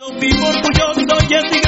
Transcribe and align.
Vivo 0.00 0.46
orgulloso 0.46 1.00
y 1.00 1.67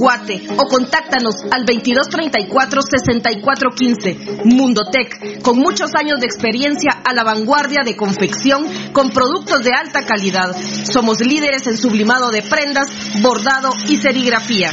Guate 0.00 0.40
o 0.56 0.64
contáctanos 0.64 1.44
al 1.50 1.66
2234-6415. 1.66 4.44
Mundotech, 4.44 5.42
con 5.42 5.58
muchos 5.58 5.90
años 5.94 6.18
de 6.20 6.26
experiencia 6.26 7.02
a 7.04 7.12
la 7.12 7.22
vanguardia 7.22 7.82
de 7.84 7.96
confección 7.96 8.64
con 8.94 9.10
productos 9.10 9.62
de 9.62 9.74
alta 9.74 10.06
calidad. 10.06 10.56
Somos 10.90 11.20
líderes 11.20 11.66
en 11.66 11.76
sublimado 11.76 12.30
de 12.30 12.40
prendas, 12.40 12.88
bordado 13.20 13.72
y 13.88 13.98
serigrafía. 13.98 14.72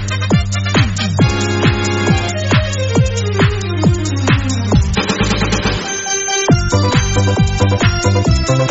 Municipal 8.03 8.61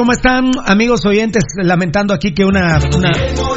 ¿cómo 0.00 0.12
están 0.12 0.52
amigos 0.64 1.04
oyentes? 1.04 1.44
Lamentando 1.62 2.14
aquí 2.14 2.32
que 2.32 2.42
una... 2.42 2.78
una 2.96 3.12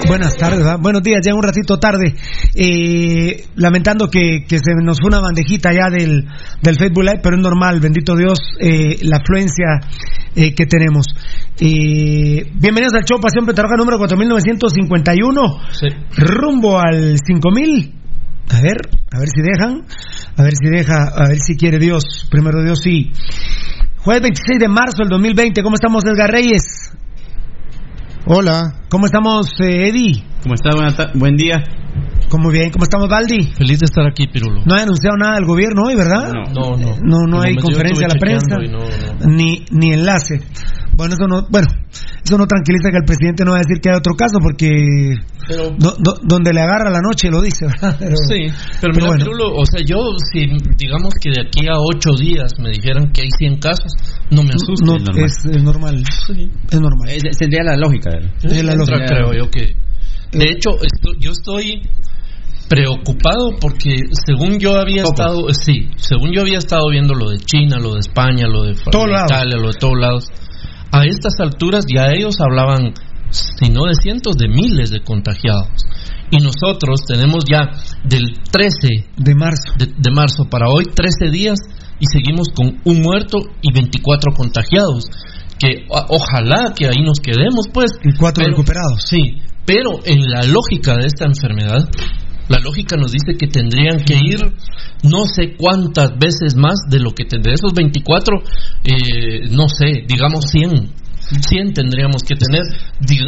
buenas 0.10 0.36
tardes, 0.36 0.58
¿verdad? 0.60 0.78
buenos 0.78 1.02
días, 1.02 1.22
ya 1.26 1.34
un 1.34 1.42
ratito 1.42 1.80
tarde. 1.80 2.16
Eh, 2.54 3.46
lamentando 3.56 4.10
que, 4.10 4.44
que 4.46 4.58
se 4.58 4.74
nos 4.84 5.00
fue 5.00 5.08
una 5.08 5.22
bandejita 5.22 5.72
ya 5.72 5.90
del, 5.90 6.28
del 6.62 6.76
Facebook 6.76 7.06
Live, 7.06 7.22
pero 7.24 7.38
es 7.38 7.42
normal, 7.42 7.80
bendito 7.80 8.18
Dios, 8.18 8.40
eh, 8.60 8.98
la 9.04 9.20
afluencia 9.20 9.88
eh, 10.36 10.54
que 10.54 10.66
tenemos. 10.66 11.06
Eh, 11.62 12.52
bienvenidos 12.56 12.94
al 12.96 13.06
show 13.06 13.22
Pasión 13.22 13.46
Petarroja 13.46 13.78
número 13.78 13.98
4951, 13.98 15.42
rumbo 16.18 16.78
al 16.78 17.16
5000. 17.26 17.94
A 18.50 18.60
ver, 18.60 18.78
a 19.14 19.20
ver 19.20 19.30
si 19.30 19.42
dejan, 19.42 19.86
a 20.36 20.44
ver 20.44 20.54
si 20.62 20.70
deja, 20.70 21.06
a 21.06 21.30
ver 21.30 21.38
si 21.40 21.56
quiere 21.56 21.80
Dios, 21.80 22.28
primero 22.30 22.62
Dios 22.62 22.82
sí. 22.84 23.14
Jueves 24.04 24.22
26 24.24 24.60
de 24.60 24.68
marzo 24.68 24.98
del 25.00 25.10
2020, 25.10 25.64
¿cómo 25.64 25.76
estamos 25.76 26.04
Edgar 26.06 26.30
Reyes? 26.30 26.92
Hola. 28.26 28.74
¿Cómo 28.90 29.06
estamos 29.06 29.48
eh, 29.62 29.88
Eddie? 29.90 30.24
¿Cómo 30.44 30.56
está? 30.56 30.72
Buena 30.76 30.96
ta- 30.96 31.12
buen 31.14 31.36
día. 31.36 31.64
¿Cómo 32.30 32.50
bien? 32.50 32.72
¿Cómo 32.72 32.84
estamos 32.84 33.08
Baldi? 33.10 33.52
Feliz 33.54 33.80
de 33.80 33.86
estar 33.86 34.06
aquí, 34.08 34.28
Pirulo. 34.28 34.62
No 34.66 34.76
ha 34.76 34.82
anunciado 34.82 35.16
nada 35.18 35.38
el 35.38 35.46
gobierno 35.46 35.84
hoy, 35.88 35.96
¿verdad? 35.96 36.32
No, 36.34 36.76
no. 36.78 36.98
No, 37.02 37.28
no 37.28 37.42
De 37.42 37.50
hay 37.50 37.56
conferencia 37.56 38.08
de 38.08 38.14
la 38.14 38.20
prensa, 38.20 38.58
no, 38.58 39.28
Ni, 39.30 39.66
ni 39.72 39.94
enlace. 39.94 40.42
Bueno, 40.96 41.16
eso 41.16 41.28
no, 41.28 41.48
bueno, 41.50 41.68
eso 42.24 42.38
no 42.38 42.46
tranquiliza 42.46 42.90
que 42.92 42.98
el 42.98 43.06
presidente 43.06 43.44
no 43.44 43.52
va 43.52 43.58
a 43.58 43.62
decir 43.66 43.82
que 43.82 43.90
hay 43.90 43.98
otro 43.98 44.14
caso 44.16 44.38
porque 44.42 44.70
donde 46.24 46.54
le 46.54 46.62
agarra 46.62 46.90
la 46.90 47.02
noche 47.02 47.30
lo 47.30 47.42
dice, 47.42 47.66
¿verdad? 47.66 47.98
sí, 48.30 48.48
pero, 48.80 48.94
mira, 48.94 49.10
o 49.56 49.66
sea, 49.66 49.84
yo 49.86 49.98
si 50.32 50.48
digamos 50.78 51.14
que 51.20 51.32
de 51.32 51.42
aquí 51.48 51.68
a 51.68 51.78
ocho 51.78 52.12
días 52.16 52.54
me 52.60 52.70
dijeran 52.70 53.12
que 53.12 53.24
hay 53.24 53.30
100 53.38 53.60
casos, 53.60 53.92
no 54.30 54.44
me 54.44 54.52
asusta. 54.52 54.86
No, 54.86 55.26
es, 55.26 55.64
normal. 55.64 56.04
Es 56.72 56.80
normal. 56.80 57.10
Sería 57.32 57.64
la 57.64 57.76
lógica. 57.76 58.12
Es 58.44 58.64
la 58.64 58.76
lógica. 58.76 59.06
Creo 59.06 59.34
yo 59.34 59.50
que. 59.50 59.76
De 60.32 60.46
hecho, 60.46 60.72
yo 61.20 61.32
estoy 61.32 61.82
preocupado 62.70 63.52
porque 63.60 63.98
según 64.26 64.58
yo 64.58 64.78
había 64.80 65.04
estado, 65.04 65.48
sí, 65.54 65.90
según 65.98 66.32
yo 66.34 66.42
había 66.42 66.58
estado 66.58 66.90
viendo 66.90 67.14
lo 67.14 67.30
de 67.30 67.38
China, 67.38 67.78
lo 67.80 67.94
de 67.94 68.00
España, 68.00 68.48
lo 68.48 68.64
de 68.64 68.72
Italia, 68.72 69.58
lo 69.58 69.68
de 69.68 69.78
todos 69.78 70.00
lados 70.00 70.30
a 70.94 71.06
estas 71.06 71.34
alturas 71.40 71.86
ya 71.92 72.12
ellos 72.14 72.36
hablaban, 72.40 72.94
si 73.32 73.70
no 73.72 73.86
de 73.86 73.96
cientos, 73.96 74.38
de 74.38 74.48
miles 74.48 74.92
de 74.92 75.02
contagiados. 75.02 75.70
Y 76.30 76.38
nosotros 76.38 77.02
tenemos 77.08 77.44
ya 77.52 77.72
del 78.04 78.38
13 78.52 79.10
de 79.18 79.36
marzo, 79.36 79.74
de, 79.78 80.12
marzo 80.12 80.46
para 80.50 80.70
hoy 80.70 80.86
13 80.86 81.32
días 81.32 81.58
y 82.00 82.06
seguimos 82.06 82.50
con 82.56 82.80
un 82.86 83.02
muerto 83.02 83.40
y 83.62 83.74
24 83.74 84.34
contagiados. 84.38 85.06
Que 85.58 85.86
ojalá 85.90 86.74
que 86.76 86.86
ahí 86.86 87.02
nos 87.04 87.20
quedemos, 87.20 87.68
pues. 87.74 87.92
Y 88.04 88.16
cuatro 88.18 88.46
recuperados. 88.46 89.04
Sí, 89.08 89.38
pero 89.66 90.00
en 90.06 90.30
la 90.30 90.42
lógica 90.44 90.96
de 90.96 91.08
esta 91.08 91.26
enfermedad, 91.26 91.90
la 92.48 92.60
lógica 92.60 92.98
nos 92.98 93.12
dice 93.12 93.38
que 93.38 93.48
tendrían 93.48 94.04
que 94.04 94.16
ir 94.16 94.40
no 95.04 95.26
sé 95.26 95.56
cuántas 95.58 96.18
veces 96.18 96.56
más 96.56 96.76
de 96.90 97.00
lo 97.00 97.12
que 97.12 97.26
de 97.26 97.54
esos 97.54 97.74
24, 97.74 98.38
eh, 98.84 99.50
no 99.50 99.68
sé, 99.70 100.04
digamos 100.08 100.46
100. 100.50 101.04
100 101.24 101.74
tendríamos 101.74 102.22
que 102.24 102.36
tener 102.36 102.64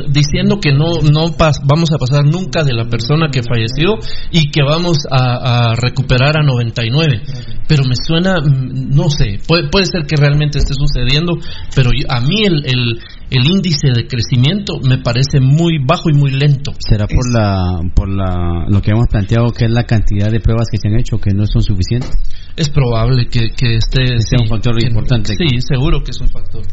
diciendo 0.09 0.59
que 0.59 0.73
no 0.73 1.01
no 1.01 1.33
vamos 1.63 1.91
a 1.93 1.97
pasar 1.97 2.25
nunca 2.25 2.63
de 2.63 2.73
la 2.73 2.85
persona 2.85 3.29
que 3.31 3.41
falleció 3.41 3.95
y 4.31 4.51
que 4.51 4.61
vamos 4.63 4.99
a, 5.09 5.73
recuperar 5.75 6.37
a 6.37 6.43
99 6.43 7.21
pero 7.67 7.83
me 7.85 7.95
suena 7.95 8.35
no 8.43 9.09
sé 9.09 9.39
puede, 9.47 9.69
puede 9.69 9.85
ser 9.85 10.05
que 10.05 10.17
realmente 10.17 10.59
esté 10.59 10.73
sucediendo 10.73 11.37
pero 11.73 11.91
a 12.09 12.19
mí 12.19 12.43
el, 12.43 12.65
el 12.65 12.99
el 13.29 13.45
índice 13.45 13.89
de 13.93 14.07
crecimiento 14.07 14.79
me 14.83 14.99
parece 14.99 15.39
muy 15.39 15.79
bajo 15.83 16.09
y 16.09 16.13
muy 16.13 16.31
lento. 16.31 16.73
¿Será 16.79 17.07
por 17.07 17.31
la 17.31 17.81
por 17.95 18.09
la 18.09 18.65
lo 18.67 18.81
que 18.81 18.91
hemos 18.91 19.07
planteado 19.07 19.47
que 19.51 19.65
es 19.65 19.71
la 19.71 19.83
cantidad 19.83 20.31
de 20.31 20.39
pruebas 20.39 20.67
que 20.71 20.77
se 20.77 20.87
han 20.87 20.99
hecho 20.99 21.17
que 21.17 21.33
no 21.33 21.45
son 21.45 21.61
suficientes? 21.61 22.11
Es 22.55 22.69
probable 22.69 23.27
que, 23.27 23.49
que 23.49 23.77
este 23.77 24.19
sea 24.21 24.39
un 24.41 24.47
factor 24.47 24.81
importante. 24.81 25.33
Sí, 25.35 25.59
seguro 25.59 26.03
que 26.03 26.11
es 26.11 26.21
un 26.21 26.29
factor. 26.29 26.63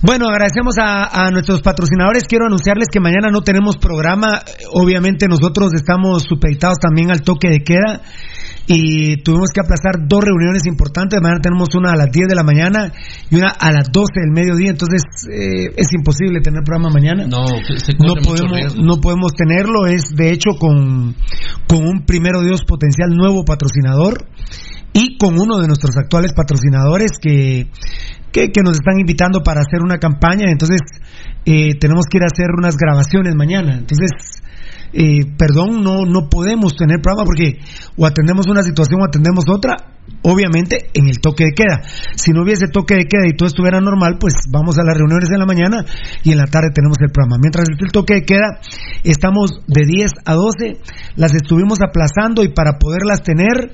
Bueno, 0.00 0.28
agradecemos 0.28 0.76
a, 0.80 1.26
a, 1.26 1.30
nuestros 1.32 1.60
patrocinadores. 1.60 2.22
Quiero 2.28 2.46
anunciarles 2.46 2.86
que 2.88 3.00
mañana 3.00 3.30
no 3.32 3.42
tenemos 3.42 3.78
programa. 3.78 4.42
Obviamente 4.72 5.26
nosotros 5.26 5.70
estamos 5.74 6.22
supeditados 6.22 6.78
también 6.78 7.10
al 7.10 7.22
toque 7.22 7.48
de 7.48 7.64
queda 7.64 8.02
y 8.70 9.16
tuvimos 9.22 9.48
que 9.48 9.62
aplazar 9.64 10.06
dos 10.06 10.22
reuniones 10.22 10.66
importantes. 10.66 11.18
Mañana 11.22 11.40
tenemos 11.40 11.74
una 11.74 11.92
a 11.92 11.96
las 11.96 12.12
10 12.12 12.28
de 12.28 12.34
la 12.34 12.44
mañana 12.44 12.92
y 13.30 13.36
una 13.36 13.48
a 13.48 13.72
las 13.72 13.90
12 13.90 14.12
del 14.20 14.30
mediodía, 14.30 14.70
entonces 14.70 15.02
eh, 15.24 15.72
es 15.74 15.88
imposible 15.96 16.42
tener 16.42 16.62
programa 16.64 16.90
mañana. 16.92 17.26
No, 17.26 17.44
no 17.48 18.14
podemos, 18.22 18.76
no 18.76 19.00
podemos 19.00 19.32
tenerlo. 19.32 19.86
Es 19.86 20.14
de 20.14 20.32
hecho 20.32 20.50
con, 20.60 21.16
con 21.66 21.82
un 21.82 22.04
primero 22.04 22.42
Dios 22.42 22.64
potencial 22.66 23.08
nuevo 23.16 23.42
patrocinador 23.46 24.28
y 24.92 25.16
con 25.16 25.40
uno 25.40 25.58
de 25.58 25.66
nuestros 25.66 25.96
actuales 25.96 26.34
patrocinadores 26.34 27.12
que, 27.22 27.68
que, 28.30 28.50
nos 28.62 28.74
están 28.74 29.00
invitando 29.00 29.42
para 29.42 29.60
hacer 29.60 29.80
una 29.82 29.96
campaña. 29.96 30.50
Entonces 30.50 30.80
eh, 31.46 31.78
tenemos 31.80 32.04
que 32.04 32.18
ir 32.18 32.24
a 32.24 32.26
hacer 32.26 32.48
unas 32.54 32.76
grabaciones 32.76 33.34
mañana. 33.34 33.78
Entonces 33.78 34.10
eh, 34.92 35.20
perdón, 35.36 35.82
no, 35.82 36.04
no 36.06 36.28
podemos 36.28 36.74
tener 36.76 37.00
programa 37.00 37.24
porque 37.24 37.58
o 37.96 38.06
atendemos 38.06 38.46
una 38.46 38.62
situación 38.62 39.00
o 39.00 39.04
atendemos 39.04 39.44
otra, 39.48 39.76
obviamente 40.22 40.88
en 40.94 41.08
el 41.08 41.20
toque 41.20 41.44
de 41.44 41.52
queda. 41.52 41.82
Si 42.16 42.32
no 42.32 42.42
hubiese 42.42 42.68
toque 42.68 42.94
de 42.94 43.04
queda 43.04 43.26
y 43.28 43.36
todo 43.36 43.48
estuviera 43.48 43.80
normal, 43.80 44.16
pues 44.18 44.34
vamos 44.50 44.78
a 44.78 44.84
las 44.84 44.96
reuniones 44.96 45.30
en 45.30 45.38
la 45.38 45.46
mañana 45.46 45.84
y 46.22 46.32
en 46.32 46.38
la 46.38 46.46
tarde 46.46 46.68
tenemos 46.74 46.96
el 47.00 47.10
programa. 47.10 47.36
Mientras 47.40 47.66
el 47.68 47.92
toque 47.92 48.14
de 48.14 48.24
queda, 48.24 48.60
estamos 49.04 49.60
de 49.66 49.84
10 49.84 50.10
a 50.24 50.34
12, 50.34 50.80
las 51.16 51.34
estuvimos 51.34 51.80
aplazando 51.82 52.42
y 52.42 52.48
para 52.48 52.78
poderlas 52.78 53.22
tener, 53.22 53.70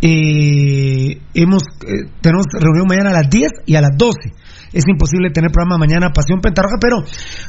eh, 0.00 1.20
hemos, 1.34 1.62
eh, 1.86 2.10
tenemos 2.20 2.46
reunión 2.52 2.86
mañana 2.88 3.10
a 3.10 3.22
las 3.22 3.30
10 3.30 3.50
y 3.66 3.76
a 3.76 3.80
las 3.80 3.96
12 3.96 4.32
es 4.72 4.84
imposible 4.86 5.30
tener 5.30 5.50
programa 5.50 5.78
mañana 5.78 6.12
Pasión 6.12 6.40
Pentarroja, 6.40 6.76
pero 6.80 6.98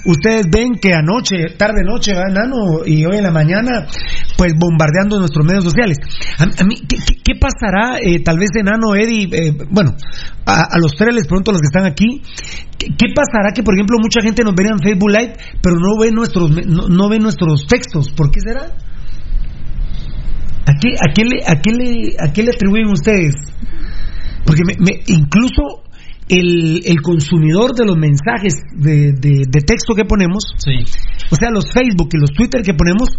ustedes 0.06 0.46
ven 0.52 0.76
que 0.76 0.94
anoche, 0.94 1.56
tarde 1.58 1.84
noche, 1.84 2.14
va 2.14 2.30
enano, 2.30 2.86
y 2.86 3.06
hoy 3.06 3.18
en 3.18 3.24
la 3.24 3.32
mañana, 3.32 3.88
pues 4.38 4.54
bombardeando 4.58 5.20
nuestros 5.20 5.46
medios 5.46 5.64
sociales. 5.64 5.98
A, 6.38 6.64
mí, 6.64 6.76
¿qué, 6.88 7.34
pasará? 7.40 8.00
Eh, 8.02 8.24
tal 8.24 8.40
vez 8.40 8.50
enano, 8.56 8.96
Eddie, 8.96 9.30
eh, 9.32 9.54
bueno, 9.70 9.96
a, 10.46 10.78
los 10.80 10.96
tres 10.96 11.14
les 11.14 11.28
pregunto 11.28 11.52
a 11.52 11.54
los 11.54 11.62
que 11.62 11.68
están 11.68 11.86
aquí, 11.86 12.22
¿qué, 12.78 13.08
pasará 13.14 13.52
que, 13.54 13.64
por 13.64 13.76
ejemplo, 13.76 13.98
mucha 14.02 14.22
gente 14.22 14.44
nos 14.44 14.56
vería 14.56 14.72
en 14.72 14.80
Facebook 14.80 15.10
Live, 15.12 15.34
pero 15.62 15.76
no 15.76 16.00
ve 16.00 16.12
nuestros, 16.12 16.50
no, 16.66 17.10
ve 17.10 17.20
nuestros 17.20 17.68
textos? 17.68 18.12
¿Por 18.12 18.32
qué 18.32 18.40
será? 18.40 18.74
¿A 20.66 20.74
qué, 20.80 20.90
a 20.96 21.14
qué, 21.14 21.24
le, 21.26 21.44
a 21.46 21.62
qué, 21.62 21.72
le, 21.72 22.16
a 22.20 22.32
qué 22.32 22.44
le 22.44 22.52
atribuyen 22.52 22.90
ustedes? 22.90 23.34
Porque 24.46 24.62
me, 24.66 25.02
incluso 25.08 25.84
el, 26.30 26.82
el 26.86 27.02
consumidor 27.02 27.74
de 27.74 27.86
los 27.86 27.98
mensajes 27.98 28.54
de, 28.76 29.14
de, 29.14 29.62
texto 29.62 29.96
que 29.96 30.06
ponemos, 30.06 30.44
o 31.32 31.36
sea, 31.36 31.50
los 31.52 31.72
Facebook 31.74 32.10
y 32.14 32.20
los 32.20 32.32
Twitter 32.32 32.62
que 32.62 32.74
ponemos, 32.74 33.10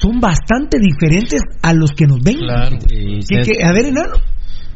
son 0.00 0.18
bastante 0.20 0.78
diferentes 0.80 1.40
a 1.62 1.74
los 1.74 1.92
que 1.92 2.06
nos 2.06 2.20
ven. 2.22 2.38
Claro. 2.38 2.78
a 2.78 3.72
ver, 3.72 3.86
enano. 3.86 4.16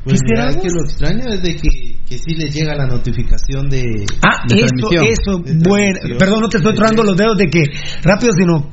Pues 0.03 0.19
será 0.27 0.49
que 0.49 0.69
lo 0.69 0.83
extraño 0.83 1.25
es 1.29 1.43
de 1.43 1.57
que, 1.57 1.99
que 2.09 2.17
sí 2.17 2.35
les 2.35 2.55
llega 2.55 2.75
la 2.75 2.87
notificación 2.87 3.69
de. 3.69 4.07
Ah, 4.23 4.47
eso, 4.49 4.89
eso, 4.93 5.43
bueno. 5.63 5.99
Perdón, 6.19 6.41
no 6.41 6.49
te 6.49 6.57
estoy 6.57 6.75
trando 6.75 7.03
los 7.03 7.17
dedos 7.17 7.37
de 7.37 7.47
que 7.47 7.65
rápido, 8.03 8.33
sino 8.33 8.71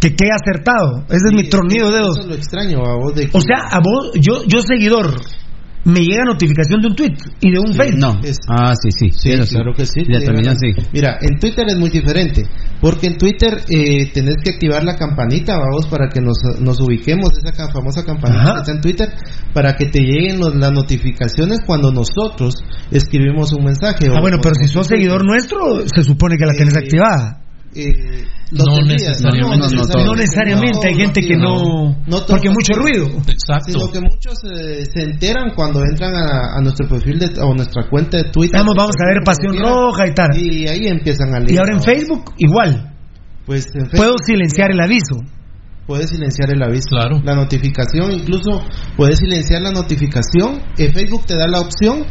que 0.00 0.14
quede 0.14 0.30
acertado. 0.32 1.04
Ese 1.08 1.28
es 1.28 1.34
mi 1.34 1.48
tronido 1.50 1.90
de 1.90 1.98
dedos. 1.98 2.18
Eso 2.18 2.28
lo 2.28 2.34
extraño 2.34 2.78
a 2.78 2.96
vos 2.96 3.14
de 3.14 3.28
O 3.30 3.40
sea, 3.42 3.58
a 3.70 3.80
vos, 3.80 4.12
yo, 4.14 4.42
yo 4.46 4.62
seguidor 4.62 5.20
me 5.84 6.00
llega 6.00 6.24
notificación 6.24 6.82
de 6.82 6.88
un 6.88 6.94
tweet 6.94 7.16
y 7.40 7.50
de 7.50 7.58
un 7.58 7.72
Facebook. 7.72 8.00
No. 8.00 8.20
Ah, 8.48 8.74
sí, 8.74 8.90
sí. 8.90 9.10
Sí, 9.12 9.30
claro 9.54 9.72
que 9.74 9.86
sí. 9.86 10.02
Mira, 10.92 11.18
en 11.20 11.38
Twitter 11.38 11.66
es 11.68 11.76
muy 11.76 11.90
diferente, 11.90 12.42
porque 12.80 13.06
en 13.06 13.16
Twitter 13.16 13.62
eh, 13.68 14.10
tenés 14.12 14.36
que 14.44 14.52
activar 14.52 14.84
la 14.84 14.96
campanita, 14.96 15.58
vamos, 15.58 15.86
para 15.86 16.08
que 16.08 16.20
nos, 16.20 16.36
nos 16.60 16.80
ubiquemos, 16.80 17.30
esa 17.38 17.72
famosa 17.72 18.04
campanita 18.04 18.54
que 18.54 18.58
está 18.60 18.72
en 18.72 18.80
Twitter, 18.80 19.08
para 19.54 19.74
que 19.74 19.86
te 19.86 20.00
lleguen 20.00 20.40
las 20.40 20.72
notificaciones 20.72 21.60
cuando 21.66 21.90
nosotros 21.92 22.54
escribimos 22.90 23.52
un 23.52 23.64
mensaje. 23.64 24.08
Ah, 24.08 24.20
bueno, 24.20 24.38
pero 24.42 24.54
si 24.54 24.68
sos 24.68 24.86
seguidor 24.86 25.24
nuestro, 25.24 25.86
se 25.86 26.02
supone 26.02 26.36
que 26.36 26.44
la 26.44 26.52
tenés 26.52 26.74
eh, 26.74 26.78
activada. 26.78 27.40
Eh, 27.72 28.26
no, 28.50 28.82
necesariamente, 28.84 29.76
no, 30.04 30.14
necesariamente, 30.16 30.88
hay 30.88 30.94
gente 30.96 31.20
que 31.20 31.36
no, 31.36 31.96
porque 32.26 32.50
mucho 32.50 32.72
ruido. 32.74 33.06
Exacto. 33.28 33.70
Sino 33.70 33.92
que 33.92 34.00
muchos 34.00 34.34
eh, 34.44 34.84
se 34.92 35.04
enteran 35.04 35.54
cuando 35.54 35.84
entran 35.84 36.12
a, 36.14 36.60
nuestro 36.60 36.88
perfil 36.88 37.20
de, 37.20 37.40
o 37.40 37.54
nuestra 37.54 37.88
cuenta 37.88 38.16
de 38.16 38.24
Twitter. 38.24 38.58
Vamos, 38.58 38.74
vamos 38.76 38.96
a 39.00 39.06
ver 39.06 39.22
Pasión 39.24 39.56
Roja 39.56 40.08
y 40.08 40.14
tal. 40.14 40.36
Y 40.36 40.66
ahí 40.66 40.88
empiezan 40.88 41.32
a 41.32 41.38
leer. 41.38 41.52
Y 41.52 41.58
ahora 41.58 41.74
en 41.74 41.82
Facebook 41.82 42.34
igual. 42.38 42.92
Pues 43.46 43.68
puedo 43.94 44.14
silenciar 44.24 44.72
el 44.72 44.80
aviso. 44.80 45.16
Puedes 45.86 46.10
silenciar 46.10 46.50
el 46.50 46.62
aviso. 46.62 46.90
Claro. 46.90 47.20
La 47.22 47.36
notificación, 47.36 48.10
incluso 48.12 48.64
puedes 48.96 49.18
silenciar 49.18 49.62
la 49.62 49.70
notificación. 49.70 50.60
En 50.76 50.92
Facebook 50.92 51.24
te 51.26 51.36
da 51.36 51.46
la 51.46 51.60
opción 51.60 52.04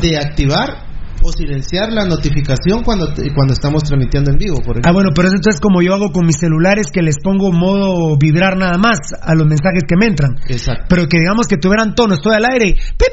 de 0.00 0.18
activar 0.18 0.89
o 1.22 1.32
silenciar 1.32 1.92
la 1.92 2.04
notificación 2.04 2.82
cuando 2.82 3.12
cuando 3.34 3.52
estamos 3.52 3.82
transmitiendo 3.82 4.30
en 4.30 4.38
vivo. 4.38 4.58
Por 4.64 4.80
ah, 4.84 4.92
bueno, 4.92 5.10
pero 5.14 5.28
eso 5.28 5.36
es 5.48 5.60
como 5.60 5.82
yo 5.82 5.94
hago 5.94 6.12
con 6.12 6.26
mis 6.26 6.38
celulares 6.38 6.86
que 6.92 7.02
les 7.02 7.16
pongo 7.22 7.52
modo 7.52 8.16
vibrar 8.18 8.56
nada 8.56 8.78
más 8.78 8.98
a 9.20 9.34
los 9.34 9.46
mensajes 9.46 9.84
que 9.86 9.96
me 9.96 10.06
entran. 10.06 10.36
Exacto. 10.48 10.86
Pero 10.88 11.06
que 11.06 11.18
digamos 11.18 11.46
que 11.46 11.56
tuvieran 11.56 11.94
tono, 11.94 12.14
estoy 12.14 12.34
al 12.34 12.44
aire. 12.44 12.74
Pi, 12.96 13.06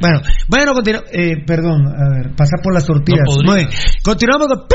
bueno, 0.00 0.20
bueno, 0.48 0.72
continuamos. 0.74 1.10
Eh, 1.12 1.44
perdón, 1.46 1.86
a 1.86 2.08
ver, 2.10 2.34
pasar 2.34 2.60
por 2.62 2.74
las 2.74 2.84
tortillas. 2.84 3.24
Continuamos 4.02 4.48
con. 4.48 4.66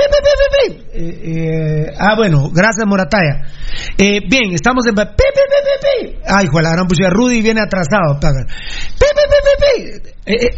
Eh, 0.92 1.22
eh, 1.24 1.94
ah, 1.98 2.16
bueno, 2.16 2.50
gracias 2.52 2.86
Morataya. 2.86 3.46
Eh, 3.98 4.22
bien, 4.28 4.54
estamos 4.54 4.86
en. 4.88 4.98
Ay, 5.00 6.46
hijo, 6.46 6.62
la 6.62 6.72
gran 6.72 6.88
pucha. 6.88 7.10
Rudy 7.10 7.42
viene 7.42 7.62
atrasado. 7.62 8.20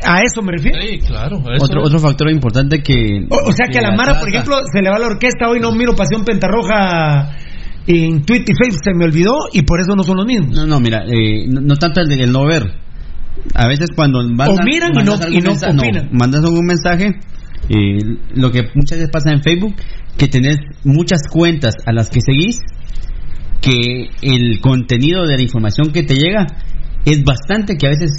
A 0.04 0.22
eso 0.22 0.42
me 0.42 0.54
refiero. 0.54 0.80
Sí, 0.82 1.00
claro. 1.00 1.42
Otro, 1.60 1.84
otro 1.84 2.00
factor 2.00 2.30
importante 2.32 2.82
que. 2.82 3.26
O, 3.30 3.52
sea 3.52 3.68
que 3.72 3.80
a 3.80 3.82
la 3.82 3.96
Mara, 3.96 4.20
por 4.20 4.30
ejemplo, 4.30 4.58
se 4.72 4.82
le 4.82 4.90
va 4.90 5.00
la 5.00 5.08
orquesta. 5.08 5.50
Hoy 5.50 5.60
no 5.60 5.72
miro 5.72 5.96
Pasión 5.96 6.26
Pentarroja 6.26 7.38
en 7.88 8.24
Twitter 8.24 8.56
y 8.56 8.64
Facebook 8.64 8.82
se 8.84 8.94
me 8.94 9.06
olvidó 9.06 9.34
y 9.54 9.64
por 9.64 9.80
eso 9.80 9.96
no 9.96 10.04
son 10.04 10.18
los 10.18 10.26
mismos. 10.26 10.56
No, 10.56 10.66
no, 10.66 10.80
mira, 10.80 11.04
eh, 11.08 11.46
no, 11.48 11.76
tanto 11.76 12.02
el, 12.02 12.12
el, 12.12 12.32
no 12.32 12.46
ver. 12.46 12.64
A 13.56 13.68
veces 13.68 13.90
cuando 13.96 14.22
mandas, 14.24 14.50
o 14.50 14.64
miran 14.64 14.92
y 14.94 15.04
no, 15.04 15.16
y 15.30 15.42
no, 15.42 15.54
mandas 16.12 16.44
un 16.44 16.66
mensaje 16.66 17.16
eh, 17.70 18.00
lo 18.34 18.52
que 18.52 18.64
muchas 18.76 18.98
veces 18.98 19.10
pasa 19.12 19.32
en 19.32 19.42
Facebook, 19.42 19.76
que 20.18 20.28
tenés 20.28 20.58
muchas 20.84 21.22
cuentas 21.30 21.76
a 21.86 21.94
las 21.94 22.10
que 22.10 22.20
seguís, 22.20 22.58
que 23.62 24.10
el 24.22 24.60
contenido 24.60 25.26
de 25.26 25.38
la 25.38 25.44
información 25.44 25.92
que 25.92 26.04
te 26.04 26.16
llega 26.16 26.48
es 27.06 27.24
bastante 27.24 27.78
que 27.78 27.88
a 27.88 27.92
veces 27.92 28.12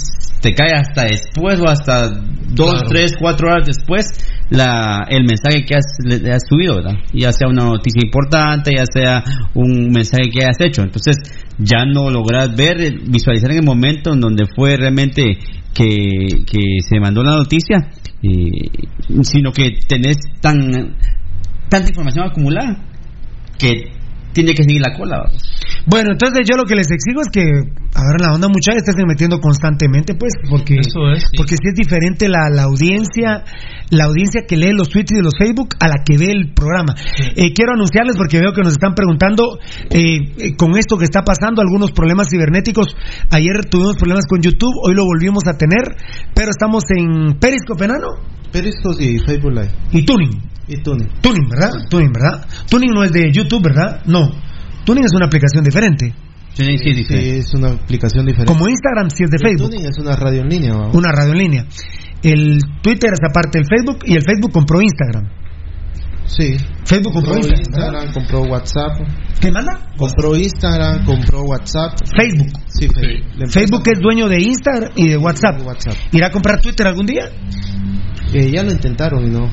te 0.43 0.53
cae 0.53 0.73
hasta 0.73 1.05
después 1.05 1.57
o 1.61 1.69
hasta 1.69 2.09
dos, 2.49 2.83
tres, 2.89 3.15
cuatro 3.17 3.47
horas 3.47 3.65
después 3.65 4.05
la, 4.49 5.05
el 5.09 5.23
mensaje 5.23 5.63
que 5.65 5.75
has, 5.75 5.85
le, 6.03 6.31
has 6.31 6.43
subido, 6.47 6.75
¿verdad? 6.75 6.95
Ya 7.13 7.31
sea 7.31 7.47
una 7.47 7.63
noticia 7.63 8.01
importante, 8.03 8.75
ya 8.75 8.85
sea 8.85 9.23
un 9.53 9.89
mensaje 9.89 10.29
que 10.29 10.43
has 10.43 10.59
hecho. 10.59 10.81
Entonces 10.81 11.15
ya 11.57 11.85
no 11.85 12.09
logras 12.09 12.53
ver, 12.55 12.99
visualizar 13.07 13.51
en 13.51 13.59
el 13.59 13.65
momento 13.65 14.11
en 14.13 14.19
donde 14.19 14.43
fue 14.53 14.75
realmente 14.75 15.39
que, 15.73 16.43
que 16.45 16.77
se 16.87 16.99
mandó 16.99 17.23
la 17.23 17.37
noticia, 17.37 17.89
sino 19.23 19.51
que 19.53 19.79
tenés 19.87 20.17
tan 20.41 20.97
tanta 21.69 21.89
información 21.89 22.25
acumulada 22.27 22.77
que 23.57 23.85
tiene 24.33 24.53
que 24.53 24.63
seguir 24.63 24.81
la 24.81 24.93
cola. 24.95 25.31
Bueno, 25.85 26.11
entonces 26.11 26.47
yo 26.49 26.55
lo 26.55 26.63
que 26.63 26.75
les 26.75 26.87
exijo 26.89 27.19
es 27.19 27.27
que, 27.27 27.43
a 27.43 28.01
ver, 28.07 28.21
la 28.21 28.33
onda 28.33 28.47
muchacha 28.47 28.79
estén 28.79 29.05
metiendo 29.05 29.39
constantemente, 29.39 30.15
pues, 30.15 30.33
porque 30.49 30.79
porque 31.35 31.55
si 31.57 31.67
es 31.67 31.75
diferente 31.75 32.29
la, 32.29 32.49
la, 32.49 32.63
audiencia, 32.63 33.43
la 33.89 34.05
audiencia 34.05 34.43
que 34.47 34.55
lee 34.55 34.71
los 34.71 34.89
tweets 34.89 35.11
y 35.11 35.21
los 35.21 35.33
Facebook 35.37 35.75
a 35.79 35.87
la 35.87 36.03
que 36.05 36.17
ve 36.17 36.31
el 36.31 36.53
programa. 36.53 36.95
Eh, 37.35 37.51
quiero 37.53 37.73
anunciarles 37.73 38.15
porque 38.15 38.39
veo 38.39 38.53
que 38.53 38.61
nos 38.61 38.71
están 38.71 38.95
preguntando 38.95 39.59
eh, 39.89 40.19
eh, 40.37 40.55
con 40.55 40.77
esto 40.77 40.97
que 40.97 41.05
está 41.05 41.23
pasando 41.23 41.61
algunos 41.61 41.91
problemas 41.91 42.27
cibernéticos. 42.31 42.95
Ayer 43.29 43.65
tuvimos 43.69 43.97
problemas 43.97 44.25
con 44.25 44.41
YouTube, 44.41 44.73
hoy 44.83 44.95
lo 44.95 45.03
volvimos 45.03 45.43
a 45.47 45.57
tener, 45.57 45.83
pero 46.33 46.49
estamos 46.49 46.83
en 46.95 47.37
Periscope, 47.39 47.87
¿no? 47.87 47.95
Periscope 48.51 49.03
y 49.03 49.19
Facebook 49.19 49.51
Live. 49.51 49.71
Y 49.91 50.05
Tuning. 50.05 50.31
Y 50.67 50.77
Tuning. 50.77 51.09
Tuning, 51.21 51.49
¿verdad? 51.49 51.71
Tuning, 51.89 52.11
¿verdad? 52.13 52.45
Tuning 52.69 52.91
no 52.93 53.03
es 53.03 53.11
de 53.11 53.31
YouTube, 53.33 53.63
¿verdad? 53.63 54.01
No. 54.05 54.31
Tuning 54.85 55.03
es 55.03 55.13
una 55.15 55.25
aplicación 55.25 55.63
diferente. 55.63 56.13
Tuning 56.55 56.77
sí, 56.77 57.03
sí, 57.03 57.29
es 57.39 57.53
una 57.53 57.71
aplicación 57.71 58.25
diferente. 58.25 58.53
Como 58.53 58.67
Instagram 58.67 59.09
sí 59.09 59.23
es 59.23 59.31
de 59.31 59.37
Facebook. 59.39 59.69
Tuning 59.69 59.85
es 59.85 59.97
una 59.97 60.15
radio 60.15 60.41
en 60.41 60.49
línea. 60.49 60.75
Una 60.93 61.11
radio 61.11 61.31
en 61.31 61.37
línea. 61.37 61.65
El 62.21 62.59
Twitter 62.81 63.11
es 63.13 63.19
aparte 63.27 63.59
del 63.59 63.67
Facebook 63.67 64.03
y 64.05 64.13
el 64.13 64.21
Facebook 64.23 64.51
compró 64.51 64.81
Instagram. 64.81 65.43
Sí. 66.25 66.57
Facebook 66.85 67.13
compró, 67.13 67.35
Instagram, 67.35 68.13
compró 68.13 68.41
WhatsApp. 68.43 68.97
¿Qué 69.41 69.51
manda? 69.51 69.93
Compró 69.97 70.35
Instagram, 70.35 71.05
compró 71.05 71.43
WhatsApp. 71.43 71.97
Facebook. 72.15 72.59
Sí, 72.67 72.87
Facebook. 72.87 73.51
Facebook 73.51 73.83
es 73.93 73.99
dueño 73.99 74.27
de 74.27 74.41
Instagram 74.41 74.91
y 74.95 75.09
de 75.09 75.17
WhatsApp. 75.17 75.65
WhatsApp. 75.65 75.95
¿Irá 76.11 76.27
a 76.27 76.31
comprar 76.31 76.61
Twitter 76.61 76.87
algún 76.87 77.05
día? 77.05 77.29
Eh, 78.33 78.51
ya 78.51 78.63
lo 78.63 78.71
intentaron 78.71 79.23
y 79.25 79.29
no. 79.29 79.49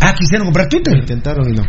Ah, 0.00 0.14
quisieron 0.18 0.46
comprar 0.46 0.68
Twitter. 0.68 0.94
Lo 0.94 1.00
intentaron 1.00 1.48
y 1.48 1.52
no. 1.52 1.62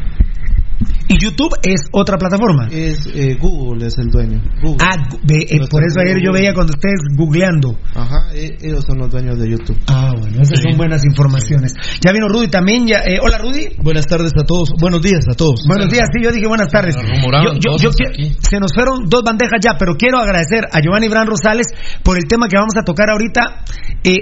¿Y 1.08 1.18
YouTube 1.22 1.54
es 1.62 1.82
otra 1.92 2.18
plataforma? 2.18 2.68
Es 2.72 3.06
eh, 3.14 3.38
Google, 3.40 3.86
es 3.86 3.98
el 3.98 4.08
dueño. 4.08 4.42
Google. 4.62 4.78
Ah, 4.82 4.98
eh, 5.28 5.60
por 5.70 5.84
eso 5.86 6.00
ayer 6.00 6.20
yo 6.22 6.34
veía 6.34 6.54
cuando 6.54 6.74
ustedes 6.74 7.00
googleando. 7.16 7.78
Ajá, 7.94 8.34
eh, 8.34 8.58
ellos 8.60 8.84
son 8.88 8.98
los 8.98 9.12
dueños 9.12 9.38
de 9.38 9.50
YouTube. 9.50 9.78
Ah, 9.88 10.12
bueno, 10.20 10.42
esas 10.42 10.60
son 10.62 10.78
buenas 10.78 11.06
informaciones. 11.06 11.74
Ya 12.04 12.12
vino 12.12 12.28
Rudy 12.28 12.48
también. 12.48 12.88
Ya, 12.88 13.04
hola, 13.22 13.38
Rudy. 13.38 13.76
Buenas 13.84 14.08
tardes 14.08 14.32
a 14.36 14.44
todos. 14.44 14.74
Buenos 14.80 15.02
días 15.02 15.26
a 15.30 15.36
todos. 15.36 15.62
Buenos 15.68 15.90
días, 15.90 16.10
sí, 16.12 16.24
yo 16.24 16.32
dije 16.32 16.48
buenas 16.48 16.70
tardes. 16.72 16.96
Yo, 16.96 17.78
yo, 17.78 17.92
se 17.92 18.60
nos 18.60 18.74
fueron 18.74 19.06
dos 19.08 19.22
bandejas 19.24 19.60
ya, 19.62 19.76
pero 19.78 19.96
quiero 19.96 20.18
agradecer 20.18 20.66
a 20.72 20.82
Giovanni 20.82 21.08
Bran 21.08 21.28
Rosales 21.28 21.68
por 22.04 22.18
el 22.18 22.26
tema 22.28 22.48
que 22.48 22.58
vamos 22.58 22.76
a 22.78 22.84
tocar 22.84 23.12
ahorita. 23.12 23.64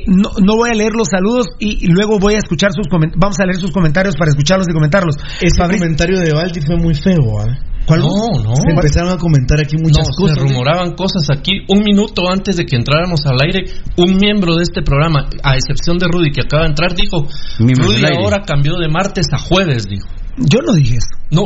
no, 0.08 0.32
no 0.44 0.56
voy 0.58 0.70
a 0.70 0.74
leer 0.74 0.94
los 0.94 1.08
saludos 1.08 1.48
y, 1.60 1.88
luego 1.88 2.20
voy 2.20 2.36
a 2.36 2.40
escuchar 2.40 2.72
sus 2.74 2.88
comentarios. 2.88 3.20
Vamos 3.20 3.40
a 3.40 3.46
leer 3.46 3.58
sus 3.58 3.72
comentarios 3.72 4.16
para 4.18 4.30
escucharlos 4.30 4.68
y 4.70 4.74
comentarlos. 4.74 5.16
Ese 5.42 5.62
comentario 5.62 6.20
de 6.20 6.34
Valdi 6.44 6.62
fue 6.62 6.78
muy 6.78 6.94
feo. 6.96 7.42
¿eh? 7.48 7.58
¿Cuál? 7.86 8.00
No, 8.02 8.44
no. 8.44 8.56
Se 8.56 8.72
empezaron 8.72 9.12
a 9.12 9.18
comentar 9.18 9.60
aquí 9.60 9.76
muchas 9.78 10.08
cosas. 10.16 10.38
Se 10.38 10.44
rumoraban 10.44 10.96
cosas 10.96 11.30
aquí. 11.30 11.64
Un 11.68 11.84
minuto 11.84 12.24
antes 12.30 12.56
de 12.56 12.66
que 12.66 12.76
entráramos 12.76 13.26
al 13.26 13.38
aire, 13.46 13.66
un 13.98 14.16
miembro 14.18 14.56
de 14.56 14.64
este 14.64 14.82
programa, 14.82 15.28
a 15.44 15.56
excepción 15.56 15.98
de 15.98 16.08
Rudy 16.08 16.32
que 16.32 16.42
acaba 16.42 16.64
de 16.64 16.70
entrar, 16.70 16.96
dijo: 16.96 17.28
Rudy 17.60 18.04
ahora 18.18 18.44
cambió 18.46 18.78
de 18.78 18.88
martes 18.88 19.28
a 19.34 19.38
jueves, 19.38 19.88
dijo. 19.88 20.08
Yo 20.38 20.60
no 20.66 20.74
dije 20.74 20.96
eso. 20.96 21.14
No, 21.30 21.44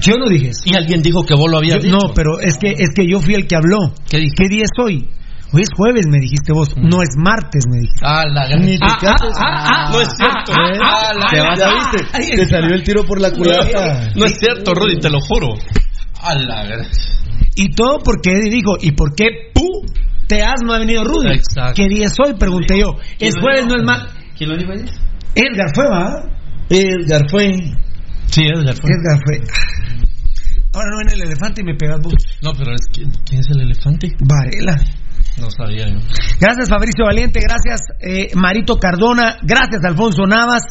yo, 0.00 0.16
no 0.16 0.28
dije 0.28 0.48
eso. 0.48 0.62
Y 0.64 0.74
alguien 0.74 1.02
dijo 1.02 1.24
que 1.24 1.34
vos 1.34 1.48
lo 1.48 1.58
habías 1.58 1.82
dicho. 1.82 1.96
No, 1.96 2.12
pero 2.14 2.40
es 2.40 2.58
que 2.58 2.72
es 2.72 2.90
que 2.94 3.06
yo 3.08 3.20
fui 3.20 3.34
el 3.34 3.46
que 3.46 3.54
habló. 3.54 3.94
¿Qué, 4.08 4.18
¿Qué 4.36 4.48
día 4.48 4.64
es 4.64 4.70
hoy? 4.82 5.08
Hoy 5.54 5.62
es 5.62 5.68
jueves, 5.76 6.06
me 6.08 6.18
dijiste 6.18 6.52
vos. 6.52 6.76
No 6.76 7.00
es 7.00 7.10
martes, 7.16 7.64
me 7.70 7.78
dijiste. 7.78 8.00
Ah, 8.02 8.24
la 8.26 8.48
gran... 8.48 8.64
Ni 8.64 8.76
te 8.76 8.86
ah, 8.86 8.98
cases. 9.00 9.30
ah, 9.38 9.46
ah, 9.46 9.86
ah, 9.86 9.92
no 9.92 10.00
es 10.00 10.08
cierto. 10.16 10.50
¿eh? 10.50 10.78
Ah, 10.82 11.12
la 11.14 11.26
te, 11.30 11.40
vas, 11.40 11.58
¿Ya 11.60 11.68
viste? 11.72 12.36
Te 12.36 12.46
salió 12.46 12.74
el 12.74 12.82
tiro 12.82 13.04
por 13.04 13.20
la 13.20 13.30
culata. 13.30 14.10
No, 14.16 14.26
es 14.26 14.36
cierto, 14.36 14.74
Rudy, 14.74 14.98
te 14.98 15.10
lo 15.10 15.20
juro. 15.20 15.54
A 16.22 16.34
la 16.34 16.64
gran... 16.64 16.86
Y 17.54 17.70
todo 17.70 18.00
porque 18.04 18.30
Eddie 18.32 18.50
dijo, 18.50 18.74
¿y 18.80 18.90
por 18.92 19.14
qué 19.14 19.26
pu 19.54 19.86
te 20.26 20.42
has 20.42 20.60
no 20.66 20.72
ha 20.72 20.78
venido 20.78 21.04
Rudy? 21.04 21.36
Exacto. 21.36 21.74
¿Qué 21.76 21.86
día 21.86 22.06
es 22.06 22.14
hoy? 22.18 22.34
Pregunté 22.34 22.80
yo. 22.80 22.98
Es 23.20 23.36
jueves, 23.40 23.66
no 23.66 23.76
es 23.76 23.84
martes. 23.84 24.12
¿Quién 24.36 24.50
lo 24.50 24.56
dijo 24.56 24.72
ahí? 24.72 24.84
Edgar 25.36 25.68
fue, 25.72 25.84
¿va? 25.88 26.30
Edgar 26.68 27.30
fue. 27.30 27.52
Sí, 28.26 28.42
Edgar 28.42 28.74
fue. 28.74 28.90
Edgar 28.90 29.20
fue. 29.24 29.38
Ahora 30.74 30.90
no 30.90 30.96
viene 30.98 31.12
el 31.12 31.30
elefante 31.30 31.60
y 31.60 31.64
me 31.64 31.76
pegas 31.76 32.00
vos. 32.02 32.14
No, 32.42 32.52
pero 32.58 32.72
es 32.72 32.86
que, 32.92 33.02
¿quién 33.24 33.40
es 33.40 33.46
el 33.50 33.60
elefante? 33.60 34.08
Varela. 34.18 34.76
No 35.40 35.50
sabía 35.50 35.86
yo. 35.88 35.98
Gracias 36.40 36.68
Fabricio 36.68 37.04
Valiente, 37.04 37.40
gracias 37.42 37.80
eh, 38.00 38.30
Marito 38.36 38.76
Cardona, 38.78 39.36
gracias 39.42 39.82
Alfonso 39.84 40.26
Navas, 40.26 40.62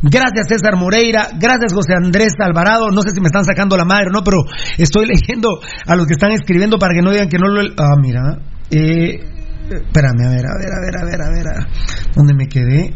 gracias 0.00 0.48
César 0.48 0.76
Moreira, 0.76 1.28
gracias 1.38 1.74
José 1.74 1.92
Andrés 1.94 2.32
Alvarado, 2.40 2.88
no 2.90 3.02
sé 3.02 3.10
si 3.10 3.20
me 3.20 3.26
están 3.26 3.44
sacando 3.44 3.76
la 3.76 3.84
madre 3.84 4.06
o 4.08 4.12
no, 4.12 4.24
pero 4.24 4.38
estoy 4.78 5.06
leyendo 5.06 5.50
a 5.86 5.94
los 5.94 6.06
que 6.06 6.14
están 6.14 6.32
escribiendo 6.32 6.78
para 6.78 6.94
que 6.94 7.02
no 7.02 7.10
digan 7.10 7.28
que 7.28 7.38
no 7.38 7.48
lo... 7.48 7.60
Ah, 7.76 7.96
mira, 8.00 8.38
eh, 8.70 9.20
espérame, 9.68 10.24
a 10.24 10.30
ver, 10.30 10.46
a 10.46 10.56
ver, 10.56 10.72
a 10.72 10.80
ver, 10.80 10.96
a 10.96 11.04
ver, 11.04 11.22
a 11.22 11.30
ver, 11.30 11.46
a... 11.48 12.12
¿dónde 12.14 12.32
me 12.34 12.46
quedé? 12.46 12.94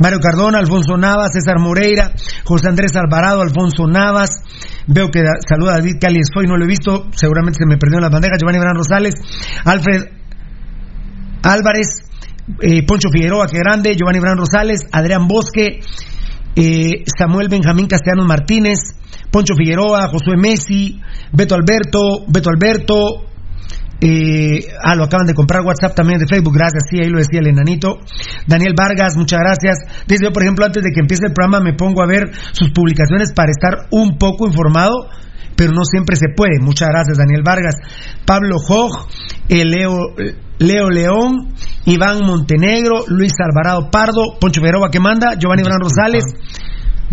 Mario 0.00 0.18
Cardona, 0.20 0.58
Alfonso 0.58 0.96
Navas, 0.96 1.32
César 1.32 1.60
Moreira, 1.60 2.12
José 2.44 2.68
Andrés 2.68 2.96
Alvarado, 2.96 3.42
Alfonso 3.42 3.86
Navas. 3.86 4.30
Veo 4.86 5.08
que 5.10 5.22
saluda 5.48 5.74
a 5.74 5.76
David 5.76 5.98
Cali 6.00 6.18
Estoy, 6.18 6.46
no 6.46 6.56
lo 6.56 6.64
he 6.64 6.68
visto, 6.68 7.06
seguramente 7.12 7.58
se 7.58 7.66
me 7.66 7.76
perdió 7.76 7.98
en 7.98 8.02
las 8.02 8.10
bandejas. 8.10 8.38
Giovanni 8.40 8.58
Bran 8.58 8.74
Rosales, 8.74 9.14
Alfred 9.64 10.21
Álvarez, 11.42 12.02
eh, 12.60 12.84
Poncho 12.86 13.08
Figueroa, 13.10 13.46
que 13.46 13.58
grande, 13.58 13.96
Giovanni 13.96 14.20
Bran 14.20 14.38
Rosales, 14.38 14.80
Adrián 14.92 15.26
Bosque, 15.28 15.80
eh, 16.56 17.04
Samuel 17.06 17.48
Benjamín 17.48 17.86
Castellanos 17.86 18.26
Martínez, 18.26 18.78
Poncho 19.30 19.54
Figueroa, 19.54 20.08
Josué 20.08 20.36
Messi, 20.36 21.00
Beto 21.32 21.54
Alberto, 21.54 22.24
Beto 22.28 22.50
Alberto, 22.50 23.32
eh, 24.04 24.66
ah, 24.82 24.96
lo 24.96 25.04
acaban 25.04 25.28
de 25.28 25.34
comprar 25.34 25.62
WhatsApp 25.62 25.94
también 25.94 26.18
de 26.18 26.26
Facebook, 26.26 26.52
gracias, 26.52 26.82
sí, 26.90 26.98
ahí 26.98 27.08
lo 27.08 27.18
decía 27.18 27.38
el 27.38 27.46
enanito. 27.46 28.00
Daniel 28.48 28.74
Vargas, 28.76 29.16
muchas 29.16 29.38
gracias. 29.38 29.78
Dice 30.08 30.24
yo, 30.24 30.32
por 30.32 30.42
ejemplo, 30.42 30.66
antes 30.66 30.82
de 30.82 30.90
que 30.90 31.00
empiece 31.00 31.26
el 31.26 31.32
programa 31.32 31.62
me 31.62 31.74
pongo 31.74 32.02
a 32.02 32.06
ver 32.06 32.32
sus 32.50 32.72
publicaciones 32.72 33.32
para 33.32 33.52
estar 33.52 33.86
un 33.92 34.18
poco 34.18 34.48
informado, 34.48 35.08
pero 35.56 35.72
no 35.72 35.84
siempre 35.84 36.16
se 36.16 36.28
puede. 36.36 36.60
Muchas 36.60 36.88
gracias, 36.88 37.18
Daniel 37.18 37.42
Vargas. 37.44 37.76
Pablo 38.24 38.58
Joj, 38.58 39.08
eh, 39.48 39.64
Leo, 39.64 40.14
Leo 40.58 40.88
León, 40.90 41.54
Iván 41.86 42.20
Montenegro, 42.24 43.04
Luis 43.08 43.32
Alvarado 43.38 43.90
Pardo, 43.90 44.38
Poncho 44.40 44.60
Veroba 44.62 44.90
que 44.90 45.00
manda, 45.00 45.34
Giovanni 45.38 45.62
Bran 45.62 45.80
Rosales. 45.80 46.24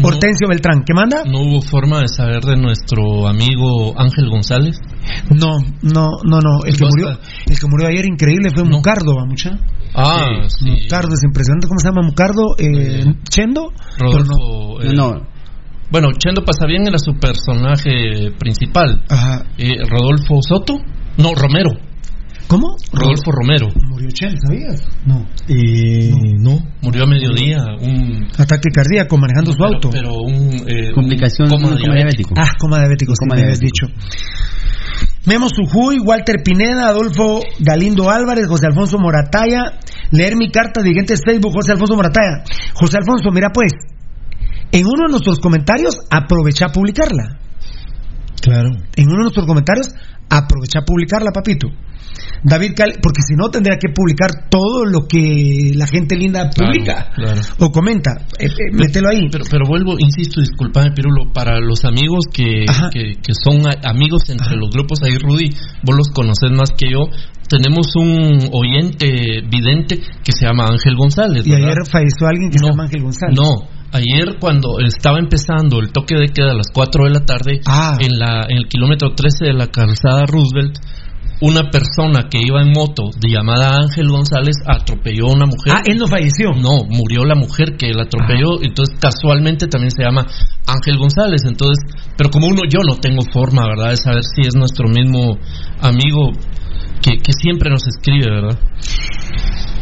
Hortensio 0.01 0.47
Beltrán, 0.47 0.83
¿qué 0.85 0.93
manda? 0.93 1.23
¿No 1.25 1.41
hubo 1.41 1.61
forma 1.61 1.99
de 1.99 2.07
saber 2.07 2.41
de 2.43 2.55
nuestro 2.55 3.27
amigo 3.27 3.99
Ángel 3.99 4.29
González? 4.29 4.77
No, 5.29 5.57
no, 5.81 6.07
no, 6.23 6.39
no. 6.39 6.63
El 6.65 6.77
que 6.77 6.85
murió, 6.85 7.09
el 7.09 7.59
que 7.59 7.67
murió 7.67 7.87
ayer 7.89 8.05
increíble 8.05 8.49
fue 8.53 8.63
Mucardo, 8.63 9.13
mucha. 9.27 9.59
Ah, 9.93 10.47
sí. 10.47 10.69
Mucardo 10.83 11.13
es 11.13 11.23
impresionante. 11.23 11.67
¿Cómo 11.67 11.79
se 11.79 11.89
llama 11.89 12.07
Mucardo? 12.07 12.55
Eh, 12.57 13.13
¿Chendo? 13.29 13.73
Rodolfo. 13.97 14.79
No. 14.93 15.13
no. 15.15 15.38
Bueno, 15.91 16.09
Chendo 16.17 16.43
pasa 16.43 16.65
bien 16.67 16.87
era 16.87 16.97
su 16.99 17.13
personaje 17.15 18.31
principal. 18.37 19.03
Ajá. 19.09 19.43
Eh, 19.57 19.83
Rodolfo 19.89 20.39
Soto. 20.41 20.79
No, 21.17 21.33
Romero. 21.35 21.71
¿Cómo? 22.47 22.75
Rodolfo 22.91 23.31
Romero. 23.31 23.67
¿Murió 23.89 24.09
Chen, 24.09 24.35
sabías? 24.41 24.83
No. 25.05 25.25
Eh, 25.47 26.11
no. 26.39 26.57
Murió 26.81 27.03
a 27.03 27.07
mediodía. 27.07 27.59
Un 27.81 28.27
ataque 28.37 28.69
cardíaco 28.73 29.17
manejando 29.17 29.53
su 29.53 29.63
auto. 29.63 29.89
Pero 29.91 30.15
un. 30.15 30.63
Eh, 30.67 30.91
Complicación. 30.93 31.51
Un 31.51 31.61
coma, 31.61 31.75
diabético. 31.75 31.93
diabético. 31.95 32.33
Ah, 32.37 32.51
coma 32.59 32.79
diabético, 32.79 33.13
coma 33.19 33.35
sí, 33.35 33.41
me 33.41 33.43
habías 33.45 33.59
dicho. 33.59 33.85
Memo 35.25 35.47
Sujuy, 35.49 35.99
Walter 35.99 36.37
Pineda, 36.43 36.87
Adolfo 36.87 37.41
Galindo 37.59 38.09
Álvarez, 38.09 38.47
José 38.47 38.65
Alfonso 38.67 38.97
Morataya. 38.97 39.77
Leer 40.11 40.35
mi 40.35 40.49
carta, 40.49 40.81
dirigentes 40.81 41.21
Facebook, 41.23 41.53
José 41.53 41.73
Alfonso 41.73 41.95
Morataya. 41.95 42.43
José 42.73 42.97
Alfonso, 42.97 43.29
mira 43.31 43.49
pues, 43.53 43.73
en 44.71 44.85
uno 44.85 45.05
de 45.07 45.11
nuestros 45.11 45.39
comentarios 45.39 45.97
aprovecha 46.09 46.67
a 46.67 46.71
publicarla. 46.71 47.39
Claro. 48.41 48.69
En 48.95 49.05
uno 49.07 49.17
de 49.17 49.23
nuestros 49.23 49.45
comentarios 49.45 49.89
aprovecha 50.29 50.79
a 50.79 50.85
publicarla, 50.85 51.31
papito. 51.33 51.67
David 52.43 52.71
Cali, 52.75 52.93
porque 53.01 53.21
si 53.27 53.35
no 53.35 53.49
tendría 53.49 53.77
que 53.77 53.89
publicar 53.93 54.49
todo 54.49 54.85
lo 54.85 55.07
que 55.07 55.71
la 55.75 55.87
gente 55.87 56.15
linda 56.15 56.49
publica 56.49 57.11
claro. 57.13 57.41
o 57.59 57.71
comenta. 57.71 58.11
Eh, 58.39 58.47
eh, 58.47 58.71
mételo 58.71 59.09
ahí. 59.09 59.27
Pero, 59.31 59.43
pero 59.49 59.65
vuelvo, 59.67 59.95
insisto, 59.99 60.39
disculpame, 60.39 60.91
Pirulo, 60.91 61.33
para 61.33 61.59
los 61.59 61.83
amigos 61.83 62.25
que, 62.31 62.65
que, 62.91 63.15
que 63.21 63.33
son 63.33 63.61
amigos 63.83 64.29
entre 64.29 64.55
los 64.55 64.69
grupos 64.69 64.99
ahí, 65.03 65.17
Rudy, 65.17 65.49
vos 65.83 65.95
los 65.95 66.07
conoces 66.09 66.51
más 66.51 66.71
que 66.77 66.91
yo. 66.91 67.07
Tenemos 67.49 67.95
un 67.95 68.49
oyente 68.53 69.41
vidente 69.49 69.99
que 70.23 70.31
se 70.31 70.45
llama 70.45 70.67
Ángel 70.69 70.95
González. 70.95 71.45
Y 71.45 71.53
ayer 71.53 71.75
falleció 71.89 72.27
alguien 72.27 72.51
que 72.51 72.59
se 72.59 72.65
llama 72.65 72.83
Ángel 72.83 73.03
González. 73.03 73.35
No, 73.35 73.67
ayer 73.91 74.37
cuando 74.39 74.79
estaba 74.79 75.19
empezando 75.19 75.79
el 75.79 75.91
toque 75.91 76.15
de 76.15 76.27
queda 76.27 76.51
a 76.51 76.55
las 76.55 76.67
4 76.73 77.05
de 77.05 77.11
la 77.11 77.25
tarde 77.25 77.61
Ah. 77.65 77.97
en, 77.99 78.19
la, 78.19 78.45
en 78.47 78.57
el 78.57 78.67
kilómetro 78.67 79.13
13 79.15 79.45
de 79.45 79.53
la 79.53 79.67
calzada 79.67 80.25
Roosevelt, 80.25 80.77
una 81.41 81.69
persona 81.71 82.27
que 82.29 82.39
iba 82.45 82.61
en 82.61 82.73
moto 82.73 83.11
de 83.17 83.31
llamada 83.31 83.77
Ángel 83.77 84.09
González 84.09 84.57
atropelló 84.67 85.27
a 85.27 85.33
una 85.33 85.45
mujer. 85.45 85.73
Ah, 85.73 85.81
él 85.85 85.97
no 85.97 86.07
falleció. 86.07 86.51
No, 86.51 86.83
murió 86.89 87.23
la 87.23 87.35
mujer 87.35 87.77
que 87.77 87.93
la 87.93 88.03
atropelló, 88.03 88.61
entonces 88.61 88.97
casualmente 88.99 89.67
también 89.67 89.91
se 89.91 90.03
llama 90.03 90.25
Ángel 90.67 90.97
González, 90.97 91.43
entonces, 91.45 91.79
pero 92.17 92.29
como 92.29 92.47
uno 92.47 92.63
yo 92.69 92.79
no 92.85 92.97
tengo 92.97 93.21
forma, 93.31 93.63
¿verdad?, 93.67 93.91
de 93.91 93.97
saber 93.97 94.23
si 94.23 94.41
es 94.47 94.55
nuestro 94.55 94.89
mismo 94.89 95.37
amigo 95.81 96.31
que, 97.01 97.17
que 97.23 97.31
siempre 97.31 97.69
nos 97.69 97.87
escribe, 97.87 98.29
¿verdad? 98.29 98.59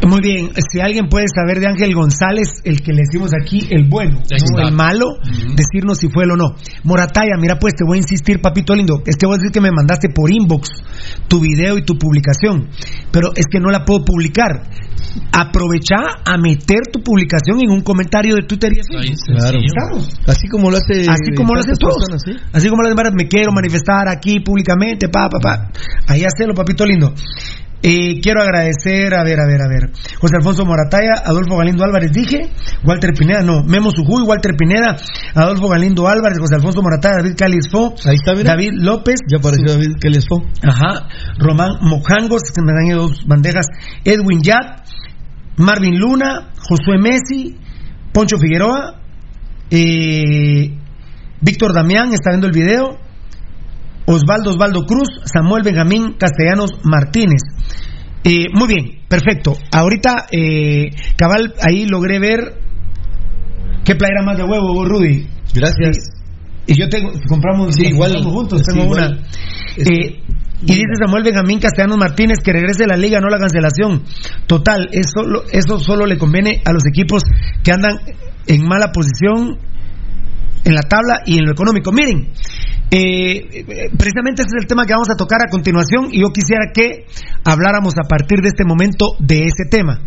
Muy 0.06 0.20
bien, 0.20 0.50
si 0.70 0.80
alguien 0.80 1.08
puede 1.08 1.26
saber 1.34 1.60
de 1.60 1.66
Ángel 1.66 1.94
González, 1.94 2.62
el 2.64 2.80
que 2.82 2.92
le 2.92 3.02
decimos 3.04 3.30
aquí, 3.34 3.66
el 3.70 3.88
bueno, 3.88 4.20
no 4.20 4.68
el 4.68 4.72
malo, 4.72 5.06
decirnos 5.54 5.98
si 5.98 6.08
fue 6.08 6.24
él 6.24 6.32
o 6.32 6.36
no. 6.36 6.54
Morataya, 6.84 7.36
mira 7.38 7.58
pues 7.58 7.74
te 7.74 7.84
voy 7.84 7.98
a 7.98 8.00
insistir, 8.00 8.40
papito 8.40 8.74
lindo, 8.74 9.02
es 9.06 9.16
que 9.16 9.26
voy 9.26 9.34
a 9.34 9.38
decir 9.38 9.52
que 9.52 9.60
me 9.60 9.70
mandaste 9.70 10.08
por 10.08 10.32
inbox 10.32 10.68
tu 11.26 11.40
video 11.40 11.76
y 11.78 11.84
tu 11.84 11.98
publicación, 11.98 12.68
pero 13.10 13.30
es 13.34 13.46
que 13.50 13.60
no 13.60 13.70
la 13.70 13.84
puedo 13.84 14.04
publicar. 14.04 14.70
Aprovecha 15.32 15.96
a 16.24 16.36
meter 16.38 16.88
tu 16.92 17.02
publicación 17.02 17.60
en 17.60 17.70
un 17.70 17.82
comentario 17.82 18.34
de 18.34 18.42
Twitter 18.42 18.72
y 18.74 18.80
así. 18.80 19.14
Claro. 19.72 19.98
Así 20.26 20.48
como 20.48 20.70
lo 20.70 20.76
hace. 20.76 21.08
Así 21.08 21.34
como 21.36 21.54
lo 21.54 21.60
hacen 21.60 21.74
todos. 21.78 21.96
personas, 21.96 22.22
¿sí? 22.24 22.32
Así 22.52 22.68
como 22.68 22.82
lo 22.82 22.88
hacen, 22.88 23.14
me 23.14 23.26
quiero 23.26 23.52
manifestar 23.52 24.08
aquí 24.08 24.40
públicamente, 24.40 25.08
pa, 25.08 25.28
pa, 25.28 25.38
pa. 25.40 25.70
Ahí 26.06 26.24
hacelo, 26.24 26.54
papito 26.54 26.84
lindo. 26.84 27.14
Eh, 27.80 28.20
quiero 28.20 28.42
agradecer, 28.42 29.14
a 29.14 29.22
ver, 29.22 29.38
a 29.38 29.46
ver, 29.46 29.60
a 29.62 29.68
ver. 29.68 29.92
José 30.20 30.36
Alfonso 30.36 30.64
Morataya, 30.64 31.22
Adolfo 31.24 31.56
Galindo 31.56 31.84
Álvarez, 31.84 32.10
dije. 32.12 32.50
Walter 32.84 33.12
Pineda, 33.14 33.42
no. 33.42 33.62
Memo 33.62 33.90
Sujuy, 33.90 34.24
Walter 34.26 34.56
Pineda, 34.56 34.96
Adolfo 35.34 35.68
Galindo 35.68 36.08
Álvarez, 36.08 36.38
José 36.40 36.56
Alfonso 36.56 36.82
Morataya, 36.82 37.18
David 37.18 37.36
Cáliz 37.36 37.68
Fo, 37.70 37.94
Ahí 38.04 38.16
está, 38.16 38.34
mira. 38.34 38.52
David 38.52 38.72
López. 38.74 39.20
Ya 39.30 39.38
apareció 39.38 39.72
David 39.72 39.96
fue. 40.28 40.38
Ajá. 40.68 41.08
Román 41.38 41.70
Mojangos, 41.82 42.42
que 42.54 42.62
me 42.62 42.72
dan 42.72 42.96
dos 42.96 43.24
bandejas. 43.26 43.66
Edwin 44.04 44.40
Yat, 44.42 44.84
Marvin 45.56 45.98
Luna, 45.98 46.50
Josué 46.68 46.98
Messi, 46.98 47.56
Poncho 48.12 48.38
Figueroa, 48.38 49.00
eh, 49.70 50.76
Víctor 51.40 51.72
Damián 51.74 52.12
está 52.12 52.30
viendo 52.30 52.48
el 52.48 52.52
video. 52.52 53.07
Osvaldo 54.10 54.50
Osvaldo 54.50 54.86
Cruz, 54.86 55.08
Samuel 55.24 55.62
Benjamín 55.62 56.14
Castellanos 56.18 56.70
Martínez. 56.82 57.42
Eh, 58.24 58.46
muy 58.52 58.66
bien, 58.68 59.02
perfecto. 59.08 59.52
Ahorita, 59.70 60.26
eh, 60.32 60.90
cabal, 61.16 61.54
ahí 61.60 61.86
logré 61.86 62.18
ver 62.18 62.58
qué 63.84 63.94
playera 63.94 64.22
más 64.24 64.36
de 64.38 64.44
huevo, 64.44 64.72
vos, 64.74 64.88
Rudy. 64.88 65.26
Gracias. 65.54 65.96
Y 66.66 66.74
yo 66.78 66.88
tengo, 66.88 67.10
compramos, 67.28 67.74
Sí, 67.74 67.86
igual. 67.86 68.12
compramos 68.14 68.34
juntos, 68.34 68.60
Sí, 68.60 68.72
tengo 68.72 68.84
igual. 68.84 69.12
una. 69.12 69.26
Eh, 69.76 70.22
y 70.62 70.66
dice 70.72 70.94
Samuel 71.04 71.22
Benjamín 71.24 71.60
Castellanos 71.60 71.98
Martínez 71.98 72.38
que 72.42 72.52
regrese 72.52 72.86
la 72.86 72.96
liga, 72.96 73.20
no 73.20 73.28
la 73.28 73.38
cancelación. 73.38 74.02
Total, 74.46 74.88
eso, 74.90 75.44
eso 75.52 75.78
solo 75.78 76.04
le 76.06 76.18
conviene 76.18 76.62
a 76.64 76.72
los 76.72 76.82
equipos 76.86 77.22
que 77.62 77.72
andan 77.72 77.98
en 78.46 78.66
mala 78.66 78.90
posición 78.90 79.58
en 80.64 80.74
la 80.74 80.82
tabla 80.82 81.20
y 81.26 81.38
en 81.38 81.44
lo 81.44 81.52
económico. 81.52 81.92
Miren, 81.92 82.32
eh, 82.90 83.64
precisamente 83.98 84.42
ese 84.42 84.56
es 84.56 84.62
el 84.62 84.66
tema 84.66 84.86
que 84.86 84.94
vamos 84.94 85.10
a 85.10 85.16
tocar 85.16 85.40
a 85.46 85.50
continuación 85.50 86.08
y 86.10 86.22
yo 86.22 86.30
quisiera 86.32 86.72
que 86.72 87.04
habláramos 87.44 87.94
a 87.98 88.08
partir 88.08 88.40
de 88.40 88.48
este 88.48 88.64
momento 88.64 89.16
de 89.18 89.44
ese 89.44 89.68
tema, 89.70 90.00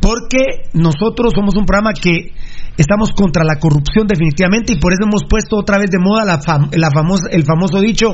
porque 0.00 0.70
nosotros 0.72 1.32
somos 1.34 1.56
un 1.56 1.66
programa 1.66 1.92
que 1.92 2.32
estamos 2.80 3.12
contra 3.12 3.44
la 3.44 3.56
corrupción 3.60 4.06
definitivamente 4.08 4.72
y 4.72 4.80
por 4.80 4.92
eso 4.92 5.04
hemos 5.04 5.24
puesto 5.28 5.56
otra 5.56 5.78
vez 5.78 5.90
de 5.90 5.98
moda 5.98 6.24
la 6.24 6.40
fam- 6.40 6.72
la 6.72 6.90
famosa, 6.90 7.28
el 7.30 7.44
famoso 7.44 7.80
dicho, 7.80 8.08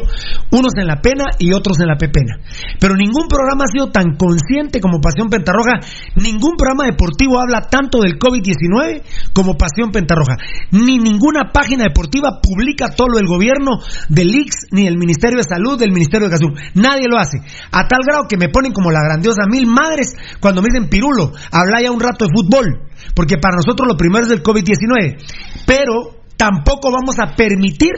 unos 0.50 0.72
en 0.76 0.86
la 0.86 1.00
pena 1.00 1.24
y 1.38 1.52
otros 1.52 1.78
en 1.80 1.86
la 1.86 1.96
pepena. 1.96 2.36
Pero 2.80 2.96
ningún 2.96 3.28
programa 3.28 3.64
ha 3.64 3.72
sido 3.72 3.90
tan 3.90 4.16
consciente 4.16 4.80
como 4.80 5.00
Pasión 5.00 5.28
Pentarroja, 5.28 5.78
ningún 6.16 6.56
programa 6.56 6.84
deportivo 6.86 7.38
habla 7.38 7.62
tanto 7.70 8.00
del 8.00 8.18
COVID-19 8.18 9.02
como 9.32 9.56
Pasión 9.56 9.90
Pentarroja, 9.92 10.36
ni 10.72 10.98
ninguna 10.98 11.52
página 11.52 11.84
deportiva 11.84 12.40
publica 12.42 12.88
todo 12.90 13.08
lo 13.08 13.18
del 13.18 13.26
gobierno, 13.28 13.78
del 14.08 14.34
IX, 14.34 14.50
ni 14.72 14.84
del 14.84 14.98
Ministerio 14.98 15.38
de 15.38 15.44
Salud, 15.44 15.78
del 15.78 15.92
Ministerio 15.92 16.28
de 16.28 16.34
Educación. 16.34 16.72
Nadie 16.74 17.06
lo 17.08 17.18
hace. 17.18 17.38
A 17.70 17.86
tal 17.86 18.00
grado 18.04 18.26
que 18.28 18.36
me 18.36 18.48
ponen 18.48 18.72
como 18.72 18.90
la 18.90 19.02
grandiosa 19.02 19.46
mil 19.48 19.66
madres 19.66 20.14
cuando 20.40 20.62
me 20.62 20.68
dicen 20.72 20.88
Pirulo, 20.88 21.32
habla 21.52 21.80
ya 21.82 21.90
un 21.90 22.00
rato 22.00 22.24
de 22.26 22.32
fútbol. 22.34 22.82
Porque 23.14 23.36
para 23.36 23.56
nosotros 23.56 23.86
lo 23.86 23.96
primero 23.96 24.24
es 24.24 24.32
el 24.32 24.42
COVID-19. 24.56 25.64
Pero 25.66 26.16
tampoco 26.36 26.90
vamos 26.90 27.16
a 27.18 27.34
permitir 27.34 27.92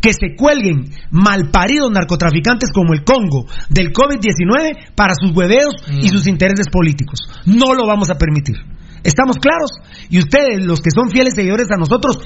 que 0.00 0.12
se 0.12 0.36
cuelguen 0.36 0.90
malparidos 1.10 1.90
narcotraficantes 1.90 2.70
como 2.72 2.92
el 2.92 3.04
Congo 3.04 3.46
del 3.68 3.92
COVID-19 3.92 4.94
para 4.94 5.14
sus 5.14 5.36
hueveos 5.36 5.74
y 6.00 6.08
sus 6.08 6.26
intereses 6.26 6.68
políticos. 6.70 7.20
No 7.46 7.74
lo 7.74 7.86
vamos 7.86 8.10
a 8.10 8.14
permitir. 8.14 8.56
¿Estamos 9.02 9.36
claros? 9.36 9.70
Y 10.10 10.18
ustedes, 10.18 10.64
los 10.64 10.80
que 10.80 10.90
son 10.90 11.10
fieles 11.10 11.34
seguidores 11.34 11.68
a 11.70 11.78
nosotros, 11.78 12.18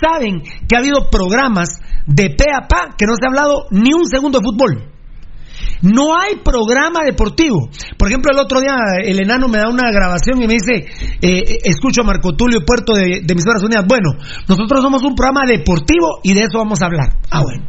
saben 0.00 0.42
que 0.68 0.76
ha 0.76 0.78
habido 0.78 1.10
programas 1.10 1.68
de 2.06 2.30
pe 2.30 2.46
a 2.50 2.66
pa 2.66 2.94
que 2.96 3.06
no 3.06 3.14
se 3.14 3.26
ha 3.26 3.28
hablado 3.28 3.66
ni 3.70 3.92
un 3.92 4.08
segundo 4.08 4.38
de 4.38 4.44
fútbol. 4.44 4.99
No 5.82 6.16
hay 6.18 6.36
programa 6.44 7.00
deportivo. 7.04 7.68
Por 7.98 8.08
ejemplo, 8.08 8.30
el 8.32 8.38
otro 8.38 8.60
día 8.60 8.74
el 9.02 9.20
enano 9.20 9.48
me 9.48 9.58
da 9.58 9.68
una 9.68 9.90
grabación 9.90 10.42
y 10.42 10.46
me 10.46 10.54
dice, 10.54 10.86
eh, 11.22 11.58
escucho 11.64 12.02
a 12.02 12.04
Marco 12.04 12.34
Tulio 12.36 12.60
Puerto 12.64 12.92
de, 12.94 13.20
de 13.24 13.32
Emisoras 13.32 13.62
Unidas. 13.62 13.84
Bueno, 13.88 14.12
nosotros 14.48 14.82
somos 14.82 15.02
un 15.02 15.14
programa 15.14 15.46
deportivo 15.46 16.20
y 16.22 16.34
de 16.34 16.40
eso 16.42 16.58
vamos 16.58 16.82
a 16.82 16.86
hablar. 16.86 17.16
Ah, 17.30 17.42
bueno. 17.42 17.64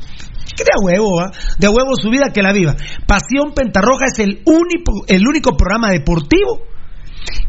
Que 0.56 0.64
de 0.64 0.72
huevo, 0.84 1.22
¿ah? 1.22 1.32
de 1.60 1.68
huevo 1.70 1.96
su 1.96 2.10
vida 2.10 2.32
que 2.34 2.42
la 2.42 2.52
viva. 2.52 2.76
Pasión 3.08 3.54
Pentarroja 3.56 4.06
es 4.12 4.20
el 4.20 4.42
único, 4.46 4.92
el 5.08 5.26
único 5.26 5.56
programa 5.56 5.90
deportivo 5.92 6.64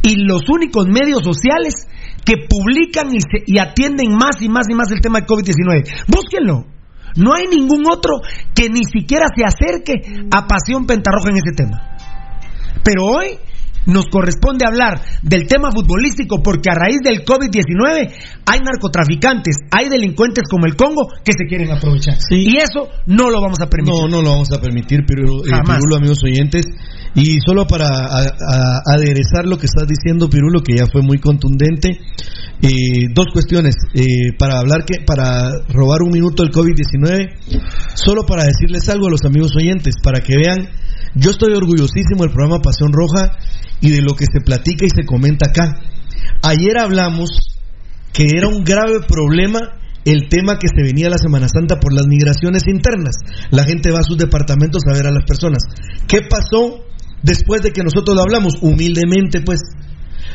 y 0.03 0.15
los 0.25 0.43
únicos 0.49 0.87
medios 0.87 1.23
sociales 1.25 1.75
que 2.25 2.35
publican 2.49 3.09
y, 3.13 3.21
se- 3.21 3.43
y 3.47 3.59
atienden 3.59 4.13
más 4.15 4.41
y 4.41 4.49
más 4.49 4.67
y 4.71 4.75
más 4.75 4.93
el 4.93 5.01
tema 5.01 5.19
del 5.19 5.27
COVID-19. 5.27 6.07
Búsquenlo. 6.07 6.67
No 7.17 7.35
hay 7.35 7.47
ningún 7.47 7.83
otro 7.91 8.21
que 8.55 8.69
ni 8.69 8.85
siquiera 8.85 9.27
se 9.35 9.45
acerque 9.45 9.95
a 10.31 10.47
Pasión 10.47 10.87
Pentarroja 10.87 11.31
en 11.31 11.37
ese 11.37 11.53
tema. 11.57 11.97
Pero 12.85 13.05
hoy 13.05 13.39
nos 13.87 14.07
corresponde 14.07 14.65
hablar 14.67 15.01
del 15.23 15.47
tema 15.47 15.71
futbolístico 15.73 16.43
porque 16.43 16.71
a 16.71 16.75
raíz 16.75 17.01
del 17.03 17.25
COVID-19 17.25 18.13
hay 18.47 18.61
narcotraficantes, 18.61 19.57
hay 19.71 19.89
delincuentes 19.89 20.45
como 20.49 20.67
el 20.67 20.77
Congo 20.77 21.09
que 21.25 21.33
se 21.33 21.47
quieren 21.47 21.71
aprovechar. 21.71 22.17
Y 22.31 22.57
eso 22.59 22.89
no 23.07 23.31
lo 23.31 23.41
vamos 23.41 23.61
a 23.61 23.67
permitir. 23.67 23.95
No, 23.95 24.09
no 24.09 24.23
lo 24.23 24.31
vamos 24.31 24.53
a 24.53 24.61
permitir, 24.61 25.01
Pirulo, 25.07 25.45
eh, 25.45 25.51
amigos 25.53 26.23
oyentes. 26.25 26.67
Y 27.15 27.39
solo 27.45 27.67
para 27.67 27.89
aderezar 28.87 29.47
lo 29.47 29.59
que 29.59 29.67
estás 29.67 29.87
diciendo, 29.87 30.31
Pirulo, 30.31 30.63
que 30.63 30.77
ya 30.77 30.87
fue 30.91 31.03
muy 31.03 31.19
contundente, 31.19 32.01
eh, 32.63 33.09
dos 33.13 33.27
cuestiones. 33.33 33.75
Eh, 33.95 34.33
para 34.39 34.59
hablar 34.59 34.85
que, 34.87 35.05
para 35.05 35.51
robar 35.69 36.03
un 36.03 36.11
minuto 36.11 36.43
del 36.43 36.53
COVID-19, 36.53 37.61
solo 37.95 38.23
para 38.25 38.45
decirles 38.45 38.89
algo 38.89 39.09
a 39.09 39.11
los 39.11 39.25
amigos 39.25 39.53
oyentes, 39.57 39.97
para 40.03 40.21
que 40.21 40.37
vean, 40.37 40.69
yo 41.15 41.33
estoy 41.33 41.53
orgullosísimo 41.53 42.23
del 42.23 42.33
programa 42.33 42.63
Pasión 42.63 42.93
Roja 42.93 43.37
y 43.81 43.91
de 43.91 44.01
lo 44.01 44.15
que 44.15 44.25
se 44.25 44.41
platica 44.41 44.87
y 44.87 44.91
se 44.91 45.05
comenta 45.05 45.51
acá. 45.51 45.75
Ayer 46.43 46.79
hablamos 46.79 47.59
que 48.13 48.27
era 48.37 48.49
un 48.49 48.65
grave 48.65 49.01
problema 49.07 49.61
el 50.05 50.29
tema 50.29 50.59
que 50.59 50.69
se 50.69 50.83
venía 50.83 51.11
la 51.11 51.19
Semana 51.19 51.49
Santa 51.49 51.79
por 51.79 51.93
las 51.93 52.07
migraciones 52.07 52.67
internas. 52.67 53.15
La 53.51 53.65
gente 53.65 53.91
va 53.91 54.01
a 54.01 54.05
sus 54.05 54.19
departamentos 54.19 54.83
a 54.89 54.95
ver 54.95 55.07
a 55.07 55.13
las 55.13 55.25
personas. 55.25 55.63
¿Qué 56.09 56.23
pasó 56.23 56.85
después 57.23 57.63
de 57.63 57.73
que 57.73 57.83
nosotros 57.83 58.17
lo 58.17 58.23
hablamos? 58.23 58.55
Humildemente, 58.61 59.41
pues. 59.41 59.61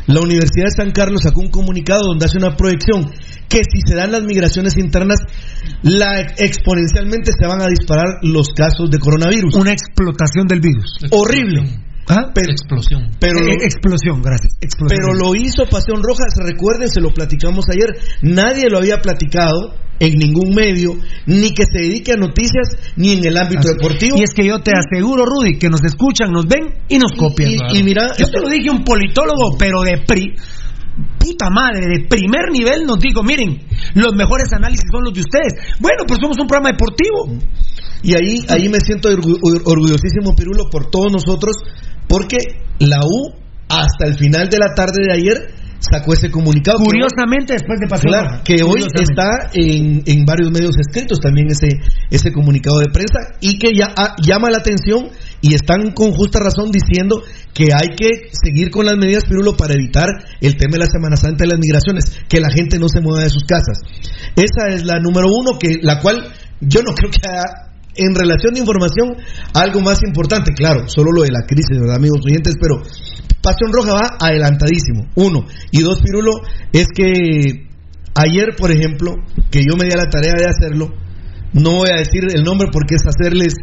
La 0.05 0.21
Universidad 0.21 0.67
de 0.67 0.83
San 0.83 0.91
Carlos 0.91 1.21
sacó 1.23 1.41
un 1.41 1.49
comunicado 1.49 2.03
donde 2.07 2.25
hace 2.25 2.37
una 2.37 2.55
proyección 2.55 3.11
que 3.49 3.59
si 3.59 3.81
se 3.85 3.95
dan 3.95 4.11
las 4.11 4.23
migraciones 4.23 4.77
internas, 4.77 5.19
la 5.81 6.21
exponencialmente 6.37 7.31
se 7.37 7.47
van 7.47 7.61
a 7.61 7.67
disparar 7.67 8.19
los 8.21 8.49
casos 8.55 8.89
de 8.89 8.99
coronavirus. 8.99 9.55
Una 9.55 9.73
explotación 9.73 10.47
del 10.47 10.61
virus. 10.61 10.97
Horrible. 11.11 11.86
¿Ah? 12.09 12.31
explosión. 12.35 13.11
Pero 13.19 13.39
eh, 13.39 13.57
explosión, 13.61 14.21
gracias. 14.21 14.57
Pero 14.87 15.13
lo 15.13 15.35
hizo 15.35 15.65
Pasión 15.69 16.01
Roja, 16.01 16.23
recuerden, 16.45 16.89
se 16.89 17.01
lo 17.01 17.09
platicamos 17.09 17.65
ayer. 17.69 17.89
Nadie 18.21 18.69
lo 18.69 18.77
había 18.77 19.01
platicado 19.01 19.75
en 19.99 20.13
ningún 20.17 20.53
medio, 20.53 20.95
ni 21.25 21.51
que 21.51 21.65
se 21.65 21.79
dedique 21.79 22.13
a 22.13 22.15
noticias, 22.15 22.93
ni 22.95 23.13
en 23.13 23.25
el 23.25 23.37
ámbito 23.37 23.67
deportivo. 23.67 24.17
Y 24.17 24.23
es 24.23 24.33
que 24.33 24.45
yo 24.45 24.59
te 24.61 24.71
aseguro, 24.71 25.25
Rudy, 25.25 25.57
que 25.57 25.69
nos 25.69 25.83
escuchan, 25.83 26.31
nos 26.31 26.45
ven 26.45 26.83
y 26.87 26.97
nos 26.97 27.13
copian. 27.13 27.51
Y, 27.73 27.83
mira, 27.83 28.13
yo 28.17 28.27
te 28.29 28.39
lo 28.39 28.49
dije 28.49 28.69
un 28.69 28.83
politólogo, 28.83 29.57
pero 29.57 29.81
de 29.81 29.97
pri 30.05 30.35
puta 31.19 31.49
madre, 31.51 31.85
de 31.85 32.07
primer 32.07 32.49
nivel 32.51 32.85
nos 32.85 32.99
digo, 32.99 33.21
miren, 33.21 33.59
los 33.93 34.15
mejores 34.15 34.51
análisis 34.53 34.85
son 34.91 35.03
los 35.03 35.13
de 35.13 35.21
ustedes. 35.21 35.53
Bueno, 35.79 36.03
pues 36.07 36.19
somos 36.21 36.37
un 36.39 36.47
programa 36.47 36.71
deportivo. 36.71 37.37
Y 38.03 38.13
ahí, 38.13 38.45
ahí 38.49 38.69
me 38.69 38.79
siento 38.79 39.09
orgullosísimo, 39.09 40.35
Pirulo, 40.35 40.69
por 40.69 40.89
todos 40.89 41.11
nosotros, 41.11 41.57
porque 42.07 42.37
la 42.79 42.99
U, 43.03 43.33
hasta 43.69 44.05
el 44.05 44.15
final 44.15 44.49
de 44.49 44.57
la 44.57 44.73
tarde 44.73 45.03
de 45.07 45.13
ayer, 45.13 45.53
sacó 45.79 46.13
ese 46.13 46.31
comunicado. 46.31 46.79
Curiosamente, 46.79 47.53
después 47.53 47.79
de 47.79 47.87
pasar. 47.87 48.43
que 48.43 48.63
hoy 48.63 48.85
está 48.93 49.49
en, 49.53 50.03
en, 50.05 50.25
varios 50.25 50.51
medios 50.51 50.75
escritos 50.79 51.19
también 51.19 51.47
ese, 51.49 51.67
ese 52.09 52.31
comunicado 52.31 52.79
de 52.79 52.87
prensa 52.91 53.37
y 53.41 53.57
que 53.57 53.73
ya 53.73 53.87
ah, 53.95 54.15
llama 54.21 54.49
la 54.49 54.57
atención 54.57 55.09
y 55.41 55.53
están 55.53 55.91
con 55.91 56.11
justa 56.13 56.39
razón 56.39 56.71
diciendo 56.71 57.21
que 57.53 57.67
hay 57.73 57.95
que 57.95 58.09
seguir 58.31 58.69
con 58.71 58.85
las 58.85 58.97
medidas 58.97 59.23
Pirulo 59.25 59.55
para 59.55 59.73
evitar 59.73 60.07
el 60.41 60.57
tema 60.57 60.73
de 60.73 60.79
la 60.79 60.85
Semana 60.87 61.15
Santa 61.15 61.43
de 61.43 61.51
las 61.51 61.59
migraciones, 61.59 62.05
que 62.27 62.39
la 62.39 62.49
gente 62.49 62.79
no 62.79 62.87
se 62.89 63.01
mueva 63.01 63.23
de 63.23 63.29
sus 63.29 63.43
casas. 63.43 63.79
Esa 64.35 64.73
es 64.73 64.85
la 64.85 64.99
número 64.99 65.27
uno, 65.27 65.57
que 65.59 65.77
la 65.81 65.99
cual 65.99 66.27
yo 66.59 66.81
no 66.81 66.93
creo 66.95 67.11
que 67.11 67.27
haya 67.27 67.66
en 67.97 68.15
relación 68.15 68.53
de 68.53 68.59
información, 68.59 69.15
algo 69.53 69.81
más 69.81 69.99
importante, 70.03 70.53
claro, 70.53 70.87
solo 70.87 71.11
lo 71.11 71.23
de 71.23 71.31
la 71.31 71.45
crisis, 71.47 71.79
¿verdad, 71.79 71.97
amigos 71.97 72.21
oyentes? 72.25 72.55
Pero 72.59 72.81
Pasión 73.41 73.71
Roja 73.71 73.93
va 73.93 74.17
adelantadísimo, 74.19 75.07
uno. 75.15 75.45
Y 75.71 75.81
dos, 75.81 76.01
Pirulo, 76.01 76.31
es 76.73 76.87
que 76.93 77.67
ayer, 78.15 78.55
por 78.57 78.71
ejemplo, 78.71 79.15
que 79.51 79.61
yo 79.61 79.77
me 79.77 79.85
di 79.85 79.93
a 79.93 79.97
la 79.97 80.09
tarea 80.09 80.33
de 80.37 80.45
hacerlo, 80.45 80.93
no 81.53 81.71
voy 81.77 81.89
a 81.89 81.97
decir 81.97 82.23
el 82.33 82.43
nombre 82.43 82.69
porque 82.71 82.95
es 82.95 83.03
hacerles 83.05 83.53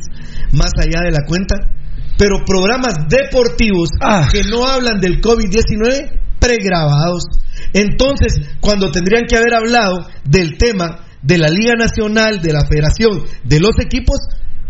más 0.53 0.71
allá 0.79 1.05
de 1.05 1.13
la 1.13 1.25
cuenta, 1.27 1.57
pero 2.17 2.45
programas 2.47 2.95
deportivos 3.09 3.91
ah. 4.01 4.29
que 4.33 4.43
no 4.45 4.67
hablan 4.67 5.01
del 5.01 5.21
COVID-19 5.21 6.21
pregrabados. 6.39 7.25
Entonces, 7.73 8.41
cuando 8.61 8.91
tendrían 8.91 9.25
que 9.27 9.37
haber 9.37 9.55
hablado 9.55 10.07
del 10.25 10.57
tema 10.57 11.04
de 11.25 11.39
la 11.39 11.49
Liga 11.49 11.73
Nacional, 11.77 12.41
de 12.43 12.53
la 12.53 12.67
Federación, 12.67 13.25
de 13.45 13.59
los 13.59 13.73
equipos, 13.81 14.19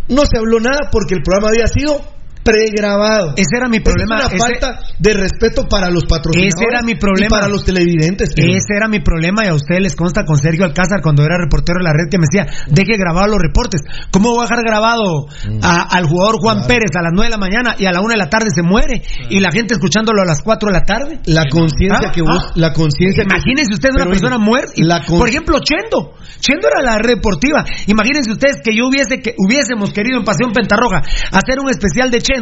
no 0.08 0.22
se 0.24 0.38
habló 0.38 0.60
nada 0.60 0.88
porque 0.90 1.14
el 1.14 1.22
programa 1.22 1.48
había 1.48 1.66
sido 1.66 2.13
pregrabado. 2.44 3.32
Ese 3.36 3.56
era 3.56 3.68
mi 3.68 3.80
problema. 3.80 4.18
Es 4.18 4.34
una 4.34 4.38
falta 4.38 4.78
de 4.98 5.14
respeto 5.14 5.66
para 5.68 5.90
los 5.90 6.04
patrocinadores. 6.04 6.54
Ese 6.54 6.64
era 6.70 6.82
mi 6.82 6.94
problema. 6.94 7.26
Y 7.26 7.30
para 7.30 7.48
los 7.48 7.64
televidentes. 7.64 8.30
Ese 8.36 8.76
era 8.76 8.86
mi 8.88 9.00
problema 9.00 9.44
y 9.44 9.48
a 9.48 9.54
ustedes 9.54 9.80
les 9.80 9.96
consta 9.96 10.24
con 10.24 10.36
Sergio 10.36 10.64
Alcázar 10.64 11.00
cuando 11.02 11.24
era 11.24 11.38
reportero 11.38 11.78
de 11.80 11.84
la 11.84 11.92
red 11.92 12.10
que 12.10 12.18
me 12.18 12.26
decía, 12.30 12.46
deje 12.68 12.96
grabar 12.98 13.28
los 13.28 13.38
reportes. 13.40 13.80
¿Cómo 14.10 14.30
voy 14.30 14.40
a 14.40 14.42
dejar 14.42 14.62
grabado 14.62 15.26
mm. 15.48 15.60
al 15.62 16.04
jugador 16.04 16.36
Juan 16.40 16.66
Pérez 16.66 16.92
a 16.94 17.02
las 17.02 17.12
9 17.14 17.26
de 17.26 17.30
la 17.30 17.40
mañana 17.40 17.74
y 17.78 17.86
a 17.86 17.92
la 17.92 18.00
1 18.00 18.12
de 18.12 18.18
la 18.18 18.28
tarde 18.28 18.50
se 18.54 18.62
muere 18.62 19.02
y 19.30 19.40
la 19.40 19.50
gente 19.50 19.74
escuchándolo 19.74 20.20
a 20.20 20.26
las 20.26 20.42
4 20.42 20.68
de 20.68 20.72
la 20.72 20.84
tarde? 20.84 21.20
La 21.24 21.44
conciencia 21.48 22.12
que 22.12 22.22
vos, 22.22 22.44
ah. 22.48 22.52
la 22.54 22.72
conciencia 22.72 23.24
Imagínense 23.24 23.72
ustedes 23.72 23.96
una 23.96 24.06
persona 24.06 24.38
muerta. 24.38 24.72
Por 25.08 25.28
ejemplo, 25.28 25.58
Chendo. 25.60 26.12
Chendo 26.40 26.68
era 26.68 26.82
la 26.82 26.98
reportiva. 26.98 27.64
Imagínense 27.86 28.32
ustedes 28.32 28.60
que 28.62 28.76
yo 28.76 28.88
hubiese 28.88 29.20
que 29.20 29.34
hubiésemos 29.38 29.92
querido 29.92 30.18
en 30.18 30.24
Pasión 30.24 30.52
Pentarroja 30.52 31.02
hacer 31.32 31.58
un 31.60 31.70
especial 31.70 32.10
de 32.10 32.18
Chendo 32.18 32.33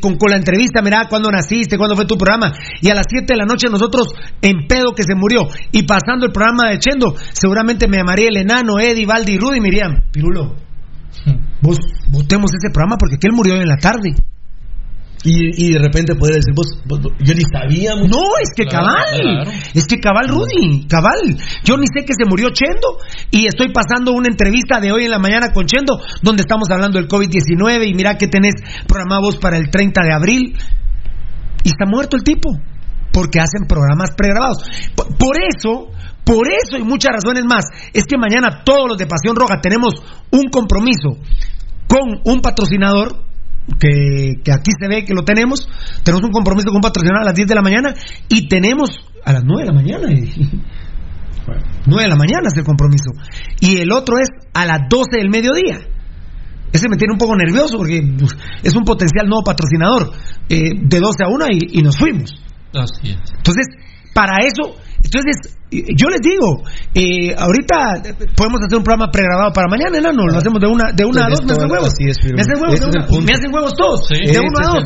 con, 0.00 0.16
con, 0.16 0.30
la 0.30 0.36
entrevista, 0.36 0.82
mira, 0.82 1.06
cuándo 1.08 1.30
naciste, 1.30 1.76
cuándo 1.76 1.96
fue 1.96 2.06
tu 2.06 2.16
programa. 2.16 2.52
Y 2.80 2.90
a 2.90 2.94
las 2.94 3.06
7 3.08 3.26
de 3.28 3.36
la 3.36 3.44
noche 3.44 3.68
nosotros 3.70 4.08
en 4.42 4.66
pedo 4.66 4.94
que 4.94 5.02
se 5.02 5.14
murió. 5.14 5.48
Y 5.72 5.84
pasando 5.84 6.26
el 6.26 6.32
programa 6.32 6.70
de 6.70 6.78
Chendo, 6.78 7.14
seguramente 7.32 7.88
me 7.88 7.98
llamaría 7.98 8.28
el 8.28 8.36
enano, 8.36 8.78
Eddie, 8.80 9.06
Valdi 9.06 9.32
y 9.32 9.38
Rudy 9.38 9.60
Miriam. 9.60 10.02
Pirulo, 10.12 10.56
vos 11.60 11.78
votemos 12.10 12.50
ese 12.52 12.72
programa 12.72 12.96
porque 12.98 13.16
aquel 13.16 13.32
murió 13.32 13.54
en 13.56 13.68
la 13.68 13.76
tarde. 13.76 14.14
Y, 15.24 15.72
de 15.72 15.78
repente 15.80 16.14
podría 16.14 16.36
decir, 16.36 16.54
vos, 16.54 16.78
yo 17.18 17.34
ni 17.34 17.42
sabía. 17.42 17.94
No, 17.96 18.22
es 18.40 18.50
que 18.54 18.66
cabal, 18.66 19.48
es 19.74 19.86
que 19.86 19.98
cabal 19.98 20.28
Rudy, 20.28 20.86
cabal. 20.86 21.36
Yo 21.64 21.76
ni 21.76 21.86
sé 21.86 22.04
que 22.04 22.14
se 22.14 22.24
murió 22.28 22.50
Chendo 22.50 22.98
y 23.30 23.46
estoy 23.46 23.72
pasando 23.72 24.12
una 24.12 24.28
entrevista 24.28 24.78
de 24.80 24.92
hoy 24.92 25.04
en 25.04 25.10
la 25.10 25.18
mañana 25.18 25.52
con 25.52 25.66
Chendo 25.66 26.00
donde 26.22 26.42
estamos 26.42 26.70
hablando 26.70 26.98
del 26.98 27.08
COVID-19 27.08 27.88
y 27.88 27.94
mira 27.94 28.16
que 28.16 28.28
tenés 28.28 28.54
programados 28.86 29.36
para 29.36 29.56
el 29.56 29.70
30 29.70 30.02
de 30.02 30.12
abril 30.12 30.56
y 31.64 31.68
está 31.68 31.84
muerto 31.86 32.16
el 32.16 32.22
tipo 32.22 32.50
porque 33.12 33.40
hacen 33.40 33.66
programas 33.66 34.12
pregrabados. 34.16 34.62
Por 34.94 35.36
eso, 35.36 35.90
por 36.24 36.46
eso 36.46 36.78
y 36.78 36.84
muchas 36.84 37.12
razones 37.12 37.44
más, 37.44 37.64
es 37.92 38.04
que 38.04 38.16
mañana 38.16 38.62
todos 38.64 38.88
los 38.88 38.98
de 38.98 39.06
Pasión 39.06 39.34
Roja 39.34 39.60
tenemos 39.60 39.94
un 40.30 40.48
compromiso 40.50 41.18
con 41.88 42.20
un 42.24 42.40
patrocinador 42.40 43.27
que, 43.78 44.40
aquí 44.52 44.70
se 44.78 44.88
ve 44.88 45.04
que 45.04 45.14
lo 45.14 45.24
tenemos. 45.24 45.68
Tenemos 46.02 46.24
un 46.24 46.32
compromiso 46.32 46.68
con 46.68 46.76
un 46.76 46.82
patrocinador 46.82 47.22
a 47.22 47.26
las 47.26 47.34
10 47.34 47.48
de 47.48 47.54
la 47.54 47.62
mañana 47.62 47.94
y 48.28 48.48
tenemos 48.48 48.90
a 49.24 49.32
las 49.32 49.44
9 49.44 49.62
de 49.62 49.66
la 49.66 49.74
mañana. 49.74 50.08
9 51.86 52.02
de 52.02 52.08
la 52.08 52.16
mañana 52.16 52.48
es 52.48 52.56
el 52.56 52.64
compromiso. 52.64 53.12
Y 53.60 53.78
el 53.78 53.92
otro 53.92 54.18
es 54.18 54.28
a 54.54 54.66
las 54.66 54.88
12 54.88 55.18
del 55.18 55.30
mediodía. 55.30 55.80
Ese 56.72 56.88
me 56.88 56.96
tiene 56.96 57.12
un 57.12 57.18
poco 57.18 57.34
nervioso 57.34 57.78
porque 57.78 57.98
es 58.62 58.74
un 58.74 58.84
potencial 58.84 59.26
nuevo 59.26 59.42
patrocinador. 59.42 60.12
Eh, 60.48 60.70
de 60.82 61.00
12 61.00 61.24
a 61.24 61.28
1 61.28 61.46
y, 61.52 61.78
y 61.78 61.82
nos 61.82 61.96
fuimos. 61.96 62.34
Así 62.74 63.10
es. 63.10 63.32
Entonces, 63.36 63.66
para 64.14 64.44
eso, 64.44 64.76
entonces 65.02 65.56
yo 65.70 66.08
les 66.08 66.20
digo, 66.20 66.64
eh, 66.94 67.34
ahorita 67.36 68.00
podemos 68.34 68.60
hacer 68.64 68.78
un 68.78 68.84
programa 68.84 69.12
pregrabado 69.12 69.52
para 69.52 69.68
mañana, 69.68 70.00
¿no? 70.00 70.24
Lo 70.24 70.38
hacemos 70.38 70.60
de 70.60 70.66
una, 70.66 70.92
de 70.92 71.04
una 71.04 71.26
a 71.26 71.28
dos, 71.28 71.44
me 71.44 71.52
hacen 71.52 71.70
huevos. 71.70 71.92
me 72.00 72.40
hacen 72.40 72.56
huevos, 72.56 73.22
me 73.22 73.32
hacen 73.34 73.52
huevos 73.52 73.74
todos. 73.76 74.08
de 74.08 74.38
uno 74.40 74.56
a 74.64 74.68
dos. 74.72 74.84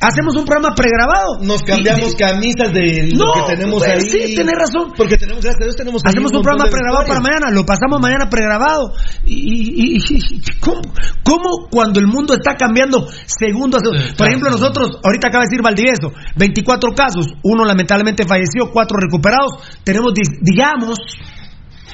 Hacemos 0.00 0.36
un 0.36 0.44
programa 0.44 0.74
pregrabado. 0.74 1.40
Nos 1.40 1.62
cambiamos 1.62 2.14
camisas 2.14 2.72
de 2.72 3.08
lo 3.16 3.32
que 3.32 3.54
tenemos 3.56 3.80
pues, 3.80 3.90
ahí. 3.90 4.00
Sí, 4.00 4.34
tenés 4.36 4.54
razón. 4.58 4.92
Porque 4.96 5.16
tenemos, 5.16 5.42
gracias 5.42 5.76
tenemos 5.76 6.02
Hacemos 6.04 6.32
un, 6.32 6.42
programa 6.42 6.70
pregrabado 6.70 7.06
para 7.06 7.20
mañana, 7.20 7.50
lo 7.50 7.64
pasamos 7.64 8.00
mañana 8.00 8.28
pregrabado. 8.28 8.92
Y, 9.24 9.96
y, 9.96 10.42
¿cómo, 10.60 10.82
¿cómo, 11.24 11.68
cuando 11.70 12.00
el 12.00 12.06
mundo 12.06 12.34
está 12.34 12.56
cambiando 12.56 13.08
segundo 13.24 13.78
a 13.78 13.80
segundo? 13.80 14.16
Por 14.16 14.28
ejemplo, 14.28 14.50
nosotros, 14.50 14.98
ahorita 15.02 15.28
acaba 15.28 15.44
de 15.44 15.48
decir 15.50 15.62
Valdivieso, 15.62 16.12
24 16.36 16.92
casos, 16.92 17.26
uno 17.42 17.64
lamentablemente 17.64 18.26
falleció, 18.26 18.70
cuatro 18.72 18.98
recuperados, 19.00 19.52
tenemos 19.84 20.09
digamos, 20.12 20.98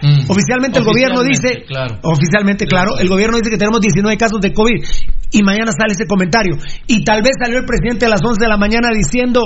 mm. 0.02 0.30
Oficialmente 0.30 0.78
el 0.78 0.84
gobierno 0.84 1.22
dice, 1.22 1.64
oficialmente, 2.02 2.66
claro, 2.66 2.98
el 2.98 3.08
gobierno 3.08 3.38
dice 3.38 3.50
que 3.50 3.58
tenemos 3.58 3.80
19 3.80 4.16
casos 4.16 4.40
de 4.40 4.52
COVID 4.52 4.84
y 5.32 5.42
mañana 5.42 5.72
sale 5.72 5.92
ese 5.92 6.06
comentario. 6.06 6.56
Y 6.86 7.04
tal 7.04 7.22
vez 7.22 7.32
salió 7.40 7.58
el 7.58 7.64
presidente 7.64 8.06
a 8.06 8.08
las 8.08 8.22
11 8.22 8.40
de 8.40 8.48
la 8.48 8.56
mañana 8.56 8.88
diciendo 8.94 9.40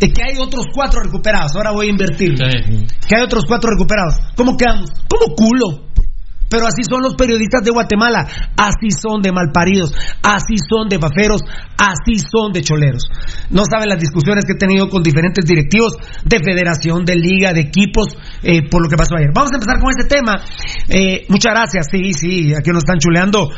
eh, 0.00 0.12
que 0.12 0.22
hay 0.22 0.38
otros 0.38 0.66
cuatro 0.72 1.00
recuperados. 1.02 1.54
Ahora 1.56 1.72
voy 1.72 1.86
a 1.86 1.90
invertir. 1.90 2.34
Que 2.34 3.16
hay 3.16 3.22
otros 3.22 3.44
cuatro 3.46 3.70
recuperados. 3.70 4.14
¿Cómo 4.36 4.56
quedamos? 4.56 4.90
¿Cómo 5.08 5.34
culo? 5.34 5.89
Pero 6.50 6.66
así 6.66 6.82
son 6.82 7.00
los 7.00 7.14
periodistas 7.14 7.62
de 7.62 7.70
Guatemala, 7.70 8.26
así 8.56 8.90
son 8.90 9.22
de 9.22 9.30
malparidos, 9.30 9.94
así 10.20 10.58
son 10.58 10.88
de 10.88 10.98
baferos, 10.98 11.40
así 11.78 12.18
son 12.18 12.52
de 12.52 12.60
choleros. 12.62 13.04
No 13.50 13.62
saben 13.70 13.88
las 13.88 14.00
discusiones 14.00 14.44
que 14.44 14.54
he 14.54 14.58
tenido 14.58 14.88
con 14.88 15.04
diferentes 15.04 15.44
directivos 15.44 15.94
de 16.24 16.40
federación, 16.42 17.04
de 17.04 17.14
liga, 17.14 17.52
de 17.52 17.60
equipos, 17.60 18.08
eh, 18.42 18.68
por 18.68 18.82
lo 18.82 18.88
que 18.88 18.96
pasó 18.96 19.14
ayer. 19.14 19.30
Vamos 19.32 19.52
a 19.52 19.56
empezar 19.62 19.78
con 19.78 19.90
este 19.90 20.12
tema. 20.12 20.42
Eh, 20.88 21.24
muchas 21.28 21.54
gracias, 21.54 21.86
sí, 21.88 22.12
sí, 22.14 22.52
aquí 22.52 22.70
nos 22.70 22.82
están 22.82 22.98
chuleando. 22.98 23.48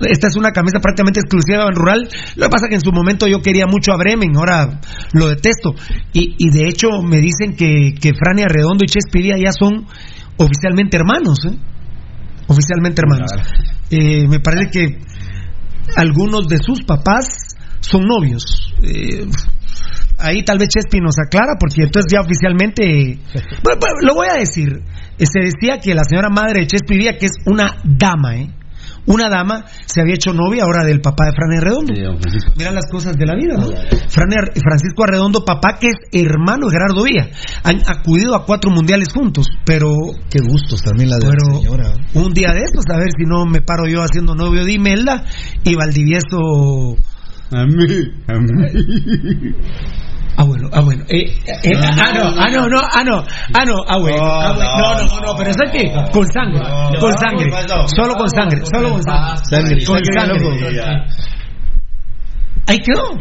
Esta 0.00 0.28
es 0.28 0.36
una 0.36 0.50
camisa 0.50 0.78
prácticamente 0.78 1.20
exclusiva 1.20 1.64
en 1.64 1.74
rural. 1.74 2.06
Lo 2.36 2.46
que 2.46 2.50
pasa 2.50 2.66
es 2.66 2.68
que 2.68 2.74
en 2.74 2.84
su 2.84 2.92
momento 2.92 3.26
yo 3.26 3.40
quería 3.40 3.66
mucho 3.66 3.92
a 3.92 3.96
Bremen, 3.96 4.36
ahora 4.36 4.78
lo 5.14 5.28
detesto. 5.28 5.74
Y, 6.12 6.50
de 6.50 6.68
hecho 6.68 6.88
me 7.02 7.16
dicen 7.16 7.56
que, 7.56 7.94
que 7.98 8.12
Frania 8.12 8.44
Redondo 8.46 8.84
y 8.84 8.88
Chespidía 8.88 9.36
ya 9.42 9.52
son 9.52 9.86
oficialmente 10.36 10.98
hermanos. 10.98 11.38
¿eh? 11.46 11.71
Oficialmente 12.52 13.02
hermanos. 13.02 13.30
Eh, 13.90 14.28
me 14.28 14.40
parece 14.40 14.70
que 14.70 14.98
algunos 15.96 16.46
de 16.48 16.58
sus 16.58 16.82
papás 16.84 17.56
son 17.80 18.06
novios. 18.06 18.72
Eh, 18.82 19.26
ahí 20.18 20.42
tal 20.44 20.58
vez 20.58 20.68
Chespi 20.68 21.00
nos 21.00 21.16
aclara, 21.18 21.54
porque 21.58 21.82
entonces 21.82 22.10
ya 22.12 22.20
oficialmente. 22.20 23.18
lo 24.02 24.14
voy 24.14 24.28
a 24.30 24.38
decir. 24.38 24.82
Se 25.18 25.40
decía 25.40 25.78
que 25.82 25.94
la 25.94 26.04
señora 26.04 26.28
madre 26.30 26.60
de 26.60 26.66
Chespi 26.66 26.96
Vía, 26.96 27.16
que 27.18 27.26
es 27.26 27.34
una 27.46 27.76
dama, 27.84 28.36
¿eh? 28.36 28.50
Una 29.06 29.28
dama 29.28 29.64
se 29.86 30.00
había 30.00 30.14
hecho 30.14 30.32
novia 30.32 30.64
ahora 30.64 30.84
del 30.84 31.00
papá 31.00 31.26
de 31.26 31.32
Fran 31.32 31.58
Arredondo. 31.58 31.92
Mira 32.56 32.70
las 32.70 32.86
cosas 32.90 33.16
de 33.16 33.26
la 33.26 33.34
vida, 33.34 33.56
¿no? 33.56 33.68
Francisco 34.08 35.04
Arredondo, 35.04 35.44
papá 35.44 35.78
que 35.80 35.88
es 35.88 35.98
hermano 36.12 36.66
de 36.66 36.72
Gerardo 36.72 37.02
Villa. 37.02 37.28
Han 37.64 37.80
acudido 37.86 38.34
a 38.34 38.44
cuatro 38.44 38.70
mundiales 38.70 39.12
juntos, 39.12 39.46
pero... 39.64 39.90
Qué 40.30 40.38
gustos 40.40 40.82
también 40.82 41.10
la 41.10 41.18
de 41.18 41.26
la 41.26 41.58
señora. 41.58 41.94
Un 42.14 42.32
día 42.32 42.52
de 42.52 42.60
estos, 42.60 42.84
a 42.92 42.98
ver 42.98 43.10
si 43.16 43.24
no 43.26 43.44
me 43.46 43.60
paro 43.60 43.86
yo 43.86 44.02
haciendo 44.02 44.34
novio 44.34 44.64
de 44.64 44.72
Imelda 44.72 45.24
y 45.64 45.74
Valdivieso 45.74 46.96
A 47.50 47.66
mí, 47.66 47.86
a 48.28 48.38
mí. 48.38 49.54
Ah, 50.36 50.44
bueno, 50.44 50.68
ah, 50.72 50.80
bueno. 50.80 51.04
Eh, 51.08 51.26
eh, 51.46 51.72
ah, 51.76 52.12
no, 52.14 52.22
ah, 52.40 52.48
no, 52.50 52.68
no, 52.68 52.80
ah, 52.80 53.04
no, 53.04 53.24
ah, 53.54 53.64
no, 53.66 53.74
ah, 53.86 53.98
bueno. 53.98 54.16
ah, 54.24 54.52
bueno. 54.54 54.70
No, 54.78 54.94
no, 54.94 55.04
no, 55.06 55.20
no, 55.26 55.36
pero 55.36 55.50
eso 55.50 55.62
es 55.64 55.70
que 55.70 55.92
con 56.12 56.26
sangre, 56.32 56.60
con 56.98 57.12
sangre, 57.18 57.50
solo 57.94 58.14
con 58.14 58.28
sangre, 58.30 58.62
solo 58.64 58.90
con 58.92 59.02
sangre. 59.02 59.84
Con 59.84 60.00
sangre. 60.04 61.04
Ahí 62.66 62.78
quedó. 62.78 63.18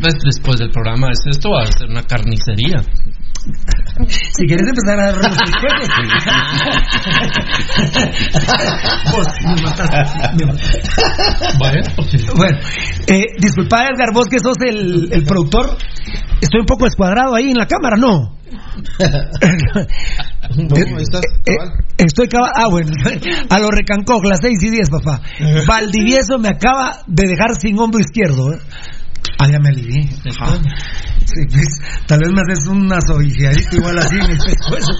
Pues 0.00 0.14
después 0.24 0.58
del 0.58 0.70
programa, 0.70 1.10
es- 1.10 1.26
esto 1.30 1.50
va 1.50 1.62
a 1.64 1.66
ser 1.66 1.88
una 1.90 2.02
carnicería. 2.02 2.80
Si 4.08 4.46
quieres 4.46 4.66
empezar 4.68 5.00
a 5.00 5.12
dar 5.12 5.16
los 5.16 5.26
Vos, 9.12 9.26
me 9.44 9.62
mataste. 9.62 9.96
Bueno, 12.36 12.58
eh, 13.08 13.24
disculpa 13.38 13.84
Edgar, 13.86 14.12
vos 14.14 14.28
que 14.28 14.38
sos 14.38 14.56
el, 14.66 15.08
el 15.12 15.24
productor, 15.24 15.76
estoy 16.40 16.60
un 16.60 16.66
poco 16.66 16.84
descuadrado 16.84 17.34
ahí 17.34 17.50
en 17.50 17.56
la 17.58 17.66
cámara, 17.66 17.96
¿no? 17.96 18.38
¿Cómo 20.54 20.98
estás? 20.98 21.22
Eh, 21.46 21.56
estoy 21.98 22.26
acaba- 22.26 22.52
ah 22.54 22.68
bueno, 22.68 22.90
a 23.50 23.58
lo 23.58 23.70
recancó, 23.70 24.22
las 24.22 24.40
6 24.42 24.58
y 24.62 24.70
10, 24.70 24.90
papá. 24.90 25.20
Valdivieso 25.66 26.38
me 26.38 26.48
acaba 26.48 26.98
de 27.06 27.28
dejar 27.28 27.54
sin 27.60 27.78
hombro 27.78 28.00
izquierdo. 28.00 28.52
¿eh? 28.52 28.58
Ah, 29.42 29.50
ya 29.50 29.58
me 29.58 29.70
alivié. 29.70 30.08
Ajá. 30.30 30.54
Sí, 31.24 31.40
pues, 31.50 31.80
tal 32.06 32.20
vez 32.20 32.30
me 32.32 32.42
haces 32.42 32.66
una 32.68 33.00
sobijeadita 33.00 33.76
igual 33.76 33.98
así 33.98 34.16
en 34.16 34.30
el 34.30 34.38
pescuezo. 34.38 34.92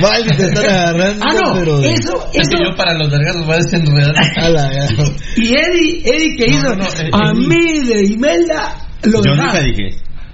Valdi, 0.00 0.36
te 0.36 0.44
están 0.44 0.64
agarrando. 0.64 1.24
Ah, 1.28 1.34
no, 1.34 1.54
pero... 1.58 1.80
eso, 1.80 2.30
que 2.32 2.40
eso. 2.40 2.56
yo 2.64 2.76
para 2.76 2.94
los 2.94 3.10
delgados 3.10 3.44
voy 3.44 3.54
a 3.54 3.58
desenredar. 3.58 4.14
Y 5.36 5.48
Eddie, 5.48 6.02
Eddie 6.04 6.36
que 6.36 6.46
hizo 6.46 6.74
no, 6.74 6.84
eh, 6.84 7.10
a 7.12 7.34
mí 7.34 7.80
de 7.86 8.06
Imelda 8.12 8.76
lo 9.04 9.22
Yo 9.24 9.34
nunca 9.34 9.60
dije. 9.60 9.90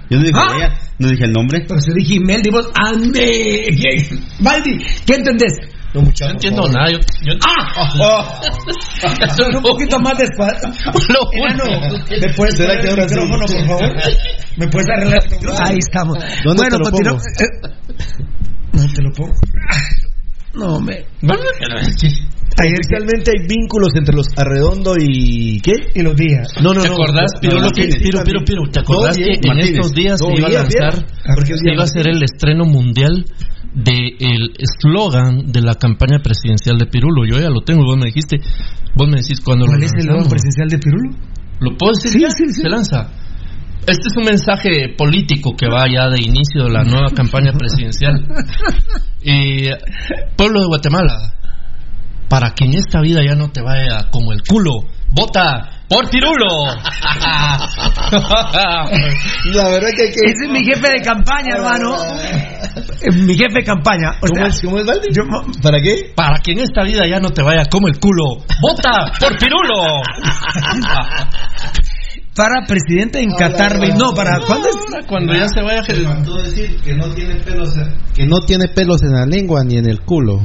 Yo 0.09 0.17
no 0.17 0.23
dije 0.23 0.39
¿Ah? 0.39 0.55
ella, 0.55 0.79
no 0.99 1.09
dije 1.09 1.25
el 1.25 1.31
nombre. 1.31 1.65
Pero 1.67 1.81
si 1.81 1.91
dije 1.93 2.15
Imelda 2.15 2.43
y 2.45 2.51
vos, 2.51 2.69
a 2.75 2.93
mí. 2.93 3.11
Valdi, 4.39 4.85
¿qué 5.05 5.15
entendés? 5.15 5.53
No, 5.93 6.01
muchacho, 6.01 6.25
No 6.25 6.31
entiendo 6.33 6.63
favor. 6.63 6.77
nada. 6.77 6.91
Yo, 6.91 6.99
yo- 7.23 7.33
¡Ah! 7.45 8.41
Son 9.37 9.55
un 9.57 9.61
poquito 9.63 9.99
más 9.99 10.17
despacio. 10.17 10.69
Juro. 10.93 12.01
¿me 12.09 12.33
puedes 12.35 12.55
¿Será 12.55 12.69
poner 12.69 12.81
que 12.81 12.87
el 12.87 12.89
ahora 12.89 13.07
sí? 13.07 13.15
micrófono, 13.15 13.45
por 13.45 13.65
favor? 13.67 13.95
¿Me 14.57 14.67
puedes 14.67 14.89
arreglar 14.89 15.23
el 15.23 15.31
micrófono? 15.31 15.65
Ahí 15.65 15.77
estamos. 15.79 16.17
¿Dónde 16.43 16.63
bueno, 16.69 16.77
pongo? 16.91 17.17
eh, 17.17 17.69
No 18.73 18.83
te 18.93 19.01
lo 19.01 19.11
pongo. 19.13 19.33
No, 20.53 20.79
me. 20.79 20.93
Ayer 22.61 22.73
Oficialmente 22.81 23.31
hay 23.31 23.47
vínculos 23.47 23.89
entre 23.95 24.15
los 24.15 24.27
Arredondo 24.35 24.95
y. 24.99 25.61
¿Qué? 25.61 25.71
y 25.95 26.01
los 26.01 26.15
días. 26.15 26.47
No, 26.61 26.73
no, 26.73 26.81
¿Te 26.81 26.87
no. 26.89 26.93
acordás, 26.95 27.31
No, 27.35 27.49
que, 27.49 27.55
Martínez. 27.55 27.95
Piro, 28.01 28.23
Piro, 28.23 28.39
Piro, 28.43 28.61
¿te 28.71 28.79
acordás 28.81 29.17
No, 29.17 29.23
que 29.23 29.31
en 29.31 29.39
Martínez. 29.47 29.69
estos 29.75 29.91
días 29.93 30.19
No, 30.21 30.27
se 30.27 30.33
iba 30.37 30.47
a 30.47 30.49
bien. 30.49 30.61
lanzar, 30.63 31.05
Porque 31.35 31.53
se 31.57 31.71
iba 31.71 31.81
a 31.81 31.85
hacer 31.85 32.07
el 32.09 32.21
estreno 32.23 32.65
mundial 32.65 33.25
del 33.73 34.51
eslogan 34.57 35.51
de 35.51 35.61
la 35.61 35.75
campaña 35.75 36.19
presidencial 36.19 36.77
de 36.77 36.85
Pirulo? 36.87 37.25
Yo 37.25 37.39
ya 37.39 37.49
lo 37.49 37.61
tengo, 37.61 37.83
vos 37.83 37.97
me 37.97 38.07
dijiste, 38.07 38.37
vos 38.95 39.07
me 39.07 39.17
decís 39.17 39.41
cuándo 39.41 39.65
lo 39.65 39.71
¿Cuál 39.71 39.83
es 39.83 39.93
el 39.93 40.05
logo 40.05 40.29
presidencial 40.29 40.69
de 40.69 40.79
Pirulo? 40.79 41.09
¿Lo 41.59 41.77
puedo 41.77 41.93
decir? 41.93 42.11
Sí, 42.11 42.21
ya? 42.21 42.29
sí, 42.29 42.45
sí. 42.47 42.61
Se 42.61 42.69
lanza. 42.69 43.09
Este 43.81 44.07
es 44.07 44.17
un 44.17 44.25
mensaje 44.25 44.93
político 44.97 45.55
que 45.55 45.67
va 45.67 45.85
ya 45.91 46.09
de 46.09 46.21
inicio 46.21 46.65
de 46.65 46.69
la 46.69 46.83
nueva 46.83 47.09
campaña 47.15 47.53
presidencial. 47.53 48.25
Y 49.21 49.67
pueblo 50.37 50.61
de 50.61 50.67
Guatemala, 50.67 51.33
para 52.29 52.51
que 52.51 52.63
en 52.63 52.75
esta 52.75 53.01
vida 53.01 53.21
ya 53.21 53.35
no 53.35 53.49
te 53.49 53.61
vaya 53.61 54.09
como 54.11 54.31
el 54.31 54.43
culo, 54.43 54.85
vota 55.11 55.69
por 55.89 56.09
Pirulo. 56.09 56.65
La 59.53 59.69
verdad 59.69 59.89
que 59.95 60.05
que. 60.11 60.25
Ese 60.25 60.45
es 60.45 60.51
mi 60.51 60.63
jefe 60.63 60.87
de 60.89 61.01
campaña, 61.01 61.55
hermano. 61.55 61.95
Mi 63.25 63.33
jefe 63.35 63.59
de 63.59 63.63
campaña. 63.63 64.11
O 64.21 64.27
¿Cómo 64.27 64.35
sea, 64.35 64.47
es, 64.47 64.61
¿Cómo 64.61 64.77
es, 64.77 64.85
Valdi? 64.85 65.07
yo- 65.11 65.23
¿Para 65.63 65.81
qué? 65.81 66.11
para 66.15 66.37
que 66.39 66.51
en 66.51 66.59
esta 66.59 66.83
vida 66.83 67.07
ya 67.09 67.19
no 67.19 67.29
te 67.31 67.41
vaya 67.43 67.63
como 67.69 67.87
el 67.87 67.97
culo, 67.99 68.43
vota 68.61 69.11
por 69.19 69.35
Pirulo. 69.37 69.83
para 72.35 72.65
presidente 72.67 73.19
en 73.19 73.31
Qatar. 73.35 73.77
No, 73.97 74.13
para. 74.13 74.39
¿Cuándo 74.45 74.69
es? 74.69 74.75
Cuando 75.07 75.33
ya 75.33 75.47
se 75.47 75.61
vaya. 75.61 75.81
Me 75.87 76.03
faltó 76.03 76.35
decir 76.43 76.79
que 76.81 76.93
no 76.93 77.07
tiene 77.13 77.35
pelos, 77.35 77.73
que 78.15 78.25
no 78.25 78.39
tiene 78.45 78.67
pelos 78.69 79.01
en 79.03 79.11
la 79.13 79.25
lengua 79.25 79.63
ni 79.63 79.77
en 79.77 79.89
el 79.89 80.01
culo. 80.01 80.39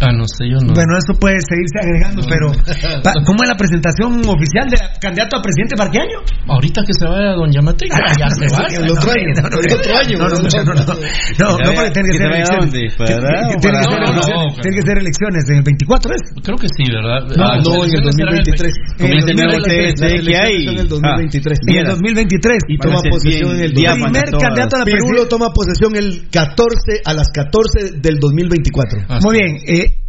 Ah, 0.00 0.12
no 0.14 0.24
sé, 0.30 0.46
yo 0.46 0.58
no. 0.62 0.72
Bueno, 0.74 0.94
eso 0.94 1.12
puede 1.18 1.38
seguirse 1.42 1.78
agregando, 1.82 2.22
pero 2.28 2.54
pa- 3.02 3.18
¿cómo 3.26 3.42
es 3.42 3.48
la 3.50 3.56
presentación 3.58 4.22
oficial 4.30 4.66
de 4.70 4.78
candidato 5.02 5.36
a 5.36 5.42
presidente 5.42 5.74
para 5.76 5.90
qué 5.90 5.98
año? 5.98 6.18
Ahorita 6.46 6.82
que 6.86 6.94
se 6.94 7.04
vaya 7.06 7.34
Don 7.34 7.50
Yamate, 7.50 7.86
ya 7.90 8.30
se 8.30 8.46
va. 8.54 8.66
El 8.70 8.86
otro 8.90 9.10
año. 9.10 9.30
No, 9.42 9.48
no, 9.50 9.58
El 9.58 9.72
otro 9.74 9.92
año. 9.98 10.14
No, 10.18 10.26
no, 10.28 10.38
no, 10.38 10.48
no, 10.48 10.62
no, 10.64 10.84
no, 10.86 11.58
no, 11.58 11.70
porque 11.74 11.90
tiene 11.90 12.08
que 12.08 12.18
¿Que 12.18 12.22
ser 12.22 12.30
elecciones. 12.30 12.70
Tiene- 12.70 12.88
que 12.88 13.58
ser 13.58 13.74
elecciones, 13.74 14.14
No, 14.18 14.38
no, 14.38 14.54
tiene 14.62 14.76
que 14.78 14.84
ser 14.86 14.96
elecciones 14.98 15.42
en 15.50 15.56
el 15.58 15.62
24 15.66 16.14
es. 16.14 16.22
Creo 16.46 16.58
que 16.58 16.68
sí, 16.70 16.84
¿verdad? 16.90 17.20
No, 17.34 17.44
Ah, 17.48 17.58
no, 17.58 17.74
en 17.82 17.90
el 17.90 17.98
elecciones 17.98 18.14
serán 18.14 18.38
2023. 18.38 18.74
Con 18.98 19.06
En 19.06 19.12
este 19.18 19.30
el 19.30 19.36
nuevo 19.36 19.52
2023, 19.58 19.94
TSE 19.98 20.30
que 20.30 20.36
hay. 20.38 20.56
En 20.68 20.78
el 20.78 20.88
2023. 20.88 21.58
En 21.66 21.76
el 21.78 21.86
2023. 21.86 22.58
Y 22.68 22.76
Van 22.78 22.88
a 22.88 22.94
toma 22.98 23.00
posesión 23.10 23.50
en 23.56 23.62
el 23.66 23.72
diáfanas 23.74 24.22
Primer 24.22 24.30
candidato 24.42 24.76
a 24.76 24.78
la 24.78 24.84
Pirulo 24.84 25.26
presidencia. 25.26 25.28
toma 25.28 25.48
posesión 25.52 25.90
el 25.96 26.08
14 26.30 27.02
a 27.04 27.12
las 27.14 27.28
14 27.34 27.98
del 27.98 28.16
2024. 28.20 29.00
Ah, 29.08 29.18
Muy 29.22 29.34
bien, 29.38 29.56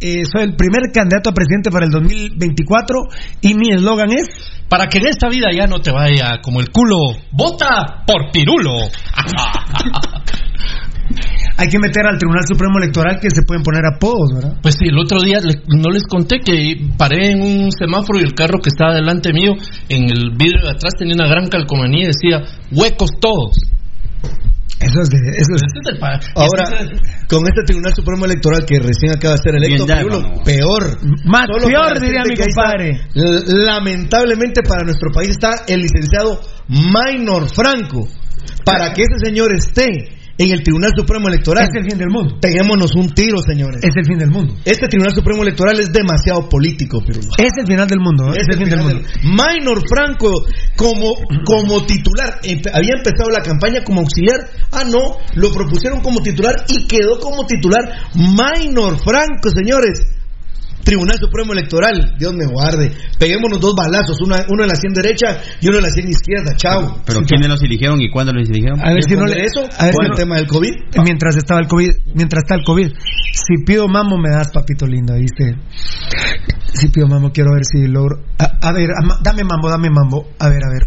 eh, 0.00 0.22
soy 0.30 0.42
el 0.44 0.56
primer 0.56 0.90
candidato 0.92 1.30
a 1.30 1.34
presidente 1.34 1.70
para 1.70 1.86
el 1.86 1.92
2024 1.92 2.96
y 3.42 3.54
mi 3.54 3.70
eslogan 3.72 4.10
es 4.12 4.26
Para 4.68 4.86
que 4.86 4.98
en 4.98 5.06
esta 5.06 5.28
vida 5.28 5.48
ya 5.52 5.66
no 5.66 5.80
te 5.80 5.90
vaya 5.90 6.40
como 6.42 6.60
el 6.60 6.70
culo, 6.70 6.96
vota 7.32 8.04
por 8.06 8.30
Pirulo. 8.32 8.72
hay 11.56 11.68
que 11.68 11.78
meter 11.78 12.06
al 12.06 12.16
Tribunal 12.18 12.44
Supremo 12.46 12.78
Electoral 12.78 13.18
que 13.20 13.28
se 13.30 13.42
pueden 13.42 13.62
poner 13.62 13.82
apodos, 13.84 14.30
¿verdad? 14.34 14.56
Pues 14.62 14.76
sí, 14.78 14.86
el 14.88 14.98
otro 14.98 15.20
día 15.20 15.38
le- 15.42 15.60
no 15.76 15.90
les 15.90 16.04
conté 16.04 16.38
que 16.38 16.76
paré 16.96 17.32
en 17.32 17.42
un 17.42 17.72
semáforo 17.72 18.18
y 18.20 18.22
el 18.22 18.34
carro 18.34 18.60
que 18.62 18.70
estaba 18.70 18.94
delante 18.94 19.32
mío, 19.32 19.52
en 19.88 20.04
el 20.04 20.30
vidrio 20.36 20.62
de 20.64 20.70
atrás 20.70 20.94
tenía 20.98 21.14
una 21.16 21.28
gran 21.28 21.48
calcomanía 21.48 22.04
y 22.04 22.06
decía, 22.06 22.40
huecos 22.72 23.10
todos. 23.20 23.58
Eso 24.80 25.02
es 25.02 25.10
de, 25.10 25.18
eso 25.36 25.54
es 25.56 25.98
pa- 26.00 26.18
Ahora, 26.34 26.64
es 26.80 27.26
con 27.28 27.44
este 27.46 27.62
Tribunal 27.66 27.92
Supremo 27.94 28.24
Electoral 28.24 28.64
que 28.64 28.78
recién 28.78 29.12
acaba 29.12 29.34
de 29.34 29.42
ser 29.42 29.54
electo, 29.56 29.84
Bien 29.84 30.42
peor. 30.42 30.98
Más 31.26 31.46
Solo 31.52 31.66
peor, 31.68 32.00
diría 32.00 32.22
mi 32.24 32.32
está, 32.32 32.44
compadre. 32.46 33.00
lamentablemente 33.14 34.62
para 34.62 34.84
nuestro 34.84 35.10
país 35.12 35.30
está 35.30 35.64
el 35.68 35.80
licenciado 35.80 36.40
Minor 36.68 37.48
Franco. 37.54 38.08
Para 38.64 38.92
que 38.92 39.02
ese 39.02 39.18
señor 39.24 39.52
esté 39.54 39.86
en 40.40 40.52
el 40.52 40.62
Tribunal 40.62 40.92
Supremo 40.96 41.28
Electoral, 41.28 41.68
es 41.68 41.76
el 41.76 41.84
fin 41.84 41.98
del 41.98 42.08
mundo. 42.08 42.38
peguémonos 42.40 42.94
un 42.96 43.12
tiro, 43.12 43.42
señores. 43.42 43.84
Es 43.84 43.94
el 43.94 44.06
fin 44.06 44.16
del 44.16 44.30
mundo. 44.30 44.54
Este 44.64 44.88
Tribunal 44.88 45.14
Supremo 45.14 45.42
Electoral 45.42 45.78
es 45.78 45.92
demasiado 45.92 46.48
político, 46.48 47.04
Pirulo. 47.04 47.28
Es 47.36 47.52
el 47.58 47.66
final 47.66 47.86
del 47.86 48.00
mundo. 48.00 48.32
¿eh? 48.32 48.40
Es 48.40 48.46
el 48.48 48.56
fin 48.56 48.70
del 48.70 48.80
mundo. 48.80 49.02
Minor 49.22 49.82
Franco 49.86 50.46
como, 50.76 51.12
como 51.44 51.84
titular. 51.84 52.40
Había 52.72 52.94
empezado 52.96 53.28
la 53.30 53.42
campaña 53.42 53.84
como 53.84 54.00
auxiliar. 54.00 54.48
Ah, 54.72 54.84
no. 54.84 55.18
Lo 55.34 55.52
propusieron 55.52 56.00
como 56.00 56.22
titular 56.22 56.54
y 56.68 56.86
quedó 56.86 57.20
como 57.20 57.44
titular 57.44 57.84
Minor 58.14 58.96
Franco, 59.04 59.50
señores. 59.50 60.19
Tribunal 60.84 61.16
Supremo 61.18 61.52
Electoral, 61.52 62.14
Dios 62.18 62.34
me 62.34 62.46
guarde. 62.46 62.90
Peguémonos 63.18 63.60
dos 63.60 63.74
balazos, 63.76 64.20
una- 64.22 64.44
uno 64.48 64.62
en 64.64 64.68
la 64.68 64.74
sien 64.76 64.92
derecha 64.92 65.38
y 65.60 65.68
uno 65.68 65.78
en 65.78 65.82
la 65.84 65.90
sien 65.90 66.08
izquierda, 66.08 66.56
chao. 66.56 67.02
¿Pero 67.06 67.20
quiénes 67.22 67.48
los 67.48 67.62
eligieron 67.62 68.00
y 68.00 68.10
cuándo 68.10 68.32
los 68.32 68.48
eligieron? 68.48 68.80
A 68.80 68.92
ver 68.92 69.02
si 69.04 69.14
no 69.14 69.24
le 69.26 69.44
eso 69.44 69.60
a 69.78 69.84
ver 69.86 69.94
el 70.10 70.16
tema 70.16 70.36
del 70.36 70.46
COVID. 70.46 70.72
mientras 71.04 71.36
estaba 71.36 71.60
el 71.60 71.66
COVID, 71.68 71.90
mientras 72.14 72.44
está 72.44 72.54
el 72.54 72.64
COVID. 72.64 72.88
Si 73.32 73.64
pido 73.64 73.86
mamo 73.88 74.16
me 74.18 74.30
das 74.30 74.50
papito 74.50 74.86
lindo, 74.86 75.14
¿viste? 75.14 75.56
Si 76.72 76.88
pido 76.88 77.06
mamo 77.06 77.30
quiero 77.32 77.52
ver 77.52 77.62
si 77.64 77.86
logro. 77.86 78.22
A, 78.38 78.68
a 78.68 78.72
ver, 78.72 78.88
dame 79.22 79.44
mambo, 79.44 79.68
dame 79.68 79.88
mambo. 79.90 80.28
A 80.38 80.48
ver, 80.48 80.60
a 80.64 80.70
ver. 80.72 80.86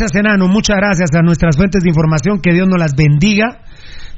Gracias, 0.00 0.18
Enano. 0.18 0.48
Muchas 0.48 0.76
gracias 0.76 1.10
a 1.14 1.22
nuestras 1.22 1.56
fuentes 1.56 1.82
de 1.82 1.90
información. 1.90 2.40
Que 2.40 2.52
Dios 2.52 2.66
nos 2.68 2.78
las 2.78 2.94
bendiga. 2.96 3.62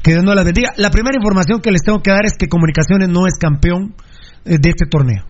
Que 0.02 0.12
Dios 0.12 0.24
nos 0.24 0.34
las 0.34 0.44
bendiga. 0.44 0.70
La 0.76 0.90
primera 0.90 1.16
información 1.16 1.60
que 1.60 1.70
les 1.70 1.82
tengo 1.82 2.00
que 2.02 2.10
dar 2.10 2.24
es 2.24 2.34
que 2.38 2.48
Comunicaciones 2.48 3.08
no 3.08 3.26
es 3.26 3.34
campeón 3.40 3.94
eh, 4.44 4.58
de 4.60 4.68
este 4.70 4.86
torneo. 4.86 5.24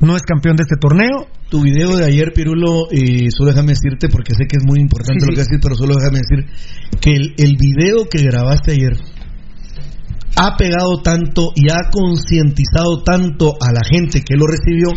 No 0.00 0.16
es 0.16 0.22
campeón 0.22 0.56
de 0.56 0.64
este 0.64 0.76
torneo. 0.76 1.28
Tu 1.48 1.62
video 1.62 1.96
de 1.96 2.04
ayer, 2.04 2.32
Pirulo, 2.34 2.90
eh, 2.90 3.28
solo 3.30 3.50
déjame 3.50 3.72
decirte, 3.74 4.08
porque 4.08 4.34
sé 4.34 4.46
que 4.48 4.56
es 4.56 4.64
muy 4.66 4.80
importante 4.80 5.20
Sí, 5.20 5.26
lo 5.26 5.32
sí. 5.32 5.34
que 5.34 5.40
decir, 5.46 5.58
pero 5.62 5.74
solo 5.76 5.94
déjame 5.94 6.18
decir 6.18 6.98
que 7.00 7.14
el, 7.14 7.34
el 7.38 7.56
video 7.56 8.08
que 8.10 8.22
grabaste 8.22 8.72
ayer 8.72 8.92
ha 10.36 10.56
pegado 10.56 11.00
tanto 11.02 11.52
y 11.54 11.70
ha 11.70 11.90
concientizado 11.92 13.02
tanto 13.04 13.54
a 13.60 13.72
la 13.72 13.80
gente 13.88 14.22
que 14.22 14.34
lo 14.36 14.46
recibió 14.46 14.88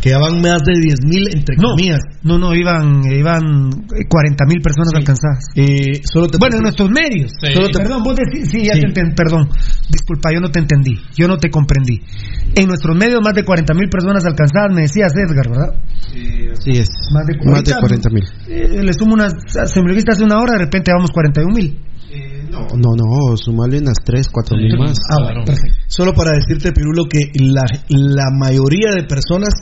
que 0.00 0.10
ya 0.10 0.18
van 0.18 0.40
más 0.40 0.62
de 0.62 0.78
10 0.80 1.04
mil 1.04 1.28
entre 1.34 1.56
No, 1.56 1.70
comillas. 1.70 2.00
no, 2.22 2.38
no, 2.38 2.54
iban, 2.54 3.02
iban 3.10 3.42
40 4.08 4.44
mil 4.46 4.60
personas 4.62 4.94
alcanzadas. 4.94 5.46
Eh, 5.56 6.00
solo 6.04 6.28
te 6.28 6.38
bueno, 6.38 6.56
en 6.56 6.62
nuestros 6.62 6.90
medios. 6.90 7.32
Sí. 7.40 7.52
Solo 7.54 7.68
te- 7.68 7.78
perdón, 7.78 8.02
vos 8.04 8.14
decís, 8.16 8.48
sí, 8.50 8.64
ya 8.64 8.74
Sí. 8.74 8.80
te 8.92 9.04
perdón. 9.16 9.48
Disculpa, 9.90 10.30
yo 10.32 10.40
no 10.40 10.50
te 10.50 10.60
entendí. 10.60 10.94
Yo 11.16 11.26
no 11.28 11.36
te 11.38 11.50
comprendí. 11.50 12.00
En 12.54 12.68
nuestros 12.68 12.96
medios, 12.96 13.20
más 13.22 13.34
de 13.34 13.44
40 13.44 13.74
mil 13.74 13.88
personas 13.88 14.24
alcanzadas, 14.24 14.72
me 14.74 14.82
decías 14.82 15.12
Edgar, 15.16 15.48
¿verdad? 15.48 15.74
Sí, 16.12 16.70
es. 16.70 16.88
Más 17.12 17.26
de, 17.26 17.34
Más 17.36 17.64
de 17.64 17.72
ahorita, 17.72 17.80
40 17.80 18.10
mil. 18.10 18.24
eh, 18.48 18.82
le 18.82 18.92
sumo 18.92 19.14
unas. 19.14 19.32
Se 19.48 19.80
me 19.82 19.88
lo 19.88 19.94
viste 19.94 20.12
hace 20.12 20.22
una 20.24 20.38
hora, 20.38 20.52
de 20.52 20.64
repente 20.66 20.92
vamos 20.92 21.10
41 21.10 21.52
mil. 21.54 21.80
No, 22.54 22.96
no, 22.96 22.96
no, 22.96 23.36
sumarle 23.36 23.78
unas 23.78 23.98
3, 24.04 24.28
4 24.32 24.56
mil 24.56 24.78
más. 24.78 24.96
Ah, 25.10 25.22
bueno, 25.22 25.44
perfecto. 25.44 25.78
Solo 25.88 26.12
para 26.12 26.32
decirte, 26.32 26.72
Pirulo, 26.72 27.04
que 27.04 27.30
la, 27.40 27.64
la 27.88 28.30
mayoría 28.30 28.92
de 28.94 29.04
personas 29.04 29.54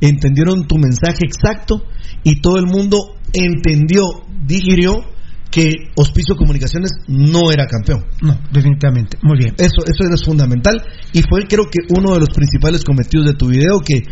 entendieron 0.00 0.66
tu 0.66 0.76
mensaje 0.76 1.24
exacto 1.24 1.82
y 2.24 2.40
todo 2.40 2.58
el 2.58 2.66
mundo 2.66 3.16
entendió, 3.32 4.02
digirió 4.46 5.04
que 5.50 5.90
Hospicio 5.96 6.36
Comunicaciones 6.36 6.90
no 7.08 7.50
era 7.50 7.66
campeón. 7.66 8.04
No, 8.22 8.38
definitivamente. 8.52 9.18
Muy 9.22 9.38
bien. 9.38 9.54
Eso, 9.58 9.82
eso 9.84 10.12
es 10.12 10.24
fundamental 10.24 10.82
y 11.12 11.22
fue 11.22 11.46
creo 11.48 11.64
que 11.64 11.92
uno 11.96 12.14
de 12.14 12.20
los 12.20 12.30
principales 12.30 12.84
cometidos 12.84 13.26
de 13.26 13.34
tu 13.34 13.48
video 13.48 13.80
que 13.80 14.02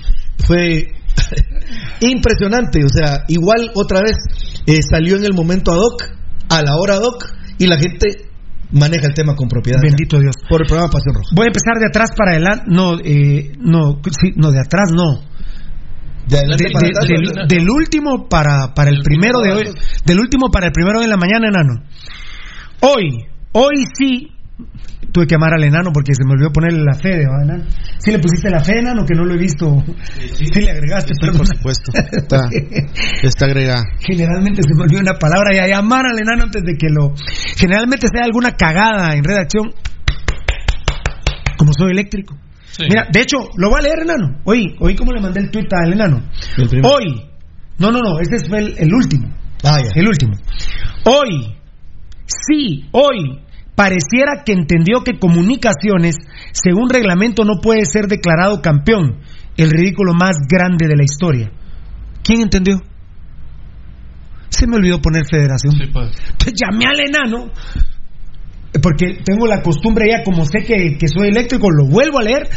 fue 0.44 0.88
impresionante. 2.00 2.84
O 2.84 2.88
sea, 2.88 3.24
igual 3.28 3.70
otra 3.74 4.00
vez 4.02 4.16
eh, 4.66 4.80
salió 4.82 5.16
en 5.16 5.24
el 5.24 5.32
momento 5.32 5.72
ad 5.72 5.78
hoc, 5.78 6.02
a 6.48 6.62
la 6.62 6.76
hora 6.76 6.94
ad 6.94 7.02
hoc 7.02 7.24
y 7.58 7.66
la 7.66 7.78
gente 7.78 8.27
maneja 8.72 9.06
el 9.06 9.14
tema 9.14 9.34
con 9.34 9.48
propiedad. 9.48 9.80
Bendito 9.82 10.18
Dios. 10.20 10.34
Por 10.48 10.62
el 10.62 10.66
programa 10.66 10.90
Pasión 10.90 11.14
Roja. 11.14 11.28
Voy 11.34 11.44
a 11.46 11.48
empezar 11.48 11.74
de 11.78 11.86
atrás 11.86 12.10
para 12.16 12.32
adelante. 12.32 12.64
No, 12.68 12.98
eh, 13.02 13.52
no, 13.60 14.00
sí, 14.20 14.32
no, 14.36 14.50
de 14.50 14.60
atrás 14.60 14.90
no. 14.94 15.20
De 16.28 16.38
adelante 16.38 16.64
De- 16.64 16.70
para 16.70 16.86
de- 16.86 16.92
atrás, 16.92 17.08
del, 17.08 17.48
del 17.48 17.70
último 17.70 18.28
para, 18.28 18.74
para 18.74 18.90
el 18.90 19.02
primero 19.02 19.40
de 19.40 19.52
hoy. 19.52 19.64
Del 20.04 20.20
último 20.20 20.50
para 20.50 20.66
el 20.66 20.72
primero 20.72 21.00
de 21.00 21.08
la 21.08 21.16
mañana, 21.16 21.48
enano. 21.48 21.82
Hoy, 22.80 23.26
hoy 23.52 23.74
sí. 23.94 24.28
Tuve 25.12 25.26
que 25.26 25.34
llamar 25.36 25.54
al 25.54 25.62
enano 25.64 25.90
porque 25.92 26.12
se 26.14 26.24
me 26.24 26.32
olvidó 26.32 26.52
ponerle 26.52 26.82
la 26.84 26.94
fe 26.94 27.10
de 27.16 27.22
enano. 27.22 27.64
Sí 27.98 28.10
le 28.10 28.18
pusiste 28.18 28.50
la 28.50 28.58
fe, 28.60 28.80
enano, 28.80 29.04
que 29.06 29.14
no 29.14 29.24
lo 29.24 29.34
he 29.34 29.38
visto. 29.38 29.84
Sí, 30.32 30.60
le 30.60 30.70
agregaste, 30.70 31.14
Sí, 31.14 31.20
perdón. 31.20 31.38
por 31.38 31.46
supuesto. 31.46 31.92
Está, 31.94 32.48
está 33.22 33.44
agregada. 33.46 33.84
Generalmente 34.00 34.62
se 34.62 34.74
me 34.74 34.82
olvidó 34.82 35.00
una 35.00 35.14
palabra 35.14 35.54
y 35.54 35.58
a 35.58 35.66
llamar 35.68 36.04
al 36.06 36.18
enano 36.18 36.44
antes 36.44 36.62
de 36.64 36.74
que 36.74 36.88
lo. 36.90 37.14
Generalmente 37.56 38.08
sea 38.12 38.24
alguna 38.24 38.52
cagada 38.56 39.14
en 39.14 39.22
redacción. 39.24 39.72
Como 41.56 41.72
soy 41.72 41.92
eléctrico. 41.92 42.36
Mira, 42.80 43.06
de 43.12 43.20
hecho, 43.20 43.38
lo 43.56 43.70
voy 43.70 43.80
a 43.80 43.82
leer, 43.82 44.00
enano. 44.02 44.40
Oí, 44.44 44.76
oí 44.80 44.94
cómo 44.94 45.12
le 45.12 45.20
mandé 45.20 45.40
el 45.40 45.50
tuit 45.50 45.72
al 45.72 45.92
enano. 45.92 46.22
El. 46.56 46.84
Hoy. 46.84 47.24
No, 47.78 47.90
no, 47.90 48.00
no, 48.00 48.20
ese 48.20 48.44
fue 48.48 48.58
el, 48.58 48.74
el 48.78 48.92
último. 48.92 49.28
Ah, 49.64 49.80
ya. 49.82 49.90
El 49.94 50.06
último. 50.08 50.34
Hoy. 51.04 51.54
Sí, 52.26 52.88
hoy. 52.92 53.40
Pareciera 53.78 54.42
que 54.44 54.54
entendió 54.54 55.04
que 55.04 55.20
comunicaciones, 55.20 56.16
según 56.50 56.90
reglamento, 56.90 57.44
no 57.44 57.60
puede 57.62 57.84
ser 57.84 58.08
declarado 58.08 58.60
campeón. 58.60 59.20
El 59.56 59.70
ridículo 59.70 60.14
más 60.14 60.36
grande 60.50 60.88
de 60.88 60.96
la 60.96 61.04
historia. 61.04 61.52
¿Quién 62.24 62.40
entendió? 62.40 62.82
Se 64.48 64.66
me 64.66 64.78
olvidó 64.78 65.00
poner 65.00 65.26
federación. 65.30 65.74
pues. 65.92 66.10
Entonces 66.28 66.54
llamé 66.60 66.86
al 66.86 66.98
enano. 66.98 67.52
Porque 68.82 69.20
tengo 69.24 69.46
la 69.46 69.62
costumbre 69.62 70.06
ya, 70.10 70.24
como 70.24 70.44
sé 70.44 70.64
que, 70.66 70.98
que 70.98 71.06
soy 71.06 71.28
eléctrico, 71.28 71.70
lo 71.70 71.86
vuelvo 71.86 72.18
a 72.18 72.22
leer. 72.24 72.48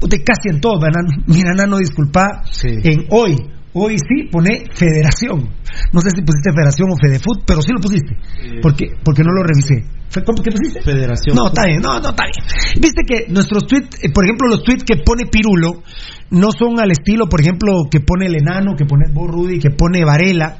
De 0.00 0.24
casi 0.24 0.48
en 0.50 0.60
todo, 0.60 0.80
enano. 0.84 1.22
Mira, 1.28 1.52
enano, 1.52 1.78
disculpa. 1.78 2.42
En 2.64 3.06
hoy, 3.10 3.36
hoy 3.74 3.96
sí 3.96 4.28
pone 4.28 4.64
federación. 4.74 5.50
No 5.92 6.00
sé 6.00 6.10
si 6.10 6.22
pusiste 6.22 6.50
federación 6.50 6.90
o 6.90 6.96
Fedefoot, 7.00 7.44
pero 7.46 7.62
sí 7.62 7.70
lo 7.72 7.80
pusiste. 7.80 8.16
Porque, 8.60 8.86
porque 9.04 9.22
no 9.22 9.30
lo 9.30 9.44
revisé. 9.44 10.03
¿Cómo 10.22 10.42
que 10.42 10.50
pusiste? 10.50 10.82
Federación. 10.82 11.34
No, 11.36 11.46
está 11.46 11.64
bien, 11.66 11.80
no, 11.80 11.98
no, 12.00 12.10
está 12.10 12.24
bien. 12.24 12.46
Viste 12.80 13.02
que 13.06 13.32
nuestros 13.32 13.66
tweets, 13.66 14.04
eh, 14.04 14.10
por 14.12 14.24
ejemplo, 14.24 14.48
los 14.48 14.62
tweets 14.62 14.84
que 14.84 14.96
pone 15.04 15.24
Pirulo, 15.26 15.82
no 16.30 16.48
son 16.56 16.80
al 16.80 16.90
estilo, 16.90 17.28
por 17.28 17.40
ejemplo, 17.40 17.84
que 17.90 18.00
pone 18.00 18.26
el 18.26 18.36
enano, 18.36 18.74
que 18.76 18.84
pone 18.86 19.04
Bo 19.12 19.26
Rudy, 19.26 19.58
que 19.58 19.70
pone 19.70 20.04
Varela, 20.04 20.58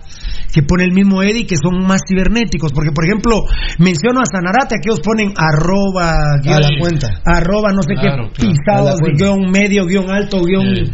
que 0.52 0.62
pone 0.62 0.84
el 0.84 0.92
mismo 0.92 1.22
Eddie, 1.22 1.46
que 1.46 1.56
son 1.56 1.84
más 1.86 2.00
cibernéticos. 2.08 2.72
Porque, 2.72 2.92
por 2.92 3.04
ejemplo, 3.04 3.42
menciono 3.78 4.20
a 4.20 4.24
Sanarate, 4.26 4.76
aquellos 4.78 5.00
ponen 5.00 5.32
arroba, 5.36 6.12
A 6.44 6.60
la 6.60 6.68
cuenta. 6.78 7.08
arroba, 7.24 7.72
no 7.72 7.82
sé 7.82 7.94
Claro, 7.94 8.30
qué, 8.32 8.42
claro. 8.42 8.52
pisados, 8.54 9.00
cuenta. 9.00 9.24
guion 9.24 9.50
medio, 9.50 9.86
guion 9.86 10.10
alto, 10.10 10.42
guion... 10.44 10.76
Sí. 10.76 10.92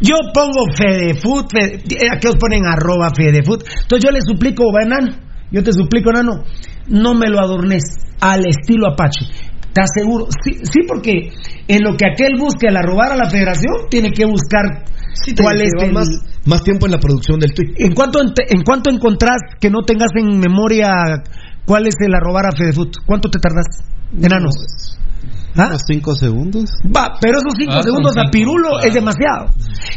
Yo 0.00 0.14
pongo 0.34 0.64
Fedefoot, 0.76 1.50
Fede, 1.50 1.82
eh, 1.90 2.08
aquellos 2.12 2.36
ponen 2.36 2.64
arroba 2.66 3.10
Fedefoot. 3.16 3.64
Entonces 3.82 4.04
yo 4.04 4.10
le 4.12 4.20
suplico, 4.20 4.64
va, 4.72 4.84
enano, 4.84 5.12
yo 5.50 5.62
te 5.62 5.72
suplico, 5.72 6.10
enano, 6.10 6.44
no 6.88 7.14
me 7.14 7.28
lo 7.28 7.40
adornes 7.40 7.82
al 8.20 8.46
estilo 8.46 8.88
Apache. 8.92 9.26
¿Estás 9.68 9.90
seguro? 9.94 10.26
Sí, 10.42 10.54
sí, 10.62 10.80
porque 10.88 11.30
en 11.68 11.82
lo 11.84 11.96
que 11.96 12.06
aquel 12.10 12.32
busque 12.38 12.68
al 12.68 12.76
arrobar 12.76 13.12
a 13.12 13.16
la 13.16 13.30
federación, 13.30 13.72
tiene 13.90 14.10
que 14.10 14.24
buscar 14.26 14.84
Te 15.24 15.40
cuál 15.42 15.60
es 15.60 15.70
el... 15.80 15.92
más, 15.92 16.08
más 16.46 16.62
tiempo 16.64 16.86
en 16.86 16.92
la 16.92 16.98
producción 16.98 17.38
del 17.38 17.52
tweet. 17.54 17.74
¿En 17.76 17.94
cuánto, 17.94 18.18
ent- 18.20 18.44
¿En 18.48 18.62
cuánto 18.64 18.90
encontrás 18.90 19.36
que 19.60 19.70
no 19.70 19.82
tengas 19.82 20.08
en 20.16 20.38
memoria 20.40 20.90
cuál 21.64 21.86
es 21.86 21.94
el 22.00 22.12
arrobar 22.14 22.46
a 22.46 22.56
Fedefoot? 22.56 22.96
¿Cuánto 23.06 23.30
te 23.30 23.38
tardas? 23.38 23.66
Enano. 24.20 24.48
¿Ah? 25.56 25.66
Unos 25.68 25.82
5 25.86 26.14
segundos. 26.16 26.70
Va, 26.94 27.14
pero 27.20 27.38
esos 27.38 27.52
cinco 27.58 27.74
Ah, 27.76 27.82
segundos 27.82 28.12
a 28.16 28.30
Pirulo 28.30 28.68
claro. 28.70 28.84
es 28.88 28.94
demasiado. 28.94 29.50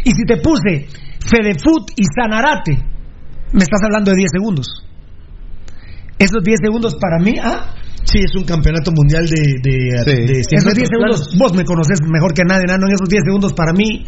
Y 0.04 0.12
si 0.12 0.26
te 0.26 0.38
puse 0.38 0.88
Fedefoot 1.20 1.92
y 1.96 2.04
Sanarate, 2.20 2.84
me 3.54 3.64
estás 3.64 3.82
hablando 3.84 4.12
de 4.12 4.18
10 4.18 4.30
segundos. 4.32 4.68
Esos 6.22 6.44
10 6.44 6.60
segundos 6.64 6.96
para 6.96 7.18
mí, 7.20 7.34
¿ah? 7.42 7.74
Sí, 8.04 8.18
es 8.18 8.34
un 8.36 8.44
campeonato 8.46 8.92
mundial 8.92 9.26
de, 9.30 9.42
de, 9.62 10.04
Sí. 10.04 10.12
de 10.26 10.42
Esos 10.58 10.74
10 10.74 10.90
metros 10.90 10.90
segundos, 10.90 11.38
vos 11.38 11.54
me 11.54 11.64
conoces 11.64 12.00
mejor 12.10 12.34
que 12.34 12.44
nadie, 12.44 12.64
enano. 12.66 12.88
En 12.88 12.94
esos 12.94 13.08
10 13.08 13.22
segundos 13.26 13.54
para 13.54 13.74
mí, 13.74 14.04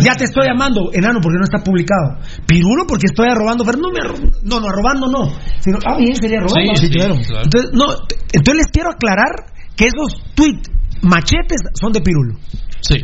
ya 0.00 0.14
te 0.14 0.24
estoy 0.24 0.46
llamando, 0.46 0.90
enano, 0.92 1.18
porque 1.20 1.38
no 1.38 1.44
está 1.44 1.58
publicado. 1.62 2.18
Pirulo, 2.46 2.84
porque 2.86 3.06
estoy 3.06 3.28
arrobando. 3.28 3.64
Pero 3.64 3.78
no, 3.78 3.90
me 3.90 3.98
arro- 3.98 4.30
no, 4.44 4.60
no, 4.60 4.66
arrobando 4.68 5.06
no. 5.10 5.32
Sino, 5.60 5.78
ah, 5.86 5.96
bien, 5.98 6.14
sería 6.14 6.38
robando. 6.40 6.74
Sí, 6.76 6.86
sí, 6.86 6.92
claro. 6.92 7.14
Entonces, 7.16 7.70
no, 7.74 7.86
entonces 8.32 8.56
les 8.56 8.66
quiero 8.72 8.90
aclarar 8.90 9.50
que 9.76 9.86
esos 9.86 10.22
tweets 10.34 10.70
machetes 11.02 11.60
son 11.74 11.92
de 11.92 12.00
Pirulo. 12.00 12.38
Sí. 12.80 12.96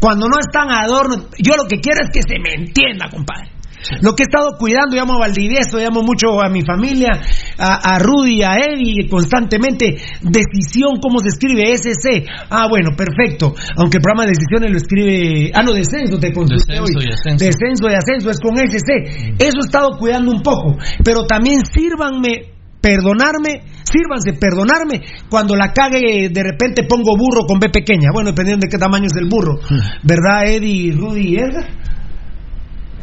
Cuando 0.00 0.28
no 0.28 0.36
están 0.38 0.68
adornos, 0.70 1.28
yo 1.38 1.56
lo 1.56 1.64
que 1.68 1.80
quiero 1.80 2.00
es 2.04 2.10
que 2.12 2.20
se 2.22 2.38
me 2.38 2.62
entienda, 2.66 3.08
compadre. 3.10 3.51
Lo 4.00 4.14
que 4.14 4.24
he 4.24 4.26
estado 4.26 4.56
cuidando, 4.58 4.96
llamo 4.96 5.14
a 5.14 5.18
Valdivieso, 5.26 5.78
llamo 5.78 6.02
mucho 6.02 6.40
a 6.42 6.48
mi 6.48 6.62
familia, 6.62 7.10
a, 7.58 7.94
a 7.94 7.98
Rudy, 7.98 8.42
a 8.42 8.56
Eddie, 8.56 9.08
constantemente. 9.08 9.96
Decisión, 10.22 11.00
¿cómo 11.00 11.18
se 11.20 11.28
escribe? 11.28 11.72
SC. 11.76 12.24
Ah, 12.50 12.66
bueno, 12.68 12.90
perfecto. 12.96 13.54
Aunque 13.76 13.98
el 13.98 14.02
programa 14.02 14.24
de 14.24 14.32
decisiones 14.34 14.70
lo 14.70 14.76
escribe. 14.76 15.50
Ah, 15.54 15.62
no, 15.62 15.72
descenso, 15.72 16.18
te 16.18 16.32
consulté 16.32 16.74
Descenso 16.74 16.98
hoy. 16.98 17.04
y 17.08 17.12
ascenso. 17.12 17.44
Descenso 17.44 17.84
y 17.90 17.94
ascenso 17.94 18.30
es 18.30 18.38
con 18.40 18.56
SC. 18.58 19.34
Eso 19.38 19.58
he 19.58 19.66
estado 19.66 19.98
cuidando 19.98 20.30
un 20.30 20.42
poco. 20.42 20.76
Pero 21.04 21.24
también 21.26 21.60
sírvanme 21.64 22.52
perdonarme, 22.82 23.62
sírvanse 23.84 24.32
perdonarme 24.32 25.00
cuando 25.30 25.54
la 25.54 25.72
cague 25.72 26.28
de 26.30 26.42
repente 26.42 26.82
pongo 26.82 27.16
burro 27.16 27.46
con 27.46 27.60
B 27.60 27.68
pequeña, 27.70 28.10
bueno, 28.12 28.30
dependiendo 28.30 28.64
de 28.66 28.70
qué 28.70 28.76
tamaño 28.76 29.06
es 29.06 29.16
el 29.16 29.28
burro, 29.28 29.54
¿verdad 30.02 30.46
Eddie, 30.46 30.92
Rudy 30.92 31.28
y 31.28 31.36
Edgar? 31.36 31.81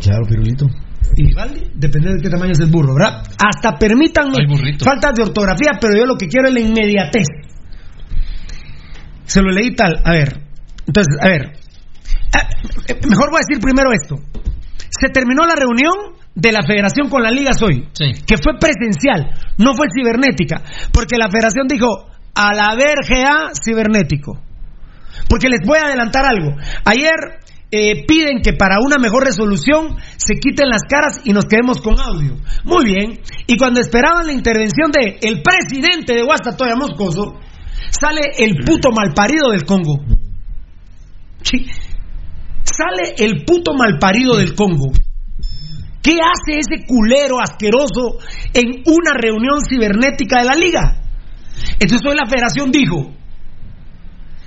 Claro, 0.01 0.25
Pirulito. 0.27 0.65
Y 1.15 1.33
Valdi, 1.33 1.71
dependiendo 1.75 2.17
de 2.17 2.21
qué 2.21 2.29
tamaño 2.29 2.51
es 2.51 2.59
el 2.59 2.69
burro, 2.69 2.93
¿verdad? 2.93 3.23
Hasta 3.43 3.77
permítanme 3.77 4.37
faltas 4.83 5.13
de 5.15 5.23
ortografía, 5.23 5.71
pero 5.79 5.97
yo 5.97 6.05
lo 6.05 6.15
que 6.15 6.27
quiero 6.27 6.47
es 6.47 6.53
la 6.53 6.59
inmediatez. 6.59 7.25
Se 9.25 9.41
lo 9.41 9.51
leí 9.51 9.75
tal, 9.75 10.01
a 10.03 10.11
ver, 10.11 10.39
entonces, 10.87 11.17
a 11.21 11.27
ver, 11.27 11.41
eh, 11.53 12.47
eh, 12.87 12.99
mejor 13.07 13.29
voy 13.29 13.39
a 13.41 13.45
decir 13.47 13.61
primero 13.61 13.91
esto. 13.91 14.15
Se 14.89 15.09
terminó 15.09 15.45
la 15.45 15.55
reunión 15.55 16.17
de 16.33 16.51
la 16.51 16.61
federación 16.65 17.09
con 17.09 17.21
la 17.21 17.31
liga 17.31 17.51
hoy, 17.61 17.87
Sí. 17.93 18.13
que 18.25 18.37
fue 18.37 18.53
presencial, 18.59 19.33
no 19.57 19.73
fue 19.75 19.87
cibernética, 19.95 20.61
porque 20.91 21.17
la 21.17 21.29
federación 21.29 21.67
dijo, 21.67 22.07
a 22.33 22.53
la 22.53 22.69
verga 22.75 23.51
cibernético. 23.63 24.39
Porque 25.27 25.49
les 25.49 25.59
voy 25.65 25.77
a 25.77 25.87
adelantar 25.87 26.25
algo. 26.25 26.55
Ayer 26.85 27.13
eh, 27.71 28.05
piden 28.07 28.41
que 28.41 28.53
para 28.53 28.77
una 28.83 28.97
mejor 28.97 29.25
resolución 29.25 29.95
se 30.17 30.35
quiten 30.35 30.69
las 30.69 30.81
caras 30.89 31.21
y 31.23 31.33
nos 31.33 31.45
quedemos 31.45 31.81
con 31.81 31.99
audio. 31.99 32.37
Muy 32.63 32.85
bien. 32.85 33.19
Y 33.45 33.57
cuando 33.57 33.79
esperaban 33.79 34.25
la 34.25 34.33
intervención 34.33 34.91
de 34.91 35.19
el 35.21 35.41
presidente 35.43 36.15
de 36.15 36.23
Guastatoya 36.23 36.75
Moscoso, 36.75 37.35
sale 37.91 38.21
el 38.39 38.63
puto 38.65 38.89
malparido 38.91 39.51
del 39.51 39.65
Congo. 39.65 39.99
Sale 42.63 43.15
el 43.17 43.45
puto 43.45 43.73
malparido 43.73 44.37
del 44.37 44.55
Congo. 44.55 44.91
¿Qué 46.01 46.17
hace 46.21 46.59
ese 46.59 46.85
culero 46.87 47.39
asqueroso 47.39 48.17
en 48.53 48.83
una 48.85 49.13
reunión 49.13 49.59
cibernética 49.67 50.39
de 50.39 50.45
la 50.45 50.55
liga? 50.55 51.01
Entonces 51.79 52.01
hoy 52.07 52.15
la 52.15 52.25
federación 52.25 52.71
dijo, 52.71 53.13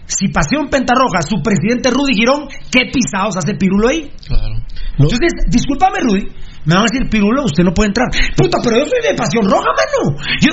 si 0.07 0.29
Pasión 0.29 0.69
Pentarroja, 0.69 1.23
su 1.23 1.43
presidente 1.43 1.91
Rudy 1.91 2.15
Girón, 2.15 2.49
¿qué 2.71 2.91
pisados 2.93 3.37
hace 3.37 3.55
Pirulo 3.55 3.89
ahí? 3.89 4.11
Claro. 4.27 4.55
Entonces, 4.99 5.33
discúlpame 5.49 6.01
Rudy, 6.01 6.27
me 6.65 6.75
van 6.75 6.85
a 6.85 6.87
decir, 6.91 7.09
Pirulo, 7.09 7.45
usted 7.45 7.65
no 7.65 7.73
puede 7.73 7.89
entrar. 7.89 8.09
Puta, 8.37 8.59
pero 8.63 8.79
yo 8.79 8.87
soy 8.87 9.03
de 9.03 9.15
Pasión 9.15 9.49
Roja, 9.49 9.71
mano. 9.73 10.19
Yo, 10.41 10.53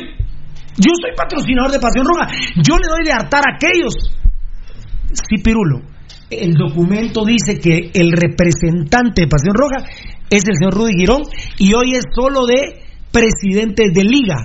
yo 0.78 0.92
soy 1.02 1.12
patrocinador 1.16 1.72
de 1.72 1.80
Pasión 1.80 2.06
Roja. 2.06 2.28
Yo 2.64 2.78
le 2.78 2.88
doy 2.88 3.06
de 3.06 3.12
hartar 3.12 3.44
a 3.46 3.56
aquellos. 3.56 3.94
Sí, 5.14 5.42
Pirulo. 5.44 5.82
El 6.30 6.54
documento 6.54 7.26
dice 7.26 7.60
que 7.60 7.92
el 7.94 8.12
representante 8.12 9.24
de 9.24 9.28
Pasión 9.28 9.56
Roja 9.56 9.84
es 10.30 10.46
el 10.48 10.56
señor 10.56 10.76
Rudy 10.76 10.94
Girón 10.94 11.24
y 11.58 11.74
hoy 11.74 11.96
es 11.96 12.04
solo 12.14 12.46
de 12.46 12.84
presidente 13.12 13.90
de 13.92 14.04
liga. 14.04 14.38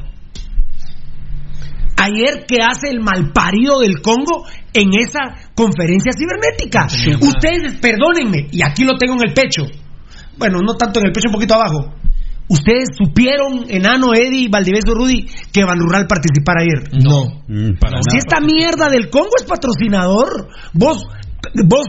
Ayer 1.97 2.45
que 2.47 2.63
hace 2.63 2.91
el 2.91 3.01
malparido 3.01 3.81
del 3.81 4.01
Congo 4.01 4.45
en 4.75 4.91
esa 4.99 5.51
conferencia 5.55 6.13
cibernética. 6.13 6.87
Ustedes, 7.21 7.79
perdónenme, 7.81 8.49
y 8.51 8.63
aquí 8.63 8.85
lo 8.85 8.99
tengo 8.99 9.15
en 9.15 9.29
el 9.29 9.35
pecho. 9.35 9.63
Bueno, 10.37 10.59
no 10.67 10.75
tanto 10.75 11.01
en 11.01 11.07
el 11.07 11.13
pecho, 11.13 11.29
un 11.29 11.35
poquito 11.35 11.55
abajo. 11.55 11.95
¿Ustedes 12.49 12.89
supieron, 12.99 13.65
Enano, 13.69 14.13
Eddie, 14.13 14.49
Valdivieso, 14.51 14.93
Rudy, 14.95 15.27
que 15.51 15.65
Van 15.65 15.79
Rural 15.79 16.07
participara 16.07 16.61
ayer? 16.61 17.03
No. 17.03 17.43
Mm, 17.49 17.79
si 18.11 18.19
esta 18.19 18.41
mierda 18.41 18.91
del 18.91 19.09
Congo 19.09 19.31
es 19.39 19.45
patrocinador, 19.45 20.49
vos, 20.75 21.05
vos, 21.65 21.87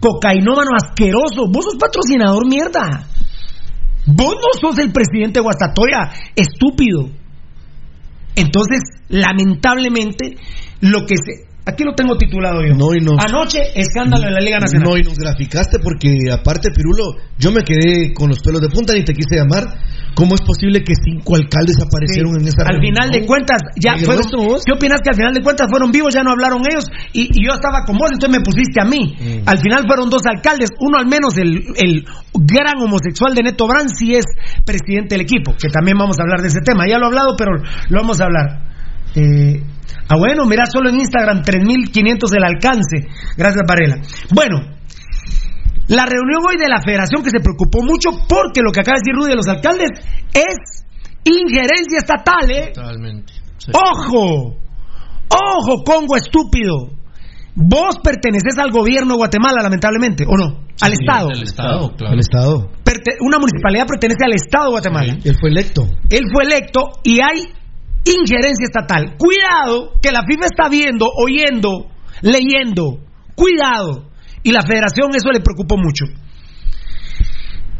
cocainómano 0.00 0.72
asqueroso, 0.76 1.48
vos 1.48 1.64
sos 1.64 1.76
patrocinador 1.76 2.46
mierda. 2.46 3.06
Vos 4.06 4.34
no 4.34 4.60
sos 4.60 4.78
el 4.78 4.92
presidente 4.92 5.40
de 5.40 5.44
Guastatoya, 5.44 6.10
estúpido. 6.36 7.08
Entonces, 8.36 8.80
lamentablemente, 9.08 10.36
lo 10.80 11.06
que 11.06 11.14
se, 11.16 11.53
Aquí 11.66 11.82
lo 11.82 11.94
tengo 11.94 12.16
titulado 12.18 12.60
yo. 12.60 12.74
No, 12.74 12.94
y 12.94 13.00
no. 13.00 13.16
Anoche, 13.18 13.60
escándalo 13.74 14.28
en 14.28 14.34
la 14.34 14.40
Liga 14.40 14.58
Nacional. 14.60 14.88
No, 14.88 14.98
y 14.98 15.02
nos 15.02 15.16
graficaste 15.16 15.78
porque, 15.78 16.28
aparte, 16.30 16.68
Pirulo, 16.70 17.16
yo 17.38 17.52
me 17.52 17.62
quedé 17.62 18.12
con 18.12 18.28
los 18.28 18.40
pelos 18.40 18.60
de 18.60 18.68
punta 18.68 18.92
ni 18.92 19.02
te 19.02 19.14
quise 19.14 19.36
llamar. 19.36 19.64
¿Cómo 20.14 20.34
es 20.36 20.42
posible 20.42 20.84
que 20.84 20.92
cinco 20.94 21.34
alcaldes 21.34 21.76
aparecieron 21.80 22.38
en 22.38 22.46
esa 22.46 22.62
Al 22.68 22.80
final 22.80 23.10
de 23.10 23.26
cuentas, 23.26 23.62
ya 23.80 23.96
fueron. 23.96 24.22
¿Qué 24.64 24.72
opinas 24.72 25.00
que 25.02 25.10
al 25.10 25.16
final 25.16 25.34
de 25.34 25.42
cuentas 25.42 25.66
fueron 25.68 25.90
vivos, 25.90 26.14
ya 26.14 26.22
no 26.22 26.30
hablaron 26.30 26.60
ellos? 26.68 26.84
Y, 27.12 27.32
yo 27.34 27.54
estaba 27.54 27.82
con 27.84 27.96
vos, 27.96 28.10
entonces 28.12 28.38
me 28.38 28.44
pusiste 28.44 28.80
a 28.80 28.84
mí. 28.84 29.16
Mm. 29.18 29.48
Al 29.48 29.58
final 29.58 29.84
fueron 29.88 30.10
dos 30.10 30.22
alcaldes, 30.26 30.70
uno 30.78 30.98
al 30.98 31.06
menos, 31.06 31.36
el, 31.36 31.64
el 31.76 32.04
gran 32.32 32.78
homosexual 32.78 33.34
de 33.34 33.42
Neto 33.42 33.66
Brand, 33.66 33.88
si 33.88 34.14
es 34.14 34.24
presidente 34.64 35.16
del 35.16 35.22
equipo, 35.22 35.56
que 35.60 35.68
también 35.68 35.96
vamos 35.98 36.20
a 36.20 36.22
hablar 36.22 36.42
de 36.42 36.48
ese 36.48 36.60
tema. 36.60 36.84
Ya 36.86 36.98
lo 36.98 37.06
he 37.06 37.08
hablado, 37.08 37.34
pero 37.36 37.56
lo 37.56 38.00
vamos 38.00 38.20
a 38.20 38.24
hablar. 38.24 38.74
Eh, 39.16 39.62
ah, 40.08 40.16
bueno, 40.18 40.44
mira 40.46 40.64
solo 40.66 40.90
en 40.90 40.96
Instagram 41.00 41.42
3500 41.42 42.32
el 42.32 42.44
alcance. 42.44 43.08
Gracias, 43.36 43.62
Varela. 43.66 43.96
Bueno, 44.34 44.60
la 45.88 46.06
reunión 46.06 46.42
hoy 46.48 46.56
de 46.56 46.68
la 46.68 46.80
federación 46.82 47.22
que 47.22 47.30
se 47.30 47.40
preocupó 47.40 47.82
mucho 47.82 48.10
porque 48.28 48.60
lo 48.62 48.72
que 48.72 48.80
acaba 48.80 48.96
de 48.96 49.02
decir 49.04 49.14
Rudy 49.14 49.30
de 49.30 49.36
los 49.36 49.48
alcaldes 49.48 49.90
es 50.32 50.84
injerencia 51.24 51.98
estatal, 51.98 52.50
¿eh? 52.50 52.72
Totalmente. 52.74 53.32
¡Ojo! 53.72 54.56
¡Ojo, 55.28 55.84
Congo 55.84 56.16
estúpido! 56.16 56.90
Vos 57.56 57.98
perteneces 58.02 58.58
al 58.58 58.72
gobierno 58.72 59.14
de 59.14 59.18
Guatemala, 59.18 59.62
lamentablemente, 59.62 60.24
¿o 60.26 60.36
no? 60.36 60.64
al 60.80 60.92
Estado. 60.92 61.28
Al 61.30 61.42
Estado, 61.42 61.94
claro. 61.96 62.12
Al 62.12 62.20
Estado. 62.20 62.70
una 63.20 63.38
municipalidad 63.38 63.86
pertenece 63.86 64.24
al 64.24 64.34
Estado 64.34 64.64
de 64.66 64.70
Guatemala. 64.70 65.16
Él 65.24 65.36
fue 65.38 65.50
electo. 65.50 65.88
Él 66.10 66.22
fue 66.32 66.44
electo 66.44 66.90
y 67.04 67.20
hay 67.20 67.44
injerencia 68.04 68.66
estatal. 68.66 69.16
Cuidado, 69.18 69.92
que 70.00 70.12
la 70.12 70.22
FIFA 70.28 70.46
está 70.46 70.68
viendo, 70.68 71.06
oyendo, 71.16 71.90
leyendo. 72.20 73.00
Cuidado. 73.34 74.10
Y 74.42 74.52
la 74.52 74.60
federación 74.60 75.10
eso 75.14 75.30
le 75.32 75.40
preocupó 75.40 75.76
mucho. 75.76 76.04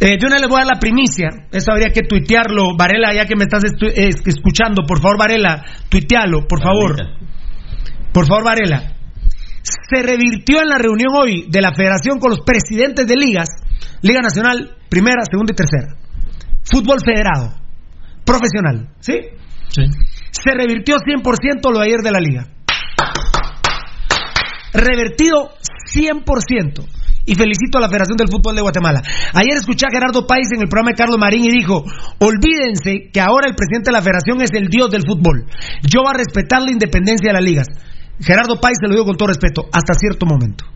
Eh, 0.00 0.18
yo 0.20 0.28
no 0.28 0.36
le 0.36 0.46
voy 0.48 0.56
a 0.56 0.64
dar 0.64 0.74
la 0.74 0.80
primicia. 0.80 1.28
Eso 1.52 1.72
habría 1.72 1.92
que 1.92 2.02
tuitearlo. 2.02 2.76
Varela, 2.76 3.14
ya 3.14 3.26
que 3.26 3.36
me 3.36 3.44
estás 3.44 3.62
escuchando, 3.64 4.82
por 4.86 5.00
favor, 5.00 5.18
Varela, 5.18 5.62
tuitealo, 5.88 6.46
por 6.48 6.62
favor. 6.62 6.96
Por 8.12 8.26
favor, 8.26 8.44
Varela. 8.44 8.92
Se 9.62 10.02
revirtió 10.02 10.60
en 10.60 10.68
la 10.68 10.78
reunión 10.78 11.14
hoy 11.14 11.46
de 11.48 11.60
la 11.60 11.72
federación 11.74 12.18
con 12.18 12.30
los 12.30 12.40
presidentes 12.40 13.06
de 13.06 13.16
ligas, 13.16 13.48
Liga 14.02 14.20
Nacional, 14.20 14.76
primera, 14.90 15.22
segunda 15.30 15.52
y 15.52 15.56
tercera. 15.56 15.96
Fútbol 16.64 16.98
federado, 17.04 17.54
profesional, 18.24 18.88
¿sí? 19.00 19.14
Sí 19.68 19.82
se 20.42 20.50
revirtió 20.52 20.96
100% 20.96 21.72
lo 21.72 21.78
de 21.78 21.86
ayer 21.86 22.00
de 22.00 22.10
la 22.10 22.18
liga. 22.18 22.46
Revertido 24.72 25.50
100%. 25.94 26.84
Y 27.26 27.34
felicito 27.36 27.78
a 27.78 27.80
la 27.80 27.88
Federación 27.88 28.18
del 28.18 28.28
Fútbol 28.28 28.54
de 28.54 28.60
Guatemala. 28.60 29.00
Ayer 29.32 29.56
escuché 29.56 29.86
a 29.86 29.90
Gerardo 29.90 30.26
País 30.26 30.48
en 30.54 30.60
el 30.60 30.68
programa 30.68 30.90
de 30.90 30.96
Carlos 30.96 31.18
Marín 31.18 31.44
y 31.44 31.50
dijo, 31.50 31.82
olvídense 32.18 33.08
que 33.10 33.20
ahora 33.20 33.46
el 33.48 33.54
presidente 33.54 33.88
de 33.88 33.96
la 33.96 34.02
Federación 34.02 34.42
es 34.42 34.50
el 34.52 34.68
dios 34.68 34.90
del 34.90 35.06
fútbol. 35.06 35.46
Yo 35.88 36.02
voy 36.02 36.10
a 36.10 36.18
respetar 36.18 36.60
la 36.60 36.72
independencia 36.72 37.30
de 37.30 37.32
las 37.32 37.42
ligas. 37.42 37.66
Gerardo 38.20 38.60
País 38.60 38.76
se 38.78 38.88
lo 38.88 38.94
digo 38.94 39.06
con 39.06 39.16
todo 39.16 39.28
respeto, 39.28 39.64
hasta 39.72 39.94
cierto 39.94 40.26
momento. 40.26 40.66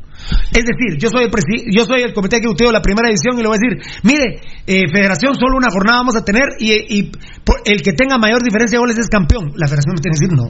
Es 0.52 0.64
decir, 0.64 0.98
yo 0.98 1.08
soy 1.10 1.24
el 1.24 1.30
yo 1.72 1.84
soy 1.84 2.02
el 2.02 2.12
comité 2.12 2.36
ejecutivo 2.36 2.70
de 2.70 2.74
la 2.74 2.82
primera 2.82 3.08
edición 3.08 3.38
y 3.38 3.42
le 3.42 3.48
voy 3.48 3.56
a 3.56 3.60
decir, 3.60 4.00
mire, 4.02 4.40
eh, 4.66 4.90
federación, 4.90 5.34
solo 5.34 5.56
una 5.56 5.70
jornada 5.70 5.98
vamos 5.98 6.16
a 6.16 6.24
tener 6.24 6.58
y, 6.58 7.10
el 7.64 7.82
que 7.82 7.92
tenga 7.92 8.18
mayor 8.18 8.42
diferencia 8.42 8.76
de 8.76 8.80
goles 8.80 8.98
es 8.98 9.08
campeón. 9.08 9.52
La 9.54 9.66
federación 9.66 9.94
me 9.94 10.02
tiene 10.02 10.16
que 10.16 10.20
decir 10.20 10.32
no. 10.34 10.46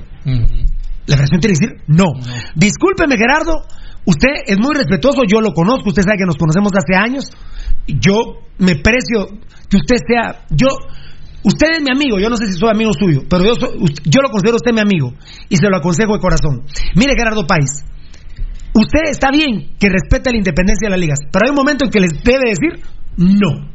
La 1.06 1.16
federación 1.16 1.40
tiene 1.40 1.54
que 1.54 1.60
decir 1.60 1.72
no. 1.88 2.06
Discúlpeme, 2.54 3.16
Gerardo, 3.16 3.64
usted 4.04 4.44
es 4.46 4.56
muy 4.58 4.74
respetuoso, 4.74 5.22
yo 5.26 5.40
lo 5.40 5.52
conozco, 5.52 5.90
usted 5.90 6.02
sabe 6.02 6.18
que 6.18 6.26
nos 6.26 6.36
conocemos 6.36 6.72
hace 6.72 6.96
años. 6.96 7.30
Yo 7.86 8.44
me 8.58 8.76
precio 8.76 9.28
que 9.68 9.76
usted 9.76 9.96
sea, 10.06 10.46
yo 10.50 10.68
Usted 11.44 11.68
es 11.76 11.82
mi 11.82 11.90
amigo, 11.94 12.18
yo 12.18 12.28
no 12.28 12.36
sé 12.36 12.46
si 12.46 12.54
soy 12.54 12.70
amigo 12.70 12.90
suyo, 12.92 13.22
pero 13.30 13.44
yo, 13.44 13.54
yo 13.54 14.20
lo 14.20 14.28
considero 14.30 14.56
usted 14.56 14.72
mi 14.72 14.80
amigo 14.80 15.14
y 15.48 15.56
se 15.56 15.70
lo 15.70 15.76
aconsejo 15.76 16.14
de 16.14 16.18
corazón. 16.18 16.64
Mire, 16.96 17.14
Gerardo 17.16 17.46
País, 17.46 17.84
Usted 18.78 19.10
está 19.10 19.30
bien 19.30 19.74
que 19.78 19.88
respete 19.88 20.30
la 20.30 20.38
independencia 20.38 20.86
de 20.86 20.90
las 20.90 21.00
ligas, 21.00 21.18
pero 21.32 21.46
hay 21.46 21.50
un 21.50 21.56
momento 21.56 21.84
en 21.84 21.90
que 21.90 22.00
les 22.00 22.22
debe 22.22 22.50
decir 22.50 22.80
no. 23.16 23.68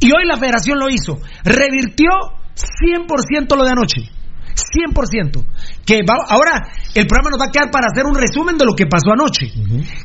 Y 0.00 0.06
hoy 0.06 0.26
la 0.26 0.36
federación 0.36 0.78
lo 0.78 0.88
hizo. 0.88 1.18
Revirtió 1.44 2.08
100% 2.54 3.56
lo 3.56 3.64
de 3.64 3.70
anoche. 3.70 4.02
100%. 4.56 5.44
Que 5.84 6.00
ahora 6.28 6.68
el 6.94 7.06
programa 7.06 7.30
nos 7.30 7.40
va 7.40 7.46
a 7.48 7.52
quedar 7.52 7.70
para 7.70 7.88
hacer 7.92 8.06
un 8.06 8.14
resumen 8.14 8.56
de 8.56 8.64
lo 8.64 8.72
que 8.72 8.86
pasó 8.86 9.12
anoche, 9.12 9.52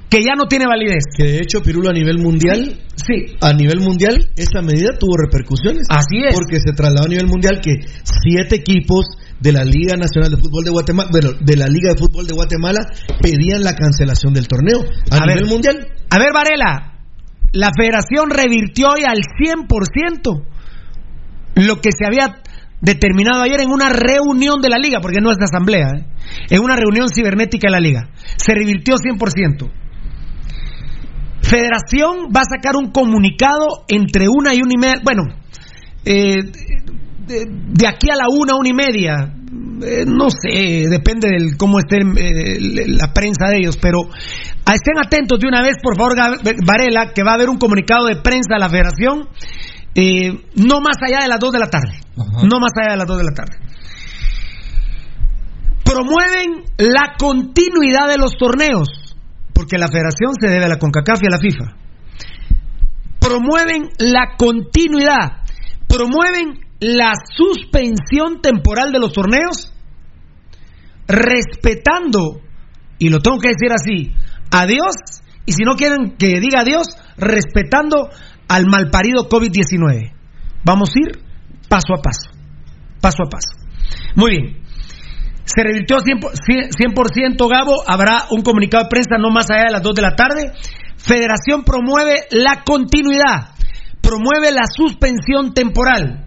que 0.10 0.24
ya 0.24 0.36
no 0.36 0.48
tiene 0.48 0.68
validez. 0.68 1.06
Que 1.16 1.24
de 1.24 1.38
hecho, 1.40 1.62
Pirulo, 1.64 1.90
a 1.90 1.94
nivel 1.94 2.20
mundial, 2.20 2.80
sí, 2.96 3.36
a 3.40 3.54
nivel 3.54 3.80
mundial, 3.80 4.32
esa 4.36 4.62
medida 4.62 4.98
tuvo 5.00 5.16
repercusiones. 5.16 5.88
Así 5.90 6.20
es. 6.28 6.34
Porque 6.34 6.60
se 6.60 6.74
trasladó 6.74 7.06
a 7.06 7.10
nivel 7.10 7.28
mundial 7.28 7.62
que 7.62 7.80
siete 8.04 8.56
equipos 8.58 9.06
de 9.42 9.52
la 9.52 9.64
Liga 9.64 9.98
Nacional 9.98 10.30
de 10.30 10.38
Fútbol 10.38 10.64
de 10.64 10.72
Guatemala, 10.72 11.10
bueno, 11.12 11.32
de 11.40 11.56
la 11.58 11.66
Liga 11.66 11.90
de 11.94 11.98
Fútbol 11.98 12.28
de 12.28 12.34
Guatemala, 12.34 12.80
pedían 13.22 13.64
la 13.64 13.76
cancelación 13.76 14.34
del 14.34 14.48
torneo 14.48 14.86
a, 15.10 15.26
nivel 15.26 15.48
mundial. 15.48 15.88
A 16.10 16.20
ver, 16.20 16.32
Varela, 16.34 17.02
la 17.52 17.72
federación 17.76 18.30
revirtió 18.30 18.90
hoy 18.90 19.04
al 19.04 19.20
100% 19.20 20.46
lo 21.56 21.82
que 21.82 21.90
se 21.92 22.06
había 22.06 22.42
determinado 22.82 23.42
ayer 23.44 23.62
en 23.62 23.70
una 23.70 23.90
reunión 23.90 24.62
de 24.62 24.70
la 24.70 24.78
liga, 24.78 25.00
porque 25.02 25.22
no 25.22 25.32
es 25.32 25.38
de 25.38 25.46
asamblea, 25.46 25.88
¿eh? 25.98 26.06
en 26.50 26.62
una 26.62 26.76
reunión 26.76 27.10
cibernética 27.10 27.68
de 27.68 27.72
la 27.72 27.80
liga. 27.80 28.10
Se 28.38 28.54
revirtió 28.54 28.96
100%. 28.96 29.72
Federación 31.42 32.30
va 32.36 32.42
a 32.42 32.56
sacar 32.56 32.76
un 32.76 32.92
comunicado 32.92 33.86
entre 33.88 34.28
una 34.30 34.54
y 34.54 34.62
una 34.62 34.74
y 34.74 34.78
media. 34.78 35.02
Bueno, 35.04 35.24
eh, 36.06 36.40
de, 37.28 37.88
aquí 37.88 38.10
a 38.10 38.16
la 38.16 38.26
una, 38.30 38.56
una 38.56 38.70
y 38.70 38.74
media, 38.74 39.34
eh, 39.84 40.06
no 40.06 40.30
sé, 40.30 40.88
depende 40.90 41.30
de 41.30 41.58
cómo 41.58 41.80
esté 41.80 41.98
eh, 41.98 42.86
la 42.88 43.14
prensa 43.14 43.48
de 43.50 43.60
ellos, 43.60 43.78
pero 43.78 44.00
estén 44.02 44.98
atentos 45.04 45.40
de 45.40 45.48
una 45.48 45.62
vez, 45.62 45.76
por 45.82 45.98
favor, 45.98 46.16
Varela, 46.66 47.14
que 47.14 47.24
va 47.24 47.32
a 47.32 47.36
haber 47.36 47.50
un 47.50 47.58
comunicado 47.58 48.06
de 48.06 48.18
prensa 48.18 48.56
a 48.56 48.60
la 48.60 48.70
federación, 48.70 49.28
eh, 49.96 50.32
no 50.56 50.82
más 50.82 50.98
allá 51.06 51.24
de 51.24 51.28
las 51.28 51.40
dos 51.40 51.52
de 51.52 51.60
la 51.60 51.70
tarde, 51.70 52.00
no 52.16 52.60
más 52.60 52.72
allá 52.78 52.92
de 52.92 52.98
las 52.98 53.08
dos 53.08 53.18
de 53.18 53.24
la 53.24 53.34
tarde. 53.34 53.58
Promueven 55.84 56.64
la 56.78 57.16
continuidad 57.18 58.08
de 58.08 58.18
los 58.18 58.38
torneos 58.38 59.02
porque 59.62 59.78
la 59.78 59.88
federación 59.88 60.32
se 60.40 60.48
debe 60.48 60.66
a 60.66 60.70
la 60.70 60.80
CONCACAF 60.80 61.22
y 61.22 61.28
a 61.28 61.30
la 61.30 61.38
FIFA. 61.38 61.76
Promueven 63.20 63.90
la 64.00 64.36
continuidad, 64.36 65.44
promueven 65.88 66.60
la 66.82 67.14
suspensión 67.38 68.42
temporal 68.42 68.92
de 68.92 69.00
los 69.00 69.14
torneos, 69.14 69.72
respetando, 71.08 72.42
y 72.98 73.10
lo 73.10 73.20
tengo 73.20 73.38
que 73.40 73.50
decir 73.50 73.72
así, 73.72 74.14
a 74.52 74.66
Dios, 74.66 74.96
y 75.46 75.54
si 75.54 75.64
no 75.64 75.76
quieren 75.76 76.18
que 76.18 76.40
diga 76.40 76.64
Dios, 76.64 76.88
respetando 77.18 78.10
al 78.48 78.66
malparido 78.66 79.30
COVID-19. 79.30 80.12
Vamos 80.66 80.90
a 80.90 81.00
ir 81.00 81.24
paso 81.70 81.94
a 81.94 82.02
paso, 82.02 82.32
paso 83.00 83.24
a 83.26 83.30
paso. 83.30 83.62
Muy 84.16 84.32
bien. 84.32 84.62
Se 85.46 85.64
revirtió 85.64 85.98
100%, 85.98 87.50
Gabo. 87.50 87.84
Habrá 87.88 88.26
un 88.32 88.42
comunicado 88.42 88.86
de 88.86 88.90
prensa 88.90 89.18
no 89.20 89.30
más 89.30 89.50
allá 89.50 89.66
de 89.66 89.72
las 89.72 89.84
2 89.84 89.96
de 89.96 90.02
la 90.02 90.16
tarde. 90.16 90.52
Federación 90.98 91.64
promueve 91.64 92.26
la 92.32 92.64
continuidad, 92.64 93.56
promueve 94.02 94.52
la 94.52 94.66
suspensión 94.66 95.54
temporal. 95.54 96.21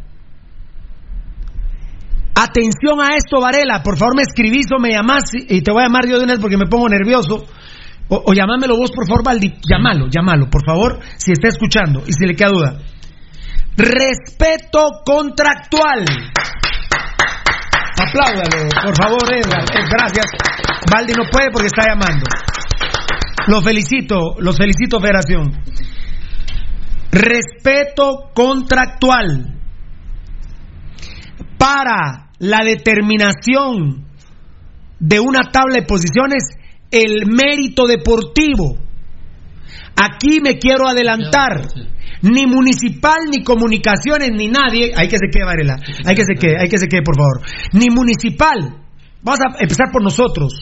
Atención 2.35 3.01
a 3.01 3.17
esto, 3.17 3.41
Varela. 3.41 3.83
Por 3.83 3.97
favor, 3.97 4.17
me 4.17 4.23
escribís 4.23 4.67
o 4.77 4.81
me 4.81 4.91
llamás 4.91 5.25
y 5.35 5.63
te 5.63 5.71
voy 5.71 5.83
a 5.83 5.87
llamar 5.87 6.07
yo 6.07 6.19
de 6.19 6.25
una 6.25 6.33
vez 6.33 6.41
porque 6.41 6.57
me 6.57 6.67
pongo 6.67 6.89
nervioso. 6.89 7.47
O, 8.09 8.23
o 8.27 8.35
llamámelo 8.35 8.77
vos, 8.77 8.91
por 8.91 9.07
favor, 9.07 9.25
Valdi. 9.25 9.55
Llámalo, 9.69 10.09
llámalo, 10.11 10.51
por 10.51 10.65
favor, 10.65 10.99
si 11.17 11.33
está 11.33 11.49
escuchando 11.49 12.03
y 12.07 12.13
si 12.13 12.27
le 12.27 12.35
queda 12.35 12.51
duda. 12.51 12.79
Respeto 13.77 15.03
contractual. 15.05 16.05
Apláudalo, 17.97 18.69
por 18.83 18.97
favor, 18.97 19.33
Edgar. 19.33 19.63
Eh, 19.63 19.85
gracias. 19.89 20.27
Valdi 20.93 21.13
no 21.13 21.25
puede 21.31 21.51
porque 21.53 21.67
está 21.67 21.85
llamando. 21.89 22.27
Los 23.47 23.63
felicito, 23.63 24.35
los 24.39 24.57
felicito, 24.57 25.01
Federación. 25.01 25.53
Respeto 27.13 28.31
contractual 28.35 29.55
para 31.57 32.24
la 32.45 32.63
determinación 32.63 34.05
de 35.01 35.19
una 35.19 35.51
tabla 35.51 35.77
de 35.77 35.87
posiciones, 35.87 36.45
el 36.91 37.25
mérito 37.25 37.87
deportivo. 37.87 38.77
Aquí 39.97 40.41
me 40.43 40.59
quiero 40.59 40.87
adelantar. 40.87 41.69
Ni 42.21 42.47
municipal, 42.47 43.21
ni 43.31 43.43
comunicaciones, 43.43 44.31
ni 44.33 44.49
nadie, 44.49 44.93
hay 44.95 45.09
que 45.09 45.17
se 45.17 45.29
quede, 45.31 45.45
Varela, 45.45 45.77
hay 46.07 46.15
que 46.15 46.25
se 46.25 46.35
quede, 46.35 46.57
hay 46.59 46.69
que 46.69 46.79
se 46.79 46.87
quede, 46.87 47.03
por 47.03 47.17
favor, 47.17 47.43
ni 47.73 47.91
municipal, 47.91 48.79
vamos 49.23 49.41
a 49.41 49.63
empezar 49.63 49.89
por 49.93 50.03
nosotros, 50.03 50.55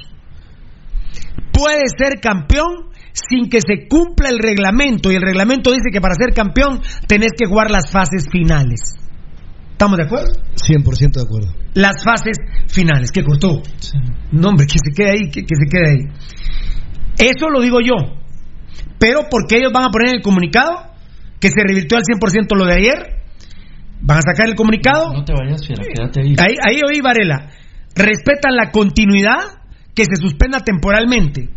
puede 1.53 1.83
ser 1.97 2.21
campeón 2.21 2.91
sin 3.13 3.49
que 3.49 3.61
se 3.61 3.87
cumpla 3.87 4.31
el 4.31 4.41
reglamento, 4.41 5.13
y 5.13 5.15
el 5.15 5.23
reglamento 5.23 5.71
dice 5.71 5.91
que 5.93 6.01
para 6.01 6.17
ser 6.17 6.35
campeón 6.35 6.81
tenés 7.07 7.31
que 7.39 7.47
jugar 7.47 7.71
las 7.71 7.89
fases 7.93 8.27
finales. 8.29 9.02
¿Estamos 9.83 9.99
de 9.99 10.05
acuerdo? 10.05 10.33
100% 10.55 11.13
de 11.13 11.23
acuerdo. 11.23 11.55
Las 11.75 12.05
fases 12.05 12.39
finales, 12.69 13.11
que 13.11 13.25
cortó. 13.25 13.63
No, 14.31 14.51
hombre, 14.51 14.65
que 14.65 14.79
se 14.79 14.95
quede 14.95 15.11
ahí, 15.11 15.29
que, 15.29 15.43
que 15.43 15.57
se 15.57 15.67
quede 15.69 15.91
ahí. 15.91 16.07
Eso 17.19 17.51
lo 17.51 17.61
digo 17.61 17.81
yo. 17.81 17.97
Pero 19.01 19.23
porque 19.29 19.57
ellos 19.57 19.73
van 19.73 19.83
a 19.83 19.89
poner 19.89 20.11
en 20.11 20.15
el 20.19 20.23
comunicado 20.23 20.87
que 21.41 21.49
se 21.49 21.65
revirtió 21.67 21.99
al 21.99 22.05
100% 22.05 22.57
lo 22.57 22.65
de 22.67 22.75
ayer. 22.75 23.23
Van 24.03 24.19
a 24.19 24.23
sacar 24.23 24.49
el 24.49 24.55
comunicado. 24.55 25.15
No 25.15 25.25
te 25.25 25.33
vayas, 25.33 25.67
fiera, 25.67 25.83
quédate 25.83 26.21
ahí. 26.21 26.37
Ahí, 26.39 26.55
ahí 26.65 26.81
oí, 26.89 27.01
Varela. 27.01 27.51
Respetan 27.97 28.55
la 28.55 28.71
continuidad 28.71 29.41
que 29.97 30.05
se 30.05 30.15
suspenda 30.15 30.61
temporalmente. 30.61 31.49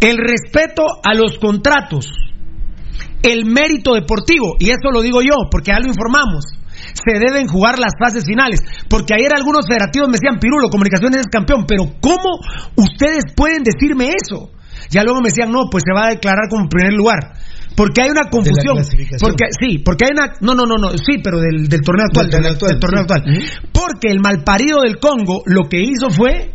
El 0.00 0.16
respeto 0.18 0.82
a 1.04 1.14
los 1.14 1.38
contratos. 1.38 2.10
El 3.22 3.44
mérito 3.44 3.94
deportivo. 3.94 4.56
Y 4.58 4.70
eso 4.70 4.90
lo 4.92 5.02
digo 5.02 5.22
yo, 5.22 5.48
porque 5.52 5.70
ya 5.70 5.78
lo 5.78 5.86
informamos. 5.86 6.58
Se 6.92 7.18
deben 7.18 7.46
jugar 7.48 7.78
las 7.78 7.92
fases 7.98 8.24
finales. 8.24 8.60
Porque 8.88 9.14
ayer 9.14 9.32
algunos 9.34 9.66
federativos 9.66 10.08
me 10.08 10.18
decían, 10.20 10.38
Pirulo, 10.38 10.68
comunicaciones 10.68 11.20
es 11.20 11.26
campeón. 11.26 11.64
Pero 11.66 11.84
¿cómo 12.00 12.38
ustedes 12.76 13.24
pueden 13.34 13.62
decirme 13.62 14.10
eso? 14.14 14.50
Ya 14.90 15.02
luego 15.04 15.20
me 15.20 15.28
decían, 15.28 15.50
no, 15.50 15.68
pues 15.70 15.84
se 15.86 15.92
va 15.92 16.06
a 16.06 16.10
declarar 16.10 16.48
como 16.50 16.68
primer 16.68 16.92
lugar. 16.92 17.34
Porque 17.76 18.02
hay 18.02 18.10
una 18.10 18.28
confusión. 18.28 18.76
Porque 19.20 19.46
sí, 19.58 19.78
porque 19.78 20.04
hay 20.04 20.10
una 20.12 20.34
no 20.40 20.54
no 20.54 20.64
no 20.66 20.76
no, 20.76 20.90
sí, 20.90 21.20
pero 21.22 21.40
del, 21.40 21.68
del 21.68 21.80
torneo 21.80 22.04
actual, 22.06 22.28
del, 22.28 22.42
torneo 22.42 22.52
actual, 22.52 22.70
del 22.70 22.80
torneo 22.80 23.00
actual. 23.00 23.22
Porque 23.72 24.08
el 24.08 24.20
malparido 24.20 24.82
del 24.82 24.98
Congo 24.98 25.42
lo 25.46 25.68
que 25.68 25.80
hizo 25.80 26.10
fue 26.10 26.54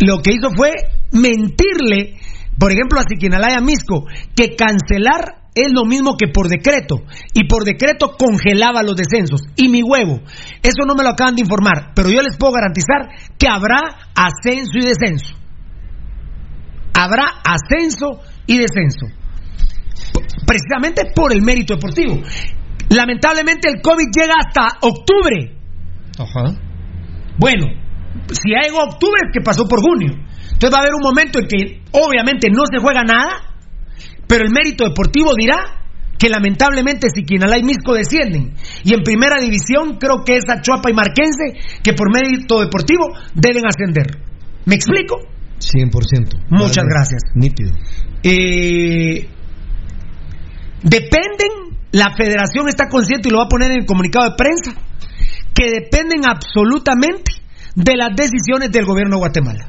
lo 0.00 0.22
que 0.22 0.32
hizo 0.32 0.50
fue 0.54 0.72
mentirle, 1.12 2.16
por 2.58 2.72
ejemplo, 2.72 3.00
a 3.00 3.04
Siquinalaya 3.08 3.60
Misco, 3.60 4.06
que 4.34 4.56
cancelar 4.56 5.39
es 5.54 5.72
lo 5.72 5.84
mismo 5.84 6.16
que 6.16 6.28
por 6.28 6.48
decreto. 6.48 7.02
Y 7.34 7.46
por 7.46 7.64
decreto 7.64 8.16
congelaba 8.18 8.82
los 8.82 8.96
descensos. 8.96 9.42
Y 9.56 9.68
mi 9.68 9.82
huevo, 9.82 10.20
eso 10.62 10.86
no 10.86 10.94
me 10.94 11.02
lo 11.02 11.10
acaban 11.10 11.34
de 11.34 11.42
informar, 11.42 11.92
pero 11.94 12.10
yo 12.10 12.22
les 12.22 12.36
puedo 12.36 12.52
garantizar 12.52 13.08
que 13.38 13.48
habrá 13.48 14.10
ascenso 14.14 14.78
y 14.78 14.86
descenso. 14.86 15.34
Habrá 16.94 17.40
ascenso 17.44 18.20
y 18.46 18.58
descenso 18.58 19.06
precisamente 20.46 21.12
por 21.14 21.32
el 21.32 21.42
mérito 21.42 21.74
deportivo. 21.74 22.20
Lamentablemente 22.88 23.68
el 23.70 23.80
COVID 23.80 24.06
llega 24.10 24.34
hasta 24.38 24.78
octubre. 24.80 25.56
Ajá. 26.18 26.58
Bueno, 27.38 27.66
si 28.32 28.50
llegó 28.50 28.82
octubre 28.82 29.20
es 29.26 29.32
que 29.32 29.40
pasó 29.40 29.68
por 29.68 29.80
junio. 29.80 30.10
Entonces 30.52 30.74
va 30.74 30.78
a 30.78 30.80
haber 30.80 30.94
un 30.94 31.02
momento 31.02 31.38
en 31.38 31.46
que 31.46 31.82
obviamente 31.92 32.48
no 32.50 32.62
se 32.70 32.80
juega 32.82 33.04
nada, 33.04 33.49
pero 34.30 34.44
el 34.44 34.52
mérito 34.52 34.84
deportivo 34.84 35.32
dirá 35.36 35.56
que 36.16 36.28
lamentablemente 36.28 37.08
Siquinalá 37.12 37.58
y 37.58 37.64
Misco 37.64 37.94
descienden. 37.94 38.54
Y 38.84 38.94
en 38.94 39.02
primera 39.02 39.40
división 39.40 39.98
creo 39.98 40.22
que 40.24 40.36
es 40.36 40.44
Chuapa 40.62 40.88
y 40.88 40.94
Marquense 40.94 41.58
que 41.82 41.94
por 41.94 42.14
mérito 42.14 42.60
deportivo 42.60 43.06
deben 43.34 43.64
ascender. 43.66 44.22
¿Me 44.66 44.76
explico? 44.76 45.16
100%. 45.58 46.46
Muchas 46.48 46.84
gracias. 46.84 47.22
Nítido. 47.34 47.72
Eh, 48.22 49.28
dependen, 50.84 51.80
la 51.90 52.14
federación 52.16 52.68
está 52.68 52.88
consciente 52.88 53.28
y 53.28 53.32
lo 53.32 53.38
va 53.38 53.44
a 53.44 53.48
poner 53.48 53.72
en 53.72 53.80
el 53.80 53.86
comunicado 53.86 54.30
de 54.30 54.36
prensa, 54.36 54.80
que 55.52 55.72
dependen 55.72 56.24
absolutamente 56.24 57.32
de 57.74 57.96
las 57.96 58.10
decisiones 58.14 58.70
del 58.70 58.84
gobierno 58.84 59.16
de 59.16 59.20
Guatemala. 59.20 59.68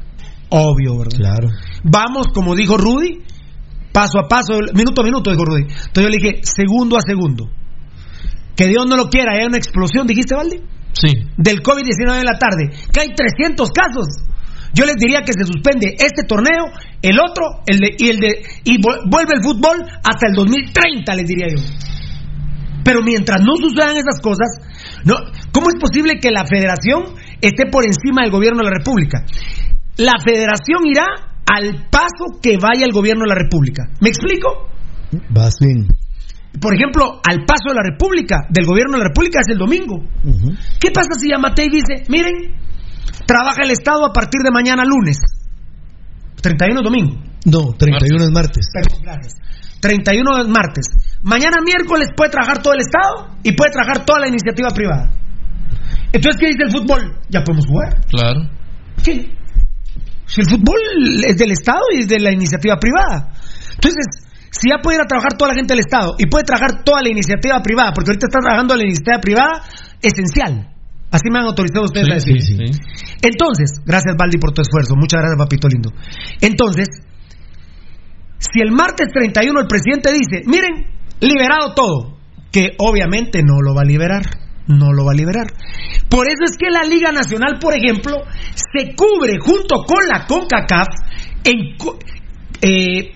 Obvio, 0.50 0.98
¿verdad? 0.98 1.18
Claro. 1.18 1.48
Vamos, 1.82 2.28
como 2.32 2.54
dijo 2.54 2.76
Rudy, 2.76 3.22
paso 3.92 4.18
a 4.18 4.28
paso, 4.28 4.58
minuto 4.74 5.02
a 5.02 5.04
minuto, 5.04 5.30
dijo 5.30 5.44
Rudy. 5.44 5.62
Entonces 5.62 6.02
yo 6.02 6.08
le 6.08 6.16
dije, 6.16 6.40
segundo 6.42 6.96
a 6.96 7.00
segundo. 7.06 7.48
Que 8.56 8.66
Dios 8.66 8.86
no 8.86 8.96
lo 8.96 9.08
quiera, 9.08 9.32
hay 9.32 9.46
una 9.46 9.56
explosión, 9.56 10.06
dijiste, 10.06 10.34
Valdi. 10.34 10.60
Sí. 10.92 11.08
Del 11.36 11.62
COVID-19 11.62 12.18
en 12.18 12.24
la 12.24 12.38
tarde, 12.38 12.70
que 12.92 13.00
hay 13.00 13.14
300 13.14 13.70
casos. 13.70 14.06
Yo 14.74 14.84
les 14.86 14.96
diría 14.96 15.20
que 15.22 15.32
se 15.32 15.44
suspende 15.44 15.96
este 15.98 16.24
torneo, 16.24 16.72
el 17.02 17.18
otro, 17.20 17.60
el 17.66 17.78
de, 17.78 17.96
y 17.98 18.08
el 18.08 18.16
de 18.16 18.42
y 18.64 18.80
vuelve 18.80 19.36
el 19.36 19.42
fútbol 19.42 19.76
hasta 20.02 20.28
el 20.28 20.34
2030, 20.34 21.14
les 21.14 21.26
diría 21.26 21.46
yo. 21.48 21.62
Pero 22.84 23.02
mientras 23.02 23.40
no 23.42 23.56
sucedan 23.56 23.96
esas 23.96 24.20
cosas, 24.20 24.48
no, 25.04 25.14
¿cómo 25.52 25.68
es 25.68 25.76
posible 25.78 26.18
que 26.20 26.30
la 26.30 26.46
federación 26.46 27.14
esté 27.40 27.66
por 27.66 27.84
encima 27.84 28.22
del 28.22 28.30
gobierno 28.30 28.58
de 28.58 28.70
la 28.70 28.76
República? 28.78 29.24
La 29.98 30.14
federación 30.24 30.86
irá 30.86 31.31
al 31.46 31.88
paso 31.90 32.40
que 32.40 32.56
vaya 32.56 32.84
el 32.84 32.92
gobierno 32.92 33.24
de 33.24 33.28
la 33.28 33.34
República. 33.34 33.88
¿Me 34.00 34.08
explico? 34.08 34.68
Vas 35.30 35.54
bien. 35.60 35.88
Por 36.60 36.74
ejemplo, 36.74 37.20
al 37.24 37.44
paso 37.44 37.70
de 37.70 37.74
la 37.74 37.82
República, 37.82 38.46
del 38.50 38.66
gobierno 38.66 38.92
de 38.92 38.98
la 38.98 39.08
República 39.08 39.40
es 39.40 39.48
el 39.52 39.58
domingo. 39.58 39.96
Uh 39.96 40.30
-huh. 40.30 40.58
¿Qué 40.78 40.90
pasa 40.90 41.14
si 41.18 41.30
Yamatei 41.30 41.68
dice, 41.68 42.04
miren, 42.08 42.54
trabaja 43.26 43.62
el 43.64 43.70
Estado 43.70 44.04
a 44.04 44.12
partir 44.12 44.40
de 44.44 44.50
mañana 44.50 44.84
lunes? 44.84 45.18
31 46.42 46.80
es 46.80 46.84
domingo. 46.84 47.16
No, 47.46 47.72
31 47.78 48.24
es 48.24 48.30
martes. 48.30 48.66
Perdón, 48.72 49.02
gracias. 49.02 49.34
31 49.80 50.42
es 50.42 50.48
martes. 50.48 50.86
Mañana 51.22 51.58
miércoles 51.64 52.08
puede 52.16 52.30
trabajar 52.30 52.62
todo 52.62 52.74
el 52.74 52.80
Estado 52.80 53.34
y 53.42 53.52
puede 53.52 53.72
trabajar 53.72 54.04
toda 54.04 54.20
la 54.20 54.28
iniciativa 54.28 54.68
privada. 54.70 55.10
Entonces, 56.12 56.38
¿qué 56.38 56.46
dice 56.48 56.64
el 56.64 56.70
fútbol? 56.70 57.18
Ya 57.30 57.42
podemos 57.42 57.66
jugar. 57.66 58.04
Claro. 58.06 58.48
¿Qué? 59.02 59.32
Si 60.32 60.40
el 60.40 60.48
fútbol 60.48 60.80
es 61.28 61.36
del 61.36 61.52
Estado 61.52 61.82
y 61.94 62.00
es 62.00 62.08
de 62.08 62.18
la 62.20 62.32
iniciativa 62.32 62.76
privada. 62.78 63.32
Entonces, 63.74 64.06
si 64.50 64.70
ya 64.70 64.80
puede 64.82 64.96
ir 64.96 65.02
a 65.02 65.06
trabajar 65.06 65.36
toda 65.36 65.50
la 65.52 65.54
gente 65.54 65.74
del 65.74 65.80
Estado 65.80 66.14
y 66.18 66.26
puede 66.26 66.44
trabajar 66.44 66.84
toda 66.84 67.02
la 67.02 67.10
iniciativa 67.10 67.60
privada, 67.62 67.92
porque 67.92 68.10
ahorita 68.10 68.26
está 68.26 68.40
trabajando 68.40 68.74
la 68.76 68.84
iniciativa 68.84 69.20
privada 69.20 69.62
esencial. 70.00 70.68
Así 71.10 71.28
me 71.30 71.38
han 71.40 71.44
autorizado 71.46 71.84
ustedes 71.84 72.06
Sí, 72.06 72.12
a 72.12 72.14
decir. 72.14 72.40
sí, 72.40 72.56
sí. 72.56 72.80
Entonces, 73.20 73.80
gracias 73.84 74.16
Baldi 74.16 74.38
por 74.38 74.52
tu 74.52 74.62
esfuerzo. 74.62 74.96
Muchas 74.96 75.20
gracias, 75.20 75.38
papito 75.38 75.68
lindo. 75.68 75.92
Entonces, 76.40 76.88
si 78.38 78.60
el 78.60 78.72
martes 78.72 79.08
31 79.12 79.60
el 79.60 79.66
presidente 79.66 80.10
dice, 80.12 80.42
miren, 80.46 80.86
liberado 81.20 81.74
todo, 81.74 82.16
que 82.50 82.70
obviamente 82.78 83.42
no 83.42 83.60
lo 83.60 83.74
va 83.74 83.82
a 83.82 83.84
liberar, 83.84 84.22
no 84.78 84.92
lo 84.92 85.04
va 85.04 85.12
a 85.12 85.14
liberar. 85.14 85.46
Por 86.08 86.26
eso 86.26 86.44
es 86.44 86.56
que 86.56 86.70
la 86.70 86.82
Liga 86.82 87.12
Nacional, 87.12 87.58
por 87.60 87.74
ejemplo, 87.74 88.18
se 88.54 88.94
cubre 88.94 89.38
junto 89.40 89.84
con 89.84 90.06
la 90.06 90.26
CONCACAF 90.26 90.88
en, 91.44 91.76
eh, 92.60 93.12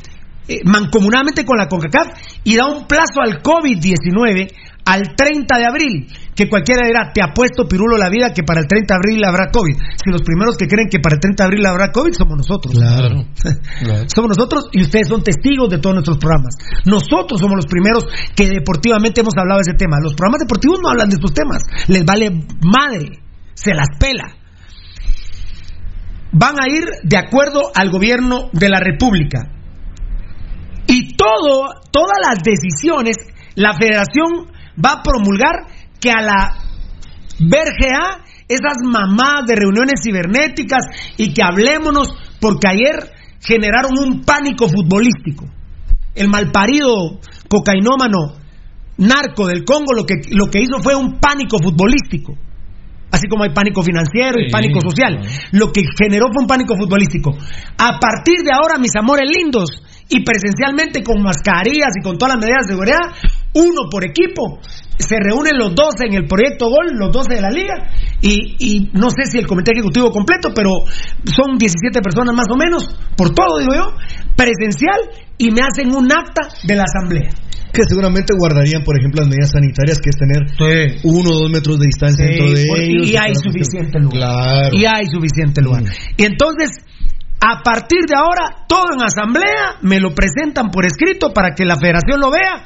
eh, 0.49 0.61
mancomunadamente 0.65 1.45
con 1.45 1.59
la 1.59 1.69
CONCACAF 1.69 2.09
y 2.45 2.57
da 2.57 2.67
un 2.67 2.87
plazo 2.87 3.21
al 3.21 3.43
COVID-19 3.43 4.53
al 4.87 5.17
30 5.17 5.59
de 5.59 5.67
abril, 5.67 6.07
que 6.35 6.49
cualquiera 6.49 6.87
dirá, 6.87 7.11
te 7.13 7.21
ha 7.21 7.35
puesto 7.35 7.67
Pirulo 7.67 7.99
la 7.99 8.09
vida 8.09 8.33
que 8.33 8.45
para 8.45 8.61
el 8.61 8.69
30 8.69 8.95
de 8.95 8.97
abril 8.97 9.25
habrá 9.25 9.51
COVID. 9.51 9.75
Si 9.75 10.11
los 10.11 10.23
primeros 10.23 10.57
que 10.57 10.69
creen 10.69 10.89
que 10.89 11.01
para 11.01 11.17
el 11.17 11.21
30 11.21 11.43
de 11.43 11.47
abril 11.47 11.67
habrá 11.67 11.91
COVID 11.91 12.13
somos 12.13 12.39
nosotros. 12.39 12.75
Claro. 12.87 14.07
somos 14.07 14.37
nosotros 14.37 14.69
y 14.73 14.83
ustedes 14.83 15.09
son 15.09 15.23
testigos 15.23 15.69
de 15.71 15.79
todos 15.79 15.95
nuestros 15.95 16.19
programas. 16.19 16.55
Nosotros 16.85 17.41
somos 17.41 17.57
los 17.57 17.67
primeros 17.67 18.07
que 18.35 18.49
deportivamente 18.49 19.21
hemos 19.21 19.35
hablado 19.37 19.59
de 19.59 19.71
ese 19.71 19.77
tema. 19.77 19.99
Los 20.01 20.15
programas 20.15 20.41
deportivos 20.41 20.79
no 20.83 20.91
hablan 20.91 21.09
de 21.09 21.17
estos 21.17 21.33
temas. 21.33 21.63
Les 21.89 22.05
vale 22.05 22.31
madre. 22.63 23.23
Se 23.55 23.75
las 23.75 23.89
pela. 23.99 24.37
Van 26.33 26.55
a 26.61 26.69
ir 26.69 26.85
de 27.03 27.17
acuerdo 27.17 27.71
al 27.75 27.91
gobierno 27.91 28.51
de 28.53 28.69
la 28.69 28.81
República. 28.81 29.51
Y 30.87 31.17
todo, 31.17 31.67
todas 31.91 32.19
las 32.29 32.43
decisiones, 32.43 33.17
la 33.55 33.75
federación 33.75 34.56
va 34.83 34.93
a 34.93 35.03
promulgar 35.03 35.67
que 36.01 36.11
a 36.11 36.23
la 36.23 36.55
BRGA 37.39 38.25
esas 38.49 38.79
mamás 38.85 39.47
de 39.47 39.57
reuniones 39.57 40.01
cibernéticas 40.03 40.85
y 41.17 41.33
que 41.33 41.43
hablémonos 41.43 42.09
porque 42.41 42.69
ayer 42.69 43.11
generaron 43.41 43.99
un 43.99 44.23
pánico 44.23 44.69
futbolístico. 44.69 45.47
El 46.15 46.29
malparido 46.29 47.21
cocainómano 47.49 48.35
narco 48.99 49.47
del 49.47 49.65
Congo 49.65 49.93
lo 49.95 50.07
que, 50.07 50.15
lo 50.31 50.47
que 50.47 50.61
hizo 50.61 50.79
fue 50.81 50.95
un 50.95 51.19
pánico 51.19 51.59
futbolístico. 51.59 52.37
Así 53.11 53.29
como 53.29 53.45
hay 53.45 53.51
pánico 53.51 53.83
financiero 53.83 54.39
y 54.41 54.51
pánico 54.51 54.81
social. 54.81 55.21
Lo 55.53 55.73
que 55.73 55.83
generó 55.99 56.27
fue 56.33 56.43
un 56.43 56.49
pánico 56.49 56.77
futbolístico. 56.77 57.37
A 57.79 57.99
partir 57.99 58.43
de 58.43 58.53
ahora, 58.53 58.79
mis 58.79 58.95
amores 58.97 59.31
lindos, 59.31 59.83
y 60.09 60.23
presencialmente 60.23 61.03
con 61.03 61.23
mascarillas 61.23 61.91
y 61.99 62.03
con 62.03 62.17
todas 62.17 62.35
las 62.35 62.45
medidas 62.45 62.67
de 62.67 62.73
seguridad, 62.75 63.11
uno 63.57 63.89
por 63.91 64.05
equipo. 64.05 64.61
Se 64.99 65.17
reúnen 65.21 65.59
los 65.59 65.75
dos 65.75 65.95
en 66.01 66.15
el 66.15 66.27
proyecto 66.27 66.69
Gol, 66.69 66.97
los 66.97 67.13
12 67.13 67.35
de 67.35 67.41
la 67.41 67.51
liga, 67.51 67.75
y, 68.23 68.91
no 68.93 69.09
sé 69.11 69.27
si 69.31 69.39
el 69.39 69.47
comité 69.47 69.73
ejecutivo 69.73 70.11
completo, 70.11 70.51
pero 70.55 70.71
son 71.25 71.59
17 71.59 72.01
personas 72.01 72.35
más 72.35 72.47
o 72.51 72.57
menos, 72.57 72.89
por 73.17 73.31
todo, 73.35 73.59
digo 73.59 73.75
yo, 73.75 73.87
presencial, 74.37 75.01
y 75.37 75.51
me 75.51 75.61
hacen 75.61 75.95
un 75.95 76.11
acta 76.11 76.49
de 76.65 76.77
la 76.77 76.85
asamblea 76.85 77.31
que 77.73 77.83
seguramente 77.87 78.33
guardarían, 78.33 78.83
por 78.83 78.99
ejemplo, 78.99 79.21
las 79.21 79.29
medidas 79.29 79.51
sanitarias, 79.51 80.01
que 80.01 80.09
es 80.09 80.17
tener 80.17 80.99
uno 81.05 81.29
o 81.29 81.41
dos 81.43 81.51
metros 81.51 81.79
de 81.79 81.85
distancia 81.85 82.25
dentro 82.25 82.51
de 82.53 82.63
ellos. 82.63 83.11
Y 83.11 83.17
hay 83.17 83.35
suficiente 83.35 83.99
lugar. 84.01 84.73
Y 84.73 84.87
hay 84.87 85.05
suficiente 85.13 85.61
lugar. 85.61 85.83
Y 86.17 86.25
entonces, 86.25 86.71
a 87.41 87.63
partir 87.63 88.01
de 88.09 88.17
ahora, 88.17 88.65
todo 88.67 88.95
en 88.95 89.03
asamblea 89.03 89.77
me 89.83 90.01
lo 90.01 90.15
presentan 90.15 90.71
por 90.71 90.87
escrito 90.87 91.35
para 91.35 91.55
que 91.55 91.67
la 91.67 91.77
federación 91.77 92.19
lo 92.19 92.31
vea 92.31 92.65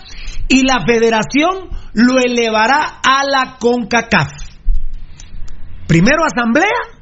y 0.51 0.67
la 0.67 0.85
federación 0.85 1.71
lo 1.95 2.19
elevará 2.19 3.01
a 3.07 3.23
la 3.25 3.57
CONCACAF. 3.59 4.33
Primero 5.87 6.25
asamblea 6.25 7.01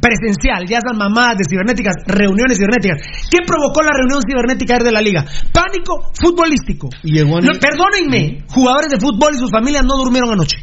presencial, 0.00 0.66
ya 0.66 0.78
esas 0.78 0.96
mamadas 0.96 1.38
de 1.38 1.44
cibernéticas, 1.48 1.94
reuniones 2.06 2.58
cibernéticas. 2.58 3.28
¿Qué 3.30 3.38
provocó 3.46 3.82
la 3.82 3.92
reunión 3.92 4.20
cibernética 4.26 4.78
de 4.82 4.90
la 4.90 5.00
liga? 5.00 5.24
Pánico 5.52 6.10
futbolístico. 6.12 6.88
perdónenme, 7.60 8.44
jugadores 8.48 8.90
de 8.90 8.98
fútbol 8.98 9.34
y 9.34 9.38
sus 9.38 9.50
familias 9.50 9.84
no 9.84 9.96
durmieron 9.96 10.32
anoche. 10.32 10.58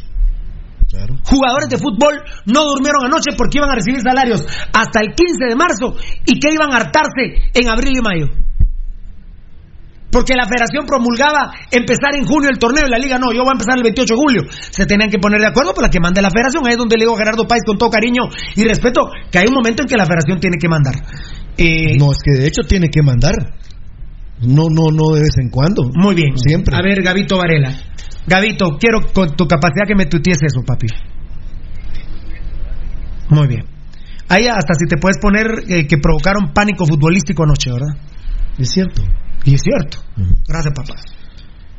Jugadores 1.23 1.69
de 1.69 1.77
fútbol 1.77 2.23
no 2.45 2.63
durmieron 2.65 3.05
anoche 3.05 3.35
porque 3.37 3.59
iban 3.59 3.69
a 3.69 3.75
recibir 3.75 4.01
salarios 4.01 4.41
hasta 4.73 5.01
el 5.01 5.13
15 5.13 5.45
de 5.45 5.55
marzo 5.55 5.93
y 6.25 6.39
que 6.39 6.53
iban 6.53 6.73
a 6.73 6.77
hartarse 6.77 7.51
en 7.53 7.69
abril 7.69 7.97
y 7.97 8.01
mayo. 8.01 8.27
Porque 10.11 10.35
la 10.35 10.45
federación 10.45 10.85
promulgaba 10.85 11.51
empezar 11.69 12.15
en 12.15 12.25
junio 12.25 12.49
el 12.49 12.57
torneo 12.57 12.87
y 12.87 12.89
la 12.89 12.97
liga 12.97 13.19
no, 13.19 13.33
yo 13.33 13.43
voy 13.43 13.49
a 13.49 13.59
empezar 13.59 13.75
el 13.77 13.83
28 13.83 14.13
de 14.13 14.19
julio. 14.19 14.41
Se 14.71 14.85
tenían 14.85 15.09
que 15.09 15.19
poner 15.19 15.41
de 15.41 15.47
acuerdo 15.47 15.73
para 15.73 15.89
que 15.89 15.99
mande 15.99 16.21
la 16.21 16.29
federación. 16.29 16.65
Ahí 16.65 16.73
es 16.73 16.77
donde 16.77 16.95
le 16.95 17.03
digo 17.03 17.15
a 17.15 17.17
Gerardo 17.17 17.45
Páez 17.45 17.63
con 17.65 17.77
todo 17.77 17.89
cariño 17.89 18.23
y 18.55 18.63
respeto 18.63 19.09
que 19.29 19.39
hay 19.39 19.47
un 19.47 19.55
momento 19.55 19.83
en 19.83 19.87
que 19.87 19.97
la 19.97 20.05
federación 20.05 20.39
tiene 20.39 20.57
que 20.59 20.69
mandar. 20.69 20.95
Eh, 21.57 21.97
no, 21.97 22.11
es 22.11 22.19
que 22.23 22.39
de 22.39 22.47
hecho 22.47 22.63
tiene 22.63 22.89
que 22.89 23.01
mandar. 23.01 23.33
No, 24.41 24.69
no, 24.69 24.91
no 24.93 25.15
de 25.15 25.21
vez 25.21 25.35
en 25.41 25.49
cuando. 25.49 25.89
Muy 25.93 26.15
bien. 26.15 26.37
Siempre. 26.37 26.75
A 26.75 26.81
ver, 26.81 27.01
Gavito 27.01 27.37
Varela. 27.37 27.73
Gavito, 28.27 28.77
quiero 28.79 29.01
con 29.13 29.35
tu 29.35 29.45
capacidad 29.45 29.85
que 29.87 29.95
me 29.95 30.05
tuitees 30.05 30.39
eso, 30.43 30.63
papi. 30.65 30.87
Muy 33.29 33.47
bien. 33.47 33.65
Ahí 34.29 34.47
hasta 34.47 34.73
si 34.73 34.85
te 34.87 34.97
puedes 34.97 35.17
poner 35.19 35.47
eh, 35.67 35.87
que 35.87 35.97
provocaron 35.97 36.53
pánico 36.53 36.85
futbolístico 36.85 37.43
anoche, 37.43 37.71
¿verdad? 37.71 37.97
Es 38.57 38.71
cierto. 38.71 39.01
Y 39.47 39.53
es 39.55 39.61
cierto. 39.61 39.99
Gracias, 40.45 40.73
papá. 40.75 40.93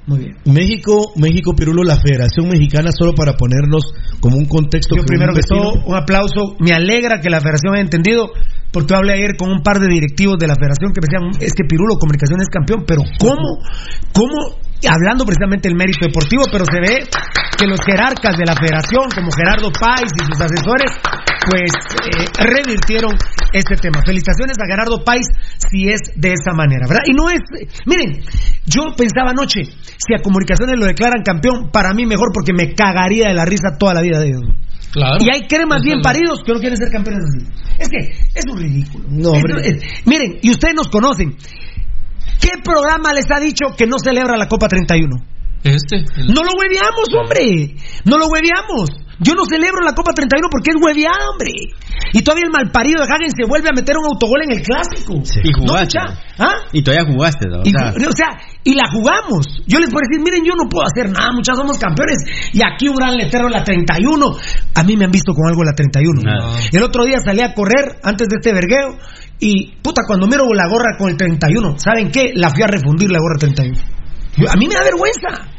Muy 0.07 0.21
bien. 0.21 0.37
México, 0.47 1.13
México, 1.17 1.55
Pirulo, 1.55 1.85
la 1.85 2.01
Federación 2.01 2.49
Mexicana, 2.49 2.91
solo 2.99 3.15
para 3.15 3.35
ponernos 3.35 3.93
como 4.21 4.39
un 4.39 4.47
contexto. 4.47 4.97
Yo 4.97 5.05
primero 5.05 5.35
que 5.35 5.43
todo, 5.43 5.85
un 5.85 5.95
aplauso. 5.95 6.57
Me 6.61 6.73
alegra 6.73 7.21
que 7.21 7.29
la 7.29 7.41
Federación 7.41 7.75
haya 7.75 7.83
entendido, 7.83 8.31
porque 8.73 8.95
hablé 8.95 9.15
ayer 9.15 9.37
con 9.37 9.51
un 9.51 9.63
par 9.63 9.79
de 9.79 9.89
directivos 9.89 10.37
de 10.39 10.47
la 10.47 10.55
Federación 10.55 10.93
que 10.93 11.01
me 11.01 11.09
decían, 11.09 11.43
es 11.43 11.53
que 11.55 11.65
Pirulo, 11.65 11.97
comunicación 11.99 12.41
es 12.41 12.49
campeón, 12.49 12.85
pero 12.87 13.03
¿cómo? 13.19 13.59
¿Cómo 14.13 14.59
hablando 14.87 15.25
precisamente 15.25 15.67
del 15.67 15.77
mérito 15.77 16.07
deportivo, 16.07 16.47
pero 16.53 16.63
se 16.63 16.79
ve 16.79 17.03
que 17.59 17.67
los 17.67 17.81
jerarcas 17.83 18.39
de 18.39 18.47
la 18.47 18.55
federación, 18.55 19.11
como 19.11 19.35
Gerardo 19.35 19.73
Páez 19.75 20.15
y 20.15 20.23
sus 20.23 20.39
asesores, 20.39 20.95
pues 21.51 21.73
eh, 22.07 22.31
revirtieron 22.39 23.19
este 23.53 23.75
tema. 23.77 23.99
Felicitaciones 24.07 24.55
a 24.61 24.67
Gerardo 24.67 25.03
Páez 25.03 25.27
si 25.59 25.89
es 25.89 26.15
de 26.15 26.35
esa 26.35 26.55
manera, 26.55 26.87
¿verdad? 26.87 27.03
Y 27.07 27.15
no 27.15 27.31
es, 27.31 27.43
miren, 27.87 28.23
yo 28.67 28.95
pensaba 28.97 29.31
anoche, 29.31 29.65
si 29.65 30.15
a 30.15 30.23
comunicaciones 30.23 30.79
lo 30.79 30.87
declaran 30.87 31.23
campeón, 31.25 31.71
para 31.73 31.93
mí 31.95 32.07
mejor 32.07 32.29
porque 32.33 32.53
me 32.53 32.75
cagaría 32.75 33.27
de 33.27 33.35
la 33.35 33.45
risa 33.45 33.77
toda 33.79 33.95
la 33.95 34.03
vida 34.03 34.21
de 34.21 34.29
ellos. 34.29 34.43
Claro. 34.93 35.17
Y 35.21 35.31
hay 35.31 35.47
cremas 35.47 35.83
bien 35.83 36.01
paridos 36.01 36.41
que 36.45 36.53
no 36.53 36.61
quieren 36.61 36.77
ser 36.77 36.91
campeones 36.91 37.25
así. 37.25 37.47
Es 37.79 37.89
que 37.89 37.99
es 38.35 38.45
un 38.51 38.59
ridículo. 38.59 39.05
No, 39.11 39.33
miren, 40.05 40.39
y 40.43 40.51
ustedes 40.51 40.75
nos 40.75 40.89
conocen. 40.89 41.37
¿Qué 42.41 42.51
programa 42.63 43.13
les 43.13 43.27
ha 43.31 43.41
dicho 43.41 43.67
que 43.77 43.87
no 43.87 43.99
celebra 43.99 44.37
la 44.37 44.49
Copa 44.49 44.69
31? 44.69 45.09
Este. 45.65 46.05
No 46.29 46.43
lo 46.43 46.53
hueveamos, 46.57 47.09
hombre. 47.19 47.75
No 48.05 48.17
lo 48.19 48.29
hueveamos. 48.29 48.91
Yo 49.21 49.35
no 49.35 49.45
celebro 49.45 49.83
la 49.85 49.95
Copa 49.95 50.13
31 50.13 50.49
porque 50.51 50.71
es 50.71 50.77
hueveada, 50.81 51.31
hombre. 51.33 51.51
Y 52.13 52.23
todavía 52.23 52.47
el 52.47 52.53
malparido 52.53 53.03
de 53.03 53.11
Hagen 53.11 53.31
se 53.35 53.45
vuelve 53.45 53.69
a 53.69 53.73
meter 53.75 53.97
un 53.99 54.07
autogol 54.07 54.43
en 54.45 54.53
el 54.53 54.63
clásico. 54.63 55.19
Y 55.43 55.53
jugaste. 55.53 55.99
¿Ah? 56.39 56.71
Y 56.73 56.83
todavía 56.83 57.11
jugaste, 57.11 57.49
¿no? 57.49 57.61
O, 57.61 58.13
sea, 58.15 58.31
y 58.63 58.75
la 58.75 58.89
jugamos. 58.91 59.47
Yo 59.67 59.79
les 59.81 59.91
puedo 59.91 60.07
decir, 60.09 60.23
miren, 60.23 60.45
yo 60.45 60.55
no 60.55 60.69
puedo 60.69 60.87
hacer 60.87 61.11
nada, 61.11 61.33
muchas 61.35 61.57
somos 61.57 61.79
campeones. 61.79 62.19
Y 62.53 62.61
aquí 62.63 62.89
un 62.89 62.95
gran 62.95 63.17
letrero 63.17 63.49
la 63.49 63.65
31. 63.65 64.37
A 64.75 64.83
mí 64.85 64.97
me 64.97 65.05
han 65.05 65.11
visto 65.11 65.35
con 65.35 65.49
algo 65.49 65.65
la 65.65 65.73
31. 65.75 66.23
El 66.71 66.83
otro 66.83 67.05
día 67.05 67.19
salí 67.19 67.41
a 67.43 67.55
correr 67.55 67.99
antes 68.03 68.29
de 68.29 68.37
este 68.39 68.53
vergueo 68.53 68.97
y 69.41 69.77
puta, 69.83 70.03
cuando 70.07 70.27
miro 70.27 70.45
la 70.55 70.69
gorra 70.69 70.97
con 70.99 71.11
el 71.11 71.17
31, 71.17 71.79
¿saben 71.79 72.11
qué? 72.11 72.33
La 72.35 72.51
fui 72.51 72.63
a 72.63 72.67
refundir 72.67 73.11
la 73.11 73.19
gorra 73.19 73.39
31. 73.39 73.77
a 74.49 74.57
mí 74.57 74.67
me 74.67 74.75
da 74.75 74.83
vergüenza. 74.83 75.58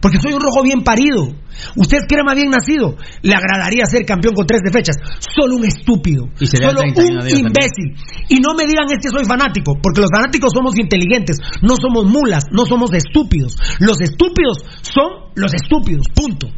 Porque 0.00 0.18
soy 0.20 0.32
un 0.32 0.40
rojo 0.40 0.62
bien 0.62 0.82
parido. 0.82 1.28
Usted 1.76 1.98
cree 2.08 2.24
más 2.24 2.34
bien 2.34 2.50
nacido. 2.50 2.96
Le 3.22 3.34
agradaría 3.34 3.84
ser 3.84 4.04
campeón 4.04 4.34
con 4.34 4.46
tres 4.46 4.62
de 4.64 4.70
fechas. 4.70 4.96
Solo 5.18 5.56
un 5.56 5.64
estúpido. 5.64 6.28
solo 6.34 6.80
un 6.80 6.88
imbécil. 7.28 7.96
Y 8.28 8.40
no 8.40 8.54
me 8.54 8.66
digan 8.66 8.86
es 8.88 8.98
que 9.02 9.10
soy 9.10 9.24
fanático. 9.24 9.76
Porque 9.82 10.00
los 10.00 10.10
fanáticos 10.10 10.52
somos 10.54 10.78
inteligentes. 10.78 11.38
No 11.62 11.76
somos 11.76 12.06
mulas. 12.06 12.44
No 12.50 12.64
somos 12.66 12.92
estúpidos. 12.94 13.56
Los 13.78 14.00
estúpidos 14.00 14.58
son 14.82 15.32
los 15.34 15.52
estúpidos. 15.54 16.06
Punto. 16.14 16.48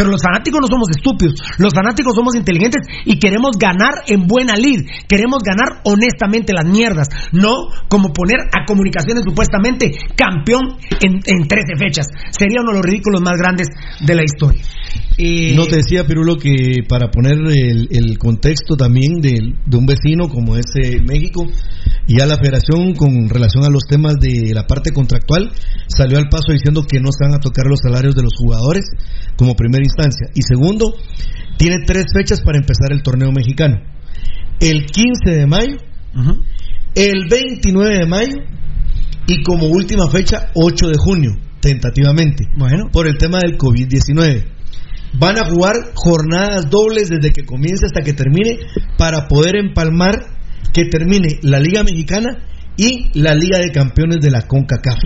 Pero 0.00 0.12
los 0.12 0.22
fanáticos 0.22 0.62
no 0.62 0.66
somos 0.66 0.88
estúpidos, 0.96 1.34
los 1.58 1.74
fanáticos 1.74 2.14
somos 2.16 2.34
inteligentes 2.34 2.80
y 3.04 3.18
queremos 3.18 3.58
ganar 3.60 4.00
en 4.06 4.26
buena 4.26 4.56
lid, 4.56 4.80
queremos 5.06 5.42
ganar 5.44 5.82
honestamente 5.84 6.54
las 6.54 6.64
mierdas, 6.64 7.08
no 7.32 7.68
como 7.86 8.10
poner 8.14 8.48
a 8.56 8.64
comunicaciones 8.64 9.24
supuestamente 9.28 9.92
campeón 10.16 10.78
en, 11.02 11.20
en 11.26 11.46
13 11.46 11.76
fechas. 11.76 12.06
Sería 12.30 12.62
uno 12.62 12.70
de 12.72 12.78
los 12.78 12.86
ridículos 12.86 13.20
más 13.20 13.36
grandes 13.36 13.68
de 14.00 14.14
la 14.14 14.24
historia. 14.24 14.62
No 15.54 15.66
te 15.66 15.76
decía, 15.76 16.06
Pirulo, 16.06 16.38
que 16.38 16.82
para 16.88 17.10
poner 17.10 17.36
el, 17.36 18.16
contexto 18.16 18.76
también 18.76 19.20
de, 19.20 19.52
un 19.76 19.84
vecino 19.84 20.28
como 20.28 20.56
es 20.56 20.64
eh, 20.82 21.02
México, 22.06 22.18
ya 22.18 22.26
la 22.26 22.36
federación 22.36 22.94
con 22.94 23.28
relación 23.28 23.64
a 23.64 23.70
los 23.70 23.84
temas 23.88 24.14
de 24.20 24.52
la 24.54 24.66
parte 24.66 24.92
contractual 24.92 25.52
salió 25.88 26.18
al 26.18 26.28
paso 26.28 26.52
diciendo 26.52 26.84
que 26.84 27.00
no 27.00 27.10
se 27.12 27.24
van 27.24 27.34
a 27.34 27.40
tocar 27.40 27.66
los 27.66 27.80
salarios 27.82 28.14
de 28.14 28.22
los 28.22 28.32
jugadores 28.36 28.84
como 29.36 29.54
primera 29.54 29.84
instancia. 29.84 30.28
Y 30.34 30.42
segundo, 30.42 30.94
tiene 31.56 31.84
tres 31.86 32.06
fechas 32.14 32.40
para 32.42 32.58
empezar 32.58 32.92
el 32.92 33.02
torneo 33.02 33.32
mexicano. 33.32 33.76
El 34.60 34.86
15 34.86 35.30
de 35.30 35.46
mayo, 35.46 35.76
el 36.94 37.28
29 37.28 37.98
de 37.98 38.06
mayo 38.06 38.36
y 39.26 39.42
como 39.42 39.66
última 39.66 40.10
fecha 40.10 40.50
8 40.54 40.88
de 40.88 40.96
junio, 40.98 41.30
tentativamente. 41.60 42.44
Bueno. 42.56 42.88
Por 42.92 43.06
el 43.06 43.16
tema 43.18 43.38
del 43.38 43.56
COVID-19 43.56 44.44
van 45.18 45.38
a 45.38 45.48
jugar 45.48 45.74
jornadas 45.94 46.70
dobles 46.70 47.08
desde 47.08 47.32
que 47.32 47.44
comience 47.44 47.86
hasta 47.86 48.02
que 48.02 48.12
termine 48.12 48.58
para 48.96 49.26
poder 49.26 49.56
empalmar 49.56 50.39
que 50.72 50.84
termine 50.86 51.38
la 51.42 51.58
Liga 51.58 51.82
Mexicana 51.82 52.38
y 52.76 53.10
la 53.18 53.34
Liga 53.34 53.58
de 53.58 53.72
Campeones 53.72 54.18
de 54.20 54.30
la 54.30 54.42
CONCACAF. 54.42 54.98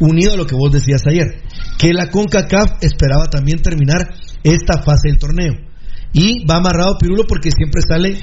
Unido 0.00 0.34
a 0.34 0.36
lo 0.36 0.46
que 0.46 0.54
vos 0.54 0.70
decías 0.70 1.02
ayer, 1.06 1.42
que 1.78 1.92
la 1.92 2.10
CONCACAF 2.10 2.82
esperaba 2.82 3.26
también 3.26 3.60
terminar 3.60 4.14
esta 4.42 4.82
fase 4.82 5.08
del 5.08 5.18
torneo. 5.18 5.54
Y 6.12 6.46
va 6.46 6.56
amarrado 6.56 6.96
Pirulo 6.98 7.24
porque 7.26 7.50
siempre 7.50 7.82
sale 7.86 8.18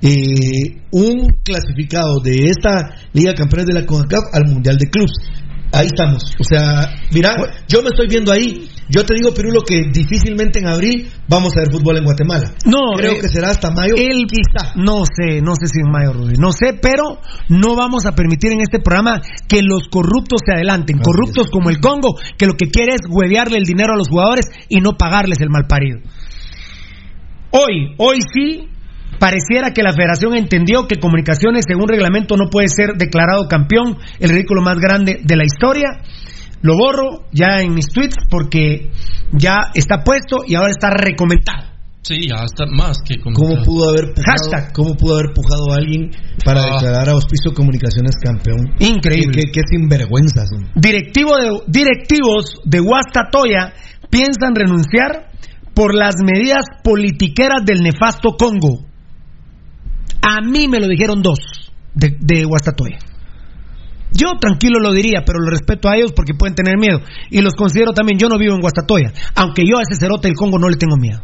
eh, 0.00 0.82
un 0.92 1.28
clasificado 1.44 2.20
de 2.22 2.50
esta 2.50 2.94
Liga 3.12 3.32
de 3.32 3.36
Campeones 3.36 3.66
de 3.66 3.74
la 3.74 3.86
CONCACAF 3.86 4.34
al 4.34 4.46
Mundial 4.46 4.76
de 4.78 4.88
Clubs. 4.88 5.12
Ahí 5.72 5.86
estamos. 5.86 6.34
O 6.38 6.44
sea, 6.44 6.94
mira, 7.12 7.34
yo 7.68 7.82
me 7.82 7.90
estoy 7.90 8.08
viendo 8.08 8.32
ahí. 8.32 8.68
Yo 8.88 9.04
te 9.04 9.14
digo, 9.14 9.34
Pirulo, 9.34 9.60
que 9.62 9.82
difícilmente 9.92 10.60
en 10.60 10.66
abril 10.66 11.10
vamos 11.28 11.54
a 11.54 11.60
ver 11.60 11.70
fútbol 11.70 11.98
en 11.98 12.04
Guatemala. 12.04 12.54
No, 12.64 12.96
creo 12.96 13.12
eh, 13.12 13.18
que 13.20 13.28
será 13.28 13.50
hasta 13.50 13.70
mayo. 13.70 13.94
El, 13.94 14.26
quizá. 14.26 14.72
No 14.76 15.04
sé, 15.04 15.42
no 15.42 15.54
sé 15.56 15.66
si 15.66 15.80
en 15.84 15.90
mayo, 15.90 16.14
Rudy. 16.14 16.38
No 16.38 16.52
sé, 16.52 16.72
pero 16.80 17.20
no 17.50 17.76
vamos 17.76 18.06
a 18.06 18.12
permitir 18.12 18.52
en 18.52 18.62
este 18.62 18.78
programa 18.80 19.20
que 19.46 19.62
los 19.62 19.88
corruptos 19.90 20.40
se 20.44 20.54
adelanten. 20.54 21.00
corruptos 21.00 21.50
como 21.50 21.68
el 21.68 21.80
Congo, 21.80 22.16
que 22.38 22.46
lo 22.46 22.54
que 22.54 22.70
quiere 22.70 22.94
es 22.94 23.02
huevearle 23.06 23.58
el 23.58 23.64
dinero 23.64 23.92
a 23.92 23.96
los 23.96 24.08
jugadores 24.08 24.46
y 24.70 24.80
no 24.80 24.96
pagarles 24.96 25.40
el 25.42 25.50
mal 25.50 25.66
parido. 25.68 25.98
Hoy, 27.50 27.94
hoy 27.98 28.18
sí, 28.32 28.68
Pareciera 29.18 29.72
que 29.72 29.82
la 29.82 29.92
federación 29.92 30.36
entendió 30.36 30.86
que 30.86 31.00
Comunicaciones, 31.00 31.64
según 31.66 31.88
reglamento, 31.88 32.36
no 32.36 32.50
puede 32.50 32.68
ser 32.68 32.94
declarado 32.96 33.48
campeón, 33.48 33.98
el 34.20 34.30
ridículo 34.30 34.62
más 34.62 34.78
grande 34.78 35.20
de 35.24 35.36
la 35.36 35.44
historia. 35.44 35.88
Lo 36.60 36.76
borro 36.76 37.24
ya 37.32 37.60
en 37.60 37.74
mis 37.74 37.88
tweets 37.88 38.16
porque 38.30 38.90
ya 39.32 39.70
está 39.74 40.02
puesto 40.02 40.38
y 40.46 40.54
ahora 40.54 40.70
está 40.70 40.90
recomendado. 40.90 41.68
Sí, 42.02 42.28
ya 42.28 42.44
está 42.44 42.64
más 42.66 42.98
que 43.04 43.20
¿Cómo 43.20 43.62
pudo 43.62 43.90
haber 43.90 44.14
pujado, 44.14 44.72
¿Cómo 44.72 44.94
pudo 44.94 45.18
haber 45.18 45.34
pujado 45.34 45.72
a 45.72 45.76
alguien 45.76 46.10
para 46.44 46.62
ah. 46.62 46.74
declarar 46.74 47.10
a 47.10 47.16
Hospicio 47.16 47.52
Comunicaciones 47.52 48.12
campeón? 48.22 48.74
Increíble. 48.78 49.50
Qué, 49.52 49.60
sinvergüenza. 49.68 50.44
Directivo 50.74 51.36
de, 51.36 51.60
directivos 51.66 52.60
de 52.64 52.80
Guastatoya 52.80 53.74
piensan 54.08 54.54
renunciar 54.54 55.32
por 55.74 55.94
las 55.94 56.14
medidas 56.24 56.64
politiqueras 56.82 57.64
del 57.66 57.82
nefasto 57.82 58.36
Congo. 58.38 58.87
A 60.22 60.40
mí 60.40 60.68
me 60.68 60.80
lo 60.80 60.88
dijeron 60.88 61.22
dos 61.22 61.38
de, 61.94 62.44
Guastatoya. 62.44 62.98
Yo 64.12 64.38
tranquilo 64.40 64.78
lo 64.80 64.92
diría, 64.92 65.22
pero 65.26 65.38
lo 65.38 65.50
respeto 65.50 65.88
a 65.88 65.96
ellos 65.96 66.12
porque 66.12 66.34
pueden 66.34 66.54
tener 66.54 66.78
miedo. 66.78 67.00
Y 67.30 67.40
los 67.40 67.54
considero 67.54 67.92
también, 67.92 68.18
yo 68.18 68.28
no 68.28 68.38
vivo 68.38 68.54
en 68.54 68.60
Guastatoya, 68.60 69.12
aunque 69.34 69.64
yo 69.66 69.78
a 69.78 69.82
ese 69.82 70.00
cerote 70.00 70.28
del 70.28 70.36
Congo 70.36 70.58
no 70.58 70.68
le 70.68 70.76
tengo 70.76 70.96
miedo. 70.96 71.20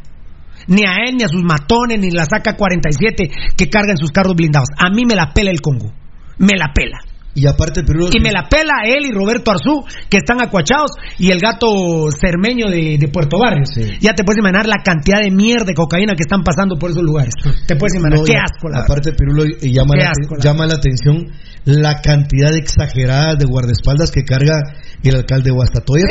Ni 0.66 0.84
a 0.84 1.04
él, 1.06 1.16
ni 1.16 1.24
a 1.24 1.28
sus 1.28 1.42
matones, 1.42 1.98
ni 1.98 2.10
la 2.10 2.24
saca 2.24 2.56
47 2.56 3.30
que 3.56 3.68
cargan 3.68 3.96
sus 3.96 4.10
carros 4.10 4.34
blindados. 4.34 4.68
A 4.76 4.90
mí 4.90 5.04
me 5.06 5.14
la 5.14 5.32
pela 5.32 5.50
el 5.50 5.60
Congo. 5.60 5.92
Me 6.38 6.56
la 6.56 6.72
pela. 6.74 7.00
Y 7.34 7.46
aparte 7.46 7.82
Y 8.12 8.20
me 8.20 8.30
la 8.30 8.46
pela 8.48 8.86
él 8.86 9.06
y 9.06 9.10
Roberto 9.10 9.50
Arzú, 9.50 9.84
que 10.08 10.18
están 10.18 10.40
acuachados, 10.40 10.92
y 11.18 11.30
el 11.30 11.40
gato 11.40 11.66
cermeño 12.10 12.66
de, 12.68 13.10
Puerto 13.12 13.38
Barrio. 13.38 13.64
Ya 14.00 14.14
te 14.14 14.24
puedes 14.24 14.38
imaginar 14.38 14.66
la 14.66 14.82
cantidad 14.82 15.20
de 15.20 15.30
mierda 15.30 15.66
de 15.66 15.74
cocaína 15.74 16.14
que 16.14 16.22
están 16.22 16.42
pasando 16.42 16.76
por 16.76 16.90
esos 16.90 17.02
lugares. 17.02 17.34
Te 17.66 17.76
puedes 17.76 17.94
imaginar. 17.94 18.24
qué 18.24 18.36
asco, 18.36 18.68
la 18.68 18.80
Aparte, 18.80 19.12
Pirulo 19.12 19.44
llama, 19.60 19.94
la, 19.96 20.12
llama 20.40 20.66
la 20.66 20.74
atención 20.74 21.26
la 21.64 22.00
cantidad 22.00 22.54
exagerada 22.54 23.34
de 23.36 23.46
guardaespaldas 23.46 24.10
que 24.10 24.22
carga 24.24 24.60
el 25.02 25.16
alcalde 25.16 25.50
de 25.50 25.54
Guastatoya. 25.54 26.04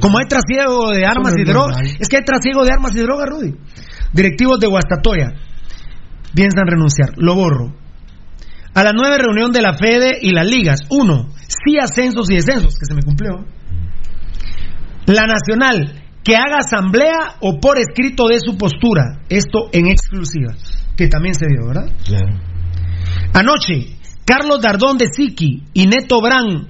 como 0.00 0.18
hay 0.18 0.26
trasiego 0.28 0.92
de 0.92 1.06
armas 1.06 1.34
y 1.38 1.44
drogas. 1.44 1.78
Es 1.98 2.08
que 2.08 2.18
hay 2.18 2.24
trasiego 2.24 2.64
de 2.64 2.72
armas 2.72 2.94
y 2.94 3.00
drogas, 3.00 3.26
Rudy. 3.28 3.54
Directivos 4.12 4.60
de 4.60 4.66
Guastatoya 4.66 5.32
piensan 6.34 6.66
renunciar. 6.66 7.12
Lo 7.16 7.34
borro 7.34 7.85
a 8.76 8.84
la 8.84 8.92
nueva 8.92 9.16
reunión 9.16 9.52
de 9.52 9.62
la 9.62 9.72
FEDE 9.72 10.18
y 10.20 10.32
las 10.32 10.46
ligas. 10.46 10.80
Uno, 10.90 11.30
sí 11.48 11.78
ascensos 11.78 12.30
y 12.30 12.34
descensos, 12.34 12.74
que 12.78 12.84
se 12.84 12.94
me 12.94 13.00
cumplió. 13.00 13.46
La 15.06 15.24
nacional, 15.24 16.04
que 16.22 16.36
haga 16.36 16.58
asamblea 16.58 17.36
o 17.40 17.58
por 17.58 17.78
escrito 17.78 18.28
de 18.28 18.38
su 18.38 18.58
postura. 18.58 19.22
Esto 19.30 19.70
en 19.72 19.86
exclusiva, 19.86 20.52
que 20.94 21.08
también 21.08 21.34
se 21.34 21.46
dio, 21.46 21.66
¿verdad? 21.68 21.90
Claro. 22.04 22.38
Anoche, 23.32 23.96
Carlos 24.26 24.60
Dardón 24.60 24.98
de 24.98 25.06
Siki 25.06 25.62
y 25.72 25.86
Neto 25.86 26.20
Brand 26.20 26.68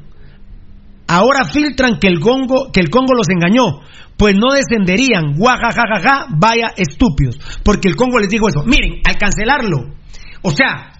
ahora 1.09 1.45
filtran 1.45 1.99
que 1.99 2.07
el 2.07 2.21
Congo, 2.21 2.71
que 2.73 2.79
el 2.79 2.89
Congo 2.89 3.15
los 3.15 3.29
engañó, 3.29 3.81
pues 4.17 4.37
no 4.37 4.55
descenderían, 4.55 5.35
guajajajaja, 5.37 6.27
vaya 6.39 6.69
estúpidos, 6.77 7.41
porque 7.65 7.89
el 7.89 7.97
Congo 7.97 8.21
les 8.21 8.29
dijo 8.29 8.49
eso. 8.49 8.63
Miren, 8.65 9.01
al 9.05 9.17
cancelarlo, 9.17 9.93
o 10.43 10.53
sea, 10.53 10.96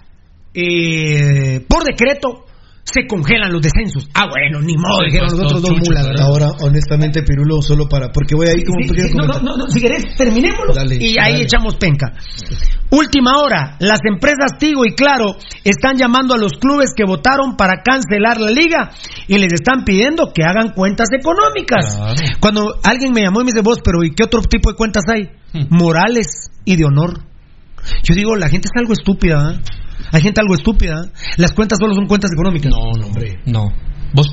eh, 0.53 1.65
por 1.67 1.83
decreto 1.83 2.47
se 2.87 3.05
congelan 3.05 3.51
los 3.51 3.61
descensos. 3.61 4.07
Ah, 4.13 4.27
bueno, 4.29 4.61
ni 4.61 4.75
modo, 4.77 5.03
dijeron 5.03 5.27
los 5.29 5.39
otros 5.39 5.61
dos 5.61 5.71
mulas, 5.71 6.07
Ahora, 6.21 6.47
honestamente, 6.61 7.21
Pirulo, 7.21 7.61
solo 7.61 7.89
para. 7.89 8.11
Porque 8.13 8.33
voy 8.33 8.47
ahí 8.47 8.63
como 8.63 8.79
sí, 8.81 9.13
no, 9.13 9.27
no, 9.27 9.57
no, 9.57 9.67
si 9.67 9.81
querés, 9.81 10.15
terminémoslo. 10.15 10.73
y 10.97 11.17
ahí 11.19 11.41
echamos 11.41 11.75
penca. 11.75 12.13
Última 12.89 13.39
hora, 13.39 13.75
las 13.79 13.99
empresas 14.09 14.57
Tigo 14.57 14.85
y 14.85 14.95
Claro 14.95 15.35
están 15.65 15.97
llamando 15.97 16.33
a 16.33 16.37
los 16.37 16.53
clubes 16.53 16.93
que 16.95 17.03
votaron 17.05 17.57
para 17.57 17.83
cancelar 17.83 18.39
la 18.39 18.51
liga 18.51 18.91
y 19.27 19.37
les 19.37 19.51
están 19.51 19.83
pidiendo 19.83 20.31
que 20.33 20.43
hagan 20.43 20.71
cuentas 20.73 21.09
económicas. 21.11 21.99
Cuando 22.39 22.79
alguien 22.83 23.11
me 23.11 23.21
llamó 23.21 23.41
y 23.41 23.43
me 23.43 23.51
dice, 23.51 23.61
vos, 23.61 23.79
pero 23.83 24.01
¿y 24.05 24.11
qué 24.11 24.23
otro 24.23 24.41
tipo 24.43 24.71
de 24.71 24.77
cuentas 24.77 25.03
hay? 25.09 25.23
Hmm. 25.51 25.67
Morales 25.69 26.51
y 26.63 26.77
de 26.77 26.85
honor. 26.85 27.19
Yo 28.03 28.15
digo, 28.15 28.35
la 28.37 28.47
gente 28.47 28.69
es 28.73 28.79
algo 28.79 28.93
estúpida. 28.93 29.51
¿eh? 29.51 29.59
Hay 30.11 30.21
gente 30.21 30.41
algo 30.41 30.55
estúpida. 30.55 31.09
Las 31.37 31.53
cuentas 31.53 31.79
solo 31.79 31.93
son 31.93 32.07
cuentas 32.07 32.31
económicas. 32.33 32.71
No, 32.71 32.91
no, 32.99 33.07
hombre. 33.07 33.39
No. 33.45 33.69
Vos 34.13 34.27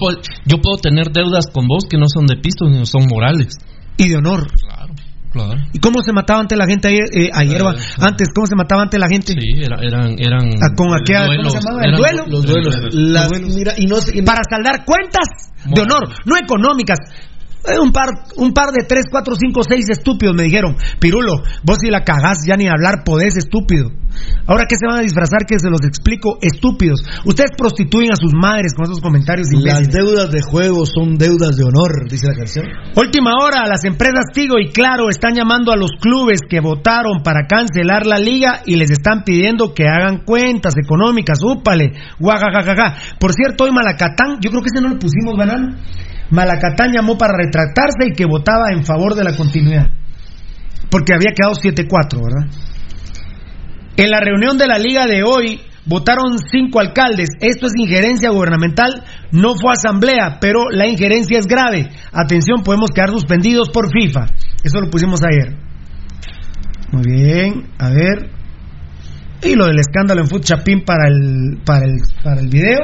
yo 0.47 0.61
puedo 0.61 0.79
tener 0.79 1.11
deudas 1.11 1.47
con 1.53 1.67
vos 1.67 1.85
que 1.89 1.99
no 1.99 2.07
son 2.09 2.27
de 2.27 2.37
pisto, 2.37 2.67
sino 2.71 2.87
son 2.87 3.05
morales. 3.09 3.57
Y 3.97 4.09
de 4.09 4.17
honor. 4.17 4.47
Claro. 4.61 4.95
Claro. 5.33 5.61
¿Y 5.73 5.81
cómo 5.81 6.01
se 6.01 6.13
mataba 6.13 6.39
ante 6.41 6.57
la 6.57 6.65
gente 6.65 6.87
ayer, 6.87 7.07
eh, 7.13 7.29
ayer 7.35 7.61
antes? 7.99 8.29
¿Cómo 8.33 8.47
se 8.47 8.55
mataba 8.55 8.83
ante 8.83 9.01
la 9.01 9.09
gente? 9.09 9.33
Sí, 9.33 9.63
eran... 9.63 10.15
eran 10.17 10.49
ah, 10.63 10.71
¿Con 10.77 10.95
aquella, 10.95 11.27
¿Cómo 11.27 11.51
se 11.51 11.59
llamaba? 11.59 11.85
¿El 11.85 11.97
duelo? 11.97 12.25
Los 12.29 12.47
duelos. 12.47 12.77
Las, 12.93 13.31
Mira, 13.33 13.73
y 13.77 13.87
no, 13.87 13.97
Para 14.25 14.43
saldar 14.49 14.85
cuentas 14.85 15.51
de 15.65 15.81
honor, 15.81 16.15
no 16.25 16.37
económicas. 16.37 16.99
Eh, 17.67 17.79
un 17.81 17.93
par, 17.93 18.09
un 18.37 18.53
par 18.53 18.73
de 18.73 18.85
tres, 18.87 19.07
cuatro, 19.11 19.35
cinco, 19.37 19.63
seis 19.67 19.87
estúpidos 19.89 20.35
me 20.35 20.43
dijeron, 20.43 20.77
Pirulo, 21.01 21.43
vos 21.63 21.79
si 21.81 21.91
la 21.91 22.05
cagás 22.05 22.45
ya 22.47 22.57
ni 22.57 22.69
hablar 22.69 23.05
podés, 23.05 23.37
estúpido. 23.37 23.91
Ahora 24.47 24.67
que 24.69 24.77
se 24.77 24.87
van 24.87 24.99
a 24.99 25.03
disfrazar 25.03 25.47
que 25.47 25.59
se 25.59 25.71
los 25.71 25.81
explico, 25.83 26.39
estúpidos. 26.43 27.01
Ustedes 27.25 27.51
prostituyen 27.57 28.13
a 28.13 28.17
sus 28.17 28.33
madres 28.35 28.75
con 28.75 28.85
esos 28.85 29.01
comentarios 29.01 29.49
Las 29.53 29.89
deudas 29.89 30.31
de 30.31 30.43
juego 30.43 30.85
son 30.87 31.17
deudas 31.17 31.57
de 31.57 31.65
honor, 31.65 32.09
dice 32.09 32.29
la 32.29 32.37
canción. 32.37 32.67
Última 32.95 33.33
hora, 33.43 33.67
las 33.67 33.85
empresas 33.85 34.27
Tigo 34.33 34.59
y 34.59 34.69
Claro 34.71 35.09
están 35.09 35.35
llamando 35.35 35.73
a 35.73 35.77
los 35.77 35.93
clubes 36.01 36.41
que 36.49 36.61
votaron 36.61 37.23
para 37.23 37.47
cancelar 37.49 38.07
la 38.07 38.19
liga 38.19 38.61
y 38.67 38.77
les 38.77 38.91
están 38.91 39.25
pidiendo 39.25 39.73
que 39.73 39.85
hagan 39.89 40.25
cuentas 40.25 40.75
económicas. 40.77 41.39
Úpale, 41.43 41.93
guajajajaja. 42.19 43.17
Por 43.19 43.33
cierto, 43.33 43.65
hoy 43.65 43.73
Malacatán, 43.73 44.39
yo 44.41 44.51
creo 44.51 44.63
que 44.63 44.69
ese 44.73 44.83
no 44.83 44.91
lo 44.91 44.99
pusimos, 44.99 45.37
banal. 45.37 45.79
Malacatán 46.31 46.93
llamó 46.93 47.17
para 47.19 47.37
retractarse 47.37 48.09
y 48.09 48.13
que 48.13 48.25
votaba 48.25 48.73
en 48.73 48.85
favor 48.85 49.15
de 49.15 49.25
la 49.25 49.37
continuidad. 49.37 49.89
Porque 50.91 51.15
había 51.15 51.33
quedado 51.35 51.55
7-4, 51.55 52.23
¿verdad? 52.23 52.51
En 53.97 54.11
la 54.11 54.21
reunión 54.21 54.59
de 54.59 54.67
la 54.67 54.79
liga 54.79 55.07
de 55.07 55.23
hoy 55.23 55.61
votaron 55.87 56.39
cinco 56.51 56.81
alcaldes. 56.81 57.29
Esto 57.41 57.67
es 57.67 57.73
injerencia 57.77 58.31
gubernamental, 58.31 59.05
no 59.31 59.55
fue 59.55 59.73
asamblea, 59.73 60.39
pero 60.41 60.71
la 60.71 60.87
injerencia 60.87 61.39
es 61.39 61.47
grave. 61.47 61.91
Atención, 62.13 62.63
podemos 62.63 62.91
quedar 62.91 63.11
suspendidos 63.11 63.71
por 63.71 63.91
FIFA. 63.91 64.27
Eso 64.63 64.81
lo 64.81 64.91
pusimos 64.91 65.21
ayer. 65.23 65.57
Muy 66.91 67.05
bien, 67.05 67.71
a 67.79 67.91
ver. 67.91 68.34
Y 69.45 69.55
lo 69.57 69.67
del 69.67 69.79
escándalo 69.79 70.23
en 70.23 70.29
Food 70.29 70.43
Chapín 70.43 70.85
para 70.85 71.07
el, 71.07 71.59
para 71.65 71.85
el, 71.85 72.01
para 72.23 72.41
el 72.41 72.49
video. 72.49 72.81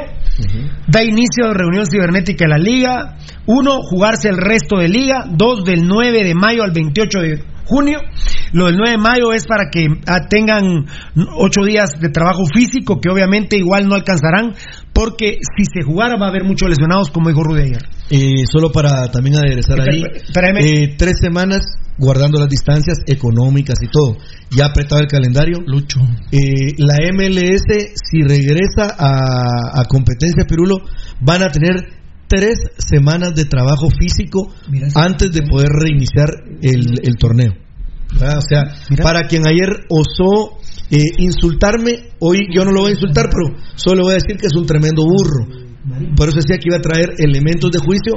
Da 0.86 1.02
inicio 1.02 1.46
a 1.46 1.54
reunión 1.54 1.86
cibernética 1.86 2.44
de 2.44 2.50
la 2.50 2.58
liga. 2.58 3.16
Uno, 3.46 3.78
jugarse 3.82 4.28
el 4.28 4.36
resto 4.36 4.76
de 4.76 4.88
liga. 4.88 5.24
Dos, 5.30 5.64
del 5.64 5.86
9 5.86 6.22
de 6.22 6.34
mayo 6.34 6.62
al 6.62 6.72
28 6.72 7.18
de 7.20 7.44
junio. 7.64 8.00
Lo 8.52 8.66
del 8.66 8.76
9 8.76 8.90
de 8.90 8.98
mayo 8.98 9.32
es 9.32 9.46
para 9.46 9.70
que 9.70 9.86
ah, 10.06 10.26
tengan 10.28 10.86
ocho 11.36 11.64
días 11.64 11.98
de 11.98 12.10
trabajo 12.10 12.42
físico, 12.52 13.00
que 13.00 13.10
obviamente 13.10 13.56
igual 13.56 13.88
no 13.88 13.94
alcanzarán, 13.94 14.54
porque 14.92 15.38
si 15.56 15.64
se 15.64 15.82
jugara 15.82 16.16
va 16.16 16.26
a 16.26 16.30
haber 16.30 16.44
muchos 16.44 16.68
lesionados, 16.68 17.10
como 17.10 17.28
dijo 17.28 17.42
Rudy 17.42 17.62
ayer. 17.62 17.88
Eh, 18.12 18.44
solo 18.50 18.72
para 18.72 19.08
también 19.12 19.36
aderezar 19.36 19.80
ahí, 19.80 20.02
eh, 20.60 20.96
tres 20.98 21.18
semanas 21.20 21.62
guardando 21.96 22.40
las 22.40 22.48
distancias 22.48 22.98
económicas 23.06 23.76
y 23.82 23.88
todo. 23.88 24.16
Ya 24.50 24.66
apretado 24.66 25.02
el 25.02 25.06
calendario. 25.06 25.58
Lucho. 25.64 26.00
Eh, 26.32 26.74
la 26.78 26.96
MLS, 27.12 27.92
si 27.94 28.22
regresa 28.22 28.96
a, 28.98 29.84
competencia 29.84 30.44
Pirulo, 30.44 30.78
van 31.20 31.42
a 31.42 31.50
tener 31.50 31.76
tres 32.26 32.58
semanas 32.78 33.34
de 33.34 33.44
trabajo 33.44 33.88
físico 33.90 34.52
antes 34.94 35.30
de 35.30 35.42
poder 35.42 35.68
reiniciar 35.68 36.30
el, 36.62 37.16
torneo. 37.16 37.52
O 38.14 38.40
sea, 38.40 38.74
para 39.02 39.28
quien 39.28 39.46
ayer 39.46 39.86
osó 39.88 40.58
eh, 40.90 40.98
insultarme, 41.18 42.10
hoy 42.18 42.48
yo 42.52 42.64
no 42.64 42.72
lo 42.72 42.80
voy 42.80 42.90
a 42.90 42.94
insultar, 42.94 43.26
pero 43.30 43.56
solo 43.76 44.02
voy 44.02 44.12
a 44.12 44.14
decir 44.14 44.36
que 44.36 44.46
es 44.46 44.56
un 44.56 44.66
tremendo 44.66 45.04
burro 45.04 45.69
Por 46.16 46.28
eso 46.28 46.36
decía 46.36 46.58
que 46.58 46.68
iba 46.68 46.76
a 46.78 46.82
traer 46.82 47.14
elementos 47.18 47.70
de 47.70 47.78
juicio 47.78 48.14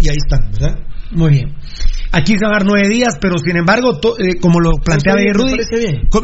y 0.00 0.08
ahí 0.08 0.16
están, 0.16 0.50
¿verdad? 0.52 0.78
Muy 1.12 1.30
bien. 1.32 1.54
Aquí 2.12 2.34
se 2.36 2.44
van 2.44 2.54
a 2.54 2.58
dar 2.58 2.66
nueve 2.66 2.88
días, 2.88 3.14
pero 3.20 3.38
sin 3.38 3.56
embargo, 3.56 3.98
eh, 4.18 4.38
como 4.40 4.60
lo 4.60 4.72
planteaba 4.82 5.20
bien, 5.20 5.34
Rudy. 5.34 5.54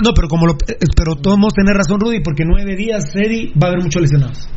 No, 0.03 0.11
pero 0.15 0.29
como 0.29 0.47
lo. 0.47 0.53
Eh, 0.67 0.79
pero 0.97 1.15
todos 1.17 1.39
tener 1.55 1.75
razón, 1.77 2.01
Rudy, 2.01 2.21
porque 2.21 2.45
nueve 2.45 2.77
días, 2.77 3.13
Freddy, 3.13 3.53
va 3.55 3.69
a 3.69 3.71
haber 3.71 3.83
muchos 3.83 4.03
lesionados. 4.03 4.49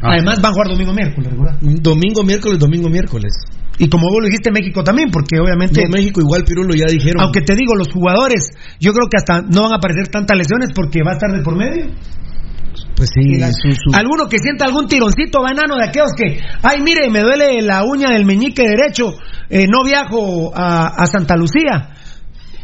Ah. 0.00 0.12
Además, 0.12 0.40
van 0.40 0.52
a 0.52 0.54
jugar 0.54 0.68
domingo, 0.68 0.94
miércoles, 0.94 1.30
¿verdad? 1.30 1.58
Domingo, 1.60 2.22
miércoles, 2.22 2.58
domingo, 2.58 2.88
miércoles. 2.88 3.32
Y 3.78 3.88
como 3.88 4.08
vos 4.08 4.18
lo 4.20 4.26
dijiste, 4.26 4.50
México 4.50 4.82
también, 4.82 5.10
porque 5.10 5.38
obviamente. 5.38 5.82
México 5.88 6.20
igual, 6.20 6.44
Pirulo, 6.44 6.74
ya 6.74 6.86
dijeron. 6.86 7.22
Aunque 7.22 7.42
te 7.42 7.54
digo, 7.54 7.74
los 7.74 7.88
jugadores, 7.92 8.50
yo 8.80 8.92
creo 8.92 9.08
que 9.08 9.16
hasta 9.18 9.42
no 9.42 9.62
van 9.62 9.72
a 9.72 9.76
aparecer 9.76 10.08
tantas 10.08 10.36
lesiones 10.36 10.70
porque 10.74 11.00
va 11.04 11.12
a 11.12 11.14
estar 11.14 11.30
de 11.32 11.42
por 11.42 11.56
medio. 11.56 11.86
Pues 12.98 13.10
sí, 13.14 13.40
alguno 13.94 14.28
que 14.28 14.38
sienta 14.40 14.64
algún 14.64 14.88
tironcito 14.88 15.40
banano 15.40 15.76
de 15.76 15.84
aquellos 15.84 16.10
que, 16.16 16.40
ay, 16.64 16.80
mire, 16.82 17.08
me 17.10 17.20
duele 17.20 17.62
la 17.62 17.84
uña 17.84 18.10
del 18.10 18.24
meñique 18.24 18.66
derecho, 18.66 19.14
eh, 19.48 19.66
no 19.70 19.84
viajo 19.84 20.50
a, 20.52 21.06
Santa 21.06 21.36
Lucía. 21.36 21.94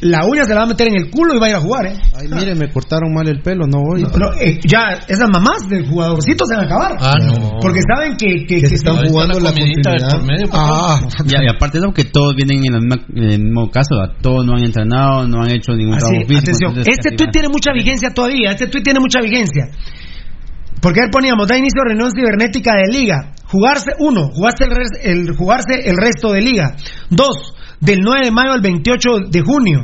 La 0.01 0.27
uña 0.27 0.45
se 0.45 0.51
la 0.51 0.61
va 0.61 0.63
a 0.65 0.69
meter 0.69 0.89
en 0.89 0.97
el 0.97 1.11
culo 1.11 1.35
y 1.37 1.39
va 1.39 1.47
a 1.47 1.51
ir 1.51 1.55
a 1.55 1.61
jugar, 1.61 1.87
¿eh? 1.87 1.97
Ay, 2.19 2.27
mire, 2.29 2.57
me 2.57 2.69
cortaron 2.69 3.15
mal 3.15 3.29
el 3.29 3.41
pelo, 3.43 3.65
no 3.67 3.81
voy. 3.81 4.03
Eh, 4.41 4.59
ya, 4.67 4.99
esas 5.07 5.31
mamás 5.31 5.69
del 5.69 5.89
jugadorcito 5.89 6.45
se 6.47 6.57
van 6.57 6.65
a 6.65 6.67
acabar. 6.67 6.97
Ah, 7.01 7.15
no. 7.23 7.61
Porque 7.61 7.81
saben 7.81 8.17
que, 8.17 8.45
que, 8.45 8.57
están 8.57 9.07
jugando 9.07 9.39
la, 9.39 9.51
la 9.51 10.19
medio, 10.19 10.51
Ah, 10.53 11.01
y 11.25 11.49
aparte 11.49 11.79
de 11.79 11.87
que 11.95 12.05
todos 12.05 12.35
vienen 12.35 12.65
en, 12.67 13.33
el 13.33 13.41
mismo 13.41 13.71
caso, 13.71 13.95
todos 14.21 14.45
no 14.45 14.57
han 14.57 14.65
entrenado, 14.65 15.29
no 15.29 15.43
han 15.43 15.51
hecho 15.53 15.73
ningún 15.73 15.97
trabajo 15.97 16.27
físico. 16.27 16.69
Atención, 16.69 16.79
este 16.85 17.17
tuit 17.17 17.31
tiene 17.31 17.49
mucha 17.49 17.73
vigencia 17.73 18.11
todavía, 18.13 18.51
este 18.51 18.67
tuit 18.67 18.85
tiene 18.85 18.99
mucha 18.99 19.21
vigencia. 19.23 19.71
Porque 20.81 21.01
ahí 21.01 21.11
poníamos, 21.11 21.49
da 21.49 21.57
inicio 21.57 21.81
a 21.83 21.89
reunión 21.89 22.11
cibernética 22.11 22.73
de 22.75 22.93
liga. 22.93 23.33
Jugarse, 23.47 23.93
uno, 23.99 24.29
jugarse 24.33 24.65
el, 24.65 25.29
el, 25.29 25.37
jugarse 25.37 25.89
el 25.89 25.97
resto 25.97 26.33
de 26.33 26.41
liga. 26.43 26.77
Dos, 27.11 27.55
del 27.81 28.01
9 28.01 28.27
de 28.27 28.31
mayo 28.31 28.53
al 28.53 28.61
28 28.61 29.31
de 29.31 29.41
junio. 29.41 29.81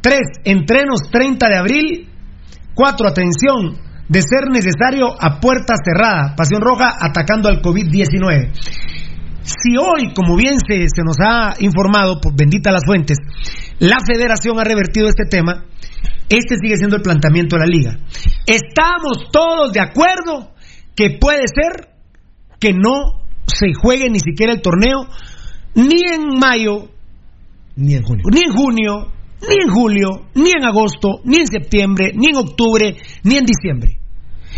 Tres, 0.00 0.20
entrenos 0.44 1.00
30 1.10 1.48
de 1.48 1.56
abril. 1.56 2.08
Cuatro, 2.74 3.08
atención, 3.08 3.78
de 4.08 4.22
ser 4.22 4.50
necesario 4.50 5.14
a 5.18 5.40
puerta 5.40 5.74
cerrada. 5.82 6.34
Pasión 6.36 6.60
Roja 6.60 6.94
atacando 7.00 7.48
al 7.48 7.60
COVID-19. 7.60 8.52
Si 9.42 9.76
hoy, 9.76 10.12
como 10.14 10.36
bien 10.36 10.58
se, 10.66 10.86
se 10.88 11.02
nos 11.04 11.16
ha 11.20 11.54
informado, 11.60 12.20
por 12.20 12.36
bendita 12.36 12.72
las 12.72 12.84
fuentes, 12.84 13.18
la 13.78 13.98
federación 14.06 14.58
ha 14.58 14.64
revertido 14.64 15.08
este 15.08 15.24
tema, 15.24 15.64
este 16.28 16.56
sigue 16.60 16.76
siendo 16.76 16.96
el 16.96 17.02
planteamiento 17.02 17.56
de 17.56 17.60
la 17.60 17.66
liga. 17.66 17.98
Estamos 18.46 19.30
todos 19.30 19.72
de 19.72 19.80
acuerdo 19.80 20.52
que 20.94 21.18
puede 21.20 21.44
ser 21.46 21.90
que 22.58 22.72
no 22.72 23.22
se 23.46 23.72
juegue 23.74 24.08
ni 24.10 24.18
siquiera 24.18 24.52
el 24.52 24.62
torneo 24.62 25.06
ni 25.74 26.02
en 26.10 26.38
mayo, 26.38 26.88
ni 27.76 27.94
en 27.94 28.02
junio, 28.02 28.24
ni 28.32 28.40
en 28.42 28.52
junio, 28.52 29.12
ni 29.48 29.62
en 29.62 29.68
julio, 29.68 30.08
ni 30.34 30.50
en 30.50 30.64
agosto, 30.64 31.20
ni 31.24 31.36
en 31.36 31.46
septiembre, 31.46 32.12
ni 32.14 32.30
en 32.30 32.36
octubre, 32.36 32.96
ni 33.22 33.36
en 33.36 33.44
diciembre. 33.44 33.98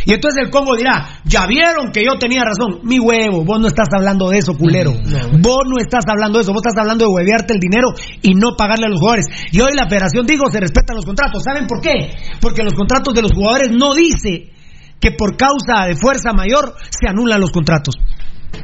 Y 0.05 0.13
entonces 0.13 0.45
el 0.45 0.51
Congo 0.51 0.77
dirá, 0.77 1.21
ya 1.25 1.47
vieron 1.47 1.91
que 1.93 2.05
yo 2.05 2.19
tenía 2.19 2.43
razón. 2.43 2.81
Mi 2.83 2.99
huevo, 2.99 3.45
vos 3.45 3.61
no 3.61 3.69
estás 3.69 3.89
hablando 3.95 4.29
de 4.31 4.39
eso, 4.39 4.55
culero. 4.57 4.93
vos 4.93 5.63
no 5.67 5.79
estás 5.79 6.05
hablando 6.09 6.39
de 6.39 6.43
eso, 6.43 6.53
vos 6.53 6.63
estás 6.65 6.81
hablando 6.81 7.07
de 7.07 7.13
huevearte 7.13 7.55
el 7.55 7.61
dinero 7.61 7.89
y 8.23 8.35
no 8.35 8.57
pagarle 8.57 8.87
a 8.87 8.89
los 8.89 9.01
jugadores. 9.01 9.27
Y 9.53 9.61
hoy 9.61 9.71
la 9.75 9.89
federación 9.89 10.27
digo, 10.27 10.51
se 10.51 10.61
respetan 10.61 10.97
los 10.97 11.05
contratos. 11.05 11.43
¿Saben 11.43 11.67
por 11.67 11.81
qué? 11.81 12.15
Porque 12.41 12.63
los 12.63 12.75
contratos 12.75 13.15
de 13.15 13.23
los 13.23 13.33
jugadores 13.33 13.71
no 13.71 13.95
dice 13.95 14.53
que 15.01 15.13
por 15.13 15.37
causa 15.37 15.87
de 15.87 15.97
fuerza 15.97 16.33
mayor 16.33 16.75
se 16.91 17.09
anulan 17.09 17.41
los 17.41 17.51
contratos. 17.51 17.95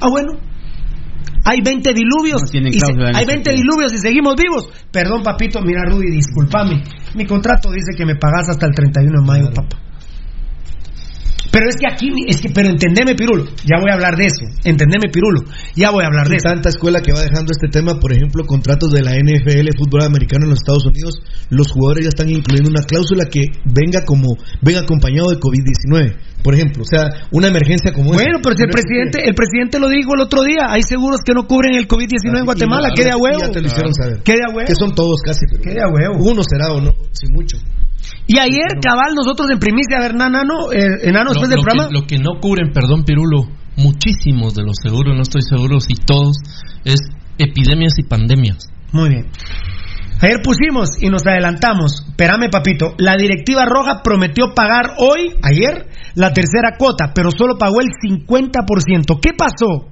Ah, 0.01 0.09
bueno. 0.09 0.32
Hay 1.47 1.61
20 1.61 1.93
diluvios. 1.93 2.43
hay 3.14 3.26
20 3.26 3.53
diluvios 3.53 3.93
y 3.93 3.99
seguimos 3.99 4.35
vivos. 4.35 4.68
Perdón, 4.91 5.22
papito, 5.22 5.61
mira, 5.61 5.82
Rudy, 5.87 6.11
discúlpame. 6.11 6.82
Mi 7.14 7.26
contrato 7.26 7.70
dice 7.70 7.93
que 7.97 8.07
me 8.07 8.16
pagas 8.16 8.49
hasta 8.49 8.66
el 8.66 8.74
31 8.74 9.20
de 9.20 9.26
mayo, 9.26 9.51
papá. 9.55 9.76
Pero 11.55 11.70
es 11.70 11.76
que 11.78 11.86
aquí, 11.86 12.11
es 12.26 12.40
que, 12.42 12.50
pero 12.50 12.68
entendeme, 12.68 13.14
Pirulo, 13.14 13.46
ya 13.62 13.78
voy 13.78 13.86
a 13.90 13.94
hablar 13.94 14.16
de 14.16 14.26
eso. 14.26 14.42
Entendeme, 14.64 15.07
Pirulo, 15.07 15.46
ya 15.76 15.90
voy 15.94 16.02
a 16.02 16.09
hablar 16.11 16.26
de 16.26 16.34
eso. 16.34 16.50
Tanta 16.50 16.68
escuela 16.68 16.98
que 16.98 17.12
va 17.12 17.22
dejando 17.22 17.52
este 17.55 17.68
tema, 17.70 18.00
por 18.00 18.11
ejemplo, 18.11 18.42
contratos 18.44 18.90
de 18.90 19.02
la 19.07 19.14
NFL, 19.14 19.70
fútbol 19.78 20.02
americano 20.02 20.46
en 20.46 20.50
los 20.50 20.59
Estados 20.59 20.84
Unidos, 20.86 21.22
los 21.50 21.70
jugadores 21.70 22.07
ya 22.07 22.09
están 22.09 22.28
incluyendo 22.28 22.74
una 22.74 22.82
cláusula 22.82 23.26
que 23.30 23.55
venga 23.70 24.02
como, 24.05 24.34
venga 24.62 24.80
acompañado 24.80 25.30
de 25.30 25.38
COVID-19. 25.38 26.42
Por 26.42 26.55
ejemplo, 26.55 26.82
o 26.82 26.90
sea, 26.90 27.07
una 27.30 27.46
emergencia 27.46 27.92
como 27.92 28.12
Bueno, 28.12 28.42
pero 28.42 28.57
si 28.57 28.64
el 28.64 28.70
presidente, 28.74 29.22
el 29.22 29.34
presidente 29.34 29.78
lo 29.78 29.88
dijo 29.88 30.11
el 30.18 30.22
otro 30.26 30.42
día, 30.42 30.66
hay 30.74 30.82
seguros 30.82 31.20
que 31.24 31.34
no 31.34 31.46
cubren 31.46 31.76
el 31.76 31.86
COVID-19 31.86 32.36
en 32.36 32.44
Guatemala, 32.44 32.90
quede 32.94 33.12
a 33.12 33.16
huevo. 33.16 33.38
Ya 33.40 33.52
te 33.52 33.61
lo 33.61 33.68
hicieron 33.68 33.94
saber. 33.94 34.22
Quede 34.24 34.42
a 34.42 34.50
huevo. 34.50 34.66
Que 34.66 34.74
son 34.74 34.92
todos 34.92 35.22
casi, 35.24 35.46
pero. 35.48 35.62
Quede 35.62 35.80
a 35.80 35.86
huevo. 35.86 36.18
Uno 36.18 36.42
será 36.42 36.74
o 36.74 36.80
no, 36.80 36.90
sin 37.12 37.32
mucho. 37.32 37.57
Y 38.26 38.38
ayer, 38.38 38.80
cabal, 38.80 39.14
nosotros 39.14 39.48
en 39.52 39.59
primicia, 39.59 39.98
a 39.98 40.00
ver, 40.00 40.14
Nano, 40.14 40.72
eh, 40.72 41.09
Enano, 41.09 41.30
después 41.30 41.50
del 41.50 41.61
programa. 41.61 41.88
lo 41.90 42.07
que 42.07 42.18
no 42.18 42.40
cubren, 42.40 42.72
perdón, 42.72 43.05
Pirulo, 43.05 43.48
muchísimos 43.76 44.55
de 44.55 44.62
los 44.62 44.76
seguros, 44.82 45.14
no 45.14 45.22
estoy 45.22 45.42
seguro 45.42 45.80
si 45.80 45.94
todos, 45.94 46.36
es 46.84 47.00
epidemias 47.38 47.94
y 47.98 48.05
pandemias. 48.05 48.68
Muy 48.92 49.11
bien. 49.11 49.26
Ayer 50.22 50.40
pusimos 50.42 50.90
y 51.00 51.11
nos 51.11 51.26
adelantamos. 51.26 52.05
Espérame, 52.09 52.48
papito. 52.50 52.94
La 52.98 53.16
directiva 53.16 53.66
roja 53.66 54.00
prometió 54.02 54.55
pagar 54.55 54.94
hoy, 54.98 55.34
ayer, 55.42 55.88
la 56.14 56.32
tercera 56.32 56.76
cuota, 56.78 57.12
pero 57.14 57.30
solo 57.30 57.59
pagó 57.59 57.80
el 57.80 57.88
50%. 57.88 59.20
¿Qué 59.20 59.30
pasó? 59.36 59.90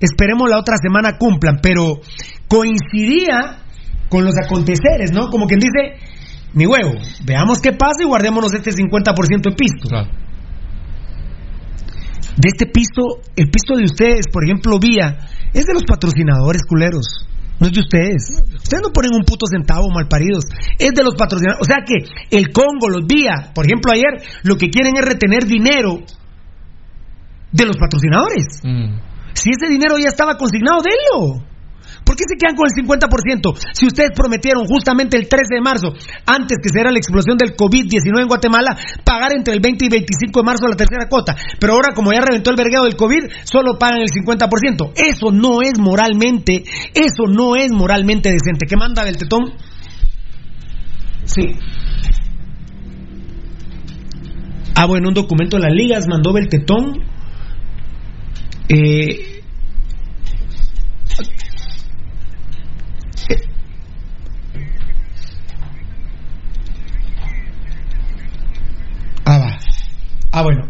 Esperemos 0.00 0.50
la 0.50 0.58
otra 0.58 0.76
semana 0.76 1.16
cumplan, 1.16 1.60
pero 1.62 2.00
coincidía 2.48 3.62
con 4.10 4.24
los 4.24 4.34
aconteceres, 4.36 5.12
¿no? 5.12 5.28
Como 5.30 5.46
quien 5.46 5.60
dice, 5.60 5.96
mi 6.56 6.66
huevo, 6.66 6.92
veamos 7.24 7.60
qué 7.60 7.72
pasa 7.72 8.00
y 8.02 8.06
guardémonos 8.06 8.52
este 8.54 8.70
50% 8.70 9.42
de 9.42 9.54
pisto. 9.54 9.88
De 12.36 12.48
este 12.48 12.66
pisto, 12.66 13.20
el 13.36 13.50
pisto 13.50 13.76
de 13.76 13.84
ustedes, 13.84 14.26
por 14.32 14.42
ejemplo, 14.42 14.78
Vía, 14.78 15.18
es 15.52 15.66
de 15.66 15.74
los 15.74 15.84
patrocinadores 15.84 16.62
culeros. 16.66 17.28
No 17.60 17.66
es 17.66 17.72
de 17.74 17.80
ustedes. 17.80 18.42
Ustedes 18.54 18.82
no 18.82 18.90
ponen 18.90 19.12
un 19.14 19.24
puto 19.24 19.46
centavo 19.46 19.88
malparidos. 19.94 20.44
Es 20.78 20.92
de 20.92 21.04
los 21.04 21.14
patrocinadores. 21.14 21.60
O 21.60 21.64
sea 21.64 21.84
que 21.84 22.36
el 22.36 22.52
Congo, 22.52 22.88
los 22.88 23.06
Vía, 23.06 23.52
por 23.54 23.66
ejemplo, 23.66 23.92
ayer, 23.92 24.24
lo 24.42 24.56
que 24.56 24.70
quieren 24.70 24.96
es 24.96 25.04
retener 25.04 25.44
dinero 25.44 26.00
de 27.52 27.66
los 27.66 27.76
patrocinadores. 27.76 28.60
Mm. 28.62 28.98
Si 29.34 29.50
ese 29.50 29.68
dinero 29.68 29.96
ya 29.98 30.08
estaba 30.08 30.36
consignado, 30.36 30.80
denlo. 30.80 31.44
¿Por 32.04 32.16
qué 32.16 32.24
se 32.28 32.36
quedan 32.36 32.54
con 32.54 32.66
el 32.66 32.74
50%? 32.74 33.56
Si 33.72 33.86
ustedes 33.86 34.10
prometieron 34.14 34.66
justamente 34.66 35.16
el 35.16 35.28
13 35.28 35.56
de 35.56 35.60
marzo, 35.60 35.92
antes 36.26 36.58
que 36.62 36.68
se 36.68 36.78
diera 36.78 36.90
la 36.90 36.98
explosión 36.98 37.36
del 37.36 37.56
COVID-19 37.56 38.22
en 38.22 38.28
Guatemala, 38.28 38.76
pagar 39.04 39.32
entre 39.36 39.54
el 39.54 39.60
20 39.60 39.86
y 39.86 39.88
25 39.88 40.40
de 40.40 40.44
marzo 40.44 40.66
la 40.68 40.76
tercera 40.76 41.08
cuota. 41.08 41.36
Pero 41.58 41.74
ahora, 41.74 41.94
como 41.94 42.12
ya 42.12 42.20
reventó 42.20 42.50
el 42.50 42.56
vergueo 42.56 42.84
del 42.84 42.96
COVID, 42.96 43.24
solo 43.44 43.78
pagan 43.78 43.98
el 43.98 44.08
50%. 44.08 44.92
Eso 44.94 45.32
no 45.32 45.62
es 45.62 45.78
moralmente, 45.78 46.64
eso 46.94 47.24
no 47.28 47.56
es 47.56 47.72
moralmente 47.72 48.30
decente. 48.30 48.66
¿Qué 48.66 48.76
manda 48.76 49.04
Beltetón? 49.04 49.54
Sí. 51.24 51.56
Ah, 54.74 54.86
bueno, 54.86 55.08
un 55.08 55.14
documento 55.14 55.56
de 55.56 55.62
las 55.62 55.72
ligas 55.72 56.06
mandó 56.06 56.32
Beltetón. 56.32 57.02
Eh, 58.68 59.36
Ah, 69.28 69.38
va. 69.38 69.58
Ah, 70.36 70.42
bueno. 70.42 70.66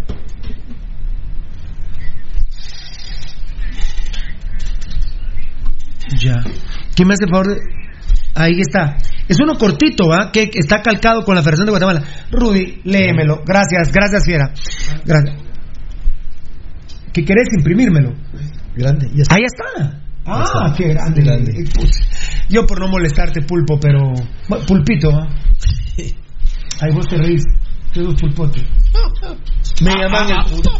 Ya. 6.23 6.37
¿Quién 6.95 7.09
me 7.09 7.15
hace 7.15 7.27
favor 7.29 7.49
de.? 7.49 7.57
Ahí 8.37 8.61
está. 8.61 8.97
Es 9.27 9.41
uno 9.41 9.59
cortito, 9.59 10.13
¿ah? 10.13 10.31
Que 10.31 10.49
está 10.55 10.83
calcado 10.83 11.25
con 11.25 11.35
la 11.35 11.43
Federación 11.43 11.67
de 11.67 11.71
Guatemala. 11.73 12.05
Rudy, 12.31 12.81
léemelo. 12.85 13.43
Gracias, 13.45 13.91
gracias, 13.93 14.25
Fiera. 14.25 14.53
Gracias. 15.05 15.37
¿Qué 17.13 17.25
querés 17.25 17.49
imprimírmelo? 17.59 18.15
Grande. 18.77 19.09
Ahí 19.31 19.43
está. 19.43 20.01
Ah, 20.27 20.75
qué 20.77 20.91
grande. 20.91 21.23
grande. 21.23 21.65
Yo 22.49 22.65
por 22.67 22.79
no 22.79 22.87
molestarte, 22.87 23.43
pulpo, 23.43 23.81
pero. 23.81 24.13
Pulpito, 24.69 25.11
¿ah? 25.11 25.27
Ahí 26.81 26.95
vos 26.95 27.09
te 27.09 27.17
reís. 27.17 27.43
Me 29.83 29.93
llaman 29.93 30.31
el 30.31 30.45
pulpo. 30.45 30.71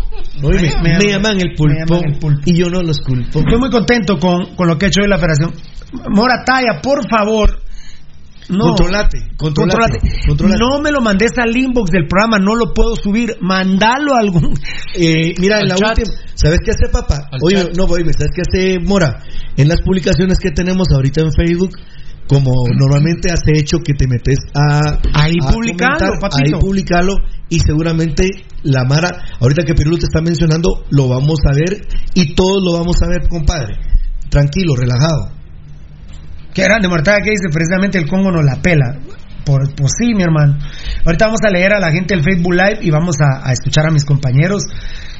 me, 0.41 1.11
llaman 1.11 1.41
el 1.41 1.55
pulpo, 1.55 2.41
y 2.45 2.59
yo 2.59 2.71
no 2.71 2.83
los 2.83 3.01
culpo. 3.01 3.41
Estoy 3.41 3.59
muy 3.59 3.71
contento 3.71 4.19
con, 4.19 4.55
con 4.55 4.69
lo 4.69 4.79
que 4.79 4.87
ha 4.87 4.89
hecho 4.89 5.01
hoy 5.03 5.09
la 5.09 5.19
federación. 5.19 5.53
Morataya, 6.11 6.81
por 6.83 7.09
favor, 7.09 7.63
No. 8.49 8.67
Controlate, 8.77 9.19
controlate, 9.37 9.99
controlate. 10.27 10.59
No 10.61 10.81
me 10.81 10.93
lo 10.93 11.01
mandes 11.01 11.33
al 11.37 11.57
inbox 11.57 11.91
del 11.91 12.07
programa, 12.07 12.39
no 12.39 12.55
lo 12.55 12.73
puedo 12.73 12.95
subir. 12.95 13.37
Mandalo 13.41 14.15
a 14.15 14.21
algún. 14.21 14.55
Eh, 14.95 15.35
mira, 15.39 15.61
en 15.61 15.69
la 15.69 15.75
última. 15.75 16.13
¿Sabes 16.35 16.61
qué 16.65 16.71
hace, 16.71 16.89
papá? 16.93 17.29
Al 17.33 17.41
Oye, 17.43 17.57
chat. 17.57 17.77
no, 17.77 17.85
oye, 17.85 18.05
¿sabes 18.13 18.33
qué 18.35 18.43
hace 18.43 18.79
Mora? 18.79 19.21
En 19.57 19.69
las 19.69 19.83
publicaciones 19.83 20.39
que 20.39 20.53
tenemos 20.53 20.89
ahorita 20.93 21.23
en 21.23 21.33
Facebook, 21.33 21.77
como 22.29 22.53
normalmente 22.77 23.31
has 23.31 23.43
hecho 23.47 23.79
que 23.79 23.95
te 23.95 24.07
metes 24.07 24.39
a. 24.55 24.99
Ahí 25.15 25.35
a 25.43 25.53
publicalo, 25.53 25.99
comentar, 25.99 26.21
papito. 26.21 26.57
Ahí 26.57 26.61
publicalo 26.61 27.15
y 27.49 27.61
seguramente 27.61 28.29
la 28.63 28.85
Mara, 28.85 29.09
ahorita 29.41 29.65
que 29.65 29.75
Pirulo 29.75 29.99
te 29.99 30.07
está 30.07 30.21
mencionando, 30.21 30.85
lo 30.91 31.09
vamos 31.09 31.39
a 31.47 31.55
ver 31.55 31.87
y 32.15 32.35
todos 32.35 32.63
lo 32.65 32.73
vamos 32.73 32.97
a 33.03 33.09
ver, 33.09 33.29
compadre. 33.29 33.77
Tranquilo, 34.29 34.75
relajado. 34.77 35.31
Qué 36.53 36.63
grande, 36.63 36.89
Mortada, 36.89 37.19
que 37.23 37.31
dice 37.31 37.49
precisamente 37.53 37.99
el 37.99 38.09
Congo 38.09 38.31
no 38.31 38.43
la 38.43 38.61
pela. 38.61 38.99
Por, 39.45 39.73
pues 39.77 39.93
sí, 39.97 40.13
mi 40.15 40.23
hermano. 40.23 40.59
Ahorita 41.05 41.27
vamos 41.27 41.41
a 41.45 41.51
leer 41.51 41.73
a 41.75 41.79
la 41.79 41.93
gente 41.93 42.17
del 42.17 42.25
Facebook 42.25 42.55
Live 42.55 42.79
y 42.83 42.91
vamos 42.91 43.17
a, 43.21 43.49
a 43.49 43.53
escuchar 43.53 43.87
a 43.87 43.93
mis 43.93 44.05
compañeros. 44.05 44.65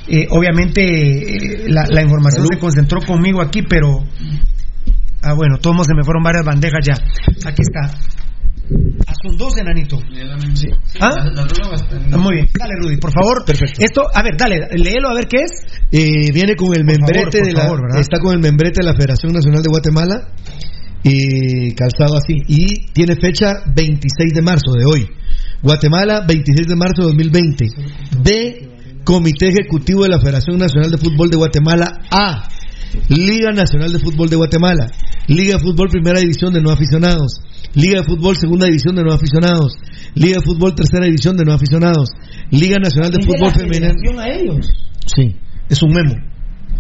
Eh, 0.09 0.27
obviamente 0.31 0.83
eh, 0.83 1.69
la, 1.69 1.87
la 1.89 2.03
información 2.03 2.47
se 2.51 2.59
concentró 2.59 3.01
conmigo 3.01 3.41
aquí, 3.41 3.63
pero... 3.63 4.03
Ah, 5.23 5.35
bueno, 5.35 5.59
todos 5.59 5.87
se 5.87 5.95
me 5.95 6.05
fueron 6.05 6.23
varias 6.23 6.45
bandejas 6.45 6.81
ya. 6.87 6.95
Aquí 7.49 7.63
está. 7.63 7.97
Ah, 9.07 9.13
son 9.25 9.37
dos, 9.37 9.57
enanito. 9.59 9.97
¿Ah? 11.01 11.11
Ah, 11.37 12.17
Muy 12.17 12.35
bien. 12.35 12.49
Dale, 12.59 12.75
Rudy, 12.81 12.97
por 12.97 13.13
favor. 13.13 13.45
Perfecto. 13.45 13.75
Esto, 13.79 14.03
a 14.13 14.23
ver, 14.23 14.37
dale, 14.37 14.67
léelo 14.77 15.09
a 15.09 15.15
ver 15.15 15.27
qué 15.29 15.39
es. 15.45 15.53
Eh, 15.93 16.33
viene 16.33 16.57
con 16.57 16.75
el 16.75 16.85
Por 16.85 16.97
membrete 16.99 17.43
de 17.43 17.53
la, 17.53 17.63
favor, 17.63 17.83
¿verdad? 17.83 18.01
está 18.01 18.19
con 18.19 18.33
el 18.35 18.41
membrete 18.41 18.81
de 18.83 18.87
la 18.87 18.95
Federación 18.95 19.33
Nacional 19.33 19.63
de 19.63 19.69
Guatemala 19.69 20.29
y 21.05 21.73
calzado 21.75 22.17
así 22.17 22.35
y 22.49 22.87
tiene 22.93 23.15
fecha 23.17 23.63
26 23.75 24.35
de 24.35 24.43
marzo 24.43 24.73
de 24.73 24.85
hoy. 24.85 25.09
Guatemala 25.63 26.25
26 26.27 26.67
de 26.67 26.77
marzo 26.77 27.03
de 27.03 27.09
2020 27.09 27.67
de 28.23 28.69
Comité 29.05 29.49
Ejecutivo 29.49 30.03
de 30.03 30.09
la 30.09 30.19
Federación 30.21 30.59
Nacional 30.59 30.91
de 30.91 30.99
Fútbol 30.99 31.31
de 31.31 31.37
Guatemala 31.37 31.87
A 32.11 32.49
Liga 33.09 33.53
Nacional 33.53 33.93
de 33.93 33.99
Fútbol 33.99 34.29
de 34.29 34.37
Guatemala 34.37 34.91
Liga 35.29 35.55
de 35.55 35.61
Fútbol 35.61 35.89
Primera 35.89 36.21
División 36.21 36.53
de 36.53 36.61
no 36.61 36.71
aficionados 36.71 37.41
Liga 37.75 38.01
de 38.01 38.05
Fútbol 38.05 38.37
Segunda 38.37 38.67
División 38.67 38.95
de 38.97 39.03
no 39.03 39.13
aficionados 39.13 39.75
Liga 40.15 40.39
de 40.39 40.45
Fútbol 40.45 40.75
Tercera 40.75 41.07
División 41.07 41.37
de 41.37 41.45
no 41.45 41.53
aficionados 41.53 42.11
Liga 42.51 42.79
Nacional 42.79 43.11
de 43.11 43.25
Fútbol 43.25 43.53
Femenino 43.53 44.21
a 44.21 44.29
ellos. 44.29 44.69
Sí, 45.07 45.37
es 45.69 45.83
un 45.83 45.91
memo 45.91 46.15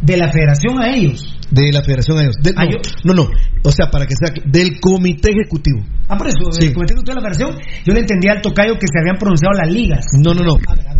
De 0.02 0.16
la 0.16 0.30
federación 0.30 0.78
a 0.80 0.94
ellos. 0.94 1.32
de 1.48 1.70
la 1.72 1.80
Federación 1.80 2.18
a 2.18 2.22
ellos. 2.22 2.34
Del- 2.42 2.54
Ah, 2.56 2.64
no, 2.64 2.70
yo- 2.72 2.78
no, 3.04 3.14
no, 3.14 3.28
o 3.62 3.70
sea, 3.70 3.86
para 3.88 4.04
que 4.04 4.14
sea 4.16 4.34
del 4.46 4.80
Comité 4.80 5.30
Ejecutivo. 5.30 5.78
Ah, 6.08 6.16
por 6.18 6.26
eso, 6.26 6.38
Sí. 6.50 6.66
el 6.66 6.74
comité 6.74 6.94
ejecutivo 6.94 7.14
de 7.16 7.20
la 7.22 7.30
federación, 7.30 7.62
yo 7.84 7.92
le 7.94 8.00
entendía 8.00 8.32
al 8.32 8.42
tocayo 8.42 8.74
que 8.74 8.86
se 8.92 8.98
habían 9.00 9.16
pronunciado 9.16 9.52
las 9.56 9.72
ligas. 9.72 10.04
No, 10.22 10.34
no, 10.34 10.42
no. 10.44 10.58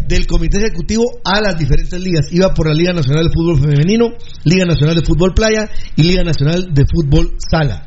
Del 0.09 0.27
Comité 0.29 0.59
Ejecutivo 0.59 1.03
a 1.25 1.41
las 1.41 1.59
diferentes 1.59 2.01
ligas. 2.01 2.33
Iba 2.33 2.55
por 2.55 2.69
la 2.69 2.75
Liga 2.75 2.93
Nacional 2.93 3.25
de 3.25 3.31
Fútbol 3.35 3.61
Femenino, 3.61 4.11
Liga 4.45 4.65
Nacional 4.67 4.95
de 4.97 5.03
Fútbol 5.03 5.35
Playa 5.35 5.69
y 5.97 6.03
Liga 6.05 6.23
Nacional 6.23 6.73
de 6.73 6.85
Fútbol 6.87 7.33
Sala. 7.39 7.85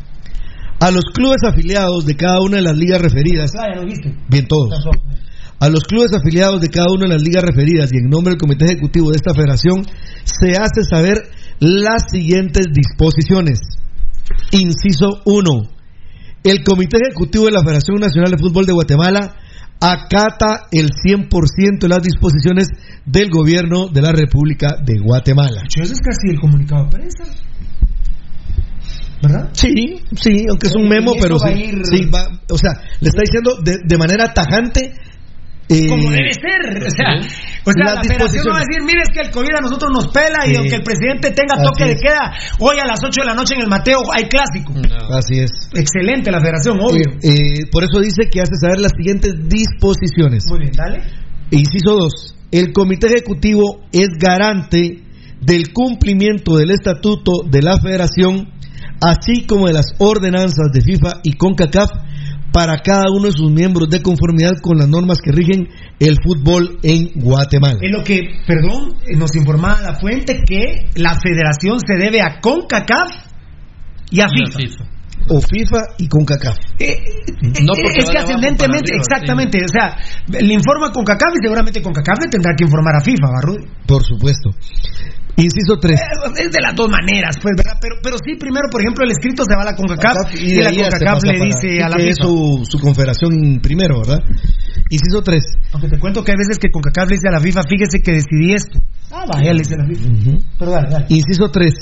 A 0.82 0.92
los 0.92 1.06
clubes 1.14 1.42
afiliados 1.46 2.06
de 2.06 2.16
cada 2.16 2.42
una 2.42 2.58
de 2.58 2.64
las 2.64 2.78
ligas 2.78 3.02
referidas, 3.02 3.52
Ah, 3.58 3.68
ya 3.74 3.82
lo 3.82 3.86
viste. 3.86 4.14
bien 4.30 4.48
todos, 4.48 4.70
a 5.60 5.70
los 5.70 5.84
clubes 5.84 6.12
afiliados 6.14 6.62
de 6.62 6.70
cada 6.70 6.88
una 6.92 7.06
de 7.08 7.14
las 7.14 7.22
ligas 7.22 7.44
referidas 7.44 7.92
y 7.94 7.98
en 7.98 8.10
nombre 8.10 8.32
del 8.32 8.40
Comité 8.40 8.66
Ejecutivo 8.66 9.10
de 9.12 9.18
esta 9.18 9.34
federación, 9.34 9.84
se 10.24 10.52
hace 10.58 10.84
saber 10.90 11.18
las 11.60 12.04
siguientes 12.12 12.68
disposiciones. 12.74 13.60
Inciso 14.52 15.22
1. 15.26 15.52
El 16.44 16.64
Comité 16.64 16.98
Ejecutivo 17.06 17.46
de 17.46 17.52
la 17.52 17.62
Federación 17.64 17.98
Nacional 18.00 18.32
de 18.32 18.38
Fútbol 18.38 18.66
de 18.66 18.74
Guatemala 18.74 19.36
acata 19.82 20.68
el 20.72 20.90
100% 20.92 21.80
de 21.80 21.88
las 21.90 22.02
disposiciones 22.04 22.68
del 23.06 23.30
gobierno 23.30 23.88
de 23.88 24.02
la 24.02 24.12
República 24.12 24.78
de 24.84 25.00
Guatemala. 25.00 25.64
Eso 25.82 25.94
es 25.94 26.00
casi 26.00 26.30
el 26.30 26.40
comunicado 26.40 26.86
de 26.86 26.90
prensa. 26.92 27.24
¿Verdad? 29.22 29.50
Sí, 29.52 30.02
sí, 30.16 30.46
aunque 30.50 30.68
es 30.68 30.76
un 30.76 30.88
memo, 30.88 31.12
pero 31.20 31.38
sí, 31.40 31.48
ir- 31.50 31.82
sí, 31.84 32.06
va- 32.06 32.30
o 32.50 32.58
sea, 32.58 32.72
le 33.02 33.10
está 33.10 33.22
diciendo 33.22 33.58
de, 33.62 33.78
de 33.86 33.98
manera 33.98 34.34
tajante. 34.34 34.94
Eh, 35.70 35.86
Como 35.88 36.10
debe 36.10 36.34
ser. 36.34 36.82
O 36.82 36.90
sea, 36.90 37.14
o 37.62 37.72
sea 37.72 37.86
Las 37.86 37.96
la 37.96 38.04
federación 38.04 38.42
no 38.42 38.54
va 38.54 38.58
a 38.58 38.66
decir, 38.66 38.82
mire, 38.82 39.06
es 39.06 39.14
que 39.14 39.22
el 39.22 39.30
COVID 39.30 39.54
a 39.54 39.62
nosotros 39.62 39.92
nos 39.94 40.08
pela 40.10 40.50
y 40.50 40.56
aunque 40.58 40.82
el 40.82 40.84
presidente 40.84 41.30
tenga 41.30 41.62
toque 41.62 41.86
de 41.86 41.96
queda, 41.96 42.34
hoy 42.58 42.82
a 42.82 42.86
las 42.90 42.98
8 42.98 43.22
de 43.22 43.28
la 43.28 43.36
noche 43.36 43.54
en 43.54 43.62
el 43.62 43.70
Mateo 43.70 44.02
hay 44.10 44.26
clásico. 44.26 44.74
Así 45.14 45.38
es. 45.38 45.52
Excelente 45.78 46.32
la 46.32 46.42
federación, 46.42 46.80
obvio. 46.82 47.06
Eh, 47.22 47.62
eh, 47.62 47.70
por 47.72 47.84
eso 47.84 48.02
dice 48.02 48.26
que 48.34 48.42
hace 48.42 48.58
saber 48.60 48.82
las 48.82 48.94
siguientes 48.98 49.38
disposiciones. 49.46 50.44
Muy 50.50 50.60
bien, 50.66 50.74
dale. 50.74 51.06
Inciso 51.52 51.94
2. 51.94 52.36
El 52.52 52.74
Comité 52.74 53.06
Ejecutivo 53.08 53.86
es 53.92 54.10
garante 54.18 55.06
del 55.40 55.72
cumplimiento 55.72 56.58
del 56.58 56.72
estatuto 56.72 57.44
de 57.46 57.62
la 57.62 57.78
Federación, 57.80 58.50
así 59.06 59.46
como 59.46 59.68
de 59.68 59.74
las 59.74 59.94
ordenanzas 60.00 60.74
de 60.74 60.82
FIFA 60.82 61.22
y 61.24 61.34
CONCACAF 61.34 62.09
para 62.52 62.80
cada 62.80 63.12
uno 63.12 63.28
de 63.28 63.32
sus 63.32 63.52
miembros 63.52 63.90
de 63.90 64.02
conformidad 64.02 64.54
con 64.62 64.78
las 64.78 64.88
normas 64.88 65.20
que 65.22 65.32
rigen 65.32 65.68
el 66.00 66.18
fútbol 66.24 66.80
en 66.84 67.12
Guatemala. 67.16 67.80
Es 67.82 67.92
lo 67.92 68.04
que, 68.04 68.22
perdón, 68.46 68.96
eh, 69.06 69.18
nos 69.18 69.36
informaba 69.36 69.82
la 69.82 69.96
fuente 70.00 70.42
que 70.46 70.90
la 70.96 71.14
federación 71.20 71.80
se 71.80 71.96
debe 71.96 72.22
a 72.22 72.40
CONCACAF 72.42 73.10
y 74.12 74.22
a 74.22 74.28
FIFA. 74.28 74.86
O 75.28 75.42
FIFA 75.42 75.84
y 76.00 76.08
CONCACAF. 76.08 76.58
Eh, 76.80 76.96
No, 77.64 77.74
eh, 77.74 77.82
porque 77.84 78.00
es 78.00 78.10
que 78.10 78.18
ascendentemente, 78.18 78.92
arriba, 78.94 79.04
exactamente, 79.04 79.60
o 79.64 79.68
sea, 79.68 79.98
le 80.28 80.54
informa 80.54 80.92
CONCACAF 80.92 81.34
y 81.40 81.44
seguramente 81.44 81.82
CONCACAF 81.82 82.24
le 82.24 82.30
tendrá 82.30 82.54
que 82.58 82.64
informar 82.64 82.96
a 82.96 83.02
FIFA, 83.02 83.28
¿verdad? 83.28 83.70
Por 83.86 84.04
supuesto. 84.04 84.50
Inciso 85.40 85.80
3. 85.80 85.96
Es 86.36 86.52
de 86.52 86.62
las 86.62 86.76
dos 86.76 86.90
maneras, 86.90 87.38
pues, 87.42 87.56
¿verdad? 87.56 87.80
Pero, 87.80 87.96
pero 88.04 88.18
sí, 88.20 88.36
primero, 88.36 88.68
por 88.70 88.82
ejemplo, 88.82 89.06
el 89.06 89.12
escrito 89.12 89.44
se 89.48 89.56
va 89.56 89.64
a 89.64 89.72
la 89.72 89.76
CONCACAF 89.76 90.36
y, 90.36 90.56
de 90.56 90.64
la 90.64 90.72
se 90.72 90.82
CONCACAF 90.82 91.24
le 91.24 91.40
dice 91.40 91.84
a 91.84 91.90
la 91.90 91.96
que 91.96 92.04
FIFA. 92.04 92.12
es 92.12 92.18
su, 92.20 92.68
su 92.68 92.80
confederación 92.80 93.60
primero, 93.62 94.00
¿verdad? 94.00 94.20
Inciso 94.90 95.24
3. 95.24 95.44
Aunque 95.74 95.88
te 95.88 96.00
cuento 96.00 96.24
que 96.24 96.32
hay 96.32 96.38
veces 96.38 96.60
que 96.60 96.70
CONCACAF 96.70 97.10
le 97.10 97.16
dice 97.16 97.30
a 97.30 97.32
la 97.32 97.40
FIFA, 97.40 97.62
fíjese 97.64 98.00
que 98.04 98.12
decidí 98.12 98.54
esto. 98.54 98.80
Ah, 99.12 99.26
vaya, 99.28 99.54
le 99.54 99.60
dice 99.60 99.76
a 99.76 99.78
la 99.78 99.88
FIFA. 99.88 100.10
Pero 100.60 100.72
dale, 100.72 100.88
dale. 100.92 101.06
Inciso 101.10 101.50
3. 101.50 101.74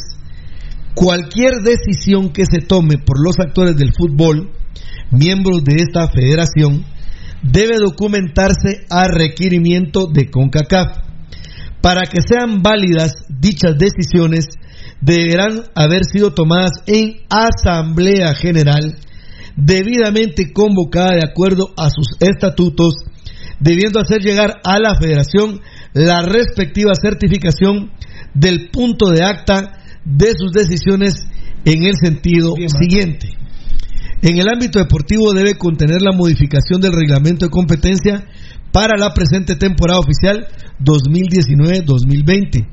Cualquier 0.94 1.58
decisión 1.64 2.30
que 2.30 2.46
se 2.46 2.62
tome 2.62 2.98
por 2.98 3.18
los 3.24 3.40
actores 3.40 3.76
del 3.76 3.94
fútbol, 3.94 4.52
miembros 5.12 5.64
de 5.64 5.76
esta 5.78 6.08
federación, 6.10 6.86
debe 7.42 7.78
documentarse 7.78 8.86
a 8.90 9.08
requerimiento 9.08 10.08
de 10.08 10.30
CONCACAF. 10.30 11.07
Para 11.88 12.02
que 12.06 12.20
sean 12.20 12.62
válidas 12.62 13.14
dichas 13.30 13.78
decisiones, 13.78 14.44
deberán 15.00 15.64
haber 15.74 16.04
sido 16.04 16.34
tomadas 16.34 16.84
en 16.86 17.22
Asamblea 17.30 18.34
General, 18.34 18.98
debidamente 19.56 20.52
convocada 20.52 21.14
de 21.14 21.24
acuerdo 21.24 21.74
a 21.78 21.90
sus 21.90 22.08
estatutos, 22.20 22.96
debiendo 23.62 24.02
hacer 24.02 24.20
llegar 24.20 24.56
a 24.66 24.80
la 24.80 24.96
Federación 25.00 25.62
la 25.94 26.24
respectiva 26.24 26.92
certificación 26.94 27.94
del 28.34 28.70
punto 28.70 29.10
de 29.12 29.24
acta 29.24 29.80
de 30.04 30.34
sus 30.38 30.52
decisiones 30.52 31.14
en 31.64 31.84
el 31.84 31.96
sentido 31.96 32.54
siguiente. 32.82 33.30
En 34.22 34.38
el 34.40 34.50
ámbito 34.50 34.80
deportivo 34.80 35.32
debe 35.32 35.58
contener 35.58 36.02
la 36.02 36.12
modificación 36.12 36.82
del 36.82 36.92
reglamento 36.92 37.46
de 37.46 37.50
competencia 37.50 38.26
para 38.78 38.96
la 38.96 39.12
presente 39.12 39.56
temporada 39.56 40.00
oficial 40.00 40.46
2019-2020. 40.82 42.68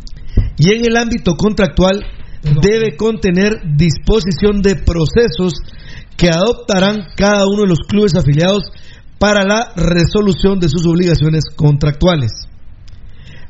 Y 0.59 0.74
en 0.74 0.85
el 0.85 0.98
ámbito 0.98 1.35
contractual 1.35 2.05
debe 2.60 2.94
contener 2.94 3.55
disposición 3.74 4.60
de 4.60 4.74
procesos 4.74 5.55
que 6.18 6.28
adoptarán 6.28 7.06
cada 7.16 7.47
uno 7.47 7.62
de 7.62 7.68
los 7.68 7.78
clubes 7.89 8.14
afiliados 8.16 8.64
para 9.18 9.44
la 9.44 9.72
resolución 9.76 10.60
de 10.60 10.68
sus 10.68 10.86
obligaciones 10.86 11.44
contractuales. 11.56 12.32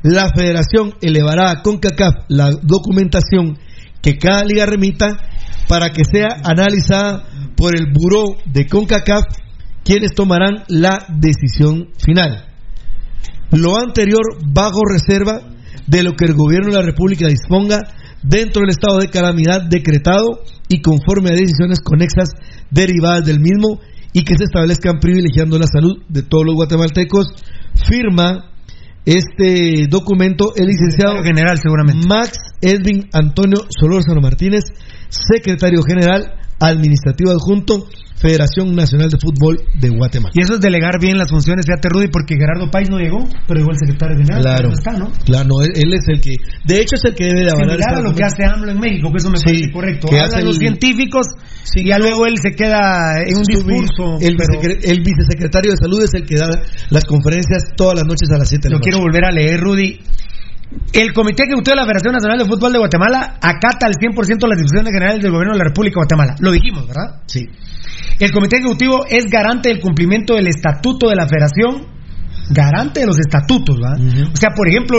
La 0.05 0.31
federación 0.33 0.95
elevará 1.03 1.51
a 1.51 1.61
CONCACAF 1.61 2.15
la 2.29 2.53
documentación 2.63 3.59
que 4.01 4.17
cada 4.17 4.45
liga 4.45 4.65
remita 4.65 5.09
para 5.67 5.91
que 5.91 6.05
sea 6.05 6.37
analizada 6.45 7.25
por 7.57 7.75
el 7.77 7.87
buró 7.93 8.37
de 8.47 8.69
CONCACAF, 8.69 9.25
quienes 9.85 10.15
tomarán 10.15 10.65
la 10.69 11.07
decisión 11.09 11.91
final. 12.05 12.47
Lo 13.51 13.79
anterior 13.79 14.23
bajo 14.45 14.81
reserva 14.85 15.41
de 15.87 16.03
lo 16.03 16.13
que 16.13 16.25
el 16.25 16.35
gobierno 16.35 16.71
de 16.71 16.79
la 16.79 16.87
República 16.87 17.29
disponga 17.29 17.81
dentro 18.23 18.63
del 18.63 18.71
estado 18.71 18.99
de 18.99 19.11
calamidad 19.11 19.63
decretado 19.69 20.41
y 20.69 20.81
conforme 20.81 21.31
a 21.31 21.37
decisiones 21.37 21.81
conexas 21.81 22.31
derivadas 22.71 23.25
del 23.27 23.39
mismo 23.41 23.81
y 24.13 24.25
que 24.25 24.35
se 24.37 24.45
establezcan 24.45 24.99
privilegiando 25.01 25.59
la 25.59 25.67
salud 25.67 26.03
de 26.09 26.23
todos 26.23 26.47
los 26.47 26.55
guatemaltecos. 26.55 27.27
Firma 27.87 28.51
este 29.05 29.87
documento 29.89 30.55
el 30.57 30.67
licenciado 30.67 31.23
general 31.23 31.59
seguramente 31.59 32.07
Max 32.09 32.39
Edwin 32.63 33.11
Antonio 33.13 33.67
Solórzano 33.69 34.23
Martínez, 34.23 34.65
secretario 35.11 35.83
general 35.83 36.41
administrativo 36.59 37.31
adjunto 37.31 37.87
Federación 38.25 38.75
Nacional 38.75 39.11
de 39.11 39.19
Fútbol 39.21 39.59
de 39.79 39.89
Guatemala. 39.91 40.33
Y 40.35 40.41
eso 40.43 40.55
es 40.55 40.61
delegar 40.61 40.99
bien 40.99 41.19
las 41.19 41.29
funciones, 41.29 41.67
fíjate 41.67 41.89
Rudy, 41.91 42.09
porque 42.09 42.37
Gerardo 42.37 42.71
País 42.71 42.89
no 42.89 42.97
llegó, 42.99 43.29
pero 43.47 43.61
llegó 43.61 43.71
el 43.73 43.79
secretario 43.79 44.17
general. 44.17 44.41
Claro, 44.41 44.69
no 44.69 44.75
está, 44.75 44.93
¿no? 44.93 45.13
Claro, 45.27 45.45
no, 45.49 45.63
él, 45.63 45.73
él 45.77 45.93
es 45.93 46.05
el 46.09 46.21
que, 46.21 46.33
de 46.65 46.81
hecho 46.81 46.97
es 46.97 47.05
el 47.05 47.15
que 47.15 47.25
debe 47.25 47.45
de 47.45 47.51
avalar 47.51 47.79
esta- 47.79 48.01
lo 48.01 48.15
que 48.15 48.25
hace 48.25 48.45
AMLO 48.45 48.71
en 48.73 48.81
México, 48.81 49.11
que 49.13 49.19
eso 49.19 49.31
me 49.31 49.37
Sí, 49.37 49.45
parece 49.45 49.73
correcto. 49.73 50.09
que 50.09 50.19
Hablan 50.19 50.45
los 50.45 50.57
el- 50.57 50.61
científicos 50.61 51.27
y 51.75 51.89
ya 51.89 51.99
luego 51.99 52.27
él 52.27 52.39
se 52.41 52.53
queda 52.57 53.21
en 53.27 53.37
un 53.37 53.45
discurso. 53.45 54.17
El, 54.21 54.37
pero 54.37 54.61
el 54.63 55.03
vicesecretario 55.05 55.73
de 55.73 55.77
Salud 55.77 56.03
es 56.03 56.15
el 56.15 56.25
que 56.25 56.37
da 56.37 56.49
las 56.91 57.05
conferencias 57.05 57.75
todas 57.77 57.97
las 57.97 58.07
noches 58.07 58.31
a 58.33 58.39
las 58.39 58.49
7 58.49 58.69
de 58.69 58.71
la 58.71 58.73
lo 58.75 58.79
noche. 58.79 58.89
quiero 58.91 59.05
volver 59.05 59.25
a 59.27 59.31
leer, 59.33 59.61
Rudy. 59.61 60.01
El 60.93 61.13
Comité 61.13 61.45
Ejecutivo 61.45 61.71
de 61.73 61.77
la 61.77 61.85
Federación 61.87 62.15
Nacional 62.15 62.39
de 62.39 62.45
Fútbol 62.47 62.73
de 62.73 62.79
Guatemala 62.79 63.39
acata 63.41 63.87
al 63.87 63.95
100% 63.95 64.49
las 64.49 64.59
disposiciones 64.59 64.93
generales 64.93 65.23
del 65.23 65.31
Gobierno 65.31 65.53
de 65.53 65.59
la 65.59 65.65
República 65.65 65.95
de 65.95 66.03
Guatemala. 66.03 66.35
Lo 66.41 66.51
dijimos, 66.51 66.87
¿verdad? 66.89 67.23
Sí. 67.27 67.47
El 68.19 68.31
Comité 68.31 68.57
Ejecutivo 68.57 69.05
es 69.09 69.25
garante 69.27 69.69
del 69.69 69.81
cumplimiento 69.81 70.35
del 70.35 70.47
estatuto 70.47 71.09
de 71.09 71.17
la 71.17 71.27
Federación, 71.27 71.87
garante 72.51 73.01
de 73.01 73.07
los 73.07 73.19
estatutos, 73.19 73.77
¿verdad? 73.81 74.31
O 74.33 74.37
sea, 74.37 74.51
por 74.55 74.69
ejemplo, 74.69 74.99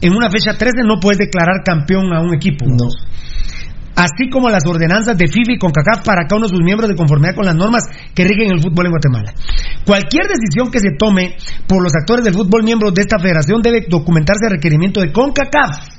en 0.00 0.12
una 0.12 0.30
fecha 0.30 0.56
13 0.56 0.82
no 0.86 1.00
puedes 1.00 1.18
declarar 1.18 1.62
campeón 1.64 2.14
a 2.14 2.20
un 2.20 2.34
equipo. 2.34 2.66
No. 2.66 2.88
Así 3.96 4.28
como 4.28 4.50
las 4.50 4.66
ordenanzas 4.66 5.16
de 5.16 5.28
FIFA 5.28 5.52
y 5.52 5.58
CONCACAF 5.58 6.04
para 6.04 6.26
cada 6.26 6.38
uno 6.38 6.46
de 6.46 6.56
sus 6.56 6.64
miembros 6.64 6.88
de 6.88 6.96
conformidad 6.96 7.36
con 7.36 7.44
las 7.44 7.54
normas 7.54 7.84
que 8.12 8.24
rigen 8.24 8.50
el 8.50 8.60
fútbol 8.60 8.86
en 8.86 8.92
Guatemala. 8.92 9.32
Cualquier 9.86 10.26
decisión 10.26 10.70
que 10.72 10.80
se 10.80 10.96
tome 10.98 11.36
por 11.68 11.80
los 11.80 11.94
actores 11.94 12.24
del 12.24 12.34
fútbol 12.34 12.64
miembros 12.64 12.92
de 12.92 13.02
esta 13.02 13.20
federación 13.20 13.62
debe 13.62 13.86
documentarse 13.88 14.46
a 14.46 14.50
requerimiento 14.50 15.00
de 15.00 15.12
CONCACAF. 15.12 15.94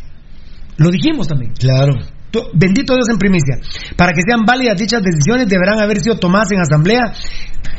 Lo 0.78 0.90
dijimos 0.90 1.28
también. 1.28 1.54
Claro. 1.54 1.94
To- 2.36 2.50
Bendito 2.54 2.94
Dios 2.96 3.08
en 3.10 3.18
primicia. 3.18 3.56
Para 3.96 4.12
que 4.12 4.20
sean 4.28 4.44
válidas 4.44 4.76
dichas 4.78 5.02
decisiones 5.02 5.48
deberán 5.48 5.80
haber 5.80 6.02
sido 6.02 6.18
tomadas 6.20 6.52
en 6.52 6.60
asamblea. 6.60 7.14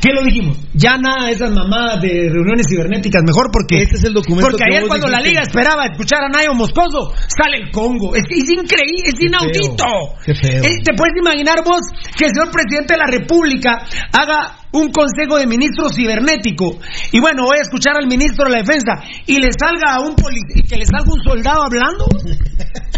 ¿Qué 0.01 0.09
lo 0.13 0.21
dijimos? 0.23 0.57
Ya 0.73 0.97
nada 0.97 1.25
de 1.27 1.33
esas 1.33 1.51
mamadas 1.51 2.01
de 2.01 2.29
reuniones 2.29 2.65
cibernéticas, 2.69 3.23
mejor 3.25 3.49
porque 3.51 3.81
Este 3.81 3.95
es 3.97 4.03
el 4.03 4.13
documento 4.13 4.49
porque 4.49 4.63
que 4.63 4.75
ayer 4.75 4.87
cuando 4.87 5.07
la 5.07 5.21
liga 5.21 5.41
esperaba 5.41 5.85
escuchar 5.85 6.23
a 6.23 6.29
Nayo 6.29 6.53
Moscoso, 6.53 7.13
sale 7.27 7.57
el 7.65 7.71
Congo. 7.71 8.15
Es, 8.15 8.23
es 8.29 8.49
increíble, 8.49 9.09
es 9.09 9.15
inaudito. 9.19 9.85
Qué 10.25 10.33
feo. 10.35 10.61
¿Te 10.61 10.93
puedes 10.93 11.13
imaginar 11.17 11.63
vos 11.63 11.81
que 12.17 12.25
el 12.25 12.31
señor 12.33 12.51
presidente 12.51 12.93
de 12.93 12.99
la 12.99 13.07
República 13.07 13.77
haga 14.11 14.57
un 14.73 14.91
consejo 14.91 15.37
de 15.37 15.47
ministros 15.47 15.95
cibernético 15.95 16.77
y 17.11 17.19
bueno, 17.19 17.45
voy 17.45 17.57
a 17.57 17.61
escuchar 17.61 17.95
al 17.97 18.07
ministro 18.07 18.45
de 18.45 18.51
la 18.51 18.57
Defensa 18.59 19.01
y 19.25 19.37
le 19.39 19.49
salga 19.57 19.95
a 19.95 19.99
un 20.01 20.15
poli 20.15 20.41
y 20.55 20.61
que 20.63 20.77
le 20.77 20.85
salga 20.85 21.11
un 21.11 21.21
soldado 21.23 21.63
hablando? 21.63 22.05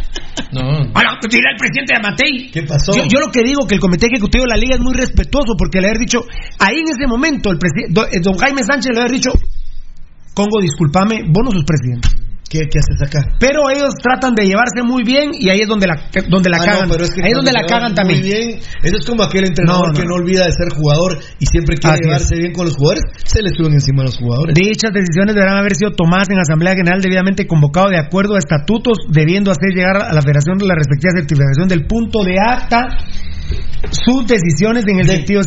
No. 0.51 0.61
Ahora, 0.93 1.17
dirá 1.29 1.51
el 1.51 1.57
presidente 1.57 1.93
de 1.95 2.01
Matei. 2.01 2.51
¿Qué 2.51 2.63
pasó? 2.63 2.91
Yo, 2.95 3.03
yo 3.07 3.19
lo 3.19 3.31
que 3.31 3.43
digo 3.43 3.67
que 3.67 3.75
el 3.75 3.81
comité 3.81 4.07
ejecutivo 4.07 4.43
de 4.45 4.49
la 4.49 4.57
liga 4.57 4.75
es 4.75 4.81
muy 4.81 4.93
respetuoso 4.93 5.53
porque 5.57 5.79
le 5.81 5.87
haber 5.87 5.99
dicho, 5.99 6.25
ahí 6.59 6.77
en 6.79 6.87
ese 6.89 7.07
momento, 7.07 7.51
el 7.51 7.57
presi- 7.57 7.87
do- 7.89 8.05
eh, 8.05 8.19
don 8.21 8.37
Jaime 8.37 8.63
Sánchez 8.63 8.91
le 8.93 8.99
haber 9.01 9.11
dicho, 9.11 9.31
Congo, 10.33 10.61
discúlpame, 10.61 11.23
vos 11.27 11.43
no 11.43 11.51
sos 11.51 11.63
presidente. 11.65 12.09
¿Qué, 12.49 12.61
qué 12.65 12.80
haces 12.81 12.97
acá? 13.05 13.21
Pero 13.39 13.69
ellos 13.69 13.93
tratan 14.01 14.34
de 14.34 14.43
llevarse 14.47 14.81
muy 14.81 15.03
bien 15.03 15.30
y 15.38 15.51
ahí 15.51 15.61
es 15.61 15.67
donde 15.67 15.85
la, 15.85 16.09
donde 16.30 16.49
la 16.49 16.57
Ah, 16.57 16.65
no, 16.65 16.65
cagan. 16.65 16.89
pero 16.89 17.03
es 17.05 17.11
que 17.13 17.21
ahí 17.21 17.30
es 17.30 17.35
donde 17.35 17.51
la 17.53 17.61
cagan 17.63 17.93
también. 17.93 18.19
Muy 18.21 18.27
bien. 18.27 18.59
Eso 18.81 18.97
es 18.97 19.05
como 19.05 19.21
aquel 19.21 19.45
entrenador 19.45 19.88
No, 19.88 19.93
no. 19.93 19.99
que 19.99 20.05
no 20.07 20.15
olvida 20.15 20.45
de 20.45 20.51
ser 20.53 20.73
jugador 20.73 21.19
y 21.39 21.45
siempre 21.45 21.77
quiere 21.77 21.93
Así 21.93 22.03
llevarse 22.05 22.35
bien 22.38 22.51
con 22.51 22.65
los 22.65 22.76
jugadores. 22.76 23.03
Se 23.23 23.43
le 23.43 23.51
suben 23.53 23.73
encima 23.73 24.01
a 24.01 24.05
los 24.05 24.17
jugadores. 24.17 24.55
Dichas 24.55 24.91
decisiones 24.91 25.35
deberán 25.35 25.57
haber 25.57 25.76
sido 25.76 25.91
tomadas 25.91 26.27
en 26.31 26.39
Asamblea 26.39 26.73
General 26.73 26.99
debidamente 27.01 27.45
convocado 27.45 27.89
de 27.89 27.99
acuerdo 27.99 28.34
a 28.34 28.39
estatutos, 28.39 28.97
debiendo 29.09 29.51
hacer 29.51 29.69
llegar 29.76 29.97
a 30.01 30.11
la 30.11 30.21
Federación 30.23 30.57
de 30.57 30.65
la 30.65 30.73
respectiva 30.73 31.13
certificación 31.15 31.67
del 31.69 31.85
punto 31.85 32.23
de 32.23 32.34
acta 32.41 32.81
sus 33.91 34.26
decisiones 34.27 34.85
en 34.88 34.99
el 34.99 35.07
De- 35.07 35.15
sentido 35.17 35.41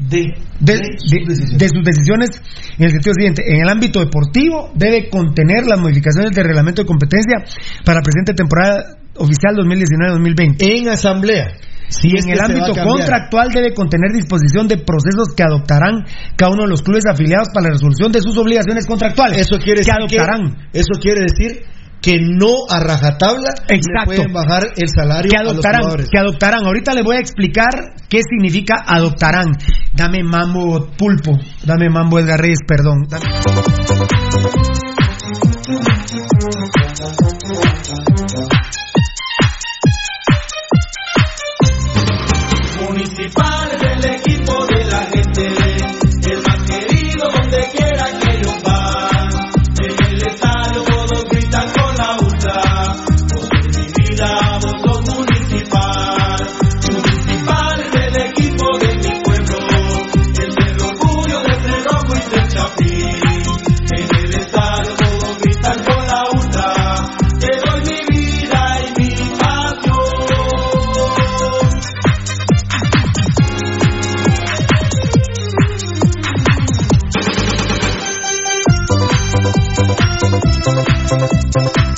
De, 0.00 0.32
de, 0.60 0.76
sus 0.96 1.84
decisiones 1.84 2.30
en 2.78 2.84
el 2.84 2.90
sentido 2.90 3.14
siguiente. 3.14 3.42
En 3.46 3.60
el 3.60 3.68
ámbito 3.68 4.00
deportivo 4.00 4.70
debe 4.74 5.10
contener 5.10 5.66
las 5.66 5.78
modificaciones 5.78 6.32
del 6.32 6.44
reglamento 6.44 6.82
de 6.82 6.86
competencia 6.86 7.44
para 7.84 8.00
presente 8.00 8.32
temporada 8.32 8.96
oficial 9.16 9.54
2019-2020. 9.56 10.56
En 10.60 10.88
asamblea. 10.88 11.52
Si 11.88 12.08
Y 12.08 12.16
en 12.16 12.30
el 12.30 12.40
ámbito 12.40 12.72
contractual 12.72 13.50
debe 13.50 13.74
contener 13.74 14.12
disposición 14.12 14.68
de 14.68 14.78
procesos 14.78 15.34
que 15.36 15.42
adoptarán 15.42 16.04
cada 16.36 16.52
uno 16.52 16.62
de 16.62 16.70
los 16.70 16.82
clubes 16.82 17.02
afiliados 17.10 17.48
para 17.52 17.66
la 17.66 17.72
resolución 17.72 18.12
de 18.12 18.20
sus 18.20 18.38
obligaciones 18.38 18.86
contractuales. 18.86 19.38
Eso 19.38 19.58
quiere 19.58 19.82
que 19.82 19.90
decir 19.90 20.20
adoptarán. 20.20 20.70
que, 20.72 20.78
eso 20.78 20.94
quiere 21.00 21.22
decir 21.22 21.64
que 22.00 22.18
no 22.20 22.64
a 22.68 22.80
rajatabla 22.80 23.50
Exacto. 23.68 24.04
pueden 24.06 24.32
bajar 24.32 24.62
el 24.76 24.88
salario 24.88 25.30
que 25.30 25.36
a 25.36 25.42
los 25.42 25.52
adoptarán, 25.52 25.80
jugadores. 25.82 26.08
que 26.10 26.18
adoptarán. 26.18 26.64
Ahorita 26.64 26.94
les 26.94 27.04
voy 27.04 27.16
a 27.16 27.20
explicar 27.20 27.70
qué 28.08 28.20
significa 28.22 28.82
adoptarán. 28.86 29.52
Dame 29.92 30.22
mambo 30.24 30.88
pulpo, 30.96 31.38
dame 31.64 31.88
mambo 31.90 32.18
Edgar 32.18 32.40
Reyes, 32.40 32.60
perdón. 32.66 33.06
Dame- 33.08 33.26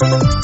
Municipal 0.02 0.41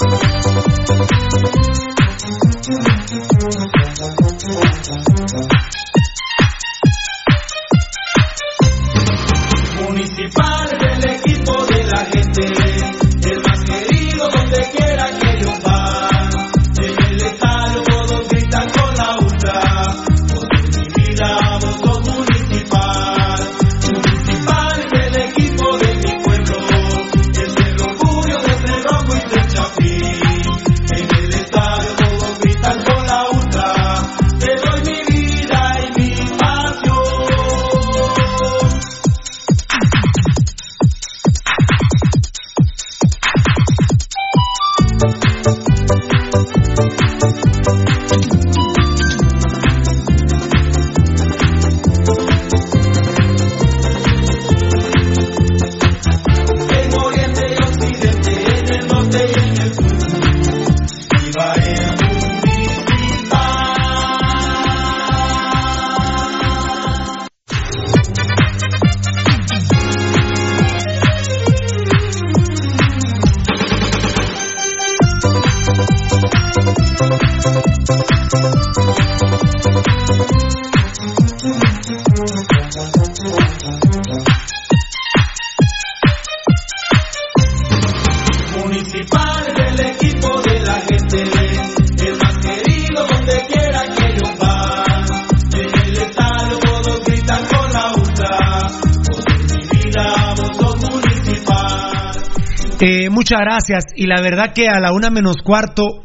muchas 103.28 103.40
gracias. 103.40 103.84
Y 103.96 104.06
la 104.06 104.20
verdad 104.20 104.52
que 104.54 104.68
a 104.68 104.80
la 104.80 104.92
una 104.92 105.10
menos 105.10 105.36
cuarto, 105.44 106.04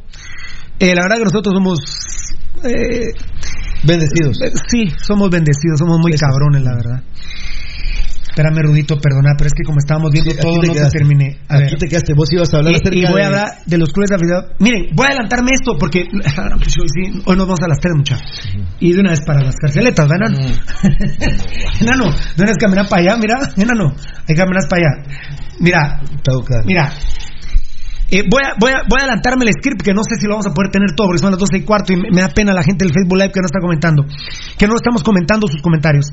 eh, 0.79 0.93
la 0.95 1.03
verdad 1.03 1.17
que 1.17 1.23
nosotros 1.25 1.53
somos... 1.55 1.79
Eh, 2.63 3.13
bendecidos. 3.83 4.39
Sí, 4.67 4.89
somos 4.97 5.29
bendecidos, 5.29 5.79
somos 5.79 5.99
muy 5.99 6.13
cabrones, 6.13 6.63
la 6.63 6.75
verdad. 6.75 7.03
Espérame, 8.33 8.63
Rudito, 8.63 8.97
perdona, 8.97 9.37
pero 9.37 9.45
es 9.45 9.53
que 9.53 9.61
como 9.61 9.77
estábamos 9.77 10.09
viendo 10.09 10.33
todo, 10.41 10.57
no 10.65 10.73
te 10.73 10.89
terminé. 10.89 11.37
aquí 11.47 11.75
te 11.77 11.87
quedaste, 11.87 12.15
vos 12.17 12.33
ibas 12.33 12.51
a 12.51 12.57
hablar 12.57 12.73
y, 12.73 12.75
acerca 12.77 12.97
y 12.97 13.05
voy 13.05 13.21
a 13.21 13.27
hablar 13.27 13.47
de 13.63 13.77
los 13.77 13.93
clubes 13.93 14.09
de 14.09 14.15
aficionados. 14.15 14.51
Miren, 14.57 14.89
voy 14.95 15.05
a 15.05 15.09
adelantarme 15.09 15.51
esto 15.53 15.77
porque 15.77 16.09
pues, 16.09 16.75
hoy 17.25 17.37
nos 17.37 17.45
vamos 17.45 17.61
a 17.61 17.67
las 17.67 17.77
tres, 17.77 17.93
muchachos. 17.95 18.25
Y 18.79 18.93
de 18.93 19.01
una 19.01 19.11
vez 19.11 19.21
para 19.21 19.41
las 19.45 19.55
carceletas, 19.55 20.09
¿verdad, 20.09 20.33
enano? 20.33 20.49
enano, 21.79 22.05
de 22.09 22.41
una 22.41 22.49
vez 22.49 22.57
caminar 22.57 22.89
para 22.89 23.01
allá, 23.03 23.17
mira, 23.21 23.35
enano, 23.55 23.93
hay 24.27 24.35
caminar 24.35 24.63
para 24.67 24.81
allá. 24.81 25.21
Mira, 25.59 26.01
mira, 26.65 26.89
eh, 28.09 28.23
voy, 28.27 28.41
a, 28.49 28.57
voy, 28.59 28.71
a, 28.71 28.81
voy 28.89 28.97
a 28.97 29.03
adelantarme 29.03 29.45
el 29.45 29.53
script, 29.53 29.83
que 29.83 29.93
no 29.93 30.01
sé 30.01 30.15
si 30.17 30.25
lo 30.25 30.41
vamos 30.41 30.47
a 30.47 30.53
poder 30.55 30.71
tener 30.71 30.95
todo, 30.97 31.05
porque 31.05 31.21
son 31.21 31.29
las 31.29 31.39
12 31.39 31.57
y 31.57 31.61
cuarto 31.61 31.93
y 31.93 31.97
me, 31.97 32.09
me 32.09 32.21
da 32.21 32.29
pena 32.29 32.51
la 32.51 32.63
gente 32.63 32.83
del 32.83 32.95
Facebook 32.95 33.13
Live 33.13 33.31
que 33.31 33.41
no 33.41 33.45
está 33.45 33.59
comentando, 33.61 34.05
que 34.57 34.65
no 34.65 34.73
estamos 34.73 35.03
comentando 35.03 35.45
sus 35.45 35.61
comentarios. 35.61 36.09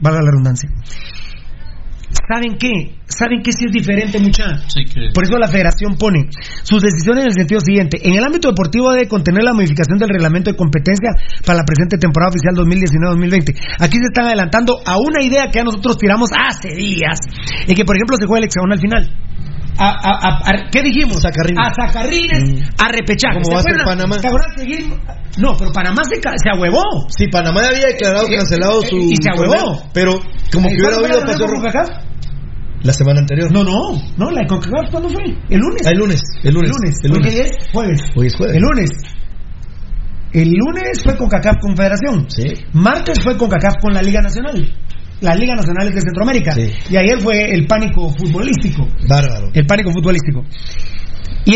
Valga 0.00 0.22
la 0.22 0.30
redundancia. 0.30 0.68
¿Saben 2.10 2.56
qué? 2.58 2.94
¿Saben 3.06 3.42
qué 3.42 3.52
si 3.52 3.66
es 3.66 3.72
diferente, 3.72 4.18
mucha? 4.18 4.44
Por 5.14 5.24
eso 5.24 5.38
la 5.38 5.48
federación 5.48 5.96
pone 5.98 6.30
sus 6.62 6.82
decisiones 6.82 7.24
en 7.24 7.30
el 7.30 7.34
sentido 7.34 7.60
siguiente. 7.60 7.98
En 8.02 8.14
el 8.14 8.24
ámbito 8.24 8.48
deportivo 8.48 8.92
debe 8.92 9.08
contener 9.08 9.42
la 9.42 9.52
modificación 9.52 9.98
del 9.98 10.08
reglamento 10.08 10.50
de 10.50 10.56
competencia 10.56 11.10
para 11.44 11.58
la 11.58 11.64
presente 11.64 11.98
temporada 11.98 12.30
oficial 12.30 12.54
2019-2020. 12.54 13.78
Aquí 13.80 13.98
se 13.98 14.06
están 14.10 14.26
adelantando 14.26 14.78
a 14.84 14.98
una 14.98 15.22
idea 15.22 15.50
que 15.50 15.60
a 15.60 15.64
nosotros 15.64 15.98
tiramos 15.98 16.30
hace 16.30 16.74
días, 16.74 17.18
en 17.66 17.74
que, 17.74 17.84
por 17.84 17.96
ejemplo, 17.96 18.16
se 18.18 18.26
juega 18.26 18.38
el 18.38 18.44
hexagonal 18.46 18.78
final. 18.78 19.25
A, 19.78 19.88
a, 19.88 20.50
a, 20.50 20.70
¿Qué 20.70 20.82
dijimos? 20.82 21.18
A 21.24 21.30
sacarrines, 21.30 22.42
mm. 22.42 22.82
a 22.82 22.88
repechaje. 22.88 23.40
¿Cómo 23.42 23.54
va 23.54 23.60
a 23.60 23.62
ser 23.62 23.76
Panamá? 23.84 24.16
No, 25.38 25.56
pero 25.58 25.72
Panamá 25.72 26.02
se, 26.04 26.16
se 26.16 26.50
ahuevó. 26.52 26.82
Sí, 27.08 27.28
Panamá 27.28 27.60
había 27.68 27.88
declarado 27.88 28.26
cancelado 28.26 28.82
su. 28.82 28.96
Y 28.96 29.16
se 29.16 29.30
ahuevó. 29.30 29.82
Pero, 29.92 30.18
como 30.52 30.68
que 30.68 30.76
hubiera 30.76 30.96
habido 30.96 31.20
pasó. 31.20 31.46
La 32.82 32.92
semana 32.92 33.20
anterior. 33.20 33.50
No, 33.52 33.64
no, 33.64 34.00
no, 34.16 34.30
la 34.30 34.42
de 34.42 34.46
CONCACAF, 34.46 34.90
¿cuándo 34.90 35.08
fue? 35.08 35.24
¿El 35.48 35.58
lunes? 35.58 35.82
Ah, 35.86 35.90
el 35.90 35.98
lunes, 35.98 36.20
el 36.44 36.54
lunes. 36.54 36.70
El 36.70 36.76
lunes. 36.76 36.96
El 37.02 37.10
lunes. 37.10 37.34
Hoy 37.34 37.40
es 37.40 37.72
jueves. 37.72 38.00
Hoy 38.14 38.26
es 38.28 38.36
jueves. 38.36 38.56
El 38.56 38.62
lunes. 38.62 38.90
El 40.32 40.52
lunes 40.52 41.02
fue 41.02 41.16
CONCACAF 41.16 41.56
Confederación. 41.60 42.26
Sí. 42.28 42.44
Martes 42.72 43.22
fue 43.22 43.36
CONCACAF 43.36 43.74
con 43.80 43.92
la 43.94 44.02
Liga 44.02 44.20
Nacional. 44.20 44.72
La 45.20 45.34
Liga 45.34 45.54
Nacional 45.54 45.92
de 45.94 46.00
Centroamérica. 46.00 46.52
Sí. 46.52 46.70
Y 46.90 46.96
ayer 46.96 47.20
fue 47.20 47.52
el 47.54 47.66
pánico 47.66 48.10
futbolístico. 48.10 48.86
Bárbaro. 49.08 49.50
El 49.54 49.66
pánico 49.66 49.90
futbolístico. 49.92 50.44
Y 51.46 51.52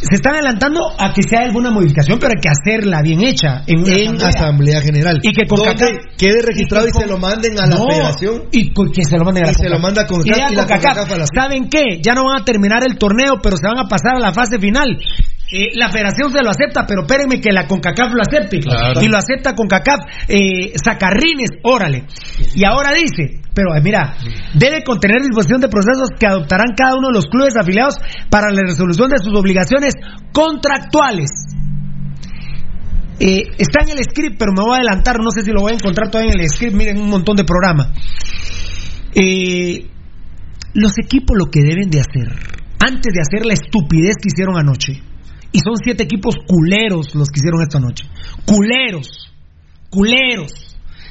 se 0.00 0.16
están 0.16 0.34
adelantando 0.34 0.80
a 0.98 1.12
que 1.12 1.22
sea 1.22 1.40
alguna 1.40 1.70
modificación, 1.70 2.18
pero 2.18 2.32
hay 2.34 2.40
que 2.40 2.48
hacerla 2.48 3.00
bien 3.02 3.24
hecha 3.24 3.62
en, 3.66 3.80
una 3.80 3.94
En 3.96 4.22
Asamblea 4.22 4.80
General. 4.80 5.18
Y 5.22 5.32
que 5.32 5.46
CONCACAF 5.46 5.90
quede 6.18 6.42
registrado 6.42 6.86
y, 6.88 6.90
con- 6.90 7.02
se 7.02 7.08
lo 7.08 7.18
manden 7.18 7.58
a 7.58 7.66
la 7.66 7.76
No, 7.76 7.86
federación. 7.88 8.42
Y 8.52 8.72
con- 8.72 8.90
que 8.90 9.04
se 9.04 9.16
lo 9.18 9.24
manden 9.24 9.44
a 9.44 9.46
la 9.46 9.52
Y 9.52 9.54
se 9.54 9.68
lo 9.68 9.78
manda 9.78 10.06
ya 10.06 10.50
y 10.50 10.54
la 10.54 10.62
a 10.62 11.16
la- 11.16 11.26
¿Saben 11.34 11.68
qué? 11.68 12.00
Ya 12.02 12.14
no 12.14 12.24
van 12.24 12.42
a 12.42 12.44
terminar 12.44 12.82
el 12.86 12.96
torneo, 12.98 13.34
pero 13.42 13.56
se 13.56 13.66
van 13.66 13.78
a 13.78 13.88
pasar 13.88 14.16
a 14.16 14.20
la 14.20 14.32
fase 14.32 14.58
final. 14.58 14.98
Eh, 15.52 15.70
la 15.74 15.90
federación 15.90 16.32
se 16.32 16.42
lo 16.42 16.50
acepta, 16.50 16.86
pero 16.86 17.02
espérenme 17.02 17.40
que 17.40 17.52
la 17.52 17.66
CONCACAF 17.66 18.12
lo 18.14 18.22
acepte. 18.22 18.60
Claro. 18.60 19.02
Y 19.02 19.08
lo 19.08 19.18
acepta 19.18 19.54
CONCACAF, 19.54 20.00
eh, 20.28 20.72
sacarrines, 20.82 21.50
órale. 21.62 22.06
Y 22.54 22.64
ahora 22.64 22.92
dice, 22.92 23.40
pero 23.54 23.74
eh, 23.74 23.80
mira, 23.82 24.16
debe 24.54 24.82
contener 24.82 25.22
disposición 25.22 25.60
de 25.60 25.68
procesos 25.68 26.08
que 26.18 26.26
adoptarán 26.26 26.74
cada 26.76 26.96
uno 26.96 27.08
de 27.08 27.14
los 27.14 27.26
clubes 27.26 27.54
afiliados 27.56 27.94
para 28.30 28.50
la 28.50 28.62
resolución 28.62 29.10
de 29.10 29.18
sus 29.18 29.32
obligaciones 29.38 29.94
contractuales. 30.32 31.30
Eh, 33.20 33.42
está 33.58 33.84
en 33.84 33.96
el 33.96 34.02
script, 34.02 34.36
pero 34.38 34.52
me 34.52 34.62
voy 34.62 34.72
a 34.72 34.76
adelantar, 34.80 35.20
no 35.20 35.30
sé 35.30 35.42
si 35.42 35.52
lo 35.52 35.60
voy 35.60 35.72
a 35.72 35.76
encontrar 35.76 36.10
todavía 36.10 36.32
en 36.34 36.40
el 36.40 36.48
script, 36.48 36.74
miren 36.74 36.98
un 36.98 37.08
montón 37.08 37.36
de 37.36 37.44
programa. 37.44 37.92
Eh, 39.14 39.86
los 40.74 40.98
equipos 40.98 41.36
lo 41.38 41.46
que 41.46 41.60
deben 41.60 41.90
de 41.90 42.00
hacer, 42.00 42.34
antes 42.80 43.14
de 43.14 43.20
hacer 43.20 43.46
la 43.46 43.54
estupidez 43.54 44.16
que 44.20 44.28
hicieron 44.28 44.58
anoche, 44.58 45.00
y 45.54 45.60
son 45.60 45.76
siete 45.76 46.02
equipos 46.02 46.34
culeros 46.48 47.14
los 47.14 47.30
que 47.30 47.38
hicieron 47.38 47.62
esta 47.62 47.78
noche, 47.78 48.04
culeros, 48.44 49.32
culeros, 49.88 50.50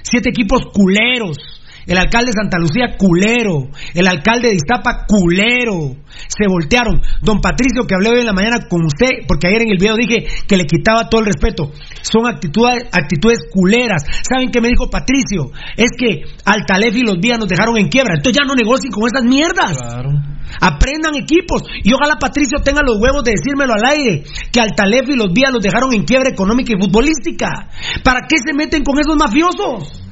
siete 0.03 0.31
equipos 0.31 0.65
culeros, 0.73 1.37
el 1.85 1.97
alcalde 1.97 2.31
de 2.31 2.41
Santa 2.41 2.57
Lucía, 2.59 2.95
culero. 2.97 3.69
El 3.93 4.07
alcalde 4.07 4.49
de 4.49 4.55
Iztapa, 4.55 5.05
culero. 5.07 5.95
Se 6.27 6.47
voltearon. 6.47 7.01
Don 7.21 7.41
Patricio, 7.41 7.85
que 7.87 7.95
hablé 7.95 8.09
hoy 8.09 8.19
en 8.19 8.25
la 8.25 8.33
mañana 8.33 8.67
con 8.69 8.85
usted, 8.85 9.25
porque 9.27 9.47
ayer 9.47 9.63
en 9.63 9.71
el 9.71 9.77
video 9.77 9.95
dije 9.95 10.25
que 10.47 10.57
le 10.57 10.65
quitaba 10.65 11.09
todo 11.09 11.21
el 11.21 11.27
respeto. 11.27 11.71
Son 12.01 12.27
actitudes, 12.27 12.87
actitudes 12.91 13.39
culeras. 13.51 14.03
¿Saben 14.27 14.49
qué 14.49 14.61
me 14.61 14.69
dijo 14.69 14.89
Patricio? 14.89 15.51
Es 15.75 15.91
que 15.97 16.23
Altalef 16.45 16.95
y 16.95 17.03
los 17.03 17.19
días 17.19 17.39
nos 17.39 17.47
dejaron 17.47 17.77
en 17.77 17.89
quiebra. 17.89 18.15
Entonces 18.15 18.39
ya 18.39 18.47
no 18.47 18.55
negocien 18.55 18.91
con 18.91 19.03
esas 19.07 19.23
mierdas. 19.23 19.77
Aprendan 20.61 21.15
equipos. 21.15 21.63
Y 21.83 21.93
ojalá 21.93 22.15
Patricio 22.19 22.59
tenga 22.63 22.81
los 22.85 22.97
huevos 22.99 23.23
de 23.23 23.31
decírmelo 23.31 23.73
al 23.73 23.85
aire. 23.85 24.23
Que 24.51 24.61
Altalef 24.61 25.09
y 25.09 25.15
los 25.15 25.33
días 25.33 25.51
los 25.51 25.61
dejaron 25.61 25.93
en 25.93 26.03
quiebra 26.03 26.29
económica 26.29 26.73
y 26.73 26.81
futbolística. 26.81 27.69
¿Para 28.03 28.21
qué 28.27 28.37
se 28.37 28.53
meten 28.53 28.83
con 28.83 28.99
esos 28.99 29.17
mafiosos? 29.17 30.03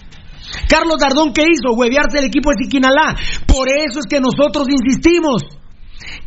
Carlos 0.67 0.97
Dardón, 0.99 1.33
¿qué 1.33 1.43
hizo? 1.43 1.73
Huevearse 1.75 2.19
el 2.19 2.25
equipo 2.25 2.51
de 2.51 2.63
Siquinalá. 2.63 3.15
Por 3.47 3.67
eso 3.69 3.99
es 3.99 4.05
que 4.09 4.19
nosotros 4.19 4.67
insistimos 4.69 5.43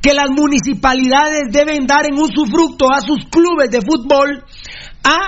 que 0.01 0.15
las 0.15 0.31
municipalidades 0.31 1.51
deben 1.51 1.87
dar 1.87 2.07
en 2.07 2.15
usufructo 2.19 2.87
a 2.93 3.01
sus 3.01 3.25
clubes 3.31 3.71
de 3.71 3.81
fútbol 3.81 4.45
a, 5.03 5.19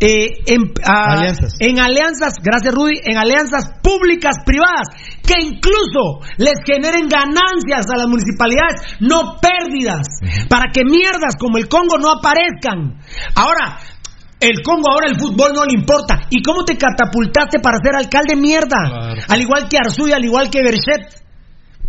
eh, 0.00 0.28
en, 0.46 0.72
a- 0.84 1.12
Alianzas. 1.14 1.54
en 1.60 1.78
alianzas, 1.80 2.34
gracias 2.42 2.74
Rudy, 2.74 3.00
en 3.04 3.16
alianzas 3.16 3.64
públicas 3.82 4.36
privadas 4.44 4.88
que 5.22 5.34
incluso 5.40 6.20
les 6.38 6.54
generen 6.66 7.08
ganancias 7.08 7.86
a 7.92 7.96
las 7.96 8.06
municipalidades, 8.06 8.82
no 9.00 9.36
pérdidas, 9.40 10.06
para 10.48 10.70
que 10.72 10.84
mierdas 10.84 11.34
como 11.38 11.56
el 11.58 11.68
Congo 11.68 11.96
no 11.98 12.10
aparezcan. 12.10 12.98
Ahora, 13.34 13.78
el 14.38 14.62
Congo 14.62 14.92
ahora 14.92 15.08
el 15.08 15.18
fútbol 15.18 15.52
no 15.54 15.64
le 15.64 15.78
importa. 15.78 16.26
¿Y 16.28 16.42
cómo 16.42 16.64
te 16.64 16.76
catapultaste 16.76 17.58
para 17.60 17.78
ser 17.82 17.96
alcalde 17.96 18.36
mierda? 18.36 19.14
Al 19.28 19.40
igual 19.40 19.68
que 19.68 19.78
Arzuy, 19.78 20.12
al 20.12 20.24
igual 20.24 20.50
que 20.50 20.62
Berchet. 20.62 21.24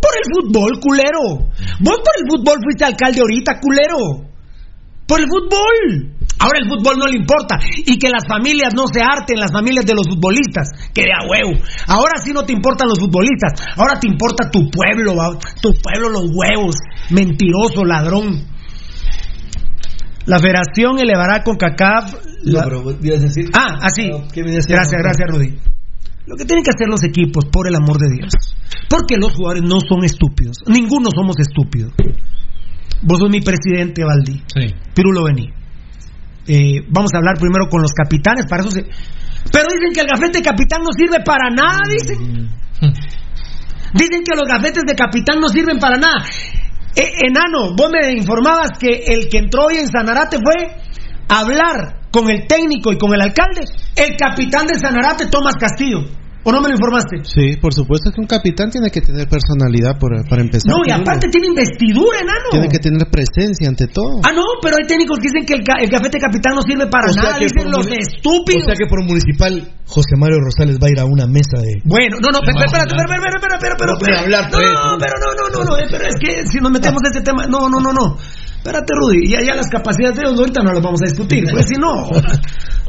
Por 0.00 0.12
el 0.16 0.24
fútbol, 0.32 0.80
culero. 0.80 1.50
Vos 1.80 1.98
por 1.98 2.14
el 2.16 2.24
fútbol 2.28 2.58
fuiste 2.62 2.84
alcalde 2.84 3.20
ahorita, 3.20 3.60
culero. 3.60 4.28
Por 5.06 5.20
el 5.20 5.26
fútbol. 5.26 6.14
Ahora 6.38 6.58
el 6.62 6.68
fútbol 6.68 6.98
no 6.98 7.06
le 7.06 7.16
importa. 7.18 7.58
Y 7.84 7.98
que 7.98 8.08
las 8.08 8.24
familias 8.28 8.72
no 8.74 8.86
se 8.86 9.00
harten, 9.02 9.40
las 9.40 9.52
familias 9.52 9.84
de 9.84 9.94
los 9.94 10.06
futbolistas. 10.06 10.70
Que 10.94 11.02
de 11.02 11.12
a 11.12 11.26
huevo. 11.28 11.58
Ahora 11.88 12.20
sí 12.22 12.32
no 12.32 12.44
te 12.44 12.52
importan 12.52 12.88
los 12.88 13.00
futbolistas. 13.00 13.60
Ahora 13.76 13.98
te 13.98 14.08
importa 14.08 14.50
tu 14.50 14.70
pueblo, 14.70 15.16
va. 15.16 15.36
tu 15.60 15.72
pueblo, 15.82 16.10
los 16.10 16.30
huevos. 16.32 16.76
Mentiroso, 17.10 17.84
ladrón. 17.84 18.57
La 20.28 20.38
federación 20.38 21.00
elevará 21.00 21.42
con 21.42 21.56
CACAF. 21.56 22.12
No, 22.44 22.60
pero 22.62 22.82
vos 22.82 22.96
ibas 23.00 23.20
a 23.20 23.22
decir. 23.22 23.46
Ah, 23.56 23.78
así. 23.80 24.10
Gracias, 24.34 25.00
gracias, 25.00 25.26
Rudy. 25.26 25.56
Lo 26.26 26.36
que 26.36 26.44
tienen 26.44 26.62
que 26.62 26.70
hacer 26.70 26.86
los 26.86 27.02
equipos, 27.02 27.46
por 27.46 27.66
el 27.66 27.74
amor 27.74 27.96
de 27.96 28.14
Dios. 28.14 28.32
Porque 28.90 29.16
los 29.16 29.32
jugadores 29.32 29.62
no 29.62 29.80
son 29.80 30.04
estúpidos. 30.04 30.58
Ninguno 30.66 31.08
somos 31.14 31.40
estúpidos. 31.40 31.94
Vos 33.00 33.18
sos 33.18 33.30
mi 33.30 33.40
presidente, 33.40 34.04
Valdi. 34.04 34.42
Sí. 34.52 34.74
Pirulo 34.94 35.24
Bení. 35.24 35.48
Eh, 36.46 36.84
vamos 36.90 37.10
a 37.14 37.18
hablar 37.18 37.36
primero 37.38 37.68
con 37.70 37.80
los 37.80 37.92
capitanes, 37.92 38.46
para 38.48 38.62
eso 38.62 38.70
se... 38.70 38.82
Pero 38.82 39.66
dicen 39.72 39.92
que 39.94 40.00
el 40.00 40.06
gafete 40.08 40.38
de 40.38 40.44
capitán 40.44 40.82
no 40.82 40.92
sirve 40.92 41.24
para 41.24 41.48
nada, 41.50 41.80
dicen. 41.88 42.50
Dicen 43.94 44.22
que 44.24 44.36
los 44.36 44.46
gafetes 44.46 44.84
de 44.84 44.94
capitán 44.94 45.40
no 45.40 45.48
sirven 45.48 45.78
para 45.78 45.96
nada. 45.96 46.24
Eh, 46.98 47.12
enano, 47.28 47.76
vos 47.76 47.90
me 47.92 48.10
informabas 48.10 48.70
que 48.76 49.04
el 49.06 49.28
que 49.28 49.38
entró 49.38 49.66
hoy 49.66 49.76
en 49.76 49.86
Sanarate 49.86 50.38
fue 50.42 50.74
hablar 51.28 52.08
con 52.10 52.28
el 52.28 52.48
técnico 52.48 52.92
y 52.92 52.98
con 52.98 53.14
el 53.14 53.20
alcalde, 53.20 53.60
el 53.94 54.16
capitán 54.16 54.66
de 54.66 54.80
Sanarate, 54.80 55.26
Tomás 55.26 55.54
Castillo. 55.54 56.00
¿O 56.48 56.52
no 56.52 56.64
me 56.64 56.68
lo 56.72 56.80
informaste? 56.80 57.20
Sí, 57.28 57.60
por 57.60 57.74
supuesto 57.76 58.08
que 58.08 58.20
un 58.24 58.26
capitán 58.26 58.70
tiene 58.72 58.88
que 58.88 59.02
tener 59.04 59.28
personalidad 59.28 60.00
por- 60.00 60.16
para 60.24 60.40
empezar. 60.40 60.72
No, 60.72 60.80
y 60.80 60.88
aparte 60.90 61.28
tiene 61.28 61.48
investidura, 61.52 62.24
enano. 62.24 62.48
Tiene 62.56 62.68
que 62.72 62.78
tener 62.80 63.04
presencia 63.12 63.68
ante 63.68 63.84
todo. 63.92 64.24
Ah, 64.24 64.32
no, 64.32 64.40
pero 64.64 64.80
hay 64.80 64.88
técnicos 64.88 65.20
que 65.20 65.28
dicen 65.28 65.44
que 65.44 65.60
el, 65.60 65.62
el 65.84 65.90
de 65.92 66.18
capitán 66.18 66.56
no 66.56 66.62
sirve 66.64 66.88
para 66.88 67.04
O 67.04 67.12
nada, 67.12 67.36
dicen 67.36 67.68
los 67.68 67.84
estúpidos. 67.84 68.64
O 68.64 68.66
sea 68.72 68.76
que 68.80 68.88
por 68.88 69.04
municipal, 69.04 69.76
José 69.84 70.16
Mario 70.16 70.40
Rosales 70.40 70.80
va 70.80 70.88
a 70.88 70.92
ir 70.96 71.00
a 71.00 71.04
una 71.04 71.28
mesa 71.28 71.60
de. 71.60 71.84
Bueno, 71.84 72.16
no, 72.16 72.32
no, 72.32 72.40
espera, 72.40 72.64
espera, 72.64 72.88
espera, 72.88 73.04
espera, 73.12 73.36
espera, 73.36 73.54
espera, 73.76 73.92
espera, 73.92 74.16
No 74.16 74.24
hablar, 74.24 74.44
no, 74.48 74.56
pues. 74.56 74.72
no, 74.72 74.96
pero 74.96 75.14
no, 75.20 75.28
no, 75.36 75.44
no, 75.52 75.58
no, 75.68 75.72
eh, 75.76 75.86
pero 75.92 76.04
es 76.08 76.16
que 76.16 76.48
si 76.48 76.56
nos 76.64 76.72
metemos 76.72 76.96
en 77.04 77.08
este 77.12 77.20
tema, 77.28 77.44
no, 77.44 77.68
no, 77.68 77.76
no, 77.76 77.92
no. 77.92 78.16
Espérate, 78.58 78.92
Rudy, 78.96 79.28
ya, 79.30 79.40
ya 79.44 79.54
las 79.54 79.68
capacidades 79.68 80.16
de 80.16 80.22
ellos 80.26 80.40
ahorita 80.40 80.62
no 80.64 80.72
las 80.72 80.82
vamos 80.82 81.00
a 81.00 81.06
discutir, 81.08 81.44
pues 81.52 81.64
si 81.68 81.76
no, 81.78 81.88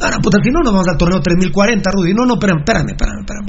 ahora, 0.01 0.17
puta, 0.21 0.39
si 0.43 0.49
no 0.49 0.59
nos 0.63 0.73
vamos 0.73 0.87
al 0.89 0.97
torneo 0.97 1.21
3040, 1.21 1.91
Rudy, 1.93 2.13
no, 2.13 2.25
no, 2.25 2.33
espérame, 2.33 2.59
espérame, 2.65 2.89
espérame, 2.89 3.19
espérame. 3.21 3.48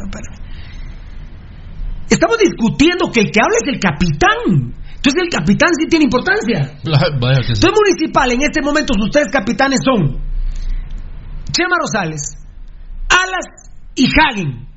Estamos 2.09 2.39
discutiendo 2.39 3.10
que 3.12 3.20
el 3.20 3.31
que 3.31 3.40
habla 3.40 3.56
es 3.62 3.68
el 3.68 3.78
capitán. 3.78 4.74
Entonces 4.97 5.22
el 5.22 5.31
capitán 5.31 5.70
sí 5.78 5.86
tiene 5.89 6.05
importancia. 6.05 6.77
Que 7.47 7.55
sí. 7.55 7.62
Entonces 7.62 7.72
municipal, 7.72 8.32
en 8.32 8.43
este 8.43 8.60
momento 8.62 8.94
sus 8.98 9.10
tres 9.10 9.27
capitanes 9.32 9.81
son 9.85 10.18
Chema 11.52 11.77
Rosales, 11.81 12.36
Alas 13.09 13.47
y 13.94 14.06
Hagen. 14.06 14.68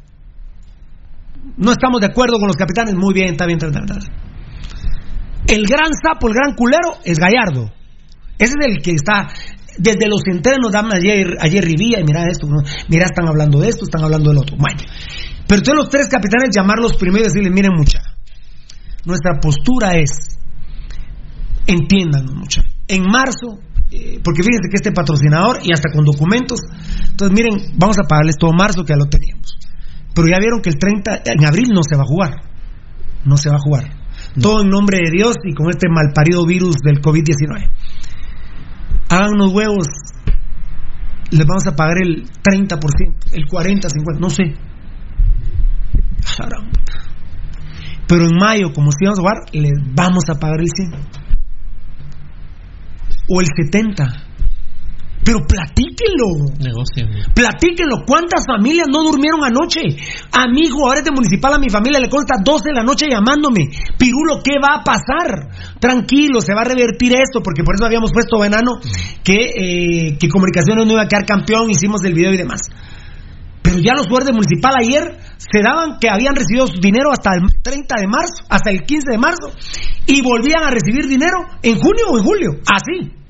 No 1.57 1.71
estamos 1.71 1.99
de 1.99 2.07
acuerdo 2.07 2.37
con 2.39 2.47
los 2.47 2.55
capitanes, 2.55 2.95
muy 2.95 3.13
bien, 3.13 3.31
está 3.31 3.45
bien, 3.45 3.57
está 3.57 3.69
bien, 3.69 3.83
está 3.83 3.99
bien. 3.99 4.23
El 5.47 5.65
gran 5.65 5.91
sapo, 6.01 6.29
el 6.29 6.33
gran 6.33 6.55
culero 6.55 6.99
es 7.03 7.19
Gallardo. 7.19 7.69
Ese 8.37 8.53
es 8.59 8.65
el 8.65 8.81
que 8.81 8.91
está 8.91 9.27
desde 9.77 10.07
los 10.07 10.21
entrenos 10.25 10.71
dan 10.71 10.91
ayer 10.93 11.35
ayer 11.39 11.63
Rivía 11.63 11.99
y 11.99 12.03
mira 12.03 12.25
esto, 12.29 12.47
¿no? 12.47 12.61
mira 12.87 13.05
están 13.05 13.27
hablando 13.27 13.59
de 13.59 13.69
esto, 13.69 13.85
están 13.85 14.03
hablando 14.03 14.29
del 14.29 14.39
otro. 14.39 14.55
Bueno, 14.57 14.79
pero 15.47 15.59
entonces 15.59 15.75
los 15.75 15.89
tres 15.89 16.07
capitanes 16.07 16.49
llamarlos 16.55 16.95
primero 16.95 17.25
y 17.25 17.27
decirles, 17.27 17.51
miren 17.51 17.71
mucha, 17.75 17.99
nuestra 19.05 19.39
postura 19.41 19.95
es, 19.95 20.37
entiéndanos 21.67 22.33
mucha, 22.33 22.61
en 22.87 23.03
marzo, 23.03 23.59
eh, 23.91 24.19
porque 24.23 24.43
fíjense 24.43 24.69
que 24.69 24.75
este 24.75 24.91
patrocinador 24.91 25.59
y 25.63 25.71
hasta 25.71 25.91
con 25.93 26.05
documentos, 26.05 26.59
entonces 27.09 27.35
miren, 27.35 27.73
vamos 27.75 27.97
a 27.99 28.07
pagarles 28.07 28.37
todo 28.37 28.51
marzo 28.53 28.83
que 28.83 28.93
ya 28.93 28.97
lo 28.97 29.05
teníamos, 29.05 29.57
pero 30.13 30.27
ya 30.27 30.39
vieron 30.39 30.61
que 30.61 30.69
el 30.69 30.77
30, 30.77 31.21
en 31.25 31.45
abril 31.45 31.69
no 31.73 31.81
se 31.87 31.95
va 31.95 32.03
a 32.03 32.07
jugar, 32.07 32.33
no 33.25 33.37
se 33.37 33.49
va 33.49 33.55
a 33.55 33.59
jugar, 33.59 33.89
todo 34.39 34.61
en 34.61 34.69
nombre 34.69 34.99
de 35.03 35.11
Dios 35.11 35.35
y 35.43 35.53
con 35.53 35.69
este 35.69 35.87
malparido 35.89 36.45
virus 36.45 36.77
del 36.83 37.01
COVID-19 37.01 37.69
hagan 39.13 39.35
unos 39.35 39.53
huevos, 39.53 39.87
les 41.31 41.45
vamos 41.45 41.67
a 41.67 41.75
pagar 41.75 41.97
el 42.01 42.25
30%, 42.25 43.33
el 43.33 43.45
40%, 43.45 43.89
50%, 43.89 44.19
no 44.19 44.29
sé. 44.29 44.43
Pero 48.07 48.25
en 48.25 48.35
mayo, 48.35 48.73
como 48.73 48.91
si 48.91 49.05
vamos 49.05 49.19
a 49.19 49.21
jugar, 49.21 49.37
les 49.53 49.71
vamos 49.93 50.23
a 50.29 50.35
pagar 50.35 50.59
el 50.59 50.67
100%. 50.67 50.97
O 53.29 53.41
el 53.41 53.47
70%. 53.47 54.32
Pero 55.23 55.39
platíquenlo. 55.47 56.51
Negocien. 56.59 57.07
Platíquenlo. 57.33 58.03
¿Cuántas 58.05 58.43
familias 58.45 58.87
no 58.91 59.03
durmieron 59.03 59.43
anoche? 59.43 59.81
A 60.31 60.47
mi 60.47 60.67
jugadores 60.67 61.03
de 61.03 61.11
municipal, 61.11 61.53
a 61.53 61.59
mi 61.59 61.69
familia 61.69 61.99
le 61.99 62.09
consta 62.09 62.35
12 62.43 62.69
de 62.69 62.75
la 62.75 62.83
noche 62.83 63.07
llamándome. 63.09 63.69
Pirulo, 63.97 64.41
¿qué 64.43 64.59
va 64.59 64.81
a 64.81 64.83
pasar? 64.83 65.79
Tranquilo, 65.79 66.41
se 66.41 66.53
va 66.53 66.61
a 66.61 66.65
revertir 66.65 67.13
esto, 67.15 67.41
porque 67.41 67.63
por 67.63 67.75
eso 67.75 67.85
habíamos 67.85 68.11
puesto 68.11 68.39
venano 68.39 68.79
que, 69.23 69.39
eh, 69.55 70.17
que 70.19 70.27
Comunicaciones 70.27 70.85
no 70.85 70.93
iba 70.93 71.03
a 71.03 71.07
quedar 71.07 71.25
campeón, 71.25 71.69
hicimos 71.69 72.03
el 72.03 72.13
video 72.13 72.33
y 72.33 72.37
demás. 72.37 72.61
Pero 73.61 73.77
ya 73.77 73.93
los 73.95 74.07
jugadores 74.07 74.27
de 74.27 74.33
municipal 74.33 74.73
ayer 74.75 75.19
se 75.37 75.61
daban 75.63 75.97
que 75.99 76.09
habían 76.09 76.35
recibido 76.35 76.67
su 76.67 76.81
dinero 76.81 77.11
hasta 77.11 77.35
el 77.35 77.41
30 77.63 77.95
de 77.97 78.07
marzo, 78.07 78.43
hasta 78.49 78.71
el 78.71 78.81
15 78.81 79.11
de 79.11 79.17
marzo, 79.17 79.51
y 80.05 80.21
volvían 80.21 80.63
a 80.63 80.69
recibir 80.69 81.07
dinero 81.07 81.37
en 81.61 81.79
junio 81.79 82.03
o 82.11 82.17
en 82.17 82.23
julio. 82.23 82.49
Así. 82.67 83.22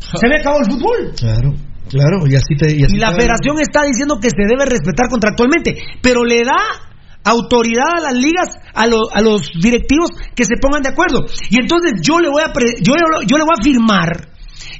Se 0.00 0.28
me 0.28 0.36
acabó 0.36 0.58
el 0.58 0.66
fútbol. 0.72 1.12
Claro, 1.16 1.54
claro, 1.88 2.26
y 2.26 2.34
así 2.34 2.56
te. 2.58 2.74
Y, 2.74 2.84
así 2.84 2.96
Y 2.96 2.98
la 2.98 3.10
te- 3.10 3.20
federación 3.20 3.60
está 3.60 3.82
diciendo 3.84 4.18
que 4.20 4.30
se 4.30 4.42
debe 4.48 4.64
respetar 4.66 5.08
contractualmente, 5.08 5.76
pero 6.02 6.24
le 6.24 6.42
da 6.44 6.56
autoridad 7.22 7.98
a 7.98 8.00
las 8.00 8.14
ligas, 8.14 8.48
a, 8.74 8.86
lo- 8.86 9.10
a 9.12 9.20
los 9.20 9.50
directivos 9.60 10.08
que 10.34 10.44
se 10.44 10.56
pongan 10.60 10.82
de 10.82 10.88
acuerdo. 10.90 11.26
Y 11.50 11.60
entonces 11.60 11.92
yo 12.02 12.18
le 12.18 12.28
voy 12.30 12.42
a 12.42 12.52
pre- 12.52 12.80
yo, 12.80 12.94
yo 13.26 13.36
le 13.36 13.44
voy 13.44 13.54
a 13.58 13.62
firmar 13.62 14.28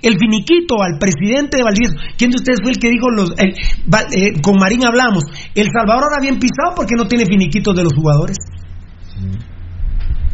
el 0.02 0.16
finiquito 0.18 0.76
al 0.82 0.98
presidente 0.98 1.58
de 1.58 1.62
Valdivieso. 1.64 1.94
¿Quién 2.16 2.30
de 2.30 2.36
ustedes 2.38 2.60
fue 2.62 2.72
el 2.72 2.78
que 2.78 2.88
dijo 2.88 3.10
los 3.10 3.30
eh, 3.36 4.32
con 4.42 4.56
Marín 4.56 4.86
hablamos? 4.86 5.24
El 5.54 5.68
Salvador 5.76 6.04
ahora 6.04 6.22
bien 6.22 6.38
pisado 6.38 6.72
porque 6.74 6.94
no 6.96 7.06
tiene 7.06 7.26
finiquitos 7.26 7.76
de 7.76 7.84
los 7.84 7.92
jugadores. 7.92 8.38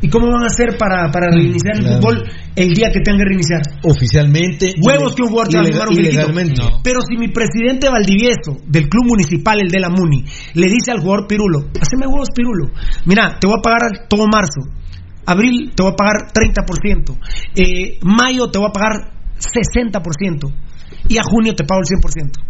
¿Y 0.01 0.10
cómo 0.10 0.31
van 0.31 0.43
a 0.43 0.47
hacer 0.47 0.77
para, 0.78 1.10
para 1.10 1.28
reiniciar 1.31 1.77
el 1.77 1.85
fútbol 1.86 2.28
el 2.55 2.68
día 2.74 2.90
que 2.93 3.01
tengan 3.01 3.18
que 3.18 3.24
reiniciar? 3.24 3.62
Oficialmente. 3.82 4.73
Huevos 4.81 5.14
que 5.14 5.23
un 5.23 5.28
jugador 5.28 5.48
te 5.48 5.56
va 5.56 5.62
a 5.62 5.66
firmar 5.66 5.89
un. 5.89 5.94
Pero 6.82 7.01
si 7.01 7.16
mi 7.16 7.28
presidente 7.28 7.89
Valdivieso, 7.89 8.60
del 8.66 8.89
club 8.89 9.06
municipal, 9.06 9.59
el 9.60 9.68
de 9.68 9.81
la 9.81 9.89
MUNI, 9.89 10.24
le 10.55 10.66
dice 10.66 10.93
al 10.93 11.01
jugador 11.01 11.27
Pirulo, 11.27 11.70
haceme 11.81 12.06
huevos 12.06 12.28
Pirulo, 12.35 12.73
mira, 13.06 13.39
te 13.40 13.47
voy 13.47 13.56
a 13.59 13.62
pagar 13.62 14.09
todo 14.09 14.27
marzo, 14.27 14.68
abril 15.24 15.73
te 15.74 15.82
voy 15.82 15.93
a 15.93 15.97
pagar 15.97 16.32
30%, 16.32 17.16
eh, 17.56 17.98
mayo 18.02 18.51
te 18.51 18.59
voy 18.59 18.68
a 18.68 18.73
pagar 18.73 19.16
60% 19.39 20.52
y 21.09 21.16
a 21.18 21.23
junio 21.24 21.55
te 21.55 21.64
pago 21.64 21.81
el 21.81 21.86
100%. 21.86 22.47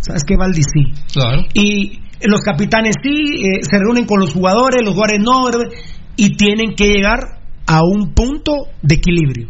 ¿Sabes 0.00 0.22
qué, 0.24 0.36
Valdi? 0.36 0.62
Sí. 0.62 0.92
Claro. 1.12 1.42
Y 1.52 2.00
los 2.22 2.40
capitanes 2.40 2.94
sí, 3.02 3.44
eh, 3.44 3.60
se 3.62 3.78
reúnen 3.78 4.06
con 4.06 4.20
los 4.20 4.32
jugadores, 4.32 4.82
los 4.82 4.94
jugadores 4.94 5.20
no, 5.20 5.44
¿verdad? 5.44 5.66
Y 6.16 6.36
tienen 6.36 6.74
que 6.74 6.86
llegar 6.86 7.40
a 7.66 7.80
un 7.82 8.12
punto 8.14 8.68
de 8.82 8.94
equilibrio. 8.96 9.48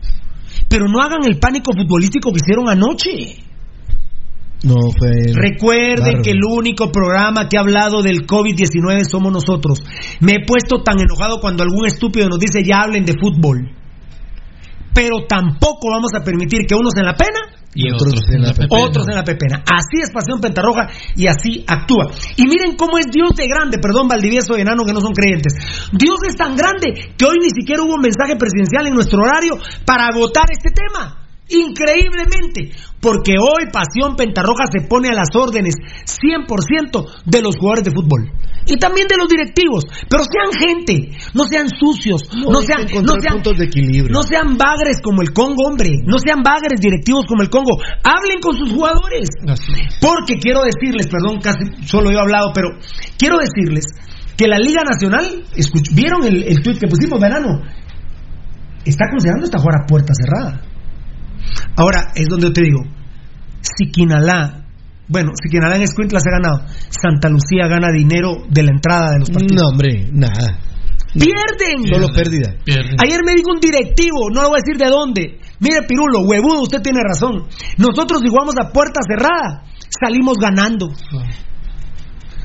Pero 0.69 0.87
no 0.89 1.01
hagan 1.01 1.25
el 1.25 1.39
pánico 1.39 1.73
futbolístico 1.73 2.31
que 2.31 2.41
hicieron 2.43 2.69
anoche. 2.69 3.45
No 4.65 4.91
fue. 4.97 5.11
Recuerden 5.35 6.23
que 6.23 6.31
el 6.31 6.41
único 6.43 6.91
programa 6.91 7.49
que 7.49 7.59
ha 7.59 7.61
hablado 7.61 8.03
del 8.03 8.27
COVID-19 8.27 9.05
somos 9.05 9.31
nosotros. 9.31 9.85
Me 10.21 10.37
he 10.37 10.47
puesto 10.47 10.83
tan 10.83 10.99
enojado 11.01 11.39
cuando 11.41 11.63
algún 11.63 11.87
estúpido 11.87 12.29
nos 12.29 12.39
dice 12.39 12.63
ya 12.65 12.83
hablen 12.83 13.05
de 13.05 13.13
fútbol. 13.13 13.71
Pero 14.95 15.27
tampoco 15.29 15.91
vamos 15.91 16.13
a 16.15 16.25
permitir 16.25 16.61
que 16.67 16.75
unos 16.75 16.97
en 16.97 17.05
la 17.05 17.15
pena 17.15 17.41
Y 17.75 17.91
otros 17.91 18.23
en 18.33 18.43
la 18.43 18.53
pepena. 18.53 18.69
otros 18.71 19.09
en 19.09 19.15
la 19.17 19.25
pepena. 19.25 19.65
Así 19.67 20.03
es 20.03 20.11
Pasión 20.13 20.41
Pentarroja 20.41 20.89
y 21.17 21.27
así 21.27 21.65
actúa. 21.67 22.13
Y 22.37 22.47
miren 22.47 22.77
cómo 22.77 22.99
es 22.99 23.07
Dios 23.11 23.35
de 23.37 23.47
grande, 23.47 23.79
perdón, 23.79 24.09
Valdivieso 24.09 24.57
y 24.57 24.61
Enano 24.61 24.85
que 24.85 24.93
no 24.93 25.01
son 25.01 25.13
creyentes. 25.13 25.55
Dios 25.93 26.19
es 26.29 26.37
tan 26.37 26.57
grande 26.57 27.15
que 27.17 27.25
hoy 27.25 27.39
ni 27.41 27.51
siquiera 27.51 27.83
hubo 27.83 27.95
un 27.95 28.03
mensaje 28.03 28.37
presidencial 28.37 28.87
en 28.87 28.95
nuestro 28.95 29.21
horario 29.21 29.59
para 29.85 30.07
agotar 30.07 30.47
este 30.51 30.71
tema. 30.71 31.24
Increíblemente, 31.49 32.73
porque 33.01 33.33
hoy 33.39 33.69
Pasión 33.71 34.17
Pentarroja 34.17 34.65
se 34.73 34.87
pone 34.89 35.09
a 35.09 35.15
las 35.15 35.29
órdenes 35.35 35.75
100% 35.77 37.05
de 37.27 37.43
los 37.43 37.57
jugadores 37.57 37.85
de 37.85 37.91
fútbol 37.91 38.33
y 38.67 38.79
también 38.79 39.07
de 39.09 39.19
los 39.19 39.29
directivos, 39.29 39.85
pero 40.09 40.25
sean 40.25 40.49
gente, 40.57 41.11
no 41.35 41.45
sean 41.45 41.69
sucios, 41.69 42.23
no, 42.33 42.63
sean, 42.63 42.87
no 43.05 43.13
sean 43.21 43.35
puntos 43.43 43.59
de 43.59 43.67
equilibrio. 43.67 44.09
no 44.15 44.23
sean 44.23 44.57
bagres 44.57 45.03
como 45.03 45.21
el 45.21 45.35
Congo, 45.35 45.69
hombre. 45.69 45.91
No 46.07 46.17
sean 46.19 46.43
bagres 46.43 46.81
directivos 46.81 47.27
como 47.29 47.43
el 47.43 47.51
Congo. 47.51 47.77
Hablen 48.03 48.41
con 48.41 48.57
sus 48.57 48.73
jugadores. 48.73 49.29
Porque 50.01 50.37
quiero 50.41 50.63
decirles, 50.65 51.09
perdón, 51.09 51.41
casi 51.43 51.87
solo 51.87 52.11
yo 52.11 52.19
he 52.19 52.21
hablado, 52.23 52.53
pero 52.55 52.69
quiero 53.19 53.37
decirles 53.37 53.85
que 54.39 54.49
la 54.49 54.59
Liga 54.59 54.81
Nacional, 54.83 55.45
escuch- 55.57 55.95
¿vieron 55.95 56.25
el, 56.25 56.45
el 56.45 56.63
tuit 56.63 56.79
que 56.81 56.89
pusimos, 56.89 57.21
verano? 57.21 57.61
Está 58.87 59.05
considerando 59.11 59.45
esta 59.45 59.59
jugar 59.59 59.83
a 59.83 59.87
puerta 59.87 60.13
cerrada. 60.15 60.63
Ahora, 61.77 62.13
es 62.15 62.27
donde 62.29 62.49
yo 62.49 62.53
te 62.53 62.63
digo, 62.63 62.83
si 63.61 63.91
Quinalá, 63.91 64.67
bueno, 65.09 65.33
si 65.43 65.51
Quinalá 65.51 65.77
en 65.77 65.83
Escuintla 65.83 66.21
se 66.21 66.29
ha 66.29 66.41
ganado, 66.41 66.67
Santa 66.89 67.29
Lucía 67.29 67.69
gana 67.69 67.91
dinero 67.93 68.45
de 68.49 68.63
la 68.63 68.71
entrada 68.71 69.13
de 69.13 69.19
los 69.21 69.31
partidos. 69.31 69.63
No, 69.63 69.69
hombre, 69.69 70.09
nada. 70.13 70.59
¡Pierden! 71.15 71.87
Solo 71.87 72.09
pérdida. 72.13 72.57
Ayer 72.67 73.21
me 73.25 73.35
dijo 73.35 73.53
un 73.55 73.61
directivo, 73.61 74.31
no 74.35 74.43
le 74.43 74.49
voy 74.49 74.59
a 74.59 74.63
decir 74.65 74.77
de 74.77 74.91
dónde. 74.91 75.39
Mire, 75.61 75.83
Pirulo, 75.87 76.23
huevudo, 76.27 76.63
usted 76.63 76.83
tiene 76.83 77.01
razón. 77.07 77.47
Nosotros 77.79 78.21
si 78.21 78.29
jugamos 78.29 78.55
a 78.59 78.73
puerta 78.73 79.01
cerrada, 79.07 79.63
salimos 80.01 80.37
ganando. 80.39 80.91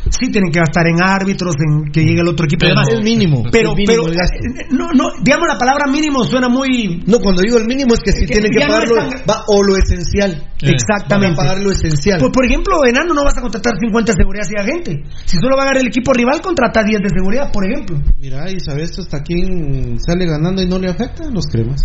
Sí 0.09 0.31
tienen 0.31 0.51
que 0.51 0.59
gastar 0.59 0.87
en 0.87 1.01
árbitros, 1.01 1.55
en 1.59 1.91
que 1.91 2.01
llegue 2.01 2.21
el 2.21 2.27
otro 2.27 2.45
equipo. 2.45 2.65
y 2.65 2.69
Pero 2.69 2.79
demás. 2.81 2.93
el 2.93 3.03
mínimo, 3.03 3.43
Pero, 3.51 3.71
el 3.71 3.75
mínimo 3.77 4.07
pero, 4.07 4.13
eh, 4.13 4.65
no, 4.71 4.87
no, 4.93 5.05
digamos 5.21 5.47
la 5.47 5.57
palabra 5.57 5.87
mínimo 5.91 6.23
suena 6.25 6.49
muy... 6.49 7.03
No, 7.05 7.19
cuando 7.19 7.41
digo 7.41 7.57
el 7.57 7.65
mínimo 7.65 7.93
es 7.93 7.99
que 8.01 8.11
si 8.11 8.25
Que 8.25 8.33
tienen 8.33 8.51
que 8.51 8.65
no 8.65 8.73
pagar 8.73 8.89
tan- 8.89 9.21
va- 9.29 9.43
o 9.47 9.63
lo 9.63 9.75
esencial. 9.77 10.43
Exactamente. 10.61 11.35
Van 11.37 11.47
a 11.47 11.49
pagar 11.49 11.59
lo 11.61 11.71
esencial. 11.71 12.19
Pues, 12.19 12.31
por 12.31 12.45
ejemplo, 12.45 12.85
Enano 12.85 13.13
no 13.13 13.23
vas 13.23 13.37
a 13.37 13.41
contratar 13.41 13.73
50 13.79 14.11
de 14.11 14.15
seguridad 14.17 14.43
si 14.43 14.53
hay 14.59 14.65
gente. 14.65 15.03
Si 15.25 15.37
solo 15.37 15.55
va 15.55 15.63
a 15.63 15.65
ganar 15.67 15.81
el 15.81 15.87
equipo 15.87 16.11
rival, 16.13 16.41
contrata 16.41 16.83
10 16.83 16.99
de 17.01 17.09
seguridad, 17.09 17.51
por 17.51 17.65
ejemplo. 17.69 17.99
Mira, 18.17 18.49
y 18.51 18.59
sabes 18.59 18.97
hasta 18.99 19.21
quién 19.23 19.97
sale 19.99 20.25
ganando 20.25 20.61
y 20.61 20.67
no 20.67 20.79
le 20.79 20.89
afecta 20.89 21.29
los 21.31 21.45
cremas. 21.47 21.81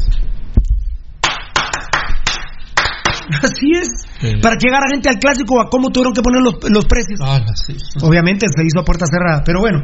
Así 3.43 3.73
es. 3.73 4.41
Para 4.41 4.57
que 4.57 4.69
llegara 4.69 4.87
gente 4.93 5.09
al 5.09 5.19
clásico, 5.19 5.61
a 5.61 5.69
cómo 5.69 5.91
tuvieron 5.91 6.13
que 6.13 6.23
poner 6.23 6.43
los, 6.43 6.55
los 6.71 6.85
precios. 6.87 7.21
Ah, 7.23 7.41
sí. 7.55 7.77
Obviamente 8.03 8.47
se 8.49 8.63
hizo 8.65 8.81
a 8.81 8.85
puerta 8.85 9.07
cerrada, 9.07 9.43
pero 9.45 9.61
bueno. 9.61 9.83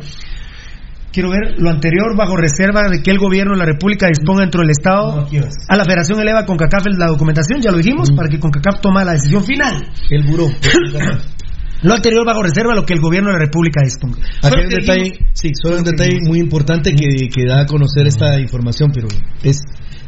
Quiero 1.12 1.30
ver 1.30 1.56
lo 1.58 1.70
anterior 1.70 2.16
bajo 2.16 2.36
reserva 2.36 2.88
de 2.88 3.02
que 3.02 3.10
el 3.10 3.18
gobierno 3.18 3.54
de 3.54 3.58
la 3.58 3.64
República 3.64 4.06
disponga 4.06 4.42
dentro 4.42 4.60
del 4.60 4.70
Estado 4.70 5.26
a 5.68 5.76
la 5.76 5.84
Federación 5.84 6.20
eleva 6.20 6.46
con 6.46 6.56
CACAF 6.56 6.86
la 6.96 7.08
documentación, 7.08 7.60
ya 7.60 7.72
lo 7.72 7.78
dijimos, 7.78 8.12
para 8.12 8.28
que 8.28 8.38
con 8.38 8.52
CACAF 8.52 8.80
tome 8.80 9.04
la 9.04 9.12
decisión 9.12 9.42
final. 9.44 9.88
El 10.08 10.22
buró. 10.24 10.46
Lo 11.82 11.94
anterior 11.94 12.26
bajo 12.26 12.42
reserva 12.42 12.74
lo 12.74 12.84
que 12.84 12.92
el 12.92 13.00
gobierno 13.00 13.30
de 13.30 13.38
la 13.38 13.44
República 13.46 13.80
disponga. 13.82 14.18
Aquí 14.42 14.54
hay 14.54 14.64
un 14.64 14.68
detalle, 14.68 15.12
sí, 15.32 15.50
solo 15.54 15.78
un 15.78 15.84
detalle 15.84 16.18
muy 16.20 16.38
importante 16.38 16.94
que, 16.94 17.28
que 17.34 17.46
da 17.46 17.62
a 17.62 17.66
conocer 17.66 18.06
esta 18.06 18.38
información, 18.38 18.90
pero 18.92 19.08
es 19.42 19.62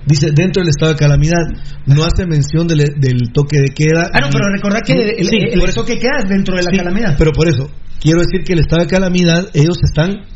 dice 0.06 0.30
dentro 0.34 0.62
del 0.62 0.70
estado 0.70 0.92
de 0.92 0.98
calamidad 0.98 1.42
no 1.86 2.04
hace 2.04 2.26
mención 2.26 2.66
del, 2.66 2.78
del 2.98 3.32
toque 3.32 3.58
de 3.58 3.74
queda. 3.74 4.10
Ah, 4.12 4.20
no, 4.20 4.28
pero 4.30 4.48
recordad 4.52 4.80
que 4.84 4.92
el, 4.92 5.26
Sí, 5.26 5.36
el, 5.38 5.58
por 5.60 5.68
el 5.68 5.74
toque 5.74 5.98
queda 5.98 6.18
es 6.18 6.28
dentro 6.28 6.56
de 6.56 6.62
la 6.62 6.70
Sí, 6.70 6.78
calamidad. 6.78 7.14
Pero 7.18 7.32
por 7.32 7.48
eso, 7.48 7.70
quiero 8.00 8.20
decir 8.20 8.44
que 8.44 8.52
el 8.54 8.60
estado 8.60 8.82
de 8.82 8.88
calamidad, 8.88 9.48
ellos 9.54 9.78
están 9.82 10.26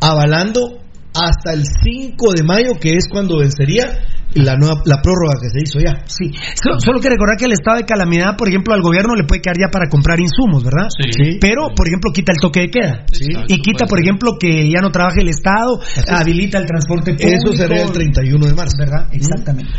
avalando 0.00 0.82
hasta 1.14 1.52
el 1.52 1.64
5 1.64 2.32
de 2.36 2.42
mayo, 2.44 2.72
que 2.80 2.94
es 2.94 3.08
cuando 3.10 3.38
vencería 3.38 3.86
la 4.34 4.56
nueva 4.56 4.82
la 4.84 5.00
prórroga 5.00 5.40
que 5.40 5.48
se 5.48 5.62
hizo 5.62 5.80
ya. 5.80 6.04
Sí, 6.06 6.30
solo, 6.62 6.80
solo 6.80 7.00
que 7.00 7.08
recordar 7.08 7.36
que 7.36 7.46
el 7.46 7.52
estado 7.52 7.78
de 7.78 7.84
calamidad, 7.84 8.36
por 8.36 8.48
ejemplo, 8.48 8.74
al 8.74 8.82
gobierno 8.82 9.14
le 9.14 9.24
puede 9.24 9.40
quedar 9.40 9.56
ya 9.58 9.70
para 9.70 9.88
comprar 9.88 10.20
insumos, 10.20 10.64
¿verdad? 10.64 10.88
Sí. 10.90 11.38
Pero, 11.40 11.68
por 11.74 11.88
ejemplo, 11.88 12.12
quita 12.12 12.32
el 12.32 12.38
toque 12.38 12.60
de 12.60 12.70
queda. 12.70 13.04
Sí. 13.12 13.26
Y 13.48 13.60
quita, 13.60 13.86
por 13.86 14.00
ejemplo, 14.00 14.36
que 14.38 14.68
ya 14.70 14.80
no 14.80 14.90
trabaje 14.90 15.22
el 15.22 15.28
Estado, 15.28 15.80
habilita 16.08 16.58
el 16.58 16.66
transporte 16.66 17.14
público. 17.14 17.50
Eso 17.50 17.56
sería 17.56 17.82
el 17.82 17.92
31 17.92 18.46
de 18.46 18.54
marzo. 18.54 18.76
¿Verdad? 18.78 19.08
Exactamente. 19.12 19.72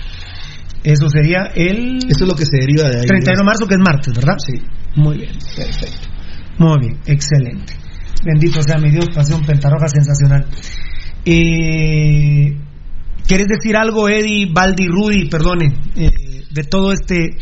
Eso 0.84 1.09
sería 1.09 1.51
el... 1.55 1.97
Eso 1.97 2.23
es 2.23 2.27
lo 2.27 2.35
que 2.35 2.45
se 2.45 2.57
deriva 2.57 2.89
de 2.89 3.01
ahí. 3.01 3.05
31 3.05 3.38
de 3.38 3.45
marzo, 3.45 3.67
que 3.67 3.76
es 3.76 3.80
martes, 3.80 4.13
¿verdad? 4.13 4.35
Sí. 4.38 4.61
Muy 4.95 5.17
bien, 5.17 5.31
perfecto. 5.55 6.07
Muy 6.57 6.80
bien, 6.80 6.99
excelente. 7.05 7.73
Bendito 8.23 8.61
sea 8.63 8.77
mi 8.77 8.89
Dios, 8.89 9.07
pasión 9.13 9.45
pentarroja 9.45 9.88
sensacional. 9.88 10.45
Eh, 11.26 12.57
¿Quieres 13.30 13.45
decir 13.47 13.77
algo, 13.77 14.10
Eddie, 14.10 14.49
Baldi, 14.51 14.88
Rudy, 14.88 15.30
perdone, 15.30 15.68
eh, 15.95 16.10
de 16.49 16.64
todo 16.64 16.91
este, 16.91 17.38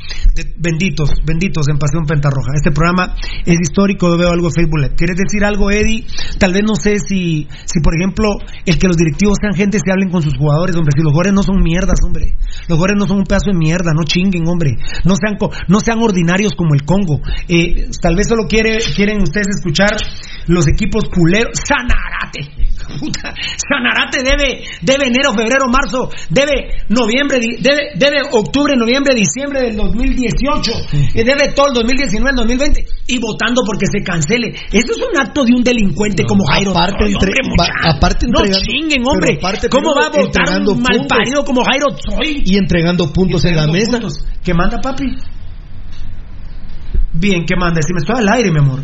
benditos, 0.58 1.12
benditos 1.26 1.70
en 1.70 1.78
Pasión 1.78 2.06
Pentarroja? 2.06 2.52
Este 2.56 2.72
programa 2.72 3.16
es 3.46 3.56
histórico, 3.58 4.18
veo 4.18 4.32
algo 4.32 4.48
en 4.48 4.54
Facebook. 4.54 4.98
¿Quieres 4.98 5.16
decir 5.16 5.46
algo, 5.46 5.72
Eddie? 5.72 6.06
Tal 6.40 6.52
vez 6.52 6.64
no 6.68 6.76
sé 6.76 7.00
si, 7.00 7.48
si 7.64 7.80
por 7.80 7.96
ejemplo, 7.96 8.36
el 8.66 8.78
que 8.78 8.88
los 8.90 8.98
directivos 8.98 9.38
sean 9.40 9.54
gente 9.54 9.80
se 9.80 9.90
hablen 9.90 10.10
con 10.10 10.22
sus 10.22 10.36
jugadores, 10.36 10.76
hombre. 10.76 10.92
Si 10.94 11.02
los 11.02 11.14
jugadores 11.14 11.32
no 11.32 11.44
son 11.44 11.64
mierdas, 11.64 12.00
hombre. 12.04 12.36
Los 12.68 12.76
jugadores 12.78 12.98
no 13.00 13.08
son 13.08 13.20
un 13.20 13.24
pedazo 13.24 13.52
de 13.52 13.58
mierda, 13.58 13.94
no 13.96 14.04
chinguen, 14.04 14.46
hombre. 14.46 14.76
No 15.06 15.16
sean, 15.16 15.38
no 15.70 15.80
sean 15.80 16.00
ordinarios 16.02 16.52
como 16.54 16.76
el 16.76 16.84
Congo. 16.84 17.22
Eh, 17.48 17.88
tal 18.02 18.18
vez 18.18 18.28
solo 18.28 18.44
quiere, 18.50 18.80
quieren 18.94 19.22
ustedes 19.22 19.48
escuchar 19.56 19.96
los 20.48 20.68
equipos 20.68 21.06
culeros. 21.08 21.58
Sanarate. 21.66 22.67
Puta, 23.00 23.34
Sanarate 23.70 24.24
debe, 24.24 24.64
debe 24.82 25.08
enero, 25.08 25.34
febrero, 25.34 25.66
marzo, 25.72 26.10
debe 26.30 26.86
noviembre, 26.90 27.40
debe, 27.60 27.92
debe 27.96 28.18
octubre, 28.32 28.76
noviembre, 28.78 29.14
diciembre 29.16 29.62
del 29.62 29.76
2018, 29.76 30.72
y 31.14 31.24
debe 31.24 31.52
todo 31.54 31.68
el 31.68 31.74
2019, 31.74 32.30
el 32.32 32.36
2020, 32.38 32.86
y 33.08 33.20
votando 33.20 33.62
porque 33.66 33.86
se 33.92 34.04
cancele. 34.04 34.54
Eso 34.72 34.92
es 34.94 34.98
un 34.98 35.20
acto 35.20 35.44
de 35.44 35.54
un 35.54 35.64
delincuente 35.64 36.24
como 36.26 36.46
Jairo. 36.46 36.72
aparte 36.72 36.98
Troy, 36.98 37.14
entre- 37.14 37.30
hombre, 37.30 37.56
va- 37.60 37.68
muchacho. 37.68 37.98
aparte 37.98 38.28
no 38.28 38.40
chinguen, 38.62 39.04
hombre. 39.06 39.38
aparte 39.38 39.70
¿Cómo 39.70 39.94
va 39.96 40.06
a 40.08 40.10
votar 40.10 40.62
un 40.62 40.82
malparido 40.82 41.44
como 41.44 41.64
Jairo 41.64 41.88
Troy? 41.96 42.42
Y 42.46 42.58
entregando 42.58 43.12
puntos 43.12 43.44
en 43.46 43.56
la 43.56 43.68
mesa. 43.68 44.00
¿Qué 44.44 44.54
manda, 44.54 44.80
papi? 44.82 45.06
Bien, 47.14 47.46
¿qué 47.46 47.56
manda? 47.56 47.82
Si 47.82 47.94
me 47.94 48.00
estoy 48.00 48.18
al 48.20 48.30
aire, 48.30 48.52
mi 48.52 48.60
amor. 48.60 48.80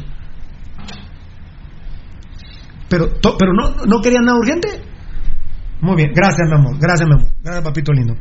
Pero, 2.93 3.07
to- 3.09 3.35
pero 3.39 3.51
no, 3.53 3.85
no 3.87 4.01
querían 4.01 4.23
nada 4.23 4.37
urgente. 4.37 4.69
Muy 5.81 5.95
bien, 5.97 6.11
gracias, 6.15 6.47
mi 6.47 6.55
amor. 6.55 6.77
Gracias, 6.79 7.09
mi 7.09 7.15
amor. 7.15 7.27
Gracias, 7.43 7.63
papito 7.65 7.91
lindo. 7.91 8.13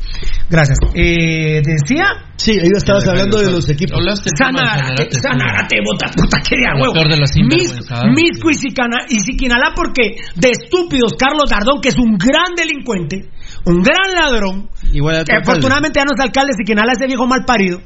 Gracias. 0.48 0.78
Eh, 0.94 1.60
decía. 1.62 2.06
Sí, 2.36 2.52
ahí 2.52 2.70
estabas 2.74 3.06
hablando 3.06 3.38
de 3.38 3.52
los 3.52 3.68
equipos. 3.68 4.00
Sanarate, 4.02 4.30
Sanarate, 4.34 5.10
Sanarate, 5.20 5.76
bota 5.84 6.06
puta, 6.10 6.38
que 6.40 6.56
de 6.56 6.80
huevo. 6.80 6.94
peor 6.94 7.08
de 7.10 7.16
las 7.18 7.30
Mis- 7.36 7.68
sinvergüenzadas. 7.68 8.04
Misco 8.16 8.50
y, 8.50 8.54
Sicana- 8.54 9.04
y 9.10 9.20
Siquinalá, 9.20 9.74
porque 9.76 10.16
de 10.34 10.50
estúpidos, 10.50 11.12
Carlos 11.18 11.50
Dardón, 11.50 11.80
que 11.82 11.90
es 11.90 11.98
un 11.98 12.16
gran 12.16 12.54
delincuente, 12.56 13.28
un 13.66 13.80
gran 13.82 14.10
ladrón, 14.16 14.70
Igual 14.92 15.16
a 15.16 15.18
tu 15.20 15.26
que 15.26 15.32
alcalde. 15.36 15.50
afortunadamente 15.52 16.00
ya 16.00 16.04
no 16.04 16.14
es 16.16 16.20
alcalde, 16.20 16.54
Siquinalá 16.56 16.94
ese 16.94 17.06
viejo 17.06 17.26
mal 17.28 17.44
parido, 17.44 17.78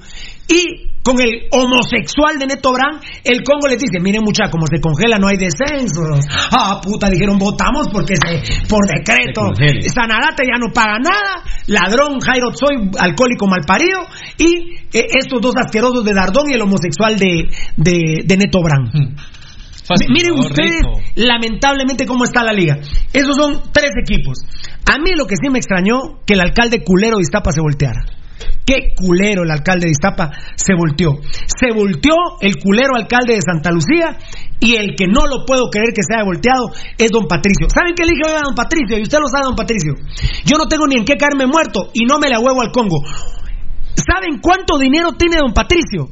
y 0.48 0.93
con 1.02 1.20
el 1.20 1.47
homosexual 1.52 2.36
de 2.39 2.47
Neto 2.47 2.73
Brand, 2.73 3.01
el 3.23 3.44
Congo 3.44 3.68
les 3.68 3.78
dice, 3.78 4.01
miren 4.01 4.23
mucha, 4.24 4.51
como 4.51 4.66
se 4.66 4.81
congela 4.81 5.18
no 5.18 5.28
hay 5.28 5.36
descensos. 5.36 6.27
Ah, 6.51 6.81
puta, 6.82 7.09
dijeron, 7.09 7.39
votamos 7.39 7.86
porque 7.93 8.14
se, 8.16 8.66
por 8.66 8.81
decreto, 8.89 9.55
Se. 9.55 9.89
Sanarate 9.90 10.43
ya 10.44 10.59
no 10.59 10.73
paga 10.74 10.98
nada, 10.98 11.44
ladrón 11.68 12.18
Jairo 12.18 12.48
Soy, 12.52 12.90
alcohólico 12.98 13.47
mal 13.47 13.60
parido, 13.64 14.01
y 14.39 14.74
eh, 14.93 15.06
estos 15.20 15.40
dos 15.40 15.55
asquerosos 15.64 16.05
de 16.05 16.12
Dardón 16.12 16.51
y 16.51 16.55
el 16.55 16.62
homosexual 16.62 17.16
de, 17.16 17.44
de, 17.77 18.23
de 18.24 18.36
Neto 18.36 18.59
Brand. 18.60 18.90
Fácil, 19.86 20.09
Mi- 20.09 20.14
Miren 20.14 20.39
ustedes, 20.40 20.81
rico. 20.82 21.01
lamentablemente, 21.14 22.05
cómo 22.06 22.24
está 22.24 22.43
la 22.43 22.52
liga. 22.52 22.78
Esos 23.12 23.36
son 23.36 23.62
tres 23.73 23.93
equipos. 24.02 24.39
A 24.86 24.98
mí 24.98 25.12
lo 25.16 25.27
que 25.27 25.36
sí 25.40 25.48
me 25.51 25.59
extrañó, 25.59 25.98
que 26.27 26.35
el 26.35 26.40
alcalde 26.40 26.82
culero 26.82 27.18
de 27.18 27.23
Iztapa 27.23 27.52
se 27.52 27.60
volteara. 27.60 28.01
Qué 28.66 28.94
culero 28.96 29.44
el 29.44 29.50
alcalde 29.50 29.86
de 29.86 29.92
Iztapa 29.92 30.30
se 30.56 30.74
volteó. 30.74 31.20
Se 31.46 31.70
volteó 31.72 32.14
el 32.40 32.56
culero 32.58 32.96
alcalde 32.96 33.34
de 33.34 33.42
Santa 33.42 33.70
Lucía 33.70 34.18
y 34.58 34.74
el 34.74 34.96
que 34.96 35.06
no 35.06 35.26
lo 35.26 35.46
puedo 35.46 35.70
creer 35.70 35.94
que 35.94 36.02
se 36.02 36.14
haya 36.14 36.24
volteado 36.24 36.74
es 36.98 37.10
don 37.10 37.26
Patricio. 37.28 37.68
¿Saben 37.70 37.94
qué 37.94 38.04
le 38.04 38.12
dije 38.12 38.26
a 38.26 38.42
don 38.42 38.54
Patricio? 38.54 38.98
Y 38.98 39.02
usted 39.02 39.18
lo 39.18 39.28
sabe, 39.28 39.46
don 39.46 39.54
Patricio. 39.54 39.94
Yo 40.44 40.58
no 40.58 40.66
tengo 40.66 40.86
ni 40.86 40.96
en 40.96 41.04
qué 41.04 41.14
caerme 41.16 41.46
muerto 41.46 41.90
y 41.94 42.04
no 42.06 42.18
me 42.18 42.28
la 42.28 42.40
huevo 42.40 42.60
al 42.60 42.72
Congo. 42.72 42.98
¿Saben 43.94 44.40
cuánto 44.42 44.78
dinero 44.78 45.12
tiene 45.12 45.36
don 45.36 45.54
Patricio? 45.54 46.10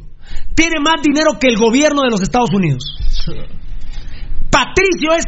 Tiene 0.55 0.79
más 0.79 1.03
dinero 1.03 1.39
que 1.41 1.49
el 1.49 1.57
gobierno 1.57 2.03
de 2.03 2.11
los 2.11 2.23
Estados 2.23 2.51
Unidos. 2.55 2.85
Patricio 4.51 5.13
es 5.19 5.25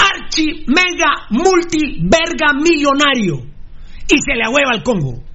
archi, 0.00 0.64
mega, 0.66 1.28
multi, 1.28 2.00
verga 2.08 2.54
millonario. 2.56 3.44
Y 4.08 4.16
se 4.16 4.34
le 4.34 4.44
ahueva 4.44 4.72
al 4.72 4.82
Congo. 4.82 5.29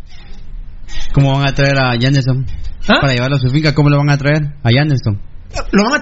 ¿Cómo 1.14 1.34
van 1.34 1.48
a 1.48 1.54
traer 1.54 1.78
a 1.78 1.92
Janderson? 2.00 2.46
¿Ah? 2.88 3.00
Para 3.02 3.14
llevarlo 3.14 3.38
a 3.38 3.40
su 3.40 3.50
finca, 3.50 3.74
¿cómo 3.74 3.90
lo 3.90 3.98
van 3.98 4.10
a 4.10 4.18
traer? 4.18 4.44
A 4.64 4.70
Janderson. 4.72 5.20
Lo 5.72 5.84
van 5.84 6.02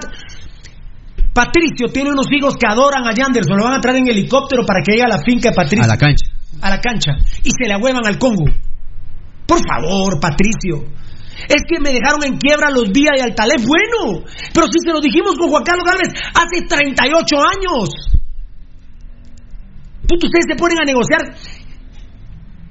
Patricio 1.34 1.88
tiene 1.92 2.10
unos 2.10 2.26
hijos 2.30 2.54
que 2.56 2.66
adoran 2.66 3.04
a 3.04 3.12
Yanderson. 3.12 3.58
Lo 3.58 3.64
van 3.64 3.74
a 3.74 3.80
traer 3.80 3.98
en 3.98 4.08
helicóptero 4.08 4.64
para 4.64 4.82
que 4.84 4.92
llegue 4.92 5.02
a 5.02 5.08
la 5.08 5.18
finca 5.18 5.50
de 5.50 5.56
Patricio. 5.56 5.84
A 5.84 5.88
la 5.88 5.98
cancha. 5.98 6.26
a 6.62 6.70
la 6.70 6.80
cancha 6.80 7.12
y 7.42 7.50
se 7.50 7.66
le 7.66 7.74
ahuevan 7.74 8.06
al 8.06 8.18
Congo. 8.18 8.44
Por 9.44 9.58
favor, 9.66 10.20
Patricio. 10.20 10.86
Es 11.48 11.62
que 11.66 11.80
me 11.82 11.90
dejaron 11.90 12.22
en 12.24 12.38
quiebra 12.38 12.70
los 12.70 12.92
días 12.92 13.18
y 13.18 13.20
Altalef. 13.20 13.66
Bueno, 13.66 14.24
pero 14.54 14.66
si 14.68 14.78
se 14.78 14.92
lo 14.92 15.00
dijimos 15.00 15.34
con 15.36 15.50
Juan 15.50 15.64
Carlos 15.64 15.84
Gálvez 15.84 16.14
hace 16.32 16.62
38 16.68 17.36
años. 17.42 17.90
Puto, 20.06 20.26
ustedes 20.26 20.46
se 20.48 20.56
ponen 20.56 20.78
a 20.78 20.84
negociar. 20.84 21.34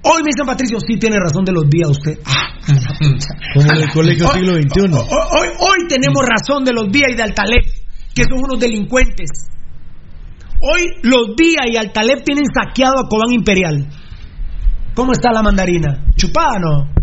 Hoy 0.05 0.21
me 0.23 0.27
dicen 0.29 0.45
Patricio, 0.45 0.79
sí 0.85 0.97
tiene 0.99 1.15
razón 1.17 1.45
de 1.45 1.53
los 1.53 1.69
días 1.69 1.89
usted. 1.89 2.19
Ah, 2.25 2.47
Como 3.53 3.71
en 3.71 3.77
el 3.83 3.89
colegio 3.91 4.27
Hoy- 4.27 4.39
siglo 4.39 4.53
XXI. 4.55 4.93
Hoy, 4.97 5.07
hoy, 5.39 5.47
hoy 5.59 5.87
tenemos 5.87 6.23
razón 6.25 6.65
de 6.65 6.73
los 6.73 6.91
días 6.91 7.11
y 7.11 7.15
de 7.15 7.23
Altalef, 7.23 7.65
que 8.13 8.23
son 8.23 8.43
unos 8.43 8.59
delincuentes. 8.59 9.29
Hoy 10.61 10.81
los 11.03 11.35
días 11.37 11.65
y 11.71 11.77
Altalef 11.77 12.23
tienen 12.23 12.45
saqueado 12.53 12.99
a 12.99 13.07
Cobán 13.09 13.31
Imperial. 13.33 13.87
¿Cómo 14.93 15.13
está 15.13 15.31
la 15.31 15.41
mandarina? 15.41 16.05
¿Chupada 16.15 16.57
o 16.57 16.59
no? 16.59 16.93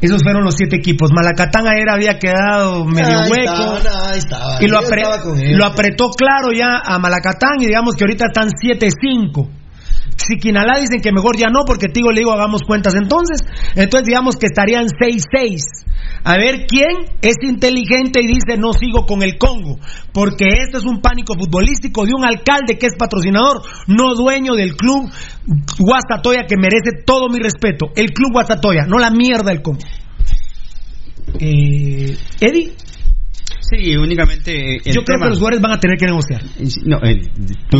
Esos 0.00 0.22
fueron 0.22 0.44
los 0.44 0.54
siete 0.56 0.76
equipos. 0.76 1.10
Malacatán 1.14 1.66
ayer 1.66 1.88
había 1.88 2.18
quedado 2.18 2.84
medio 2.84 3.20
Ahí 3.20 3.30
hueco. 3.30 3.76
estaba, 3.78 4.10
ahí 4.10 4.18
estaba. 4.18 4.58
y 4.62 4.68
lo, 4.68 4.78
apre- 4.78 5.42
él. 5.42 5.56
lo 5.56 5.64
apretó 5.64 6.10
claro 6.10 6.52
ya 6.52 6.76
a 6.84 6.98
Malacatán 6.98 7.60
y 7.60 7.66
digamos 7.66 7.94
que 7.94 8.04
ahorita 8.04 8.26
están 8.26 8.48
7-5. 8.50 9.48
Siquinalá 10.16 10.78
dicen 10.78 11.00
que 11.00 11.12
mejor 11.12 11.36
ya 11.36 11.48
no 11.48 11.64
porque 11.66 11.88
Tigo 11.88 12.10
le 12.10 12.20
digo 12.20 12.32
hagamos 12.32 12.62
cuentas 12.62 12.94
entonces. 12.94 13.40
Entonces 13.74 14.06
digamos 14.06 14.36
que 14.36 14.46
estarían 14.46 14.86
6-6. 14.86 15.84
A 16.24 16.36
ver 16.36 16.66
quién 16.66 17.18
es 17.20 17.36
inteligente 17.42 18.20
y 18.22 18.26
dice 18.26 18.56
no 18.58 18.72
sigo 18.72 19.06
con 19.06 19.22
el 19.22 19.36
Congo. 19.38 19.78
Porque 20.12 20.46
este 20.46 20.78
es 20.78 20.84
un 20.84 21.00
pánico 21.00 21.34
futbolístico 21.34 22.04
de 22.06 22.14
un 22.14 22.24
alcalde 22.24 22.78
que 22.78 22.86
es 22.86 22.94
patrocinador, 22.96 23.62
no 23.88 24.14
dueño 24.14 24.54
del 24.54 24.76
club 24.76 25.10
Guastatoya 25.78 26.46
que 26.46 26.56
merece 26.56 27.02
todo 27.04 27.28
mi 27.28 27.38
respeto. 27.38 27.86
El 27.94 28.12
club 28.12 28.32
Guastatoya, 28.32 28.86
no 28.86 28.98
la 28.98 29.10
mierda 29.10 29.50
del 29.50 29.62
Congo. 29.62 29.80
Eh, 31.40 32.16
Eddie, 32.40 32.72
Sí, 33.70 33.96
únicamente. 33.96 34.78
yo 34.84 35.02
creo 35.02 35.04
tema- 35.04 35.24
que 35.26 35.30
los 35.30 35.38
jugadores 35.38 35.60
van 35.60 35.72
a 35.72 35.80
tener 35.80 35.96
que 35.98 36.06
negociar. 36.06 36.42
No, 36.84 36.96
eh, 37.02 37.16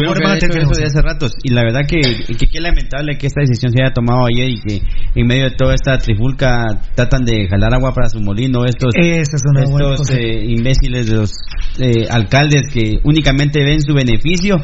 Ahora 0.06 0.20
que 0.20 0.26
haber 0.26 0.44
hecho 0.44 0.58
eso 0.60 0.80
de 0.80 0.86
hace 0.86 1.02
ratos 1.02 1.32
y 1.42 1.52
la 1.52 1.62
verdad 1.62 1.80
que, 1.88 2.00
que 2.34 2.46
qué 2.46 2.60
lamentable 2.60 3.16
que 3.18 3.26
esta 3.26 3.40
decisión 3.40 3.72
se 3.72 3.82
haya 3.82 3.92
tomado 3.92 4.26
ayer 4.26 4.48
y 4.50 4.60
que 4.60 4.82
en 5.14 5.26
medio 5.26 5.44
de 5.44 5.56
toda 5.56 5.74
esta 5.74 5.98
trifulca 5.98 6.64
tratan 6.94 7.24
de 7.24 7.48
jalar 7.48 7.74
agua 7.74 7.92
para 7.92 8.08
su 8.08 8.20
molino 8.20 8.64
estos 8.64 8.90
Esa 8.94 9.36
es 9.36 9.42
una 9.50 9.64
buena 9.68 9.94
estos 9.94 10.10
eh, 10.10 10.44
imbéciles 10.48 11.06
de 11.08 11.16
los 11.16 11.32
eh, 11.78 12.06
alcaldes 12.10 12.62
que 12.72 12.98
únicamente 13.04 13.62
ven 13.62 13.80
su 13.80 13.94
beneficio. 13.94 14.56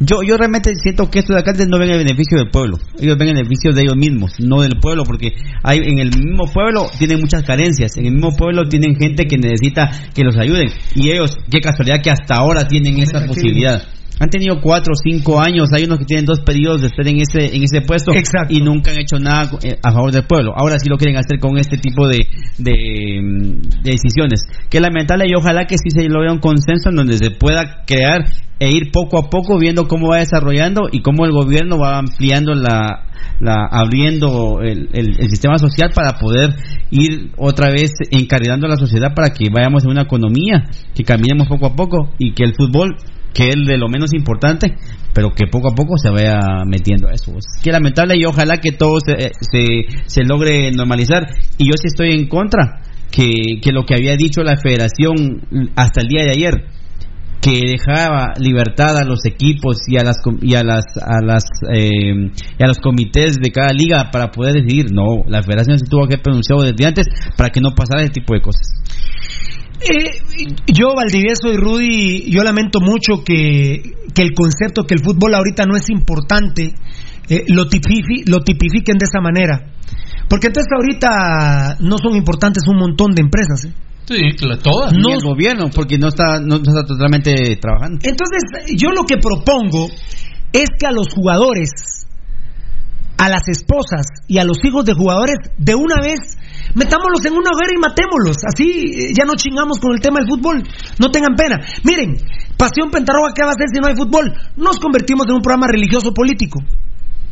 Yo 0.00 0.22
yo 0.26 0.38
realmente 0.38 0.74
siento 0.76 1.10
que 1.10 1.18
estos 1.18 1.36
alcaldes 1.36 1.68
no 1.68 1.78
ven 1.78 1.90
el 1.90 1.98
beneficio 1.98 2.38
del 2.38 2.48
pueblo, 2.50 2.78
ellos 2.98 3.18
ven 3.18 3.28
el 3.28 3.34
beneficio 3.34 3.72
de 3.72 3.82
ellos 3.82 3.96
mismos, 3.96 4.32
no 4.40 4.62
del 4.62 4.80
pueblo, 4.80 5.04
porque 5.04 5.34
hay 5.62 5.78
en 5.78 5.98
el 5.98 6.08
mismo 6.08 6.50
pueblo 6.50 6.86
tienen 6.98 7.20
muchas 7.20 7.42
carencias, 7.42 7.98
en 7.98 8.06
el 8.06 8.12
mismo 8.12 8.34
pueblo 8.34 8.66
tienen 8.66 8.96
gente 8.96 9.26
que 9.26 9.36
necesita 9.36 9.90
que 10.14 10.24
los 10.24 10.38
ayuden 10.38 10.70
y 10.94 11.10
ellos, 11.10 11.36
qué 11.50 11.60
casualidad 11.60 12.00
que 12.02 12.10
hasta 12.10 12.36
ahora 12.36 12.66
tienen 12.66 12.98
esa 12.98 13.26
posibilidad. 13.26 13.82
Han 14.20 14.28
tenido 14.28 14.60
cuatro 14.60 14.92
o 14.92 15.00
cinco 15.02 15.40
años, 15.40 15.70
hay 15.74 15.84
unos 15.84 15.98
que 15.98 16.04
tienen 16.04 16.26
dos 16.26 16.40
periodos 16.40 16.82
de 16.82 16.88
estar 16.88 17.08
en 17.08 17.20
ese 17.20 17.56
en 17.56 17.62
ese 17.62 17.80
puesto 17.80 18.12
y 18.50 18.60
nunca 18.60 18.90
han 18.90 19.00
hecho 19.00 19.16
nada 19.18 19.50
eh, 19.62 19.78
a 19.82 19.92
favor 19.92 20.12
del 20.12 20.24
pueblo. 20.24 20.52
Ahora 20.54 20.78
sí 20.78 20.90
lo 20.90 20.98
quieren 20.98 21.16
hacer 21.16 21.38
con 21.40 21.56
este 21.56 21.78
tipo 21.78 22.06
de, 22.06 22.26
de, 22.58 23.18
mm, 23.22 23.82
de 23.82 23.90
decisiones. 23.90 24.42
Que 24.68 24.78
lamentable 24.78 25.24
y 25.26 25.34
ojalá 25.34 25.64
que 25.64 25.78
sí 25.78 25.88
se 25.88 26.06
logre 26.06 26.30
un 26.30 26.38
consenso 26.38 26.90
en 26.90 26.96
donde 26.96 27.16
se 27.16 27.30
pueda 27.30 27.82
crear 27.86 28.26
e 28.58 28.70
ir 28.70 28.92
poco 28.92 29.18
a 29.18 29.30
poco 29.30 29.58
viendo 29.58 29.88
cómo 29.88 30.10
va 30.10 30.18
desarrollando 30.18 30.90
y 30.92 31.00
cómo 31.00 31.24
el 31.24 31.32
gobierno 31.32 31.78
va 31.78 31.96
ampliando 31.96 32.52
la, 32.54 33.06
la 33.40 33.66
abriendo 33.70 34.60
el, 34.60 34.90
el, 34.92 35.30
sistema 35.30 35.56
social 35.56 35.92
para 35.94 36.18
poder 36.18 36.50
ir 36.90 37.30
otra 37.38 37.70
vez 37.70 37.92
encarrilando 38.10 38.66
a 38.66 38.70
la 38.70 38.76
sociedad 38.76 39.14
para 39.14 39.30
que 39.30 39.48
vayamos 39.50 39.84
en 39.84 39.92
una 39.92 40.02
economía, 40.02 40.68
que 40.94 41.04
caminemos 41.04 41.48
poco 41.48 41.68
a 41.68 41.74
poco 41.74 42.12
y 42.18 42.34
que 42.34 42.44
el 42.44 42.54
fútbol 42.54 42.96
que 43.32 43.48
es 43.48 43.56
de 43.66 43.78
lo 43.78 43.88
menos 43.88 44.12
importante, 44.12 44.74
pero 45.12 45.30
que 45.30 45.46
poco 45.46 45.68
a 45.68 45.74
poco 45.74 45.96
se 45.96 46.10
vaya 46.10 46.38
metiendo 46.66 47.08
a 47.08 47.12
eso. 47.12 47.32
Es 47.36 47.62
que 47.62 47.72
lamentable 47.72 48.16
y 48.16 48.24
ojalá 48.24 48.58
que 48.58 48.72
todo 48.72 48.98
se, 49.00 49.32
se, 49.40 50.02
se 50.06 50.24
logre 50.24 50.70
normalizar. 50.72 51.26
Y 51.58 51.66
yo 51.66 51.72
sí 51.76 51.86
estoy 51.86 52.12
en 52.12 52.28
contra 52.28 52.82
que, 53.10 53.60
que 53.62 53.72
lo 53.72 53.84
que 53.84 53.94
había 53.94 54.16
dicho 54.16 54.42
la 54.42 54.56
federación 54.56 55.70
hasta 55.76 56.00
el 56.00 56.08
día 56.08 56.24
de 56.24 56.30
ayer, 56.30 56.64
que 57.40 57.62
dejaba 57.66 58.34
libertad 58.38 58.98
a 58.98 59.04
los 59.04 59.24
equipos 59.24 59.78
y 59.88 59.96
a 59.96 60.04
las 60.04 60.18
y 60.42 60.54
a 60.56 60.62
las 60.62 60.84
a 61.00 61.24
las 61.24 61.44
eh, 61.72 62.30
a 62.58 62.66
los 62.66 62.78
comités 62.78 63.36
de 63.42 63.50
cada 63.50 63.72
liga 63.72 64.10
para 64.12 64.30
poder 64.30 64.62
decidir 64.62 64.92
no 64.92 65.24
la 65.26 65.42
federación 65.42 65.78
se 65.78 65.86
tuvo 65.86 66.06
que 66.06 66.14
haber 66.14 66.22
pronunciado 66.22 66.62
desde 66.62 66.86
antes 66.86 67.06
para 67.38 67.48
que 67.48 67.60
no 67.60 67.74
pasara 67.74 68.02
ese 68.02 68.12
tipo 68.12 68.34
de 68.34 68.42
cosas 68.42 68.68
eh, 69.82 70.56
yo, 70.66 70.94
Valdivieso 70.94 71.52
y 71.52 71.56
Rudy, 71.56 72.30
yo 72.30 72.42
lamento 72.42 72.80
mucho 72.80 73.24
que, 73.24 73.82
que, 74.14 74.22
el 74.22 74.34
concepto 74.34 74.84
que 74.84 74.94
el 74.94 75.00
fútbol 75.02 75.34
ahorita 75.34 75.64
no 75.64 75.76
es 75.76 75.88
importante, 75.88 76.74
eh, 77.28 77.44
lo, 77.48 77.64
lo 77.64 78.40
tipifiquen 78.44 78.98
de 78.98 79.06
esa 79.06 79.20
manera. 79.20 79.72
Porque 80.28 80.48
entonces 80.48 80.70
ahorita 80.72 81.78
no 81.80 81.96
son 81.98 82.16
importantes 82.16 82.62
un 82.68 82.78
montón 82.78 83.12
de 83.12 83.22
empresas. 83.22 83.64
¿eh? 83.64 83.72
Sí, 84.06 84.46
todas. 84.62 84.92
No, 84.92 85.14
el 85.14 85.22
gobierno, 85.22 85.70
porque 85.74 85.98
no 85.98 86.08
está, 86.08 86.40
no 86.40 86.56
está 86.56 86.84
totalmente 86.84 87.56
trabajando. 87.60 87.98
Entonces, 88.02 88.40
yo 88.76 88.90
lo 88.90 89.04
que 89.04 89.16
propongo 89.18 89.88
es 90.52 90.66
que 90.78 90.86
a 90.86 90.92
los 90.92 91.08
jugadores, 91.14 91.70
a 93.18 93.28
las 93.28 93.42
esposas 93.48 94.06
y 94.26 94.38
a 94.38 94.44
los 94.44 94.58
hijos 94.64 94.84
de 94.84 94.94
jugadores, 94.94 95.36
de 95.58 95.74
una 95.74 95.96
vez 96.02 96.18
metámoslos 96.74 97.24
en 97.24 97.32
una 97.34 97.50
hoguera 97.50 97.72
y 97.74 97.80
matémoslos. 97.80 98.38
Así 98.46 98.66
eh, 98.66 99.12
ya 99.16 99.24
no 99.24 99.34
chingamos 99.34 99.78
con 99.78 99.92
el 99.92 100.00
tema 100.00 100.20
del 100.20 100.28
fútbol. 100.28 100.62
No 100.98 101.10
tengan 101.10 101.34
pena. 101.34 101.58
Miren, 101.84 102.16
Pasión 102.56 102.90
Pentarroga, 102.90 103.32
¿qué 103.34 103.42
va 103.42 103.50
a 103.50 103.56
hacer 103.56 103.68
si 103.72 103.80
no 103.80 103.88
hay 103.88 103.96
fútbol? 103.96 104.32
Nos 104.56 104.78
convertimos 104.78 105.26
en 105.28 105.34
un 105.34 105.42
programa 105.42 105.66
religioso 105.68 106.12
político. 106.12 106.60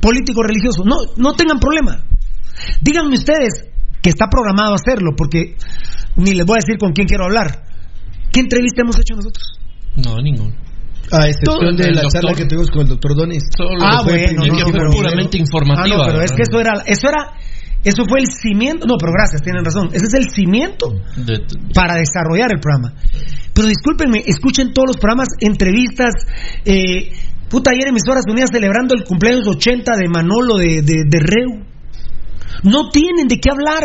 Político 0.01 0.43
religioso. 0.43 0.85
No, 0.85 0.97
no 1.17 1.35
tengan 1.35 1.59
problema. 1.59 2.03
Díganme 2.81 3.15
ustedes 3.15 3.69
que 4.01 4.11
está 4.11 4.29
programado 4.29 4.75
hacerlo, 4.75 5.13
porque 5.17 5.57
ni 6.17 6.33
les 6.33 6.47
voy 6.47 6.57
a 6.57 6.65
decir 6.65 6.79
con 6.79 6.93
quién 6.93 7.07
quiero 7.07 7.25
hablar. 7.25 7.65
¿Qué 8.33 8.41
entrevista 8.41 8.83
hemos 8.83 8.99
hecho 8.99 9.15
nosotros? 9.17 9.59
No, 9.97 10.17
ningún. 10.23 10.55
A 11.11 11.27
excepción 11.27 11.77
de 11.77 11.93
la 11.93 12.03
charla 12.09 12.35
que 12.35 12.45
tuvimos 12.45 12.71
con 12.71 12.83
el 12.83 12.89
doctor 12.89 13.17
Donis. 13.17 13.45
ah, 13.81 14.03
bueno, 14.05 14.45
no, 14.45 14.47
no, 14.47 14.91
puramente 14.93 15.39
informativa. 15.39 16.05
Ah, 16.05 16.07
pero 16.07 16.23
es 16.23 16.33
que 16.33 16.43
eso 16.43 16.61
era, 16.61 16.73
eso 16.85 17.09
era 17.09 17.33
eso 17.85 18.05
fue 18.09 18.21
el 18.21 18.27
cimiento. 18.27 18.87
No, 18.87 18.97
pero 18.99 19.13
gracias, 19.13 19.43
tienen 19.43 19.65
razón. 19.65 19.89
Ese 19.93 20.07
es 20.07 20.15
el 20.15 20.31
cimiento 20.31 20.89
para 21.75 21.97
desarrollar 21.97 22.51
el 22.53 22.61
programa. 22.61 22.95
Pero 23.55 23.69
discúlpenme, 23.69 24.23
escuchen 24.27 24.73
todos 24.73 24.89
los 24.89 24.97
programas, 24.97 25.29
entrevistas. 25.41 26.15
Eh, 26.65 27.13
puta, 27.49 27.71
ayer 27.71 27.89
emisoras 27.89 28.25
unidas 28.29 28.51
celebrando 28.53 28.95
el 28.95 29.05
cumpleaños 29.05 29.47
80 29.47 29.97
de 29.97 30.09
Manolo 30.09 30.57
de, 30.57 30.83
de, 30.83 31.05
de 31.07 31.19
Reu. 31.21 31.65
No 32.65 32.91
tienen 32.91 33.29
de 33.29 33.39
qué 33.39 33.51
hablar. 33.51 33.85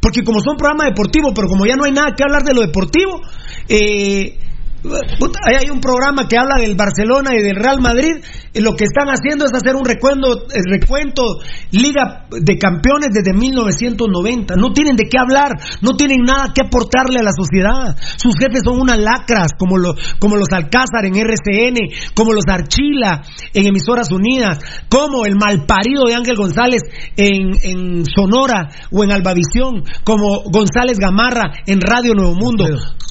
Porque 0.00 0.24
como 0.24 0.40
son 0.40 0.56
programa 0.56 0.84
deportivo, 0.84 1.32
pero 1.32 1.46
como 1.46 1.64
ya 1.64 1.76
no 1.76 1.84
hay 1.84 1.92
nada 1.92 2.14
que 2.16 2.24
hablar 2.24 2.42
de 2.42 2.54
lo 2.54 2.60
deportivo, 2.60 3.20
eh, 3.68 4.36
hay 4.84 5.70
un 5.70 5.80
programa 5.80 6.26
que 6.26 6.36
habla 6.36 6.56
del 6.60 6.74
Barcelona 6.74 7.30
y 7.34 7.42
del 7.42 7.56
Real 7.56 7.80
Madrid. 7.80 8.22
Y 8.54 8.60
lo 8.60 8.74
que 8.74 8.84
están 8.84 9.08
haciendo 9.08 9.46
es 9.46 9.52
hacer 9.54 9.76
un 9.76 9.84
recuento, 9.84 10.46
el 10.52 10.64
recuento 10.68 11.38
Liga 11.70 12.26
de 12.30 12.58
Campeones 12.58 13.08
desde 13.12 13.32
1990. 13.32 14.56
No 14.56 14.72
tienen 14.72 14.96
de 14.96 15.08
qué 15.08 15.18
hablar, 15.18 15.52
no 15.80 15.92
tienen 15.96 16.22
nada 16.22 16.52
que 16.54 16.66
aportarle 16.66 17.20
a 17.20 17.22
la 17.22 17.32
sociedad. 17.32 17.96
Sus 18.16 18.34
jefes 18.38 18.62
son 18.64 18.80
unas 18.80 18.98
lacras, 18.98 19.52
como, 19.58 19.76
como 20.18 20.36
los 20.36 20.52
Alcázar 20.52 21.06
en 21.06 21.16
RCN, 21.16 22.12
como 22.14 22.32
los 22.32 22.44
Archila 22.46 23.22
en 23.54 23.66
Emisoras 23.66 24.10
Unidas, 24.12 24.58
como 24.90 25.24
el 25.24 25.36
malparido 25.36 26.04
de 26.06 26.14
Ángel 26.14 26.36
González 26.36 26.82
en, 27.16 27.52
en 27.62 28.04
Sonora 28.04 28.68
o 28.90 29.02
en 29.02 29.12
Albavisión, 29.12 29.84
como 30.04 30.42
González 30.44 30.98
Gamarra 30.98 31.52
en 31.66 31.80
Radio 31.80 32.14
Nuevo 32.14 32.34
Mundo. 32.34 32.66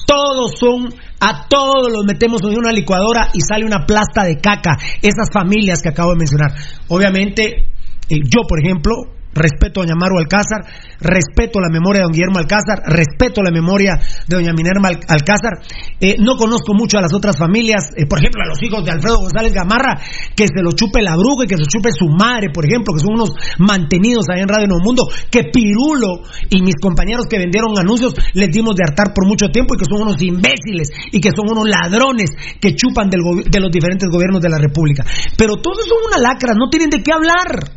Todos 0.06 0.52
son 0.58 0.92
a 1.24 1.46
todos 1.48 1.92
los 1.92 2.04
metemos 2.04 2.42
en 2.42 2.58
una 2.58 2.72
licuadora 2.72 3.28
y 3.32 3.40
sale 3.40 3.64
una 3.64 3.86
plasta 3.86 4.24
de 4.24 4.40
caca. 4.40 4.76
Esas 5.00 5.28
familias 5.32 5.80
que 5.80 5.90
acabo 5.90 6.10
de 6.10 6.18
mencionar. 6.18 6.50
Obviamente, 6.88 7.68
eh, 8.08 8.16
yo, 8.24 8.42
por 8.48 8.58
ejemplo, 8.60 8.92
respeto 9.34 9.80
a 9.80 9.84
doña 9.84 9.96
Maru 9.96 10.18
Alcázar, 10.18 10.64
respeto 11.00 11.60
la 11.60 11.68
memoria 11.68 12.00
de 12.00 12.04
don 12.04 12.12
Guillermo 12.12 12.38
Alcázar, 12.38 12.82
respeto 12.86 13.42
la 13.42 13.50
memoria 13.50 13.98
de 14.26 14.36
doña 14.36 14.52
Minerva 14.52 14.88
Alcázar. 14.88 15.64
Eh, 16.00 16.16
no 16.18 16.36
conozco 16.36 16.74
mucho 16.74 16.98
a 16.98 17.02
las 17.02 17.14
otras 17.14 17.36
familias, 17.36 17.90
eh, 17.96 18.06
por 18.06 18.18
ejemplo, 18.18 18.42
a 18.42 18.48
los 18.48 18.62
hijos 18.62 18.84
de 18.84 18.92
Alfredo 18.92 19.18
González 19.20 19.52
Gamarra, 19.52 19.98
que 20.36 20.46
se 20.46 20.62
lo 20.62 20.72
chupe 20.72 21.02
la 21.02 21.16
bruja 21.16 21.44
y 21.44 21.48
que 21.48 21.56
se 21.56 21.62
lo 21.62 21.68
chupe 21.68 21.90
su 21.92 22.08
madre, 22.08 22.50
por 22.52 22.64
ejemplo, 22.64 22.94
que 22.94 23.00
son 23.00 23.14
unos 23.14 23.30
mantenidos 23.58 24.26
ahí 24.28 24.40
en 24.40 24.48
Radio 24.48 24.68
Nuevo 24.68 24.84
Mundo, 24.84 25.08
que 25.30 25.44
Pirulo 25.52 26.22
y 26.50 26.62
mis 26.62 26.76
compañeros 26.80 27.26
que 27.28 27.38
vendieron 27.38 27.78
anuncios 27.78 28.14
les 28.34 28.50
dimos 28.50 28.76
de 28.76 28.84
hartar 28.86 29.12
por 29.14 29.26
mucho 29.26 29.48
tiempo 29.48 29.74
y 29.74 29.78
que 29.78 29.84
son 29.84 30.02
unos 30.02 30.20
imbéciles 30.20 30.88
y 31.10 31.20
que 31.20 31.30
son 31.30 31.50
unos 31.50 31.68
ladrones 31.68 32.30
que 32.60 32.74
chupan 32.74 33.08
de 33.10 33.18
los 33.60 33.70
diferentes 33.70 34.08
gobiernos 34.08 34.40
de 34.40 34.48
la 34.48 34.58
República. 34.58 35.04
Pero 35.36 35.56
todos 35.56 35.86
son 35.86 35.98
una 36.06 36.18
lacra, 36.18 36.54
no 36.54 36.68
tienen 36.68 36.90
de 36.90 37.02
qué 37.02 37.12
hablar 37.12 37.70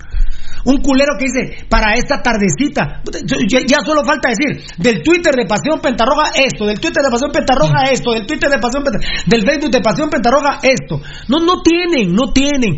un 0.65 0.77
culero 0.81 1.13
que 1.17 1.25
dice, 1.25 1.65
para 1.69 1.95
esta 1.95 2.21
tardecita, 2.21 3.01
ya, 3.47 3.79
solo 3.85 4.03
falta 4.03 4.29
decir, 4.29 4.65
del 4.77 5.01
Twitter 5.01 5.33
de 5.35 5.45
Pasión 5.45 5.79
Pentarroja 5.79 6.31
esto, 6.35 6.65
del 6.65 6.79
Twitter 6.79 7.03
de 7.03 7.11
Pasión 7.11 7.31
Pentarroja 7.31 7.83
esto, 7.91 8.11
del 8.11 8.25
Twitter 8.25 8.49
de 8.49 8.59
Pasión 8.59 8.83
Pentarroja, 8.83 9.23
del 9.25 9.41
Facebook 9.45 9.71
de 9.71 9.81
Pasión 9.81 10.09
Pentarroja 10.09 10.59
esto. 10.63 11.01
No, 11.29 11.39
no 11.39 11.61
tienen, 11.61 12.13
no 12.13 12.33
tienen. 12.33 12.77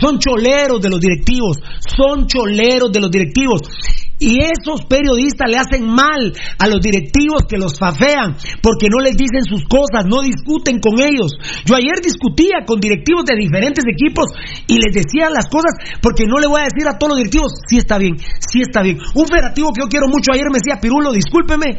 son 0.00 0.18
choleros 0.18 0.80
de 0.80 0.90
los 0.90 1.00
directivos, 1.00 1.58
son 1.96 2.26
choleros 2.26 2.92
de 2.92 3.00
los 3.00 3.10
directivos. 3.10 3.62
Y 4.18 4.40
esos 4.40 4.86
periodistas 4.88 5.50
le 5.50 5.58
hacen 5.58 5.84
mal 5.84 6.32
a 6.58 6.66
los 6.68 6.80
directivos 6.80 7.44
que 7.48 7.58
los 7.58 7.78
fafean 7.78 8.36
porque 8.62 8.88
no 8.88 9.00
les 9.00 9.16
dicen 9.16 9.44
sus 9.44 9.64
cosas, 9.68 10.06
no 10.08 10.22
discuten 10.22 10.80
con 10.80 10.98
ellos. 10.98 11.36
Yo 11.66 11.76
ayer 11.76 12.00
discutía 12.02 12.64
con 12.66 12.80
directivos 12.80 13.24
de 13.26 13.36
diferentes 13.36 13.84
equipos 13.84 14.32
y 14.66 14.78
les 14.80 14.94
decía 14.94 15.28
las 15.28 15.48
cosas 15.48 15.76
porque 16.00 16.24
no 16.24 16.38
le 16.38 16.48
voy 16.48 16.60
a 16.60 16.68
decir 16.72 16.88
a 16.88 16.96
todos 16.96 17.12
los 17.12 17.18
directivos, 17.18 17.52
sí 17.68 17.76
está 17.76 17.98
bien, 17.98 18.16
sí 18.40 18.62
está 18.62 18.80
bien. 18.82 18.98
Un 19.14 19.26
federativo 19.26 19.72
que 19.72 19.82
yo 19.82 19.88
quiero 19.88 20.08
mucho 20.08 20.32
ayer 20.32 20.48
me 20.50 20.64
decía, 20.64 20.80
Pirulo, 20.80 21.12
discúlpeme, 21.12 21.76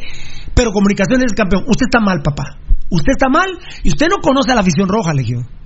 pero 0.54 0.70
comunicaciones 0.70 1.26
es 1.26 1.34
campeón. 1.34 1.64
Usted 1.66 1.86
está 1.90 1.98
mal, 1.98 2.22
papá. 2.22 2.54
Usted 2.90 3.12
está 3.18 3.28
mal 3.28 3.50
y 3.82 3.88
usted 3.88 4.06
no 4.08 4.22
conoce 4.22 4.52
a 4.52 4.54
la 4.54 4.62
afición 4.62 4.88
roja, 4.88 5.12
Legión. 5.12 5.57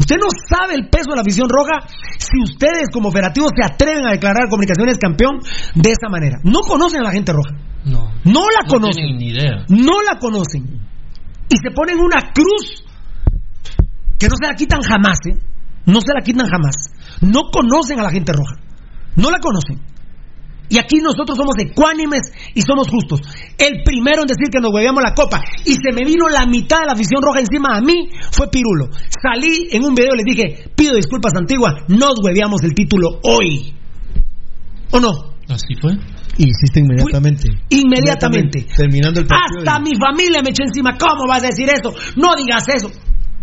Usted 0.00 0.16
no 0.16 0.28
sabe 0.48 0.74
el 0.74 0.88
peso 0.88 1.10
de 1.10 1.16
la 1.16 1.22
visión 1.22 1.46
roja 1.48 1.86
si 2.18 2.40
ustedes 2.42 2.88
como 2.90 3.10
operativos 3.10 3.50
se 3.54 3.62
atreven 3.62 4.06
a 4.06 4.12
declarar 4.12 4.48
comunicaciones 4.48 4.96
campeón 4.98 5.40
de 5.74 5.90
esa 5.90 6.08
manera. 6.08 6.38
No 6.42 6.60
conocen 6.60 7.00
a 7.00 7.04
la 7.04 7.12
gente 7.12 7.32
roja. 7.32 7.54
No. 7.84 8.10
No 8.24 8.48
la 8.48 8.66
conocen. 8.66 9.16
ni 9.18 9.28
idea. 9.28 9.64
No 9.68 10.00
la 10.00 10.18
conocen. 10.18 10.64
Y 11.50 11.56
se 11.62 11.70
ponen 11.74 11.98
una 12.00 12.32
cruz 12.32 12.84
que 14.18 14.28
no 14.28 14.36
se 14.40 14.46
la 14.46 14.54
quitan 14.54 14.80
jamás, 14.80 15.18
¿eh? 15.26 15.36
No 15.84 16.00
se 16.00 16.14
la 16.14 16.22
quitan 16.22 16.46
jamás. 16.46 16.76
No 17.20 17.50
conocen 17.52 18.00
a 18.00 18.02
la 18.02 18.10
gente 18.10 18.32
roja. 18.32 18.56
No 19.16 19.30
la 19.30 19.38
conocen. 19.38 19.80
Y 20.70 20.78
aquí 20.78 21.00
nosotros 21.02 21.36
somos 21.36 21.54
ecuánimes 21.58 22.32
y 22.54 22.62
somos 22.62 22.88
justos. 22.88 23.20
El 23.58 23.82
primero 23.84 24.22
en 24.22 24.28
decir 24.28 24.48
que 24.50 24.60
nos 24.60 24.72
hueveamos 24.72 25.02
la 25.02 25.14
copa 25.14 25.42
y 25.66 25.74
se 25.74 25.92
me 25.92 26.04
vino 26.06 26.28
la 26.28 26.46
mitad 26.46 26.80
de 26.80 26.86
la 26.86 26.92
afición 26.92 27.20
roja 27.20 27.40
encima 27.40 27.76
a 27.76 27.80
mí 27.80 28.08
fue 28.30 28.48
Pirulo. 28.48 28.86
Salí 29.10 29.68
en 29.72 29.84
un 29.84 29.94
video 29.94 30.14
y 30.14 30.18
le 30.18 30.24
dije, 30.24 30.70
pido 30.76 30.94
disculpas 30.94 31.32
Antigua, 31.34 31.84
nos 31.88 32.14
hueveamos 32.22 32.62
el 32.62 32.72
título 32.72 33.18
hoy. 33.24 33.74
¿O 34.92 35.00
no? 35.00 35.34
Así 35.48 35.74
fue. 35.80 35.92
Y 36.38 36.48
hiciste 36.48 36.78
inmediatamente. 36.78 37.48
inmediatamente. 37.68 38.66
Terminando 38.76 39.20
el 39.20 39.26
partido. 39.26 39.58
Hasta 39.66 39.80
mi 39.80 39.90
familia 39.98 40.40
me 40.42 40.50
echó 40.50 40.62
encima. 40.62 40.96
¿Cómo 40.96 41.26
vas 41.26 41.42
a 41.42 41.48
decir 41.48 41.68
eso? 41.68 41.92
No 42.16 42.34
digas 42.36 42.64
eso. 42.68 42.88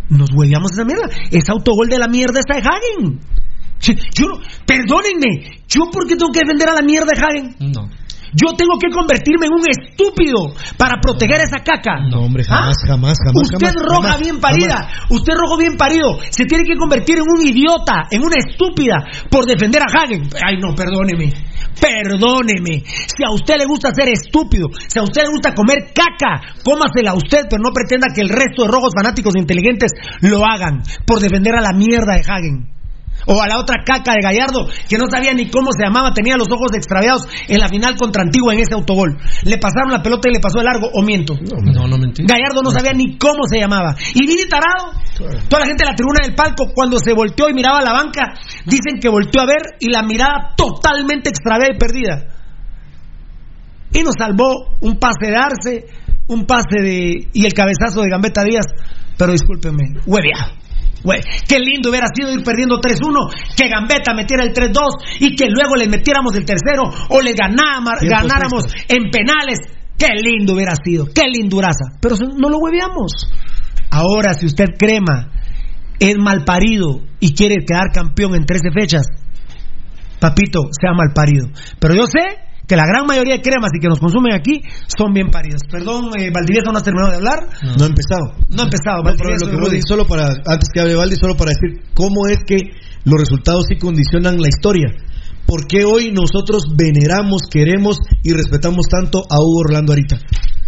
Nos 0.10 0.30
hueveamos 0.34 0.72
esa 0.72 0.86
mierda. 0.86 1.04
Es 1.30 1.50
autogol 1.50 1.90
de 1.90 2.00
la 2.00 2.08
mierda 2.08 2.40
está 2.40 2.56
de 2.56 2.62
Hagen. 2.62 3.20
Yo, 3.80 4.28
perdónenme, 4.66 5.62
¿yo 5.68 5.90
por 5.92 6.08
qué 6.08 6.16
tengo 6.16 6.32
que 6.32 6.40
defender 6.40 6.70
a 6.70 6.74
la 6.74 6.82
mierda 6.82 7.08
de 7.14 7.22
Hagen? 7.22 7.74
No. 7.74 7.90
Yo 8.34 8.54
tengo 8.58 8.78
que 8.78 8.90
convertirme 8.92 9.48
en 9.48 9.54
un 9.54 9.64
estúpido 9.70 10.54
para 10.78 11.00
proteger 11.00 11.42
esa 11.42 11.64
caca. 11.64 12.04
No, 12.10 12.22
hombre, 12.22 12.44
jamás, 12.44 12.78
¿Ah? 12.84 12.88
jamás, 12.88 13.18
jamás. 13.24 13.50
Usted 13.52 13.74
roja 13.80 14.18
bien 14.18 14.40
parida, 14.40 14.90
usted 15.10 15.34
rojo 15.34 15.58
bien 15.58 15.78
parido, 15.78 16.20
se 16.30 16.46
tiene 16.46 16.64
que 16.64 16.76
convertir 16.76 17.18
en 17.18 17.24
un 17.24 17.42
idiota, 17.42 18.08
en 18.12 18.24
una 18.24 18.36
estúpida 18.38 18.96
por 19.30 19.46
defender 19.46 19.82
a 19.82 19.90
Hagen. 19.90 20.30
Ay, 20.44 20.58
no, 20.60 20.76
perdóneme. 20.76 21.32
Perdóneme, 21.80 22.84
si 22.86 23.24
a 23.24 23.32
usted 23.32 23.56
le 23.58 23.66
gusta 23.66 23.94
ser 23.94 24.10
estúpido, 24.10 24.68
si 24.88 24.98
a 25.00 25.04
usted 25.04 25.24
le 25.24 25.30
gusta 25.30 25.54
comer 25.54 25.94
caca, 25.94 26.42
cómasela 26.64 27.12
a 27.12 27.16
usted, 27.16 27.46
pero 27.50 27.62
no 27.62 27.72
pretenda 27.72 28.08
que 28.14 28.22
el 28.22 28.30
resto 28.30 28.64
de 28.64 28.72
rojos 28.72 28.94
fanáticos 28.98 29.36
inteligentes 29.38 29.92
lo 30.22 30.44
hagan 30.44 30.82
por 31.06 31.20
defender 31.20 31.56
a 31.56 31.62
la 31.62 31.74
mierda 31.74 32.16
de 32.16 32.22
Hagen. 32.22 32.77
O 33.28 33.42
a 33.42 33.48
la 33.48 33.60
otra 33.60 33.84
caca 33.86 34.14
de 34.14 34.22
Gallardo, 34.24 34.68
que 34.88 34.98
no 34.98 35.06
sabía 35.12 35.34
ni 35.34 35.50
cómo 35.50 35.70
se 35.76 35.84
llamaba, 35.84 36.14
tenía 36.14 36.38
los 36.38 36.48
ojos 36.50 36.72
extraviados 36.76 37.28
en 37.48 37.60
la 37.60 37.68
final 37.68 37.96
contra 37.96 38.24
Antigua 38.24 38.54
en 38.54 38.62
ese 38.62 38.74
autogol. 38.74 39.18
Le 39.44 39.58
pasaron 39.58 39.92
la 39.92 40.02
pelota 40.02 40.30
y 40.30 40.34
le 40.34 40.40
pasó 40.40 40.60
el 40.60 40.66
largo, 40.66 40.90
o 40.94 41.02
miento. 41.02 41.36
No, 41.36 41.88
no 41.88 41.98
mentí. 41.98 42.24
Gallardo 42.26 42.64
no 42.64 42.72
sabía 42.72 42.94
ni 42.94 43.18
cómo 43.18 43.44
se 43.50 43.60
llamaba. 43.60 43.96
Y 44.14 44.26
Vini 44.26 44.48
Tarado, 44.48 44.94
toda 45.50 45.62
la 45.62 45.68
gente 45.68 45.84
de 45.84 45.90
la 45.92 45.96
tribuna 45.96 46.20
del 46.24 46.36
palco, 46.36 46.72
cuando 46.74 46.98
se 47.00 47.14
volteó 47.14 47.50
y 47.50 47.54
miraba 47.54 47.80
a 47.80 47.84
la 47.84 47.92
banca, 47.92 48.34
dicen 48.66 49.00
que 49.02 49.10
volteó 49.10 49.42
a 49.42 49.46
ver 49.46 49.76
y 49.80 49.90
la 49.90 50.04
mirada 50.04 50.54
totalmente 50.56 51.30
extraviada 51.30 51.74
y 51.76 51.78
perdida. 51.78 52.34
Y 53.92 54.04
nos 54.04 54.16
salvó 54.18 54.78
un 54.82 55.00
pase 55.00 55.32
de 55.32 55.36
Arce, 55.36 55.86
un 56.28 56.46
pase 56.46 56.82
de. 56.82 57.30
y 57.34 57.46
el 57.46 57.54
cabezazo 57.54 58.02
de 58.02 58.10
Gambetta 58.10 58.44
Díaz. 58.44 58.66
Pero 59.18 59.32
discúlpenme, 59.32 60.00
hueveado. 60.06 60.67
Güey, 61.04 61.22
qué 61.48 61.60
lindo 61.60 61.90
hubiera 61.90 62.08
sido 62.14 62.34
ir 62.34 62.44
perdiendo 62.44 62.80
3-1, 62.80 63.56
que 63.56 63.70
Gambetta 63.70 64.14
metiera 64.14 64.44
el 64.44 64.54
3-2 64.54 65.20
y 65.20 65.36
que 65.36 65.46
luego 65.48 65.76
le 65.76 65.88
metiéramos 65.88 66.36
el 66.36 66.46
tercero 66.46 66.84
o 67.10 67.22
le 67.22 67.34
ganáramos, 67.34 68.00
ganáramos 68.02 68.64
en 68.88 69.10
penales. 69.12 69.60
Qué 69.98 70.10
lindo 70.14 70.54
hubiera 70.54 70.74
sido, 70.76 71.08
qué 71.14 71.24
linduraza. 71.28 71.98
Pero 72.02 72.16
no 72.38 72.50
lo 72.50 72.58
hueveamos. 72.60 73.32
Ahora, 73.90 74.34
si 74.34 74.46
usted 74.46 74.66
crema 74.78 75.32
es 76.00 76.16
mal 76.18 76.44
parido 76.46 77.02
y 77.20 77.34
quiere 77.34 77.66
quedar 77.66 77.92
campeón 77.94 78.36
en 78.36 78.46
13 78.46 78.70
fechas, 78.72 79.08
papito, 80.20 80.70
sea 80.80 80.94
mal 80.94 81.14
parido. 81.14 81.48
Pero 81.80 81.96
yo 81.96 82.06
sé 82.06 82.47
que 82.68 82.76
la 82.76 82.86
gran 82.86 83.06
mayoría 83.08 83.36
de 83.36 83.42
cremas 83.42 83.72
y 83.74 83.80
que 83.80 83.88
nos 83.88 84.00
consumen 84.00 84.34
aquí 84.34 84.62
son 84.88 85.14
bien 85.14 85.30
paridas. 85.32 85.62
Perdón, 85.72 86.12
eh, 86.20 86.30
Valdivieso 86.34 86.72
no 86.72 86.78
has 86.78 86.84
terminado 86.84 87.12
de 87.12 87.18
hablar. 87.18 87.48
No, 87.64 87.84
ha 87.84 87.88
empezado. 87.88 88.36
No 88.50 88.62
ha 88.62 88.66
empezado. 88.66 89.04
No, 89.04 89.12
pero 89.18 89.30
lo 89.40 89.50
que 89.50 89.56
Brody, 89.56 89.80
solo 89.88 90.06
para, 90.06 90.28
antes 90.46 90.68
que 90.74 90.82
hable 90.82 90.96
Valdi, 90.96 91.16
solo 91.16 91.36
para 91.36 91.52
decir 91.52 91.82
cómo 91.94 92.28
es 92.28 92.40
que 92.46 92.58
los 93.06 93.20
resultados 93.20 93.66
sí 93.70 93.78
condicionan 93.78 94.38
la 94.42 94.48
historia. 94.50 94.88
¿Por 95.46 95.66
qué 95.66 95.86
hoy 95.86 96.12
nosotros 96.12 96.66
veneramos, 96.76 97.44
queremos 97.50 97.98
y 98.22 98.34
respetamos 98.34 98.86
tanto 98.92 99.20
a 99.20 99.40
Hugo 99.40 99.62
Orlando 99.66 99.94
Arita? 99.94 100.18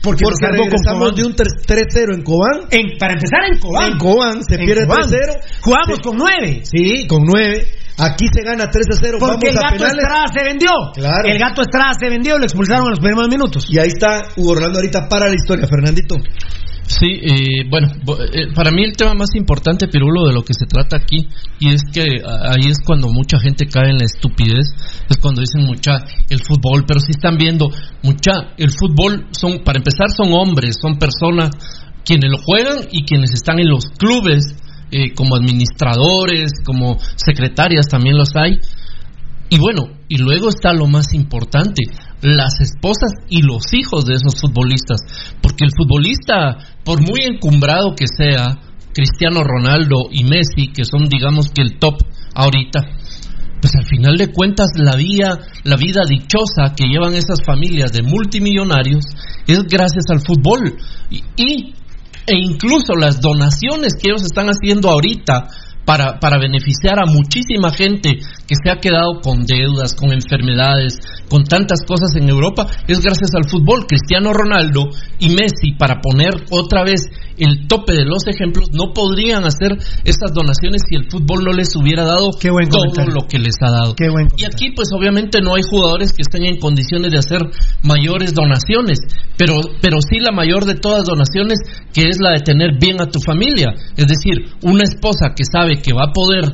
Porque, 0.01 0.23
Porque 0.23 0.47
regresamos 0.55 1.13
de 1.17 1.26
un 1.26 1.35
3-0 1.35 2.15
en 2.15 2.23
Cobán. 2.23 2.69
En, 2.71 2.97
para 2.97 3.15
empezar 3.15 3.39
en 3.51 3.59
Cobán. 3.59 3.91
En 3.91 3.97
Cobán 3.97 4.43
se 4.47 4.55
En 4.55 4.65
pierde 4.65 4.88
Cobán. 4.88 5.09
3-0. 5.09 5.35
Jugamos 5.59 5.97
Se- 5.97 6.01
con 6.01 6.17
9. 6.17 6.61
Sí, 6.63 7.07
con 7.07 7.23
9. 7.26 7.67
Aquí 7.99 8.26
se 8.34 8.43
gana 8.43 8.69
3 8.69 8.85
0. 9.01 9.17
Porque 9.19 9.49
el 9.49 9.55
Vamos 9.55 9.63
a 9.63 9.71
gato 9.71 9.84
penales. 9.84 10.03
Estrada 10.03 10.27
se 10.34 10.43
vendió. 10.43 10.71
Claro. 10.93 11.23
El 11.27 11.38
gato 11.39 11.61
Estrada 11.61 11.93
se 11.99 12.09
vendió, 12.09 12.38
lo 12.38 12.43
expulsaron 12.45 12.85
en 12.85 12.89
los 12.91 12.99
primeros 12.99 13.27
minutos. 13.30 13.65
Y 13.69 13.77
ahí 13.80 13.88
está 13.88 14.23
Hugo 14.38 14.51
Orlando 14.51 14.80
ahorita 14.80 15.07
para 15.09 15.27
la 15.27 15.35
historia, 15.35 15.67
Fernandito. 15.67 16.15
Sí, 16.88 17.05
eh, 17.21 17.69
bueno, 17.69 17.88
eh, 18.34 18.47
para 18.55 18.71
mí 18.71 18.84
el 18.84 18.97
tema 18.97 19.13
más 19.13 19.30
importante, 19.35 19.88
Pirulo, 19.88 20.26
de 20.26 20.34
lo 20.34 20.41
que 20.41 20.55
se 20.55 20.65
trata 20.65 20.97
aquí, 20.97 21.27
y 21.59 21.71
es 21.71 21.84
que 21.93 22.01
a- 22.26 22.53
ahí 22.53 22.65
es 22.67 22.77
cuando 22.84 23.09
mucha 23.09 23.38
gente 23.39 23.67
cae 23.67 23.91
en 23.91 23.99
la 23.99 24.05
estupidez, 24.05 24.65
es 25.07 25.17
cuando 25.17 25.41
dicen 25.41 25.67
mucha 25.67 25.97
el 26.30 26.39
fútbol, 26.41 26.85
pero 26.88 26.99
si 26.99 27.11
están 27.11 27.38
viendo, 27.38 27.69
mucha, 28.01 28.31
el 28.57 28.71
fútbol 28.71 29.27
son, 29.30 29.59
para 29.63 29.77
empezar, 29.77 30.07
son 30.09 30.34
hombres, 30.34 30.77
son 30.81 30.97
personas 30.97 31.51
quienes 32.03 32.31
lo 32.31 32.39
juegan 32.39 32.80
y 32.91 33.03
quienes 33.05 33.34
están 33.35 33.59
en 33.59 33.69
los 33.69 33.85
clubes, 33.95 34.45
eh, 34.91 35.13
como 35.13 35.35
administradores, 35.35 36.51
como 36.65 36.97
secretarias 37.15 37.87
también 37.87 38.17
los 38.17 38.29
hay, 38.35 38.57
y 39.51 39.57
bueno, 39.57 39.87
y 40.07 40.17
luego 40.17 40.49
está 40.49 40.73
lo 40.73 40.85
más 40.85 41.13
importante, 41.13 41.83
las 42.21 42.61
esposas 42.61 43.11
y 43.29 43.41
los 43.41 43.73
hijos 43.73 44.05
de 44.05 44.13
esos 44.13 44.39
futbolistas. 44.39 44.99
Porque 45.41 45.65
el 45.65 45.71
futbolista, 45.75 46.57
por 46.83 47.01
muy 47.01 47.21
encumbrado 47.25 47.95
que 47.95 48.05
sea, 48.05 48.59
Cristiano 48.93 49.43
Ronaldo 49.43 50.09
y 50.11 50.23
Messi, 50.23 50.67
que 50.71 50.83
son 50.85 51.09
digamos 51.09 51.49
que 51.49 51.61
el 51.63 51.79
top 51.79 51.95
ahorita, 52.35 52.81
pues 53.59 53.73
al 53.75 53.85
final 53.87 54.17
de 54.17 54.31
cuentas 54.31 54.69
la 54.75 54.95
vida, 54.95 55.39
la 55.63 55.77
vida 55.77 56.01
dichosa 56.07 56.75
que 56.75 56.87
llevan 56.87 57.13
esas 57.15 57.39
familias 57.43 57.91
de 57.91 58.03
multimillonarios 58.03 59.03
es 59.47 59.63
gracias 59.63 60.05
al 60.09 60.21
fútbol. 60.21 60.77
Y, 61.09 61.23
y- 61.37 61.73
e 62.30 62.38
incluso 62.38 62.95
las 62.95 63.19
donaciones 63.19 63.93
que 63.95 64.10
ellos 64.10 64.23
están 64.23 64.47
haciendo 64.47 64.89
ahorita 64.89 65.47
para, 65.89 66.19
para 66.19 66.37
beneficiar 66.37 66.99
a 66.99 67.07
muchísima 67.07 67.71
gente 67.71 68.19
que 68.45 68.53
se 68.63 68.69
ha 68.69 68.75
quedado 68.75 69.21
con 69.23 69.43
deudas, 69.43 69.95
con 69.95 70.13
enfermedades, 70.13 70.99
con 71.27 71.45
tantas 71.45 71.79
cosas 71.81 72.15
en 72.15 72.29
Europa, 72.29 72.67
es 72.87 72.99
gracias 73.01 73.31
al 73.33 73.49
fútbol. 73.49 73.87
Cristiano 73.87 74.31
Ronaldo 74.31 74.85
y 75.17 75.29
Messi, 75.29 75.73
para 75.79 75.99
poner 75.99 76.45
otra 76.51 76.83
vez 76.83 77.01
el 77.39 77.67
tope 77.67 77.93
de 77.93 78.05
los 78.05 78.27
ejemplos, 78.27 78.67
no 78.71 78.93
podrían 78.93 79.45
hacer 79.45 79.71
esas 80.03 80.33
donaciones 80.33 80.81
si 80.87 80.95
el 80.95 81.09
fútbol 81.09 81.43
no 81.43 81.53
les 81.53 81.75
hubiera 81.75 82.03
dado 82.03 82.31
buen 82.31 82.69
todo 82.69 82.81
comentario. 82.81 83.13
lo 83.13 83.27
que 83.27 83.39
les 83.39 83.55
ha 83.61 83.71
dado. 83.71 83.95
Qué 83.95 84.09
buen 84.09 84.27
Y 84.37 84.45
aquí 84.45 84.71
pues 84.75 84.89
obviamente 84.93 85.41
no 85.41 85.55
hay 85.55 85.63
jugadores 85.63 86.13
que 86.13 86.21
estén 86.21 86.45
en 86.45 86.59
condiciones 86.59 87.11
de 87.11 87.17
hacer 87.17 87.41
mayores 87.81 88.33
donaciones, 88.33 88.99
pero, 89.37 89.55
pero 89.81 89.97
sí 90.01 90.19
la 90.19 90.31
mayor 90.31 90.65
de 90.65 90.75
todas 90.75 91.05
donaciones 91.05 91.59
que 91.93 92.09
es 92.09 92.19
la 92.19 92.31
de 92.31 92.41
tener 92.41 92.77
bien 92.79 93.01
a 93.01 93.09
tu 93.09 93.19
familia. 93.25 93.73
Es 93.95 94.05
decir, 94.07 94.53
una 94.61 94.83
esposa 94.83 95.33
que 95.35 95.43
sabe 95.45 95.78
que 95.81 95.93
va 95.93 96.06
a 96.10 96.14
poder 96.14 96.45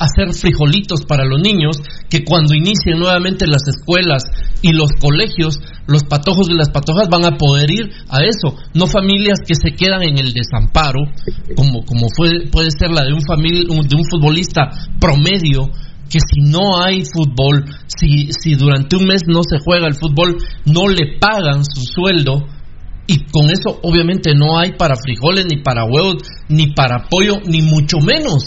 hacer 0.00 0.32
frijolitos 0.34 1.04
para 1.06 1.24
los 1.24 1.40
niños, 1.40 1.76
que 2.08 2.24
cuando 2.24 2.54
inicien 2.54 2.98
nuevamente 2.98 3.46
las 3.46 3.62
escuelas 3.68 4.24
y 4.62 4.72
los 4.72 4.90
colegios, 5.00 5.60
los 5.86 6.02
patojos 6.04 6.48
y 6.50 6.54
las 6.54 6.70
patojas 6.70 7.08
van 7.08 7.24
a 7.24 7.36
poder 7.36 7.70
ir 7.70 7.90
a 8.08 8.20
eso, 8.24 8.56
no 8.74 8.86
familias 8.86 9.38
que 9.46 9.54
se 9.54 9.76
quedan 9.76 10.02
en 10.02 10.18
el 10.18 10.32
desamparo, 10.32 11.00
como, 11.56 11.84
como 11.84 12.06
fue, 12.16 12.48
puede 12.50 12.70
ser 12.76 12.90
la 12.90 13.04
de 13.04 13.12
un, 13.12 13.20
famil- 13.20 13.68
un- 13.70 13.86
de 13.86 13.94
un 13.96 14.04
futbolista 14.10 14.70
promedio 14.98 15.68
que 16.10 16.18
si 16.20 16.40
no 16.50 16.80
hay 16.82 17.04
fútbol, 17.04 17.64
si, 17.86 18.28
si 18.32 18.54
durante 18.54 18.96
un 18.96 19.04
mes 19.06 19.22
no 19.28 19.40
se 19.42 19.58
juega 19.64 19.86
el 19.86 19.94
fútbol, 19.94 20.36
no 20.66 20.88
le 20.88 21.18
pagan 21.20 21.64
su 21.64 21.80
sueldo 21.82 22.44
y 23.06 23.24
con 23.30 23.50
eso 23.50 23.78
obviamente 23.82 24.34
no 24.34 24.58
hay 24.58 24.72
para 24.72 24.94
frijoles, 24.96 25.46
ni 25.50 25.62
para 25.62 25.84
huevos, 25.84 26.16
ni 26.48 26.72
para 26.74 27.08
pollo, 27.08 27.40
ni 27.46 27.62
mucho 27.62 27.98
menos 28.00 28.42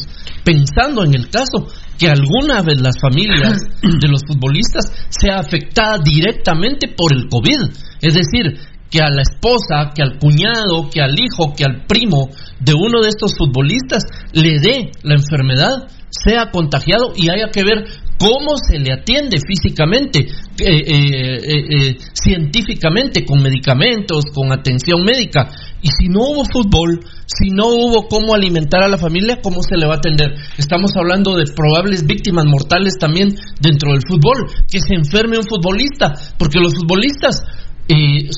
pensando 0.46 1.04
en 1.04 1.16
el 1.16 1.30
caso 1.30 1.68
que 1.98 2.08
alguna 2.08 2.62
de 2.62 2.76
las 2.76 2.96
familias 3.02 3.60
de 3.82 4.08
los 4.08 4.22
futbolistas 4.26 4.86
sea 5.10 5.40
afectada 5.40 5.98
directamente 5.98 6.94
por 6.96 7.14
el 7.14 7.28
COVID. 7.28 7.74
Es 8.02 8.14
decir, 8.14 8.58
que 8.90 9.02
a 9.02 9.10
la 9.10 9.24
esposa, 9.24 9.92
que 9.94 10.04
al 10.04 10.20
cuñado, 10.20 10.90
que 10.90 11.02
al 11.02 11.20
hijo, 11.20 11.54
que 11.58 11.66
al 11.66 11.86
primo 11.86 12.30
de 12.60 12.74
uno 12.74 13.02
de 13.02 13.10
estos 13.10 13.36
futbolistas 13.38 14.04
le 14.32 14.60
dé 14.60 14.92
la 15.04 15.16
enfermedad, 15.16 15.90
sea 16.24 16.52
contagiado 16.52 17.14
y 17.16 17.30
haya 17.30 17.50
que 17.52 17.64
ver 17.64 17.86
cómo 18.18 18.56
se 18.58 18.80
le 18.80 18.94
atiende 18.94 19.38
físicamente, 19.46 20.20
eh, 20.20 20.84
eh, 20.88 21.40
eh, 21.44 21.98
científicamente, 22.14 23.26
con 23.26 23.42
medicamentos, 23.42 24.26
con 24.34 24.52
atención 24.52 25.04
médica. 25.04 25.50
Y 25.82 25.90
si 25.90 26.08
no 26.08 26.22
hubo 26.22 26.46
fútbol, 26.46 27.02
si 27.26 27.50
no 27.50 27.68
hubo 27.68 28.08
cómo 28.08 28.34
alimentar 28.34 28.84
a 28.84 28.88
la 28.88 28.98
familia, 28.98 29.40
¿cómo 29.42 29.62
se 29.62 29.78
le 29.78 29.86
va 29.86 29.96
a 29.96 29.98
atender? 29.98 30.34
Estamos 30.58 30.92
hablando 30.96 31.36
de 31.36 31.44
probables 31.54 32.06
víctimas 32.06 32.46
mortales 32.46 32.94
también 33.00 33.36
dentro 33.60 33.92
del 33.92 34.02
fútbol, 34.08 34.50
que 34.70 34.80
se 34.80 34.96
enferme 34.96 35.38
un 35.38 35.44
futbolista, 35.44 36.14
porque 36.38 36.60
los 36.60 36.74
futbolistas 36.74 37.42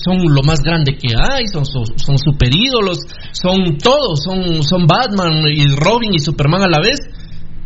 son 0.04 0.18
lo 0.28 0.44
más 0.44 0.60
grande 0.60 0.98
que 0.98 1.16
hay, 1.16 1.48
son, 1.48 1.66
son, 1.66 1.86
son 1.95 2.18
super 2.18 2.49
ídolos, 2.54 2.98
son 3.32 3.78
todos, 3.78 4.20
son, 4.24 4.62
son 4.62 4.86
Batman 4.86 5.44
y 5.48 5.68
Robin 5.74 6.14
y 6.14 6.20
Superman 6.20 6.64
a 6.64 6.68
la 6.68 6.80
vez. 6.80 6.99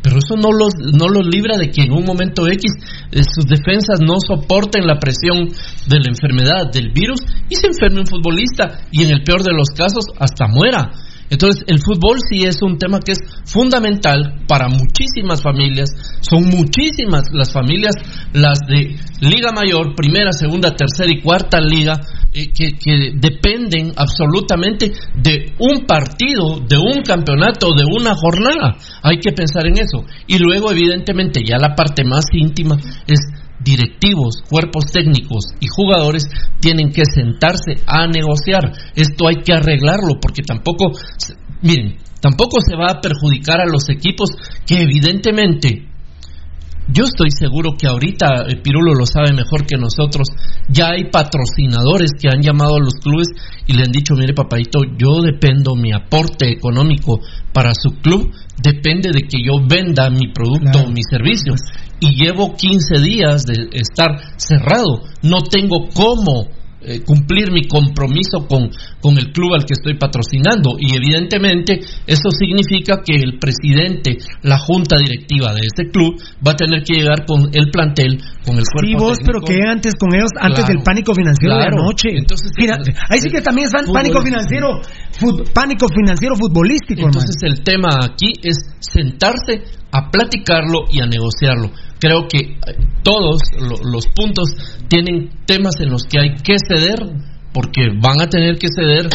Pero 0.02 0.18
eso 0.18 0.36
no 0.36 0.52
los, 0.52 0.73
no 0.76 1.07
los 1.07 1.26
libra 1.28 1.57
de 1.57 1.69
que 1.69 1.84
en 1.84 1.91
un 1.91 2.03
momento 2.03 2.48
X 2.48 2.72
eh, 3.11 3.22
sus 3.23 3.45
defensas 3.45 3.99
no 4.02 4.15
soporten 4.19 4.86
la 4.86 4.99
presión 4.99 5.48
de 5.88 5.99
la 5.99 6.10
enfermedad, 6.10 6.72
del 6.72 6.91
virus, 6.91 7.22
y 7.49 7.56
se 7.56 7.68
enferme 7.68 8.02
un 8.02 8.07
futbolista 8.07 8.88
y 8.91 9.03
en 9.03 9.11
el 9.11 9.23
peor 9.23 9.44
de 9.44 9.53
los 9.53 9.69
casos 9.69 10.06
hasta 10.18 10.48
muera. 10.48 10.91
Entonces, 11.32 11.64
el 11.68 11.80
fútbol 11.80 12.18
sí 12.30 12.44
es 12.44 12.62
un 12.62 12.78
tema 12.78 12.99
que 12.99 13.14
es 13.14 13.20
fundamental 13.45 14.44
para 14.49 14.68
muchísimas 14.68 15.41
familias. 15.41 15.90
Son 16.20 16.44
muchísimas 16.44 17.24
las 17.32 17.53
familias, 17.53 17.95
las 18.34 18.60
de 18.68 18.98
Liga 19.22 19.53
Mayor, 19.53 19.95
primera, 19.95 20.34
segunda, 20.34 20.76
tercera 20.76 21.10
y 21.10 21.22
cuarta 21.22 21.62
liga, 21.62 22.02
eh, 22.34 22.48
que, 22.53 22.74
que 22.78 23.14
dependen 23.16 23.94
absolutamente 23.95 24.91
de 25.16 25.53
un 25.58 25.86
partido, 25.86 26.60
de 26.68 26.78
un 26.78 27.02
campeonato, 27.02 27.70
de 27.78 27.86
una 27.86 28.14
jornada. 28.14 28.76
Hay 29.02 29.20
que 29.20 29.32
pensar 29.32 29.66
en 29.68 29.78
eso. 29.78 30.03
Y 30.28 30.38
luego, 30.38 30.70
evidentemente, 30.70 31.41
ya 31.48 31.58
la 31.58 31.76
parte 31.76 32.03
más 32.03 32.26
íntima 32.34 32.76
es 33.08 33.22
directivos, 33.64 34.44
cuerpos 34.50 34.86
técnicos 34.92 35.46
y 35.60 35.68
jugadores 35.68 36.26
tienen 36.60 36.92
que 36.92 37.04
sentarse 37.06 37.76
a 37.86 38.08
negociar. 38.08 38.72
Esto 38.96 39.28
hay 39.28 39.44
que 39.44 39.54
arreglarlo 39.54 40.20
porque 40.22 40.42
tampoco, 40.42 40.92
miren, 41.62 41.98
tampoco 42.20 42.60
se 42.62 42.76
va 42.76 42.92
a 42.92 43.02
perjudicar 43.02 43.60
a 43.62 43.70
los 43.70 43.90
equipos 43.90 44.32
que 44.66 44.82
evidentemente 44.82 45.90
Yo 46.93 47.05
estoy 47.05 47.31
seguro 47.31 47.77
que 47.77 47.88
ahorita 47.88 48.45
Pirulo 48.61 48.93
lo 48.93 49.05
sabe 49.05 49.31
mejor 49.31 49.65
que 49.65 49.77
nosotros. 49.77 50.27
Ya 50.68 50.89
hay 50.89 51.05
patrocinadores 51.09 52.11
que 52.19 52.27
han 52.27 52.41
llamado 52.41 52.76
a 52.76 52.84
los 52.84 52.95
clubes 52.95 53.27
y 53.65 53.73
le 53.73 53.84
han 53.84 53.91
dicho, 53.91 54.13
mire 54.15 54.34
papadito, 54.34 54.80
yo 54.97 55.22
dependo, 55.22 55.76
mi 55.76 55.93
aporte 55.93 56.49
económico 56.51 57.22
para 57.53 57.73
su 57.73 58.01
club 58.01 58.31
depende 58.61 59.11
de 59.11 59.22
que 59.22 59.41
yo 59.41 59.65
venda 59.65 60.09
mi 60.09 60.34
producto 60.34 60.80
o 60.80 60.89
mi 60.89 61.01
servicio. 61.03 61.53
Y 62.01 62.22
llevo 62.22 62.55
15 62.55 62.99
días 62.99 63.43
de 63.43 63.69
estar 63.72 64.18
cerrado. 64.38 65.03
No 65.22 65.41
tengo 65.43 65.88
cómo 65.93 66.49
eh, 66.84 67.02
cumplir 67.06 67.52
mi 67.52 67.68
compromiso 67.68 68.48
con, 68.48 68.70
con 68.99 69.18
el 69.18 69.32
club 69.32 69.53
al 69.53 69.66
que 69.66 69.74
estoy 69.74 69.98
patrocinando. 69.98 70.78
Y 70.80 70.95
evidentemente 70.95 71.80
eso 72.08 72.30
significa 72.32 73.02
que 73.06 73.16
el 73.16 73.38
presidente, 73.38 74.18
la 74.44 74.58
junta 74.58 74.98
directiva 74.98 75.53
de 75.53 75.68
este 75.68 75.90
club, 75.90 76.20
va 76.45 76.53
a 76.53 76.56
tener 76.56 76.84
que 76.84 76.95
llegar 76.95 77.26
con 77.26 77.49
el 77.53 77.70
plantel, 77.70 78.18
con 78.45 78.58
el 78.58 78.66
cuerpo. 78.66 78.88
Sí, 78.88 78.95
vos, 78.95 79.18
pero 79.26 79.41
que 79.41 79.62
antes 79.68 79.94
con 79.95 80.14
ellos, 80.16 80.32
antes 80.40 80.66
del 80.68 80.82
pánico 80.84 81.14
financiero 81.14 81.56
de 81.56 81.62
la 81.62 81.70
noche. 81.70 82.10
Entonces, 82.14 82.52
ahí 83.10 83.20
sí 83.20 83.30
que 83.30 83.41
también 83.41 83.68
es 83.68 83.74
pánico 83.91 84.22
financiero, 84.22 84.82
pánico 85.53 85.88
financiero 85.88 86.36
futbolístico. 86.36 87.06
Entonces 87.06 87.36
el 87.44 87.64
tema 87.64 87.90
aquí 88.02 88.34
es 88.41 88.58
sentarse 88.80 89.81
a 89.91 90.09
platicarlo 90.09 90.85
y 90.89 91.01
a 91.01 91.05
negociarlo 91.05 91.72
creo 92.01 92.27
que 92.27 92.39
eh, 92.39 92.57
todos 93.03 93.39
los 93.84 94.07
puntos 94.07 94.49
tienen 94.89 95.30
temas 95.45 95.76
en 95.80 95.91
los 95.91 96.03
que 96.03 96.19
hay 96.19 96.35
que 96.43 96.57
ceder 96.57 96.97
porque 97.53 97.89
van 98.01 98.22
a 98.22 98.27
tener 98.27 98.57
que 98.57 98.68
ceder, 98.73 99.07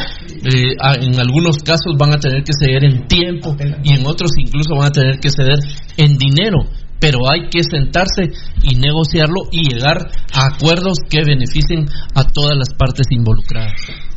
eh, 0.45 0.77
en 1.01 1.19
algunos 1.19 1.57
casos 1.59 1.97
van 1.99 2.13
a 2.13 2.19
tener 2.19 2.45
que 2.45 2.53
ceder 2.53 2.85
en 2.85 3.09
tiempo 3.09 3.57
y 3.83 3.95
en 3.95 4.07
otros 4.07 4.31
incluso 4.37 4.77
van 4.77 4.89
a 4.89 4.93
tener 4.93 5.19
que 5.19 5.31
ceder 5.31 5.59
en 5.97 6.19
dinero, 6.19 6.59
pero 7.01 7.21
hay 7.31 7.49
que 7.49 7.63
sentarse 7.63 8.33
y 8.63 8.77
negociarlo 8.77 9.49
y 9.51 9.73
llegar 9.73 10.11
a 10.35 10.55
acuerdos 10.55 10.99
que 11.09 11.25
beneficien 11.25 11.87
a 12.15 12.25
todas 12.25 12.57
las 12.59 12.75
partes 12.75 13.07
involucradas. 13.11 13.73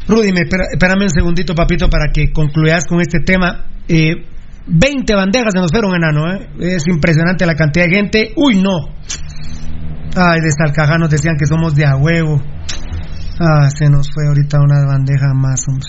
Rudy, 0.06 0.34
espérame 0.73 1.03
un 1.03 1.10
segundito, 1.10 1.56
papito, 1.56 1.88
para 1.88 2.11
que 2.11 2.34
concluyas 2.34 2.88
con 2.90 2.99
este 2.99 3.19
tema. 3.26 3.68
Eh, 3.88 4.26
20 4.72 5.16
bandejas 5.16 5.52
se 5.54 5.60
nos 5.60 5.72
fueron, 5.72 5.96
enano, 5.96 6.32
¿eh? 6.32 6.48
Es 6.60 6.84
impresionante 6.88 7.46
la 7.46 7.56
cantidad 7.56 7.86
de 7.86 7.91
gente. 7.91 8.34
Uy, 8.36 8.62
no. 8.62 8.78
Ay, 10.16 10.41
de 10.41 10.52
Salcajá 10.52 10.98
nos 10.98 11.10
decían 11.10 11.38
que 11.38 11.48
somos 11.48 11.76
de 11.76 11.86
a 11.86 11.96
huevo. 11.96 12.40
Ah, 13.40 13.70
se 13.70 13.90
nos 13.90 14.12
fue 14.14 14.28
ahorita 14.28 14.60
una 14.60 14.86
bandeja 14.86 15.34
más, 15.34 15.64
hombre. 15.68 15.88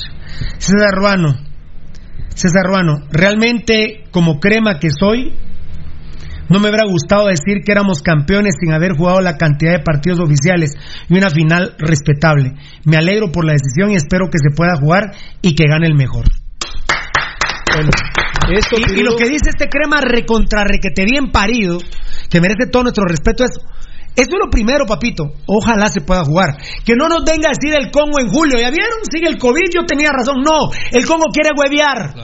César 0.59 0.95
Ruano. 0.95 1.35
César 2.35 2.65
Ruano, 2.65 3.01
realmente, 3.11 4.05
como 4.11 4.41
crema 4.41 4.79
que 4.79 4.91
soy, 4.91 5.35
no 6.49 6.59
me 6.59 6.69
hubiera 6.69 6.87
gustado 6.87 7.27
decir 7.27 7.63
que 7.65 7.73
éramos 7.73 8.03
campeones 8.03 8.55
sin 8.59 8.73
haber 8.73 8.97
jugado 8.97 9.21
la 9.21 9.37
cantidad 9.37 9.73
de 9.73 9.85
partidos 9.85 10.21
oficiales 10.21 10.73
y 11.09 11.19
una 11.19 11.29
final 11.29 11.75
respetable. 11.79 12.55
Me 12.85 12.97
alegro 12.97 13.31
por 13.31 13.45
la 13.45 13.53
decisión 13.53 13.91
y 13.91 13.97
espero 13.97 14.29
que 14.31 14.39
se 14.39 14.55
pueda 14.57 14.77
jugar 14.77 15.13
y 15.43 15.55
que 15.55 15.67
gane 15.69 15.87
el 15.87 15.95
mejor. 15.95 16.25
Bueno, 17.73 17.91
y, 18.49 19.03
lo 19.03 19.17
que 19.17 19.29
dice 19.29 19.51
este 19.51 19.69
crema 19.69 20.01
recontra 20.01 20.65
requete 20.65 21.05
bien 21.05 21.31
parido, 21.31 21.79
que 22.29 22.41
merece 22.41 22.71
todo 22.71 22.85
nuestro 22.85 23.05
respeto, 23.05 23.45
es 23.45 23.59
eso 24.17 24.31
es 24.33 24.39
lo 24.45 24.51
primero, 24.51 24.87
papito. 24.87 25.33
Ojalá 25.47 25.87
se 25.87 26.01
pueda 26.01 26.25
jugar. 26.25 26.57
Que 26.85 26.97
no 26.97 27.09
nos 27.09 27.25
venga 27.25 27.49
a 27.49 27.55
decir 27.57 27.75
el 27.79 27.91
Congo 27.91 28.19
en 28.19 28.29
julio. 28.29 28.59
¿Ya 28.59 28.71
vieron? 28.71 28.99
Sigue 29.11 29.29
el 29.29 29.39
COVID, 29.39 29.71
yo 29.73 29.87
tenía 29.87 30.11
razón. 30.11 30.43
No, 30.43 30.71
el 30.91 31.07
Congo 31.07 31.27
quiere 31.33 31.51
huevear. 31.57 32.15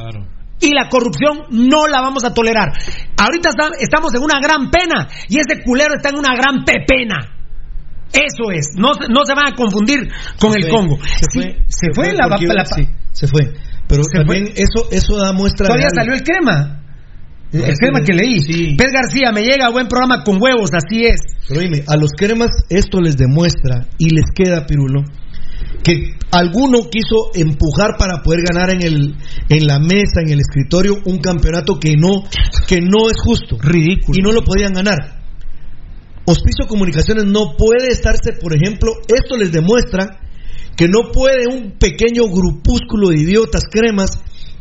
Y 0.60 0.74
la 0.74 0.88
corrupción 0.88 1.44
no 1.50 1.86
la 1.86 2.00
vamos 2.00 2.24
a 2.24 2.34
tolerar. 2.34 2.72
Ahorita 3.16 3.50
estamos 3.78 4.14
en 4.14 4.22
una 4.22 4.40
gran 4.40 4.70
pena 4.70 5.06
y 5.28 5.38
ese 5.38 5.62
culero 5.62 5.94
está 5.94 6.08
en 6.08 6.18
una 6.18 6.34
gran 6.34 6.64
pepena. 6.64 7.36
Eso 8.12 8.50
es. 8.50 8.70
No, 8.76 8.92
no 9.08 9.24
se 9.24 9.34
van 9.34 9.52
a 9.52 9.54
confundir 9.54 10.08
con 10.40 10.56
el 10.56 10.68
Congo. 10.68 10.98
Se 10.98 11.26
fue, 11.32 11.64
se, 11.68 11.92
fue, 11.94 12.12
la, 12.14 12.28
se 13.12 13.26
fue. 13.28 13.52
Pero 13.88 14.02
también 14.12 14.48
eso, 14.56 14.88
eso 14.90 15.16
da 15.16 15.32
muestra. 15.32 15.66
Todavía 15.68 15.90
salió 15.94 16.14
el 16.14 16.22
crema. 16.22 16.82
El, 17.52 17.76
crema 17.76 18.00
que 18.00 18.12
leí. 18.12 18.40
Sí. 18.40 18.76
García, 18.76 19.30
me 19.32 19.42
llega 19.42 19.70
buen 19.70 19.86
programa 19.86 20.24
con 20.24 20.42
huevos, 20.42 20.70
así 20.72 21.04
es. 21.04 21.20
Pero 21.48 21.60
dime, 21.60 21.84
a 21.86 21.96
los 21.96 22.10
cremas 22.16 22.50
esto 22.68 23.00
les 23.00 23.16
demuestra 23.16 23.86
y 23.98 24.10
les 24.10 24.24
queda, 24.34 24.66
Pirulo, 24.66 25.04
que 25.84 26.14
alguno 26.32 26.90
quiso 26.90 27.30
empujar 27.34 27.96
para 27.98 28.22
poder 28.22 28.40
ganar 28.50 28.70
en 28.70 28.82
el 28.82 29.14
en 29.48 29.66
la 29.66 29.78
mesa, 29.78 30.20
en 30.24 30.32
el 30.32 30.40
escritorio, 30.40 30.98
un 31.04 31.18
campeonato 31.18 31.78
que 31.78 31.94
no 31.96 32.24
que 32.66 32.80
no 32.80 33.08
es 33.08 33.20
justo, 33.22 33.56
ridículo 33.60 34.18
y 34.18 34.22
no 34.22 34.32
lo 34.32 34.42
podían 34.42 34.72
ganar. 34.72 35.22
Hospicio 36.26 36.66
Comunicaciones 36.66 37.26
no 37.26 37.54
puede 37.56 37.86
estarse, 37.92 38.32
por 38.40 38.52
ejemplo, 38.52 38.90
esto 39.06 39.36
les 39.36 39.52
demuestra 39.52 40.18
que 40.76 40.88
no 40.88 41.10
puede 41.12 41.46
un 41.46 41.78
pequeño 41.78 42.24
grupúsculo 42.28 43.08
de 43.08 43.20
idiotas 43.20 43.64
cremas 43.70 44.10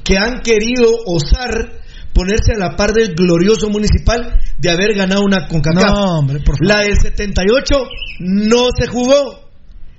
que 0.03 0.17
han 0.17 0.41
querido 0.41 0.89
osar 1.05 1.81
ponerse 2.13 2.53
a 2.55 2.57
la 2.57 2.77
par 2.77 2.93
del 2.93 3.13
glorioso 3.13 3.69
municipal 3.69 4.39
de 4.57 4.69
haber 4.69 4.95
ganado 4.95 5.21
una 5.23 5.47
CONCACAF. 5.47 5.83
No, 5.83 6.19
hombre, 6.19 6.39
por 6.39 6.55
La 6.65 6.81
del 6.81 6.95
78 6.97 7.75
no 8.19 8.67
se 8.77 8.87
jugó, 8.87 9.49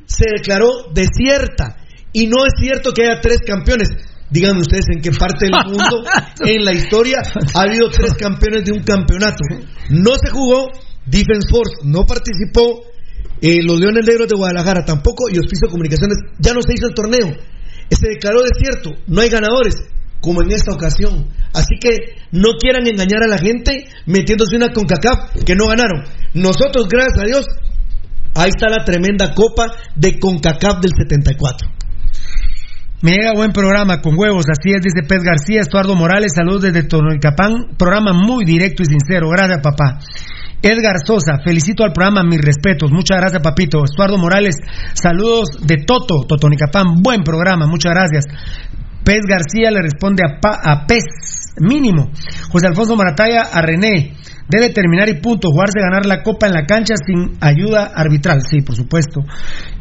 se 0.06 0.24
declaró 0.34 0.86
desierta. 0.94 1.76
Y 2.12 2.26
no 2.28 2.46
es 2.46 2.54
cierto 2.58 2.92
que 2.92 3.02
haya 3.02 3.20
tres 3.20 3.40
campeones. 3.46 3.88
Díganme 4.30 4.60
ustedes 4.60 4.86
en 4.88 5.02
qué 5.02 5.10
parte 5.10 5.46
del 5.46 5.54
mundo, 5.66 6.02
en 6.40 6.64
la 6.64 6.72
historia, 6.72 7.18
ha 7.54 7.60
habido 7.60 7.90
tres 7.90 8.14
campeones 8.14 8.64
de 8.64 8.72
un 8.72 8.82
campeonato. 8.82 9.42
No 9.90 10.14
se 10.14 10.30
jugó, 10.30 10.70
Defense 11.04 11.48
Force 11.50 11.74
no 11.84 12.06
participó, 12.06 12.82
eh, 13.40 13.62
los 13.62 13.78
Leones 13.80 14.06
Negros 14.06 14.28
de 14.28 14.36
Guadalajara 14.36 14.84
tampoco 14.84 15.24
y 15.30 15.38
Hospicio 15.38 15.68
Comunicaciones 15.68 16.18
ya 16.38 16.52
no 16.52 16.62
se 16.62 16.74
hizo 16.74 16.88
el 16.88 16.94
torneo. 16.94 17.34
Se 17.90 18.08
declaró 18.08 18.40
desierto, 18.42 18.90
no 19.06 19.20
hay 19.20 19.28
ganadores, 19.28 19.76
como 20.20 20.42
en 20.42 20.50
esta 20.50 20.72
ocasión. 20.72 21.28
Así 21.52 21.78
que 21.80 21.90
no 22.32 22.50
quieran 22.58 22.86
engañar 22.86 23.22
a 23.22 23.28
la 23.28 23.38
gente 23.38 23.88
metiéndose 24.06 24.56
una 24.56 24.72
CONCACAF 24.72 25.44
que 25.44 25.54
no 25.54 25.66
ganaron. 25.66 26.04
Nosotros, 26.34 26.88
gracias 26.88 27.18
a 27.18 27.26
Dios, 27.26 27.46
ahí 28.34 28.50
está 28.50 28.68
la 28.68 28.84
tremenda 28.84 29.34
copa 29.34 29.68
de 29.94 30.18
CONCACAF 30.18 30.80
del 30.80 30.92
74. 30.98 31.68
Me 33.02 33.12
llega 33.12 33.34
buen 33.34 33.52
programa 33.52 34.00
con 34.00 34.18
huevos, 34.18 34.46
así 34.50 34.72
es, 34.72 34.82
dice 34.82 35.06
Pez 35.06 35.22
García, 35.22 35.60
Estuardo 35.60 35.94
Morales, 35.94 36.32
saludos 36.34 36.62
desde 36.62 36.82
Tonoicapán, 36.82 37.76
programa 37.78 38.12
muy 38.14 38.44
directo 38.44 38.82
y 38.82 38.86
sincero, 38.86 39.28
gracias 39.28 39.60
papá. 39.62 40.00
Edgar 40.66 40.96
Sosa, 40.98 41.38
felicito 41.44 41.84
al 41.84 41.92
programa, 41.92 42.24
mis 42.24 42.40
respetos. 42.40 42.90
Muchas 42.90 43.18
gracias, 43.18 43.40
papito. 43.40 43.84
Estuardo 43.84 44.18
Morales, 44.18 44.56
saludos 44.94 45.60
de 45.62 45.84
Toto, 45.86 46.24
Totonicapán. 46.26 47.02
Buen 47.04 47.22
programa, 47.22 47.68
muchas 47.68 47.92
gracias. 47.92 48.24
Pez 49.04 49.20
García 49.28 49.70
le 49.70 49.80
responde 49.80 50.24
a, 50.24 50.86
Pez, 50.88 51.04
mínimo. 51.60 52.10
José 52.50 52.66
Alfonso 52.66 52.96
Marataya 52.96 53.42
a 53.42 53.62
René. 53.62 54.14
Debe 54.48 54.70
terminar 54.70 55.08
y 55.08 55.20
punto. 55.20 55.50
Jugarse 55.52 55.78
ganar 55.78 56.04
la 56.04 56.24
copa 56.24 56.48
en 56.48 56.54
la 56.54 56.64
cancha 56.64 56.94
sin 56.96 57.36
ayuda 57.40 57.92
arbitral. 57.94 58.40
Sí, 58.42 58.62
por 58.62 58.74
supuesto. 58.74 59.20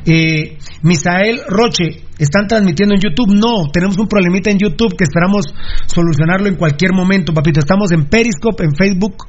Eh, 0.06 0.60
Misael 0.84 1.42
Roche, 1.48 2.05
¿están 2.18 2.48
transmitiendo 2.48 2.96
en 2.96 3.02
YouTube? 3.02 3.36
No, 3.36 3.70
tenemos 3.72 3.98
un 3.98 4.08
problemita 4.08 4.50
en 4.52 4.58
YouTube 4.58 4.96
que 4.98 5.04
esperamos 5.04 5.46
solucionarlo 5.88 6.48
en 6.48 6.56
cualquier 6.56 6.94
momento, 6.94 7.34
papito. 7.34 7.60
Estamos 7.60 7.92
en 7.92 8.06
Periscope, 8.06 8.64
en 8.64 8.74
Facebook 8.76 9.26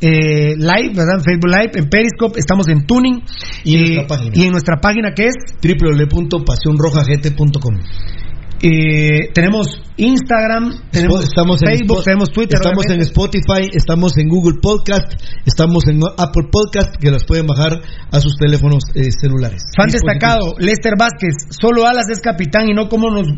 eh, 0.00 0.56
Live, 0.56 0.94
¿verdad? 0.94 1.18
En 1.18 1.24
Facebook 1.24 1.50
Live, 1.50 1.72
en 1.74 1.88
Periscope, 1.88 2.38
estamos 2.38 2.68
en 2.68 2.86
Tuning. 2.86 3.22
Y, 3.64 3.76
en, 3.76 3.82
nuestra 3.82 4.06
página. 4.06 4.30
y 4.34 4.44
en 4.44 4.50
nuestra 4.50 4.80
página 4.80 5.12
que 5.14 5.26
es 5.26 5.34
www.pasionrojagt.com. 5.62 7.74
Eh, 8.62 9.32
tenemos 9.32 9.80
Instagram, 9.96 10.90
tenemos 10.90 11.24
estamos 11.24 11.60
Facebook, 11.60 12.04
tenemos 12.04 12.30
Twitter. 12.30 12.58
Estamos 12.60 12.84
en 12.90 13.00
Spotify, 13.00 13.70
estamos 13.72 14.18
en 14.18 14.28
Google 14.28 14.58
Podcast, 14.60 15.14
estamos 15.46 15.86
en 15.88 16.00
Apple 16.18 16.48
Podcast, 16.52 16.96
que 17.00 17.10
las 17.10 17.24
pueden 17.24 17.46
bajar 17.46 17.80
a 18.10 18.20
sus 18.20 18.36
teléfonos 18.36 18.82
eh, 18.94 19.10
celulares. 19.18 19.62
Fan 19.74 19.88
destacado, 19.88 20.56
Lester 20.58 20.94
Vázquez, 20.98 21.48
solo 21.48 21.86
Alas 21.86 22.10
es 22.10 22.20
capitán 22.20 22.68
y 22.68 22.74
no 22.74 22.88
como 22.88 23.10
nos... 23.10 23.28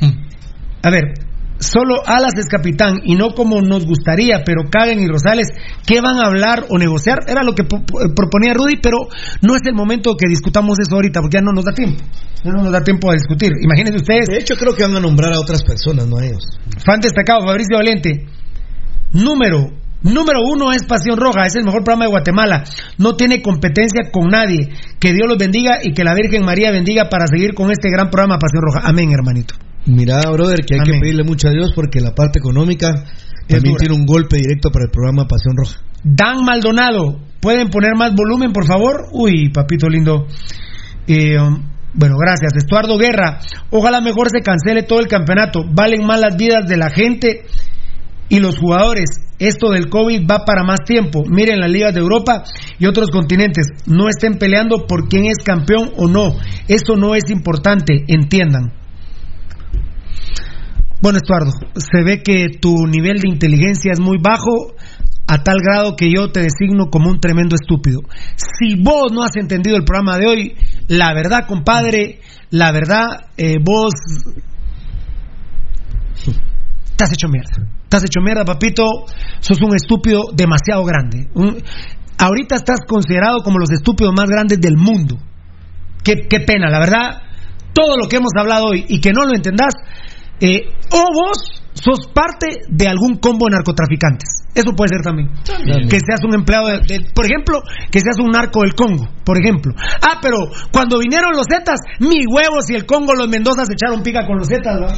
Hmm. 0.00 0.28
A 0.82 0.90
ver, 0.90 1.14
solo 1.58 2.06
Alas 2.06 2.34
es 2.36 2.46
capitán 2.46 3.00
y 3.04 3.14
no 3.14 3.34
como 3.34 3.60
nos 3.60 3.86
gustaría, 3.86 4.42
pero 4.44 4.70
Cagen 4.70 5.00
y 5.00 5.06
Rosales, 5.06 5.48
¿qué 5.86 6.00
van 6.00 6.18
a 6.18 6.26
hablar 6.26 6.66
o 6.70 6.78
negociar? 6.78 7.20
Era 7.26 7.42
lo 7.42 7.54
que 7.54 7.64
proponía 7.64 8.54
Rudy, 8.54 8.78
pero 8.82 9.08
no 9.42 9.54
es 9.54 9.62
el 9.66 9.74
momento 9.74 10.16
que 10.16 10.28
discutamos 10.28 10.78
eso 10.78 10.94
ahorita, 10.94 11.20
porque 11.20 11.36
ya 11.38 11.42
no 11.42 11.52
nos 11.52 11.64
da 11.64 11.72
tiempo. 11.72 12.02
Ya 12.44 12.52
no 12.52 12.62
nos 12.62 12.72
da 12.72 12.82
tiempo 12.82 13.10
a 13.10 13.14
discutir. 13.14 13.52
Imagínense 13.60 13.98
ustedes. 13.98 14.26
De 14.26 14.38
hecho, 14.38 14.54
creo 14.56 14.74
que 14.74 14.82
van 14.82 14.96
a 14.96 15.00
nombrar 15.00 15.32
a 15.32 15.40
otras 15.40 15.62
personas, 15.64 16.06
no 16.06 16.18
a 16.18 16.24
ellos. 16.24 16.44
Fan 16.84 17.00
destacado, 17.00 17.40
Fabricio 17.44 17.76
Valente. 17.76 18.26
Número 19.12 19.72
Número 20.02 20.40
uno 20.44 20.72
es 20.72 20.84
Pasión 20.84 21.18
Roja, 21.18 21.46
es 21.46 21.56
el 21.56 21.64
mejor 21.64 21.82
programa 21.84 22.04
de 22.04 22.10
Guatemala. 22.10 22.64
No 22.98 23.16
tiene 23.16 23.42
competencia 23.42 24.10
con 24.12 24.28
nadie. 24.28 24.70
Que 24.98 25.12
Dios 25.12 25.28
los 25.28 25.38
bendiga 25.38 25.78
y 25.82 25.92
que 25.92 26.04
la 26.04 26.14
Virgen 26.14 26.44
María 26.44 26.70
bendiga 26.70 27.08
para 27.08 27.26
seguir 27.26 27.54
con 27.54 27.70
este 27.70 27.90
gran 27.90 28.10
programa 28.10 28.38
Pasión 28.38 28.62
Roja. 28.62 28.88
Amén, 28.88 29.10
hermanito. 29.12 29.54
Mira, 29.86 30.20
brother, 30.30 30.64
que 30.64 30.74
hay 30.74 30.80
que 30.80 30.98
pedirle 31.00 31.24
mucho 31.24 31.48
a 31.48 31.50
Dios 31.50 31.72
porque 31.74 32.00
la 32.00 32.14
parte 32.14 32.38
económica 32.38 32.88
también 33.48 33.76
tiene 33.76 33.94
un 33.94 34.04
golpe 34.04 34.36
directo 34.36 34.70
para 34.70 34.84
el 34.84 34.90
programa 34.90 35.26
Pasión 35.26 35.56
Roja. 35.56 35.80
Dan 36.04 36.44
Maldonado, 36.44 37.20
¿Pueden 37.40 37.68
poner 37.68 37.94
más 37.94 38.14
volumen, 38.14 38.52
por 38.52 38.66
favor? 38.66 39.08
Uy, 39.12 39.50
papito 39.50 39.88
lindo. 39.88 40.26
Eh, 41.06 41.36
bueno, 41.94 42.16
gracias. 42.18 42.56
Estuardo 42.56 42.98
Guerra. 42.98 43.38
Ojalá 43.70 44.00
mejor 44.00 44.28
se 44.30 44.40
cancele 44.40 44.82
todo 44.82 44.98
el 45.00 45.06
campeonato. 45.06 45.62
Valen 45.70 46.04
más 46.04 46.20
las 46.20 46.36
vidas 46.36 46.68
de 46.68 46.76
la 46.76 46.90
gente 46.90 47.44
y 48.28 48.40
los 48.40 48.58
jugadores. 48.58 49.08
Esto 49.38 49.70
del 49.70 49.88
COVID 49.88 50.26
va 50.28 50.44
para 50.44 50.64
más 50.64 50.80
tiempo. 50.84 51.22
Miren 51.28 51.60
las 51.60 51.70
ligas 51.70 51.94
de 51.94 52.00
Europa 52.00 52.42
y 52.78 52.86
otros 52.86 53.10
continentes. 53.10 53.68
No 53.86 54.08
estén 54.08 54.38
peleando 54.38 54.86
por 54.86 55.08
quién 55.08 55.26
es 55.26 55.38
campeón 55.44 55.92
o 55.96 56.08
no. 56.08 56.34
Esto 56.66 56.96
no 56.96 57.14
es 57.14 57.30
importante. 57.30 58.04
Entiendan. 58.08 58.72
Bueno, 61.00 61.18
Estuardo, 61.18 61.52
se 61.76 62.02
ve 62.02 62.22
que 62.24 62.48
tu 62.60 62.86
nivel 62.88 63.20
de 63.20 63.28
inteligencia 63.28 63.92
es 63.92 64.00
muy 64.00 64.18
bajo 64.20 64.74
a 65.28 65.44
tal 65.44 65.58
grado 65.62 65.94
que 65.94 66.10
yo 66.10 66.32
te 66.32 66.40
designo 66.40 66.90
como 66.90 67.10
un 67.10 67.20
tremendo 67.20 67.54
estúpido. 67.54 68.00
Si 68.34 68.82
vos 68.82 69.12
no 69.12 69.22
has 69.22 69.36
entendido 69.36 69.76
el 69.76 69.84
programa 69.84 70.18
de 70.18 70.26
hoy, 70.26 70.56
la 70.88 71.14
verdad, 71.14 71.46
compadre, 71.46 72.20
la 72.50 72.72
verdad, 72.72 73.06
eh, 73.36 73.58
vos 73.62 73.92
estás 76.90 77.12
hecho 77.12 77.28
mierda. 77.28 77.77
Estás 77.88 78.04
hecho 78.04 78.20
mierda, 78.20 78.44
papito. 78.44 78.84
Sos 79.40 79.62
un 79.62 79.74
estúpido 79.74 80.24
demasiado 80.34 80.84
grande. 80.84 81.26
ahorita 82.18 82.56
estás 82.56 82.80
considerado 82.86 83.38
como 83.42 83.58
los 83.58 83.70
estúpidos 83.70 84.12
más 84.14 84.28
grandes 84.28 84.60
del 84.60 84.76
mundo. 84.76 85.16
Qué, 86.04 86.28
qué 86.28 86.40
pena, 86.40 86.68
la 86.68 86.80
verdad. 86.80 87.22
Todo 87.72 87.96
lo 87.96 88.06
que 88.06 88.16
hemos 88.16 88.32
hablado 88.38 88.66
hoy 88.66 88.84
y 88.88 89.00
que 89.00 89.12
no 89.12 89.24
lo 89.24 89.34
entendás, 89.34 89.72
eh, 90.38 90.68
o 90.92 91.04
vos 91.14 91.62
sos 91.72 92.08
parte 92.12 92.60
de 92.68 92.88
algún 92.88 93.16
combo 93.16 93.46
de 93.46 93.56
narcotraficantes. 93.56 94.44
Eso 94.54 94.72
puede 94.76 94.90
ser 94.90 95.02
también. 95.02 95.30
Que 95.88 95.98
seas 96.00 96.20
un 96.24 96.34
empleado 96.34 96.68
de, 96.68 97.00
por 97.14 97.24
ejemplo, 97.24 97.62
que 97.90 98.00
seas 98.00 98.18
un 98.18 98.32
narco 98.32 98.60
del 98.62 98.74
Congo, 98.74 99.08
por 99.24 99.38
ejemplo. 99.38 99.72
Ah, 99.78 100.18
pero 100.20 100.36
cuando 100.72 100.98
vinieron 100.98 101.32
los 101.32 101.46
Zetas, 101.48 101.78
mi 102.00 102.26
huevos 102.26 102.68
y 102.68 102.74
el 102.74 102.84
Congo, 102.84 103.14
los 103.14 103.28
Mendoza 103.28 103.64
se 103.64 103.72
echaron 103.72 104.02
pica 104.02 104.26
con 104.26 104.36
los 104.36 104.48
Zetas, 104.48 104.76
¿va? 104.78 104.92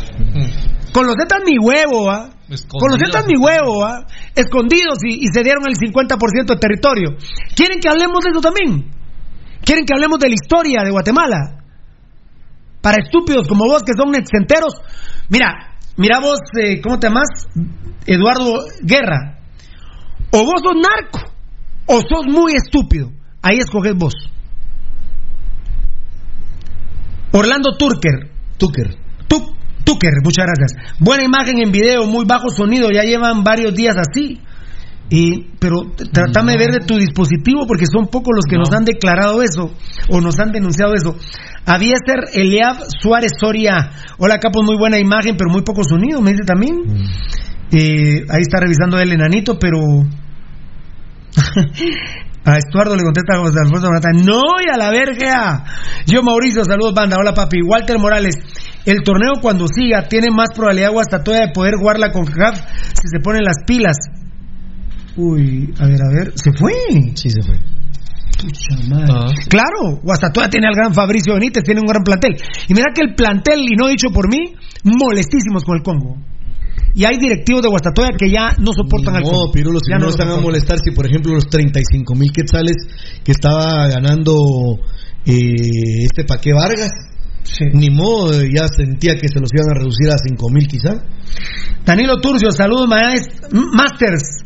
Con 0.92 1.06
los 1.06 1.16
Zetas 1.16 1.42
mi 1.44 1.58
huevo, 1.58 2.06
¿va? 2.06 2.30
Con 2.48 2.90
los 2.90 2.98
Zetas 2.98 3.26
mi 3.26 3.36
huevo, 3.36 3.80
¿va? 3.80 4.06
Escondidos 4.34 4.98
y, 5.04 5.24
y 5.24 5.26
se 5.32 5.42
dieron 5.42 5.64
el 5.68 5.76
50% 5.76 6.46
de 6.46 6.56
territorio. 6.56 7.16
¿Quieren 7.54 7.80
que 7.80 7.88
hablemos 7.88 8.24
de 8.24 8.30
eso 8.30 8.40
también? 8.40 8.90
¿Quieren 9.64 9.84
que 9.84 9.92
hablemos 9.94 10.18
de 10.18 10.28
la 10.28 10.34
historia 10.34 10.82
de 10.84 10.90
Guatemala? 10.90 11.62
Para 12.80 13.02
estúpidos 13.02 13.46
como 13.46 13.66
vos 13.66 13.82
que 13.82 13.92
son 13.92 14.14
exenteros, 14.14 14.74
mira, 15.28 15.70
Mira 16.00 16.18
vos, 16.18 16.38
eh, 16.58 16.80
¿cómo 16.80 16.98
te 16.98 17.08
llamas? 17.08 17.28
Eduardo 18.06 18.64
Guerra. 18.82 19.38
O 20.32 20.44
vos 20.46 20.62
sos 20.62 20.74
narco, 20.76 21.30
o 21.84 22.00
sos 22.00 22.26
muy 22.26 22.54
estúpido. 22.54 23.10
Ahí 23.42 23.58
escoges 23.58 23.94
vos. 23.96 24.14
Orlando 27.32 27.76
Turker. 27.76 28.30
Tucker. 28.56 28.96
Tucker, 29.90 30.12
muchas 30.22 30.46
gracias. 30.46 30.96
Buena 31.00 31.24
imagen 31.24 31.58
en 31.60 31.72
video, 31.72 32.06
muy 32.06 32.24
bajo 32.24 32.50
sonido, 32.50 32.90
ya 32.90 33.02
llevan 33.02 33.42
varios 33.42 33.74
días 33.74 33.96
así. 33.96 34.40
Y, 35.12 35.56
pero 35.58 35.90
trátame 36.12 36.52
de 36.52 36.58
ver 36.58 36.70
de 36.70 36.86
tu 36.86 36.96
dispositivo 36.96 37.66
porque 37.66 37.86
son 37.86 38.06
pocos 38.06 38.30
los 38.32 38.44
que 38.48 38.56
nos 38.56 38.70
han 38.72 38.84
declarado 38.84 39.42
eso 39.42 39.72
o 40.08 40.20
nos 40.20 40.38
han 40.38 40.52
denunciado 40.52 40.94
eso. 40.94 41.16
Había 41.66 41.96
ser 42.06 42.20
Eliab 42.32 42.76
Suárez 43.00 43.32
Soria. 43.38 43.90
Hola, 44.18 44.38
Capo, 44.38 44.62
muy 44.62 44.76
buena 44.78 45.00
imagen, 45.00 45.36
pero 45.36 45.50
muy 45.50 45.62
poco 45.62 45.82
sonido, 45.82 46.20
me 46.20 46.30
dice 46.30 46.44
también. 46.46 46.76
Mm. 46.76 47.04
Eh, 47.72 48.24
ahí 48.28 48.42
está 48.42 48.60
revisando 48.60 49.00
el 49.00 49.12
enanito, 49.12 49.58
pero. 49.58 49.80
a 52.44 52.56
Estuardo 52.56 52.96
le 52.96 53.02
contesta 53.02 53.36
a 53.36 53.40
José 53.40 53.58
Alfonso 53.62 53.88
No, 54.24 54.42
y 54.64 54.68
a 54.72 54.76
la 54.76 54.90
verga. 54.90 55.64
Yo, 56.06 56.22
Mauricio, 56.22 56.64
saludos, 56.64 56.94
banda. 56.94 57.16
Hola, 57.18 57.34
papi. 57.34 57.58
Walter 57.62 57.98
Morales. 57.98 58.34
El 58.86 59.02
torneo, 59.02 59.34
cuando 59.42 59.66
siga, 59.68 60.08
tiene 60.08 60.28
más 60.30 60.48
probabilidad 60.54 60.90
todavía 61.22 61.48
de 61.48 61.52
poder 61.52 61.74
jugarla 61.78 62.12
con 62.12 62.24
CAF 62.24 62.58
si 62.94 63.08
se 63.08 63.20
ponen 63.22 63.44
las 63.44 63.56
pilas. 63.66 63.96
Uy, 65.16 65.74
a 65.78 65.86
ver, 65.86 66.00
a 66.00 66.08
ver. 66.08 66.32
¿Se 66.34 66.50
fue? 66.52 66.72
Sí, 67.14 67.28
se 67.28 67.42
fue. 67.42 67.56
Ah. 68.92 69.28
Claro, 69.50 70.00
Guastatoya 70.02 70.48
tiene 70.48 70.68
al 70.68 70.74
gran 70.74 70.94
Fabricio 70.94 71.34
Benítez, 71.34 71.62
tiene 71.62 71.80
un 71.80 71.86
gran 71.86 72.02
plantel. 72.02 72.36
Y 72.68 72.74
mira 72.74 72.86
que 72.94 73.02
el 73.02 73.14
plantel, 73.14 73.60
y 73.60 73.76
no 73.76 73.88
dicho 73.88 74.08
por 74.14 74.30
mí, 74.30 74.54
molestísimos 74.82 75.62
con 75.64 75.76
el 75.76 75.82
Congo. 75.82 76.16
Y 76.94 77.04
hay 77.04 77.18
directivos 77.18 77.62
de 77.62 77.68
Guastatoya 77.68 78.10
que 78.18 78.30
ya 78.30 78.54
no 78.58 78.72
soportan 78.72 79.16
al. 79.16 79.22
No, 79.22 79.50
Pirulo, 79.52 79.78
si 79.80 79.92
no, 79.92 80.08
están 80.08 80.30
a 80.30 80.36
molestar, 80.36 80.78
si 80.82 80.90
por 80.90 81.06
ejemplo 81.06 81.32
los 81.32 81.46
35 81.46 82.14
mil 82.14 82.32
quetzales 82.32 82.76
que 83.22 83.32
estaba 83.32 83.88
ganando 83.88 84.34
eh, 85.24 86.04
este 86.04 86.24
Paqué 86.24 86.52
Vargas, 86.52 86.90
Ni 87.72 87.90
modo, 87.90 88.32
ya 88.42 88.66
sentía 88.68 89.14
que 89.14 89.28
se 89.28 89.40
los 89.40 89.50
iban 89.54 89.70
a 89.70 89.78
reducir 89.78 90.08
a 90.10 90.18
5 90.18 90.50
mil 90.50 90.66
quizá. 90.66 90.94
Danilo 91.84 92.20
Turcio, 92.20 92.50
saludos, 92.50 92.88
Masters. 92.88 94.44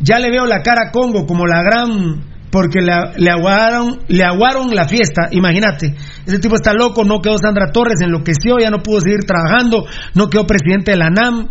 Ya 0.00 0.18
le 0.18 0.30
veo 0.30 0.46
la 0.46 0.62
cara 0.62 0.88
a 0.88 0.92
Congo 0.92 1.26
como 1.26 1.46
la 1.46 1.62
gran 1.62 2.37
porque 2.50 2.80
le, 2.80 3.30
aguaron, 3.30 4.00
le 4.08 4.24
aguaron 4.24 4.74
la 4.74 4.88
fiesta, 4.88 5.28
imagínate, 5.30 5.94
ese 6.26 6.38
tipo 6.38 6.54
está 6.54 6.72
loco, 6.72 7.04
no 7.04 7.20
quedó 7.20 7.38
Sandra 7.38 7.70
Torres, 7.72 8.00
enloqueció, 8.00 8.56
ya 8.60 8.70
no 8.70 8.82
pudo 8.82 9.00
seguir 9.00 9.20
trabajando, 9.26 9.86
no 10.14 10.28
quedó 10.28 10.46
presidente 10.46 10.92
de 10.92 10.96
la 10.96 11.10
NAM, 11.10 11.48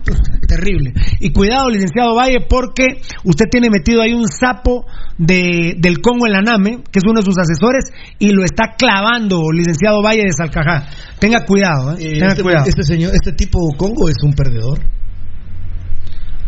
terrible. 0.47 0.93
Y 1.19 1.31
cuidado, 1.31 1.69
licenciado 1.69 2.15
Valle, 2.15 2.45
porque 2.47 3.01
usted 3.23 3.45
tiene 3.49 3.69
metido 3.69 4.01
ahí 4.01 4.13
un 4.13 4.27
sapo 4.27 4.85
de, 5.17 5.75
del 5.77 6.01
Congo 6.01 6.25
en 6.27 6.33
la 6.33 6.41
NAM, 6.41 6.67
¿eh? 6.67 6.83
que 6.91 6.99
es 6.99 7.05
uno 7.05 7.19
de 7.19 7.25
sus 7.25 7.37
asesores, 7.37 7.91
y 8.19 8.31
lo 8.31 8.43
está 8.43 8.75
clavando, 8.77 9.41
licenciado 9.51 10.01
Valle 10.01 10.23
de 10.23 10.33
Salcajá. 10.33 10.87
Tenga 11.19 11.45
cuidado, 11.45 11.93
¿eh? 11.93 12.13
Tenga 12.13 12.27
este, 12.27 12.43
cuidado. 12.43 12.65
Este, 12.67 12.83
señor, 12.83 13.11
este 13.13 13.33
tipo 13.33 13.59
Congo 13.77 14.09
es 14.09 14.17
un 14.23 14.33
perdedor. 14.33 14.96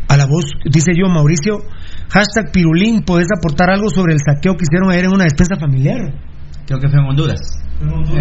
A 0.09 0.17
la 0.17 0.25
voz, 0.25 0.45
dice 0.65 0.91
yo, 0.97 1.07
Mauricio, 1.07 1.61
Hashtag 2.09 2.51
Pirulín, 2.51 3.01
¿puedes 3.05 3.27
aportar 3.29 3.69
algo 3.69 3.89
sobre 3.89 4.13
el 4.13 4.19
saqueo 4.19 4.57
que 4.57 4.65
hicieron 4.65 4.89
ayer 4.89 5.05
en 5.05 5.13
una 5.13 5.25
despensa 5.25 5.55
familiar? 5.55 6.01
Creo 6.65 6.79
que 6.79 6.89
fue 6.89 6.99
en 6.99 7.05
Honduras. 7.05 7.39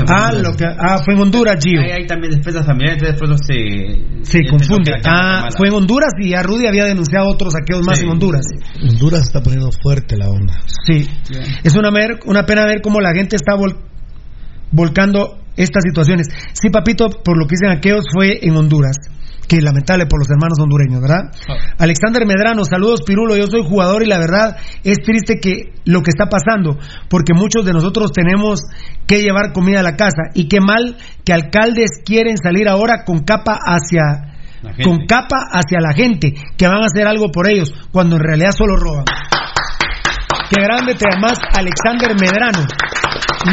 Ah, 0.06 0.30
lo 0.32 0.52
que, 0.52 0.64
ah, 0.66 1.00
fue 1.02 1.14
en 1.14 1.20
Honduras, 1.20 1.56
Gio. 1.64 1.80
Hay, 1.80 2.06
también 2.06 2.32
despensas 2.32 2.66
familiares, 2.66 3.02
después 3.02 3.30
no 3.30 3.36
se... 3.38 4.20
Se 4.22 4.46
confunde. 4.46 4.92
Ah, 5.04 5.48
fue 5.56 5.68
en 5.68 5.74
Honduras 5.74 6.12
y 6.20 6.30
ya 6.30 6.42
Rudy 6.42 6.66
había 6.66 6.84
denunciado 6.84 7.26
otros 7.26 7.54
saqueos 7.54 7.84
más 7.86 8.02
en 8.02 8.10
Honduras. 8.10 8.44
Honduras 8.82 9.22
está 9.22 9.40
poniendo 9.40 9.70
fuerte 9.82 10.16
la 10.18 10.28
onda. 10.28 10.60
Sí. 10.86 11.08
Es 11.64 11.74
una, 11.74 11.88
una 12.26 12.44
pena 12.44 12.66
ver 12.66 12.82
cómo 12.82 13.00
la 13.00 13.14
gente 13.14 13.36
está 13.36 13.54
volcando 14.70 15.38
estas 15.56 15.82
situaciones. 15.88 16.28
Sí, 16.52 16.68
papito, 16.68 17.08
por 17.24 17.38
lo 17.38 17.46
que 17.46 17.56
dicen 17.58 17.76
aquellos, 17.76 18.04
fue 18.14 18.38
en 18.42 18.56
Honduras 18.56 18.96
que 19.48 19.60
lamentable 19.62 20.06
por 20.06 20.20
los 20.20 20.28
hermanos 20.30 20.58
hondureños, 20.60 21.00
¿verdad? 21.00 21.32
Ah. 21.48 21.74
Alexander 21.78 22.26
Medrano, 22.26 22.64
saludos 22.64 23.02
Pirulo, 23.04 23.36
yo 23.36 23.46
soy 23.46 23.64
jugador 23.64 24.02
y 24.04 24.06
la 24.06 24.18
verdad 24.18 24.56
es 24.84 24.98
triste 24.98 25.40
que 25.40 25.72
lo 25.84 26.02
que 26.02 26.10
está 26.10 26.26
pasando, 26.26 26.78
porque 27.08 27.32
muchos 27.34 27.64
de 27.64 27.72
nosotros 27.72 28.12
tenemos 28.12 28.60
que 29.06 29.22
llevar 29.22 29.52
comida 29.52 29.80
a 29.80 29.82
la 29.82 29.96
casa 29.96 30.30
y 30.34 30.48
qué 30.48 30.60
mal 30.60 30.98
que 31.24 31.32
alcaldes 31.32 32.02
quieren 32.04 32.36
salir 32.36 32.68
ahora 32.68 33.04
con 33.04 33.20
capa 33.20 33.58
hacia 33.64 34.34
con 34.82 35.06
capa 35.06 35.46
hacia 35.52 35.80
la 35.80 35.94
gente, 35.94 36.34
que 36.56 36.66
van 36.66 36.82
a 36.82 36.86
hacer 36.86 37.06
algo 37.06 37.30
por 37.30 37.48
ellos, 37.48 37.72
cuando 37.92 38.16
en 38.16 38.22
realidad 38.22 38.50
solo 38.50 38.76
roban. 38.76 39.04
Qué 40.50 40.60
grande 40.60 40.94
te 40.94 41.04
llamas 41.08 41.38
Alexander 41.56 42.16
Medrano. 42.18 42.66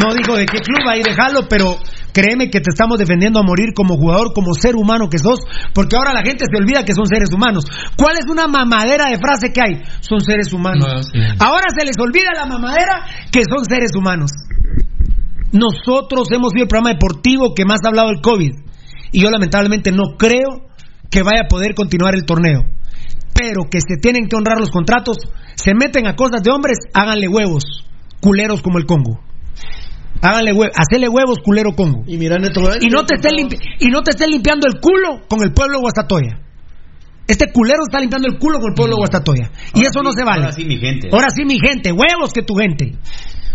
No 0.00 0.14
digo 0.14 0.36
de 0.36 0.46
qué 0.46 0.58
club, 0.58 0.88
ahí 0.88 1.02
déjalo, 1.02 1.46
pero 1.48 1.76
Créeme 2.16 2.48
que 2.48 2.60
te 2.60 2.72
estamos 2.72 2.96
defendiendo 2.96 3.38
a 3.38 3.42
morir 3.42 3.74
como 3.76 3.98
jugador, 3.98 4.32
como 4.32 4.54
ser 4.54 4.74
humano 4.74 5.10
que 5.10 5.18
sos, 5.18 5.40
porque 5.74 5.96
ahora 5.96 6.14
la 6.14 6.22
gente 6.24 6.46
se 6.50 6.56
olvida 6.56 6.82
que 6.82 6.94
son 6.94 7.04
seres 7.04 7.28
humanos. 7.30 7.66
¿Cuál 7.94 8.16
es 8.16 8.24
una 8.24 8.48
mamadera 8.48 9.10
de 9.10 9.18
frase 9.18 9.52
que 9.52 9.60
hay? 9.60 9.82
Son 10.00 10.22
seres 10.22 10.50
humanos. 10.54 10.86
Ahora 11.38 11.66
se 11.76 11.84
les 11.84 11.98
olvida 12.00 12.32
la 12.34 12.46
mamadera 12.46 13.04
que 13.30 13.42
son 13.44 13.66
seres 13.66 13.90
humanos. 13.94 14.30
Nosotros 15.52 16.28
hemos 16.32 16.52
sido 16.52 16.62
el 16.62 16.68
programa 16.68 16.94
deportivo 16.96 17.52
que 17.54 17.66
más 17.66 17.80
ha 17.84 17.88
hablado 17.88 18.08
del 18.08 18.22
COVID. 18.22 18.52
Y 19.12 19.20
yo 19.20 19.28
lamentablemente 19.28 19.92
no 19.92 20.16
creo 20.16 20.72
que 21.10 21.22
vaya 21.22 21.42
a 21.44 21.48
poder 21.48 21.74
continuar 21.74 22.14
el 22.14 22.24
torneo. 22.24 22.62
Pero 23.34 23.68
que 23.70 23.80
se 23.86 24.00
tienen 24.00 24.26
que 24.28 24.36
honrar 24.36 24.58
los 24.58 24.70
contratos, 24.70 25.18
se 25.54 25.74
meten 25.74 26.06
a 26.06 26.16
cosas 26.16 26.42
de 26.42 26.50
hombres, 26.50 26.78
háganle 26.94 27.28
huevos, 27.28 27.84
culeros 28.22 28.62
como 28.62 28.78
el 28.78 28.86
Congo. 28.86 29.20
Háganle 30.22 30.52
huevos, 30.52 30.76
hacele 30.76 31.08
huevos, 31.08 31.38
culero 31.44 31.74
Congo. 31.74 32.02
Y 32.06 32.16
mira, 32.16 32.36
y 32.36 32.88
no 32.88 33.04
te 33.04 33.14
estés 33.16 33.32
y 33.80 33.86
no 33.88 34.02
te 34.02 34.10
estés 34.10 34.28
limpiando 34.28 34.66
el 34.66 34.80
culo 34.80 35.26
con 35.28 35.42
el 35.42 35.52
pueblo 35.52 35.78
de 35.78 35.82
Guastatoya. 35.82 36.40
Este 37.26 37.52
culero 37.52 37.82
está 37.86 37.98
limpiando 37.98 38.28
el 38.28 38.38
culo 38.38 38.60
con 38.60 38.70
el 38.70 38.74
pueblo 38.74 38.94
de 38.94 39.00
Guastatoya. 39.00 39.50
Y 39.74 39.84
eso 39.84 40.02
no 40.02 40.12
se 40.12 40.24
vale. 40.24 40.44
Ahora 40.44 40.52
sí, 40.52 40.64
mi 40.64 40.78
gente. 40.78 41.08
Ahora 41.12 41.28
sí, 41.30 41.44
mi 41.44 41.58
gente. 41.58 41.92
Huevos 41.92 42.32
que 42.32 42.42
tu 42.42 42.54
gente. 42.54 42.92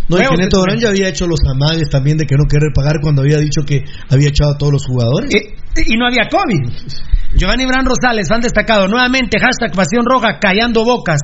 No, 0.09 0.17
el 0.17 0.27
Geneto 0.27 0.59
Durán 0.59 0.77
ya 0.77 0.89
había 0.89 1.07
hecho 1.07 1.25
los 1.25 1.39
amagues 1.47 1.89
también 1.89 2.17
de 2.17 2.25
que 2.25 2.35
no 2.35 2.43
querer 2.43 2.73
pagar 2.75 2.99
cuando 3.01 3.21
había 3.21 3.37
dicho 3.37 3.61
que 3.65 3.85
había 4.09 4.27
echado 4.27 4.51
a 4.51 4.57
todos 4.57 4.73
los 4.73 4.85
jugadores. 4.85 5.33
Eh, 5.33 5.55
y 5.87 5.95
no 5.95 6.05
había 6.05 6.27
COVID. 6.27 6.67
Giovanni 7.35 7.65
Bran 7.65 7.85
Rosales, 7.85 8.29
han 8.29 8.41
destacado 8.41 8.89
nuevamente, 8.89 9.37
hashtag 9.39 9.71
Pasión 9.73 10.03
Roja, 10.05 10.37
callando 10.39 10.83
bocas. 10.83 11.21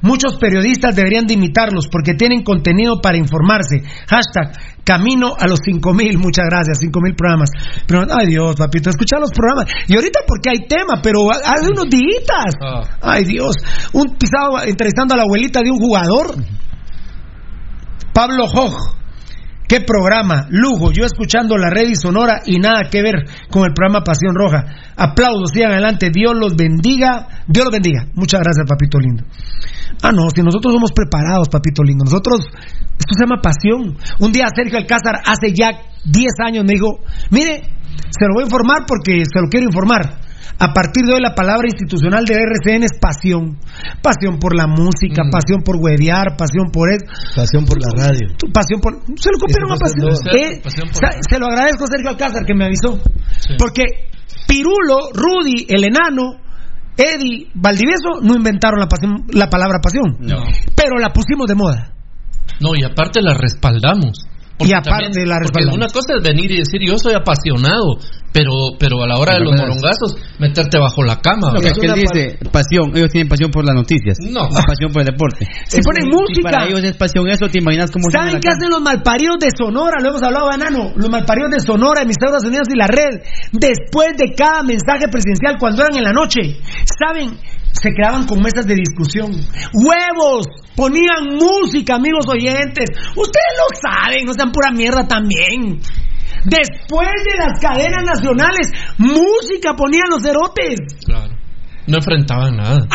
Muchos 0.00 0.36
periodistas 0.36 0.94
deberían 0.94 1.26
de 1.26 1.34
imitarlos 1.34 1.88
porque 1.88 2.14
tienen 2.14 2.44
contenido 2.44 3.00
para 3.00 3.16
informarse. 3.16 3.82
Hashtag 4.08 4.52
camino 4.84 5.34
a 5.38 5.46
los 5.48 5.58
5000. 5.64 6.18
Muchas 6.18 6.46
gracias, 6.48 6.78
5000 6.80 7.14
programas. 7.14 7.50
Pero, 7.86 8.06
ay 8.10 8.26
Dios, 8.26 8.54
papito, 8.56 8.90
escucha 8.90 9.18
los 9.18 9.30
programas. 9.30 9.66
Y 9.88 9.94
ahorita 9.94 10.20
porque 10.26 10.50
hay 10.50 10.68
tema, 10.68 11.00
pero 11.02 11.20
hace 11.30 11.70
unos 11.70 11.88
días. 11.90 12.54
Ah. 12.62 12.82
Ay 13.00 13.24
Dios. 13.24 13.56
Un 13.92 14.16
pisado 14.16 14.62
entrevistando 14.64 15.14
a 15.14 15.16
la 15.16 15.24
abuelita 15.24 15.62
de 15.62 15.70
un 15.70 15.78
jugador. 15.78 16.36
Pablo 18.12 18.46
Joj 18.46 18.97
Qué 19.68 19.82
programa, 19.82 20.46
lujo. 20.48 20.92
Yo 20.92 21.04
escuchando 21.04 21.58
la 21.58 21.68
red 21.68 21.90
y 21.90 21.94
sonora 21.94 22.40
y 22.46 22.56
nada 22.58 22.88
que 22.90 23.02
ver 23.02 23.26
con 23.50 23.64
el 23.66 23.74
programa 23.74 24.02
Pasión 24.02 24.34
Roja. 24.34 24.64
Aplausos, 24.96 25.50
sigan 25.52 25.72
adelante. 25.72 26.08
Dios 26.10 26.32
los 26.34 26.56
bendiga. 26.56 27.44
Dios 27.46 27.66
los 27.66 27.72
bendiga. 27.72 28.06
Muchas 28.14 28.40
gracias, 28.40 28.64
papito 28.66 28.98
lindo. 28.98 29.24
Ah, 30.02 30.10
no, 30.10 30.30
si 30.34 30.40
nosotros 30.42 30.72
somos 30.72 30.92
preparados, 30.92 31.50
papito 31.50 31.82
lindo. 31.82 32.04
Nosotros, 32.04 32.46
esto 32.48 33.12
se 33.14 33.22
llama 33.22 33.42
pasión. 33.42 33.98
Un 34.20 34.32
día 34.32 34.46
Sergio 34.54 34.78
Alcázar, 34.78 35.20
hace 35.26 35.52
ya 35.52 35.68
10 36.02 36.26
años, 36.46 36.64
me 36.64 36.72
dijo: 36.72 37.04
Mire, 37.30 37.60
se 38.08 38.24
lo 38.24 38.34
voy 38.34 38.44
a 38.44 38.46
informar 38.46 38.86
porque 38.88 39.22
se 39.26 39.40
lo 39.40 39.48
quiero 39.50 39.66
informar. 39.66 40.27
A 40.58 40.72
partir 40.72 41.04
de 41.04 41.14
hoy 41.14 41.20
la 41.20 41.34
palabra 41.34 41.68
institucional 41.68 42.24
de 42.24 42.34
RCN 42.34 42.82
es 42.84 42.98
pasión. 42.98 43.58
Pasión 44.02 44.38
por 44.38 44.56
la 44.56 44.66
música, 44.66 45.22
mm. 45.24 45.30
pasión 45.30 45.60
por 45.62 45.76
huevear, 45.76 46.36
pasión 46.36 46.70
por 46.72 46.90
eso. 46.90 47.04
Pasión 47.36 47.64
por 47.64 47.78
la 47.80 47.88
radio. 47.94 48.28
Pasión 48.52 48.80
por... 48.80 48.94
Se 49.16 49.30
lo 49.30 49.38
copiaron 49.38 49.72
a 49.72 49.76
pasión. 49.76 50.10
Eh, 50.34 50.62
se, 51.28 51.38
lo 51.38 51.46
agradezco 51.46 51.84
a 51.84 51.86
Sergio 51.86 52.10
Alcázar 52.10 52.44
que 52.44 52.54
me 52.54 52.66
avisó. 52.66 52.98
Porque 53.58 54.08
Pirulo, 54.46 55.12
Rudy, 55.12 55.66
el 55.68 55.84
enano, 55.84 56.40
Eddie, 56.96 57.48
Valdivieso 57.54 58.20
no 58.22 58.34
inventaron 58.34 58.80
la, 58.80 58.88
pasión, 58.88 59.26
la 59.30 59.48
palabra 59.48 59.78
pasión. 59.80 60.16
No. 60.20 60.42
Pero 60.74 60.98
la 60.98 61.10
pusimos 61.10 61.46
de 61.46 61.54
moda. 61.54 61.94
No, 62.60 62.74
y 62.74 62.82
aparte 62.82 63.20
la 63.22 63.34
respaldamos 63.34 64.26
y 64.60 64.72
aparte 64.72 65.20
de 65.20 65.26
la 65.26 65.38
Una 65.72 65.86
cosa 65.86 66.16
es 66.16 66.22
venir 66.22 66.50
y 66.50 66.58
decir 66.58 66.80
yo 66.84 66.98
soy 66.98 67.14
apasionado, 67.14 67.98
pero 68.32 68.74
pero 68.78 69.02
a 69.02 69.06
la 69.06 69.16
hora 69.16 69.34
de 69.34 69.40
los 69.40 69.54
morongazos 69.54 70.16
meterte 70.38 70.78
bajo 70.78 71.02
la 71.02 71.20
cama. 71.20 71.52
Lo 71.54 71.60
que, 71.60 71.68
él 71.68 71.94
dice 71.94 72.38
pasión, 72.50 72.90
ellos 72.94 73.10
tienen 73.10 73.28
pasión 73.28 73.50
por 73.50 73.64
las 73.64 73.74
noticias, 73.74 74.18
no, 74.30 74.48
pasión 74.50 74.92
por 74.92 75.02
el 75.02 75.06
deporte. 75.06 75.46
Se 75.66 75.80
ponen 75.80 76.10
música. 76.10 76.50
para 76.50 76.66
ellos 76.66 76.82
es 76.82 76.96
pasión 76.96 77.28
eso, 77.28 77.48
te 77.48 77.58
imaginas 77.58 77.90
cómo 77.90 78.10
¿Saben 78.10 78.40
qué 78.40 78.48
hacen 78.48 78.70
los 78.70 78.82
malparidos 78.82 79.38
de 79.38 79.50
Sonora? 79.56 80.02
Lo 80.02 80.10
hemos 80.10 80.22
hablado 80.22 80.46
Banano, 80.46 80.92
los 80.96 81.08
malparidos 81.08 81.50
de 81.50 81.60
Sonora, 81.60 82.02
en 82.02 82.10
Estados 82.10 82.44
Unidos 82.44 82.66
y 82.72 82.76
la 82.76 82.86
red, 82.86 83.22
después 83.52 84.16
de 84.16 84.34
cada 84.34 84.62
mensaje 84.62 85.06
presidencial 85.08 85.56
cuando 85.58 85.82
eran 85.82 85.96
en 85.96 86.04
la 86.04 86.12
noche, 86.12 86.58
¿saben? 86.98 87.38
Se 87.72 87.90
quedaban 87.92 88.26
con 88.26 88.40
mesas 88.40 88.66
de 88.66 88.74
discusión. 88.74 89.30
¡Huevos! 89.72 90.46
Ponían 90.74 91.36
música, 91.38 91.96
amigos 91.96 92.26
oyentes. 92.28 92.90
Ustedes 93.16 93.54
lo 93.56 93.80
saben, 93.80 94.24
no 94.24 94.32
sean 94.32 94.52
pura 94.52 94.70
mierda 94.70 95.06
también. 95.06 95.80
Después 96.44 97.08
de 97.24 97.38
las 97.38 97.60
cadenas 97.60 98.04
nacionales, 98.04 98.70
música 98.98 99.74
ponían 99.74 100.10
los 100.10 100.22
cerotes. 100.22 100.78
Claro. 101.04 101.37
No 101.88 101.96
enfrentaban 101.96 102.56
nada. 102.56 102.86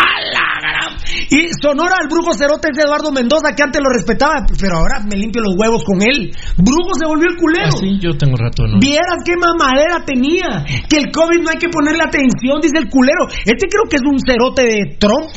Y 1.30 1.50
Sonora 1.62 1.98
al 2.02 2.08
brujo 2.08 2.34
cerote 2.34 2.70
es 2.72 2.78
Eduardo 2.78 3.12
Mendoza, 3.12 3.54
que 3.56 3.64
antes 3.64 3.82
lo 3.82 3.90
respetaba, 3.90 4.46
pero 4.60 4.78
ahora 4.78 5.02
me 5.02 5.18
limpio 5.18 5.42
los 5.42 5.56
huevos 5.58 5.84
con 5.84 6.02
él. 6.02 6.32
Brujo 6.58 6.94
se 6.94 7.06
volvió 7.06 7.28
el 7.30 7.38
culero. 7.38 7.70
Así 7.70 8.00
yo 8.00 8.14
tengo 8.18 8.38
rato, 8.38 8.68
¿no? 8.68 8.80
Vieras 8.80 9.26
qué 9.26 9.34
mamadera 9.36 10.06
tenía. 10.06 10.66
Que 10.88 10.98
el 10.98 11.12
COVID 11.12 11.42
no 11.42 11.50
hay 11.50 11.58
que 11.58 11.70
ponerle 11.70 12.04
atención, 12.04 12.62
dice 12.62 12.78
el 12.78 12.90
culero. 12.90 13.26
Este 13.46 13.68
creo 13.68 13.90
que 13.90 13.98
es 13.98 14.04
un 14.06 14.20
cerote 14.20 14.64
de 14.64 14.98
Trump. 15.00 15.30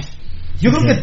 Yo 0.60 0.70
creo 0.70 0.82
que 0.84 1.00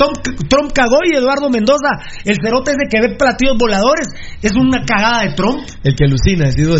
Trump 0.49 0.71
cagó 0.73 0.97
y 1.05 1.15
Eduardo 1.15 1.49
Mendoza, 1.49 2.01
el 2.25 2.35
cerote 2.43 2.71
ese 2.71 2.89
que 2.89 3.01
ve 3.01 3.15
platillos 3.15 3.57
voladores, 3.57 4.07
es 4.41 4.51
una 4.55 4.83
cagada 4.83 5.23
de 5.23 5.33
Trump. 5.33 5.61
El 5.83 5.95
que 5.95 6.05
alucina, 6.05 6.47
es 6.47 6.55
digo, 6.55 6.75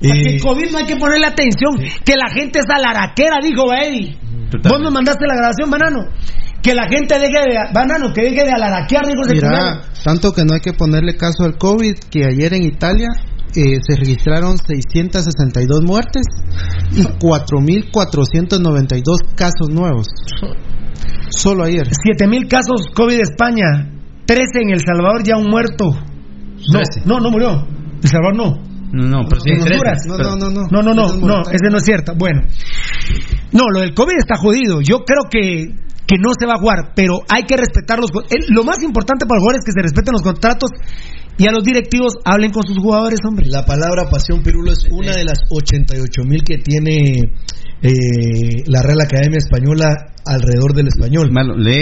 el 0.00 0.40
COVID 0.40 0.70
no 0.70 0.78
hay 0.78 0.86
que 0.86 0.96
ponerle 0.96 1.26
atención, 1.26 1.76
que 2.04 2.14
la 2.16 2.32
gente 2.32 2.60
es 2.60 2.66
alaraquera, 2.68 3.36
dijo 3.42 3.72
Eddie. 3.72 4.16
Vos 4.62 4.80
me 4.80 4.90
mandaste 4.90 5.26
la 5.26 5.36
grabación, 5.36 5.70
banano. 5.70 6.08
Que 6.62 6.74
la 6.74 6.88
gente 6.88 7.18
deje 7.18 7.38
de, 7.46 7.58
banano, 7.72 8.12
que 8.12 8.22
deje 8.22 8.44
de 8.44 8.50
alaraquear, 8.50 9.04
dijo 9.06 9.22
Mira, 9.30 9.82
tanto 10.02 10.32
que 10.32 10.44
no 10.44 10.54
hay 10.54 10.60
que 10.60 10.72
ponerle 10.72 11.16
caso 11.16 11.44
al 11.44 11.56
COVID, 11.58 11.94
que 12.10 12.24
ayer 12.24 12.54
en 12.54 12.64
Italia 12.64 13.08
eh, 13.56 13.78
se 13.86 13.96
registraron 13.96 14.58
662 14.58 15.82
muertes 15.82 16.26
y 16.92 17.02
4.492 17.02 19.34
casos 19.34 19.70
nuevos. 19.70 20.06
Solo 21.30 21.64
ayer. 21.64 21.88
7.000 21.88 22.46
casos 22.48 22.86
COVID 22.94 23.20
España, 23.20 23.90
13 24.26 24.44
en 24.62 24.70
El 24.70 24.80
Salvador, 24.80 25.24
ya 25.24 25.36
un 25.36 25.50
muerto. 25.50 25.90
No, 26.72 26.80
no, 27.04 27.20
no 27.20 27.30
murió. 27.30 27.68
El 28.02 28.08
Salvador 28.08 28.36
no. 28.36 28.64
No, 28.92 29.08
no, 29.08 29.26
pero 29.28 29.40
sí, 29.40 29.50
no, 29.50 29.64
no, 30.16 30.36
no, 30.36 30.48
no, 30.48 30.68
no, 30.70 30.80
no, 30.82 30.94
no, 30.94 31.16
no, 31.16 31.42
ese 31.50 31.70
no 31.70 31.78
es 31.78 31.84
cierto. 31.84 32.14
Bueno, 32.16 32.42
no, 33.52 33.68
lo 33.68 33.80
del 33.80 33.92
COVID 33.94 34.14
está 34.16 34.36
jodido. 34.36 34.80
Yo 34.80 35.04
creo 35.04 35.24
que 35.28 35.74
que 36.06 36.16
no 36.18 36.30
se 36.38 36.46
va 36.46 36.54
a 36.54 36.60
jugar, 36.60 36.92
pero 36.94 37.18
hay 37.28 37.42
que 37.42 37.56
respetar 37.56 37.98
los. 37.98 38.10
Lo 38.48 38.64
más 38.64 38.82
importante 38.82 39.26
para 39.26 39.38
el 39.38 39.42
jugador 39.42 39.60
es 39.60 39.64
que 39.66 39.72
se 39.72 39.82
respeten 39.82 40.12
los 40.12 40.22
contratos 40.22 40.70
y 41.38 41.48
a 41.48 41.52
los 41.52 41.64
directivos 41.64 42.14
hablen 42.24 42.50
con 42.50 42.62
sus 42.66 42.78
jugadores, 42.78 43.20
hombre. 43.26 43.46
La 43.46 43.64
palabra 43.64 44.08
pasión 44.10 44.42
pirulo 44.42 44.72
es 44.72 44.86
una 44.90 45.12
de 45.12 45.24
las 45.24 45.38
88 45.50 46.22
mil 46.24 46.42
que 46.42 46.58
tiene 46.58 47.28
eh, 47.82 48.62
la 48.66 48.82
Real 48.82 49.00
Academia 49.02 49.38
Española 49.38 50.16
alrededor 50.24 50.74
del 50.74 50.88
español. 50.88 51.30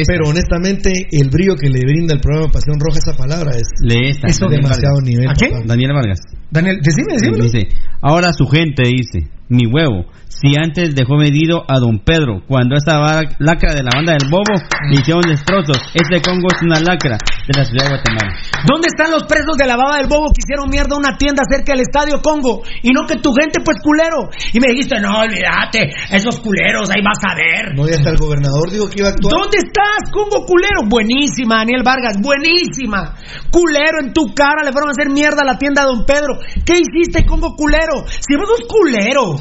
Pero 0.06 0.28
honestamente, 0.28 0.90
el 1.10 1.30
brillo 1.30 1.56
que 1.56 1.68
le 1.68 1.80
brinda 1.80 2.14
el 2.14 2.20
programa 2.20 2.52
Pasión 2.52 2.78
Roja 2.80 2.98
esa 2.98 3.16
palabra 3.16 3.52
es, 3.52 3.68
es 3.80 4.40
demasiado 4.40 5.00
nivel. 5.02 5.28
¿A 5.28 5.34
quién? 5.34 5.66
Daniel 5.66 5.92
Vargas. 5.94 6.20
Daniel, 6.50 6.78
decime, 6.82 7.14
decime. 7.14 7.38
Dice, 7.44 7.68
ahora 8.02 8.32
su 8.32 8.46
gente 8.46 8.82
dice, 8.88 9.30
mi 9.48 9.66
huevo, 9.66 10.06
si 10.28 10.56
antes 10.58 10.94
dejó 10.94 11.16
medido 11.16 11.62
a 11.68 11.78
don 11.78 12.00
Pedro 12.00 12.42
cuando 12.46 12.74
esa 12.74 12.98
lacra 13.38 13.70
de 13.72 13.84
la 13.84 13.94
banda 13.94 14.16
del 14.18 14.28
Bobo 14.28 14.58
le 14.90 15.00
hicieron 15.00 15.22
destrozos. 15.22 15.78
Ese 15.94 16.20
Congo 16.20 16.48
es 16.50 16.60
una 16.62 16.80
lacra 16.80 17.16
de 17.16 17.54
la 17.54 17.64
ciudad 17.64 17.86
de 17.86 17.90
Guatemala. 17.94 18.32
¿Dónde 18.66 18.88
están 18.90 19.12
los 19.12 19.24
presos 19.24 19.56
de 19.56 19.66
la 19.66 19.76
baba 19.76 19.98
del 19.98 20.08
Bobo 20.08 20.32
que 20.34 20.42
hicieron 20.42 20.68
mierda 20.68 20.96
a 20.96 20.98
una 20.98 21.16
tienda 21.16 21.44
cerca 21.46 21.72
del 21.72 21.86
estadio 21.86 22.18
Congo? 22.20 22.66
Y 22.82 22.90
no 22.90 23.06
que 23.06 23.20
tu 23.22 23.30
gente, 23.32 23.60
pues 23.62 23.78
culero. 23.78 24.26
Y 24.52 24.58
me 24.58 24.74
dijiste, 24.74 24.98
no, 25.00 25.22
olvídate, 25.22 25.92
esos 26.10 26.40
culeros, 26.40 26.90
ahí 26.90 27.00
vas 27.04 27.22
a 27.22 27.36
ver. 27.38 27.76
No, 27.76 27.86
ya 27.86 27.94
está 27.94 28.10
el 28.10 28.18
gobernador, 28.18 28.70
digo 28.72 28.90
que 28.90 29.00
iba 29.00 29.08
a 29.08 29.12
actuar. 29.12 29.38
¿Dónde 29.38 29.58
estás, 29.62 30.10
Congo 30.10 30.44
culero? 30.44 30.82
Buenísima, 30.88 31.62
Daniel 31.62 31.84
Vargas, 31.84 32.18
buenísima. 32.18 33.14
Culero, 33.54 34.02
en 34.02 34.12
tu 34.12 34.34
cara 34.34 34.64
le 34.64 34.72
fueron 34.72 34.90
a 34.90 34.96
hacer 34.98 35.12
mierda 35.12 35.42
a 35.42 35.46
la 35.46 35.58
tienda 35.58 35.86
de 35.86 35.94
don 35.94 36.04
Pedro. 36.04 36.42
¿Qué 36.66 36.80
hiciste, 36.82 37.24
Congo 37.24 37.54
culero? 37.54 38.02
Si 38.08 38.34
vos 38.34 38.48
sos 38.50 38.66
culero 38.66 39.38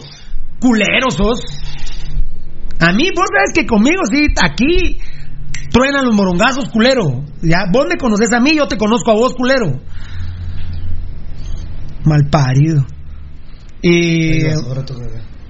culeros 0.64 1.16
sos. 1.16 1.40
A 2.80 2.94
mí, 2.94 3.10
vos 3.16 3.28
sabes 3.28 3.52
que 3.54 3.68
conmigo, 3.68 4.02
sí, 4.12 4.28
aquí 4.42 4.98
truenan 5.70 6.06
los 6.06 6.16
morongazos, 6.16 6.70
culero. 6.70 7.26
Ya, 7.42 7.66
vos 7.72 7.86
me 7.90 7.98
conoces 7.98 8.32
a 8.32 8.40
mí, 8.40 8.56
yo 8.56 8.68
te 8.68 8.78
conozco 8.78 9.12
a 9.12 9.16
vos, 9.16 9.34
culero. 9.36 9.82
Mal 12.06 12.30
parido. 12.30 12.86
Y. 13.82 14.40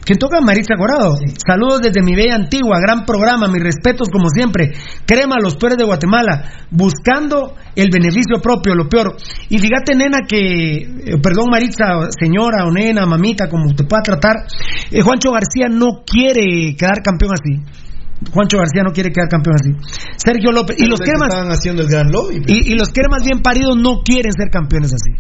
¿Quién 0.05 0.19
toca? 0.19 0.41
Maritza 0.41 0.75
Corado. 0.75 1.15
Saludos 1.47 1.81
desde 1.81 2.03
mi 2.03 2.13
bella 2.13 2.35
antigua, 2.35 2.79
gran 2.79 3.05
programa, 3.05 3.47
mis 3.47 3.63
respetos 3.63 4.09
como 4.09 4.27
siempre. 4.29 4.71
Crema 5.05 5.37
los 5.41 5.55
peores 5.55 5.77
de 5.77 5.85
Guatemala, 5.85 6.67
buscando 6.71 7.55
el 7.75 7.89
beneficio 7.89 8.41
propio, 8.41 8.75
lo 8.75 8.89
peor. 8.89 9.15
Y 9.49 9.57
fíjate, 9.59 9.95
nena, 9.95 10.19
que, 10.27 10.75
eh, 10.83 11.17
perdón, 11.21 11.49
Maritza, 11.49 12.11
señora 12.19 12.65
o 12.65 12.71
nena, 12.71 13.05
mamita, 13.05 13.47
como 13.47 13.73
te 13.73 13.85
pueda 13.85 14.01
tratar, 14.03 14.47
eh, 14.91 15.01
Juancho 15.01 15.31
García 15.31 15.69
no 15.69 16.03
quiere 16.05 16.75
quedar 16.75 17.01
campeón 17.01 17.31
así. 17.31 17.83
Juancho 18.31 18.57
García 18.57 18.83
no 18.83 18.91
quiere 18.91 19.11
quedar 19.11 19.29
campeón 19.29 19.55
así. 19.55 19.71
Sergio 20.17 20.51
López. 20.51 20.77
Y 20.79 20.85
los 20.85 20.99
cremas. 20.99 21.33
haciendo 21.49 21.81
el 21.81 21.87
gran 21.87 22.07
y, 22.47 22.71
y 22.71 22.75
los 22.75 22.89
cremas 22.89 23.23
bien 23.23 23.41
paridos 23.41 23.77
no 23.77 24.01
quieren 24.03 24.31
ser 24.33 24.49
campeones 24.49 24.93
así. 24.93 25.11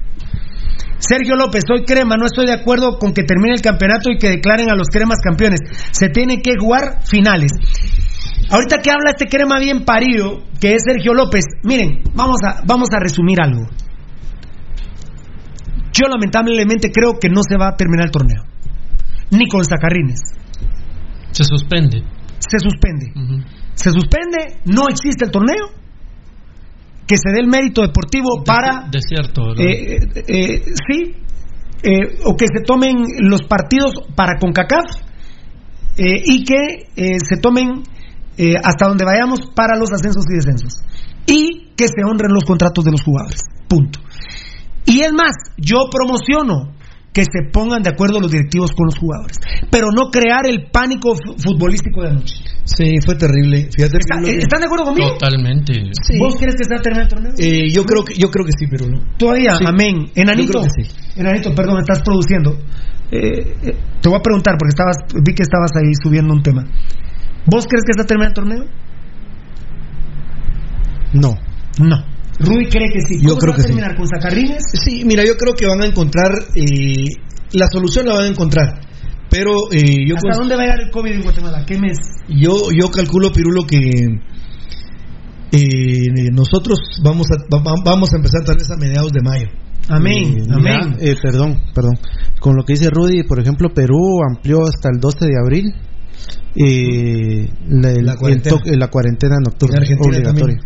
Sergio 0.99 1.35
López, 1.35 1.63
soy 1.67 1.83
crema, 1.83 2.15
no 2.15 2.25
estoy 2.25 2.45
de 2.45 2.53
acuerdo 2.53 2.97
con 2.97 3.13
que 3.13 3.23
termine 3.23 3.55
el 3.55 3.61
campeonato 3.61 4.09
y 4.09 4.17
que 4.17 4.29
declaren 4.29 4.69
a 4.69 4.75
los 4.75 4.87
cremas 4.87 5.19
campeones. 5.21 5.59
Se 5.91 6.09
tiene 6.09 6.41
que 6.41 6.55
jugar 6.57 7.01
finales. 7.05 7.51
Ahorita 8.49 8.77
que 8.81 8.91
habla 8.91 9.11
este 9.11 9.27
crema 9.27 9.59
bien 9.59 9.83
parido, 9.83 10.43
que 10.61 10.75
es 10.75 10.83
Sergio 10.85 11.13
López, 11.13 11.43
miren, 11.63 12.03
vamos 12.13 12.37
a, 12.45 12.61
vamos 12.65 12.89
a 12.93 12.99
resumir 12.99 13.41
algo. 13.41 13.67
Yo 15.91 16.07
lamentablemente 16.07 16.91
creo 16.91 17.19
que 17.19 17.29
no 17.29 17.41
se 17.47 17.57
va 17.57 17.69
a 17.69 17.75
terminar 17.75 18.05
el 18.05 18.11
torneo. 18.11 18.43
Ni 19.31 19.47
con 19.47 19.63
Zacarrines. 19.65 20.19
Se 21.31 21.43
suspende. 21.43 22.03
Se 22.39 22.59
suspende. 22.59 23.11
Se 23.73 23.91
suspende, 23.91 24.61
no 24.65 24.87
existe 24.87 25.25
el 25.25 25.31
torneo 25.31 25.82
que 27.07 27.15
se 27.17 27.31
dé 27.31 27.39
el 27.39 27.47
mérito 27.47 27.81
deportivo 27.81 28.43
para... 28.45 28.87
Desierto, 28.89 29.55
eh, 29.57 29.97
eh, 29.97 30.23
eh, 30.27 30.63
sí, 30.87 31.15
o 32.25 32.35
que 32.35 32.45
se 32.47 32.63
tomen 32.65 33.03
los 33.19 33.43
partidos 33.43 33.93
para 34.15 34.39
CONCACAF 34.39 34.89
y 35.97 36.43
que 36.45 36.87
se 36.95 37.37
tomen 37.37 37.83
eh, 38.35 38.55
hasta 38.57 38.87
donde 38.87 39.05
vayamos 39.05 39.41
para 39.55 39.77
los 39.77 39.91
ascensos 39.91 40.25
y 40.29 40.35
descensos. 40.35 40.81
Y 41.27 41.73
que 41.75 41.85
se 41.87 42.03
honren 42.03 42.33
los 42.33 42.43
contratos 42.45 42.83
de 42.83 42.91
los 42.91 43.03
jugadores. 43.03 43.43
Punto. 43.67 43.99
Y 44.85 45.01
es 45.01 45.13
más, 45.13 45.35
yo 45.57 45.89
promociono 45.91 46.73
que 47.13 47.23
se 47.23 47.49
pongan 47.51 47.83
de 47.83 47.91
acuerdo 47.91 48.19
los 48.19 48.31
directivos 48.31 48.71
con 48.71 48.87
los 48.87 48.97
jugadores, 48.97 49.37
pero 49.69 49.87
no 49.95 50.09
crear 50.09 50.47
el 50.47 50.65
pánico 50.71 51.13
futbolístico 51.37 52.01
de 52.01 52.09
anoche. 52.09 52.35
Sí, 52.65 52.95
fue 53.05 53.15
terrible. 53.15 53.69
Fíjate 53.71 53.97
eh, 53.97 54.39
¿Están 54.39 54.61
de 54.61 54.65
acuerdo 54.65 54.85
conmigo? 54.85 55.13
Totalmente. 55.13 55.73
¿Vos 56.17 56.35
crees 56.37 56.55
que 56.55 56.63
está 56.63 56.81
terminado 56.81 57.03
el 57.03 57.09
torneo? 57.09 57.33
Eh, 57.37 57.69
yo 57.69 57.83
creo 57.85 58.03
que 58.03 58.15
yo 58.15 58.29
creo 58.31 58.45
que 58.45 58.53
sí, 58.57 58.65
pero 58.69 58.87
no. 58.87 58.99
Todavía, 59.17 59.57
amén. 59.63 60.09
Enanito, 60.15 60.63
Enanito, 61.15 61.53
perdón, 61.53 61.79
estás 61.79 62.01
produciendo. 62.01 62.57
Eh, 63.11 63.75
te 64.01 64.09
voy 64.09 64.17
a 64.17 64.21
preguntar 64.21 64.55
porque 64.57 64.69
estabas 64.69 64.97
vi 65.13 65.35
que 65.35 65.43
estabas 65.43 65.71
ahí 65.75 65.93
subiendo 66.01 66.33
un 66.33 66.41
tema. 66.41 66.65
¿Vos 67.45 67.67
crees 67.67 67.83
que 67.85 67.91
está 67.91 68.05
terminado 68.05 68.29
el 68.29 68.33
torneo? 68.33 68.65
No. 71.13 71.37
No. 71.79 72.12
Rudy 72.39 72.65
cree 72.67 72.89
que 72.91 73.01
sí. 73.01 73.19
Yo 73.21 73.35
creo 73.37 73.53
que 73.55 73.63
terminar 73.63 73.95
con 73.95 74.07
Sacarrines? 74.07 74.63
Sí, 74.73 75.03
mira, 75.05 75.23
yo 75.25 75.35
creo 75.37 75.53
que 75.53 75.67
van 75.67 75.81
a 75.81 75.85
encontrar 75.85 76.31
eh, 76.55 77.09
la 77.53 77.67
solución 77.71 78.07
la 78.07 78.15
van 78.15 78.25
a 78.25 78.27
encontrar. 78.27 78.81
Pero 79.29 79.71
eh, 79.71 80.05
yo 80.07 80.15
¿Hasta 80.15 80.37
dónde 80.37 80.55
va 80.55 80.61
a 80.61 80.65
llegar 80.65 80.81
el 80.81 80.91
COVID 80.91 81.11
en 81.11 81.21
Guatemala? 81.23 81.63
¿Qué 81.65 81.77
mes? 81.79 81.97
Yo 82.29 82.69
yo 82.71 82.89
calculo 82.89 83.31
Pirulo 83.31 83.65
que 83.65 83.79
eh, 85.51 86.29
nosotros 86.31 86.79
vamos 87.03 87.27
a 87.31 87.37
vamos 87.49 88.13
a 88.13 88.17
empezar 88.17 88.43
tal 88.45 88.57
vez 88.57 88.69
a 88.69 88.77
mediados 88.77 89.11
de 89.11 89.21
mayo. 89.21 89.47
Amén, 89.89 90.37
eh, 90.37 90.45
amén. 90.49 90.95
Eh, 90.99 91.15
perdón, 91.21 91.59
perdón. 91.73 91.95
Con 92.39 92.55
lo 92.55 92.63
que 92.63 92.73
dice 92.73 92.89
Rudy, 92.89 93.23
por 93.23 93.39
ejemplo, 93.39 93.69
Perú 93.73 94.19
amplió 94.27 94.63
hasta 94.63 94.89
el 94.89 94.99
12 94.99 95.25
de 95.25 95.33
abril 95.41 95.73
eh, 96.55 97.49
la, 97.67 97.93
la, 98.01 98.15
cuarentena. 98.15 98.55
la, 98.65 98.87
cuarentena. 98.87 99.35
nocturna 99.43 99.79
obligatoria. 99.99 100.59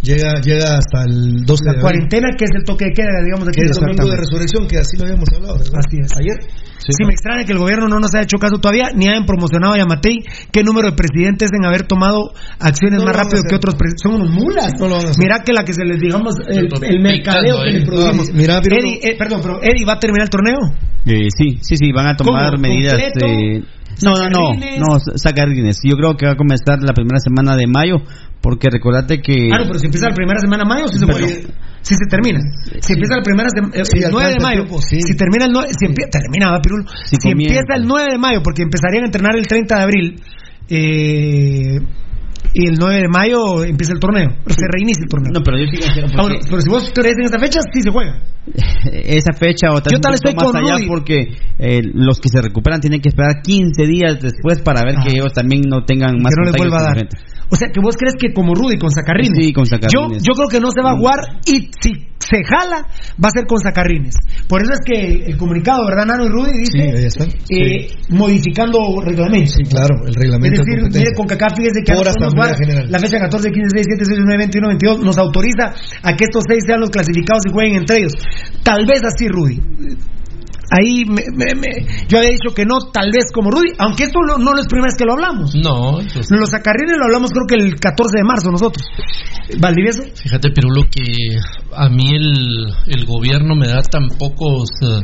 Llega, 0.00 0.40
llega 0.40 0.78
hasta 0.78 1.02
el 1.08 1.44
12 1.44 1.64
la 1.64 1.80
cuarentena 1.80 2.28
que 2.38 2.44
es 2.44 2.50
el 2.54 2.64
toque 2.64 2.86
de 2.86 2.92
queda 2.92 3.18
digamos 3.24 3.48
aquí 3.48 3.60
que 3.60 3.66
es 3.66 3.76
el 3.76 3.82
domingo 3.82 4.08
de 4.08 4.16
resurrección 4.16 4.68
que 4.68 4.78
así 4.78 4.96
lo 4.96 5.04
habíamos 5.04 5.28
hablado 5.34 5.56
así 5.56 5.96
es. 6.00 6.16
Ayer. 6.16 6.36
Sí. 6.78 7.04
me 7.04 7.12
extraña 7.12 7.44
que 7.44 7.52
el 7.52 7.58
gobierno 7.58 7.88
no 7.88 7.98
nos 7.98 8.14
haya 8.14 8.22
hecho 8.22 8.38
caso 8.38 8.58
todavía 8.58 8.90
ni 8.94 9.08
hayan 9.08 9.26
promocionado 9.26 9.74
a 9.74 9.78
Yamatei. 9.78 10.24
Qué 10.52 10.62
número 10.62 10.90
de 10.90 10.96
presidentes 10.96 11.50
en 11.52 11.66
haber 11.66 11.86
tomado 11.86 12.32
acciones 12.60 13.02
más 13.02 13.14
rápido 13.14 13.42
que 13.42 13.56
otros 13.56 13.74
son 14.00 14.14
unos 14.14 14.30
mulas. 14.30 14.72
mira 15.18 15.42
que 15.44 15.52
la 15.52 15.64
que 15.64 15.74
se 15.74 15.84
les 15.84 16.00
digamos 16.00 16.34
el, 16.46 16.68
el 16.82 17.00
mercadeo 17.00 17.62
que 17.64 17.78
le 17.78 17.84
producimos. 17.84 18.32
mira, 18.32 18.58
Eddie, 18.58 19.00
eh, 19.02 19.16
perdón 19.18 19.40
pero 19.42 19.62
Eddie 19.62 19.84
va 19.84 19.94
a 19.94 19.98
terminar 19.98 20.24
el 20.26 20.30
torneo 20.30 20.58
eh, 21.04 21.28
sí 21.36 21.58
sí 21.60 21.76
sí 21.76 21.92
van 21.92 22.06
a 22.06 22.16
tomar 22.16 22.58
medidas 22.58 22.94
eh, 23.20 23.62
no, 24.04 24.14
no, 24.14 24.28
no, 24.30 24.54
no, 24.54 24.98
Sacarines. 25.16 25.80
Yo 25.82 25.96
creo 25.96 26.16
que 26.16 26.26
va 26.26 26.32
a 26.32 26.36
comenzar 26.36 26.78
la 26.80 26.92
primera 26.92 27.18
semana 27.18 27.56
de 27.56 27.66
mayo, 27.66 27.96
porque 28.40 28.68
recordate 28.70 29.20
que. 29.20 29.48
Claro, 29.48 29.64
pero 29.66 29.78
si 29.78 29.86
empieza 29.86 30.08
la 30.08 30.14
primera 30.14 30.40
semana 30.40 30.64
de 30.64 30.68
mayo, 30.68 30.88
si 30.88 30.98
se 30.98 31.06
puede. 31.06 31.46
Si 31.82 31.94
se 31.94 32.06
termina. 32.08 32.40
Si 32.80 32.92
empieza 32.92 33.16
la 33.16 33.22
primera 33.22 33.48
semana. 33.48 33.74
Eh, 33.74 33.82
el 33.82 34.10
9 34.10 34.32
de 34.32 34.40
mayo. 34.40 34.66
Si 34.80 35.16
termina 35.16 35.46
el 35.46 35.52
9. 35.52 35.68
Si 35.78 35.86
empieza. 35.86 36.10
Termina, 36.10 36.50
va, 36.50 36.60
Pirulo. 36.60 36.84
Si, 37.04 37.16
si 37.16 37.30
empieza 37.30 37.74
el 37.74 37.86
9 37.86 38.12
de 38.12 38.18
mayo, 38.18 38.42
porque 38.42 38.62
empezarían 38.62 39.04
a 39.04 39.06
entrenar 39.06 39.36
el 39.36 39.46
30 39.46 39.76
de 39.76 39.82
abril. 39.82 40.22
Eh 40.68 41.80
y 42.54 42.68
el 42.68 42.74
9 42.78 43.02
de 43.02 43.08
mayo 43.08 43.64
empieza 43.64 43.92
el 43.92 44.00
torneo. 44.00 44.28
Se 44.46 44.66
reinicia 44.68 45.02
el 45.02 45.08
torneo. 45.08 45.32
No, 45.34 45.40
pero 45.42 45.58
yo 45.58 45.66
sí 45.66 45.78
porque... 46.16 46.38
pero 46.48 46.60
si 46.60 46.68
vos 46.68 46.90
crees 46.94 47.16
en 47.18 47.24
esa 47.24 47.38
fecha, 47.38 47.60
sí 47.72 47.82
se 47.82 47.90
juega. 47.90 48.20
esa 48.92 49.32
fecha 49.32 49.72
o 49.72 49.82
tal 49.82 49.92
yo 49.92 50.00
tal 50.00 50.14
estoy 50.14 50.34
más 50.34 50.54
allá 50.54 50.76
porque 50.86 51.36
eh, 51.58 51.82
los 51.92 52.18
que 52.18 52.28
se 52.28 52.40
recuperan 52.40 52.80
tienen 52.80 53.00
que 53.00 53.10
esperar 53.10 53.42
15 53.42 53.86
días 53.86 54.20
después 54.20 54.60
para 54.62 54.80
ver 54.84 54.96
que 55.04 55.12
ellos 55.14 55.32
también 55.32 55.62
no 55.68 55.84
tengan 55.84 56.16
más 56.22 56.34
que 56.34 56.40
no 56.40 56.50
les 56.50 56.56
vuelva 56.56 56.80
a 56.80 56.82
dar. 56.82 57.08
O 57.50 57.56
sea, 57.56 57.68
que 57.72 57.80
vos 57.80 57.96
crees 57.96 58.14
que 58.18 58.32
como 58.32 58.54
Rudy 58.54 58.76
con 58.78 58.90
Sacarrines. 58.90 59.32
Sí, 59.34 59.52
con 59.52 59.64
Sacarrines. 59.64 60.22
Yo, 60.22 60.32
yo 60.32 60.32
creo 60.34 60.48
que 60.48 60.60
no 60.60 60.70
se 60.70 60.82
va 60.82 60.92
a 60.92 60.96
jugar 60.96 61.40
y 61.46 61.70
si 61.80 62.08
se 62.28 62.44
jala, 62.44 62.86
va 63.16 63.28
a 63.28 63.30
ser 63.30 63.46
con 63.46 63.58
Sacarrines. 63.58 64.14
Por 64.48 64.62
eso 64.62 64.72
es 64.72 64.80
que 64.84 65.30
el, 65.30 65.36
comunicado, 65.36 65.86
¿verdad, 65.86 66.06
Nano 66.06 66.26
y 66.26 66.28
Rudy? 66.28 66.52
Dice, 66.58 66.72
sí, 66.72 66.80
ahí 66.80 67.04
está. 67.04 67.24
Eh, 67.24 67.88
modificando 68.10 68.78
reglamentos. 69.00 69.54
Sí, 69.54 69.62
claro, 69.64 70.06
el 70.06 70.14
reglamento. 70.14 70.60
Es 70.60 70.66
decir, 70.66 71.00
mire, 71.00 71.14
con 71.16 71.26
Cacá, 71.26 71.48
fíjese 71.56 71.80
que 71.84 71.92
la 71.94 72.98
fecha 72.98 73.18
14, 73.18 73.50
15, 73.50 73.74
16, 73.74 73.86
17, 73.86 74.04
19, 74.04 74.38
21, 74.38 74.68
22 74.68 75.00
nos 75.00 75.18
autoriza 75.18 75.72
a 76.02 76.16
que 76.16 76.24
estos 76.24 76.44
seis 76.48 76.64
sean 76.66 76.80
los 76.80 76.90
clasificados 76.90 77.42
y 77.48 77.52
jueguen 77.52 77.76
entre 77.78 77.98
ellos. 77.98 78.12
Tal 78.62 78.84
vez 78.86 79.00
así, 79.04 79.28
Rudy 79.28 79.60
ahí 80.70 81.04
me, 81.04 81.22
yo 82.08 82.18
había 82.18 82.30
dicho 82.30 82.54
que 82.54 82.64
no, 82.64 82.78
tal 82.92 83.10
vez 83.12 83.32
como 83.32 83.50
Rudy, 83.50 83.72
aunque 83.78 84.04
esto 84.04 84.18
no, 84.26 84.38
no 84.38 84.52
es 84.52 84.64
la 84.64 84.68
primera 84.68 84.86
vez 84.86 84.96
que 84.96 85.04
lo 85.04 85.14
hablamos. 85.14 85.54
No, 85.54 86.00
los 86.00 86.50
sacarrines 86.50 86.96
lo 86.98 87.04
hablamos 87.04 87.30
creo 87.30 87.46
que 87.46 87.54
el 87.54 87.80
14 87.80 88.18
de 88.18 88.24
marzo 88.24 88.50
nosotros. 88.50 88.84
Valdivieso. 89.58 90.02
Fíjate, 90.14 90.50
Pirulo, 90.50 90.82
que 90.90 91.02
a 91.74 91.88
mí 91.88 92.14
el, 92.14 92.66
el 92.86 93.06
gobierno 93.06 93.54
me 93.54 93.68
da 93.68 93.82
tan 93.82 94.08
pocos 94.18 94.68
eh, 94.82 95.00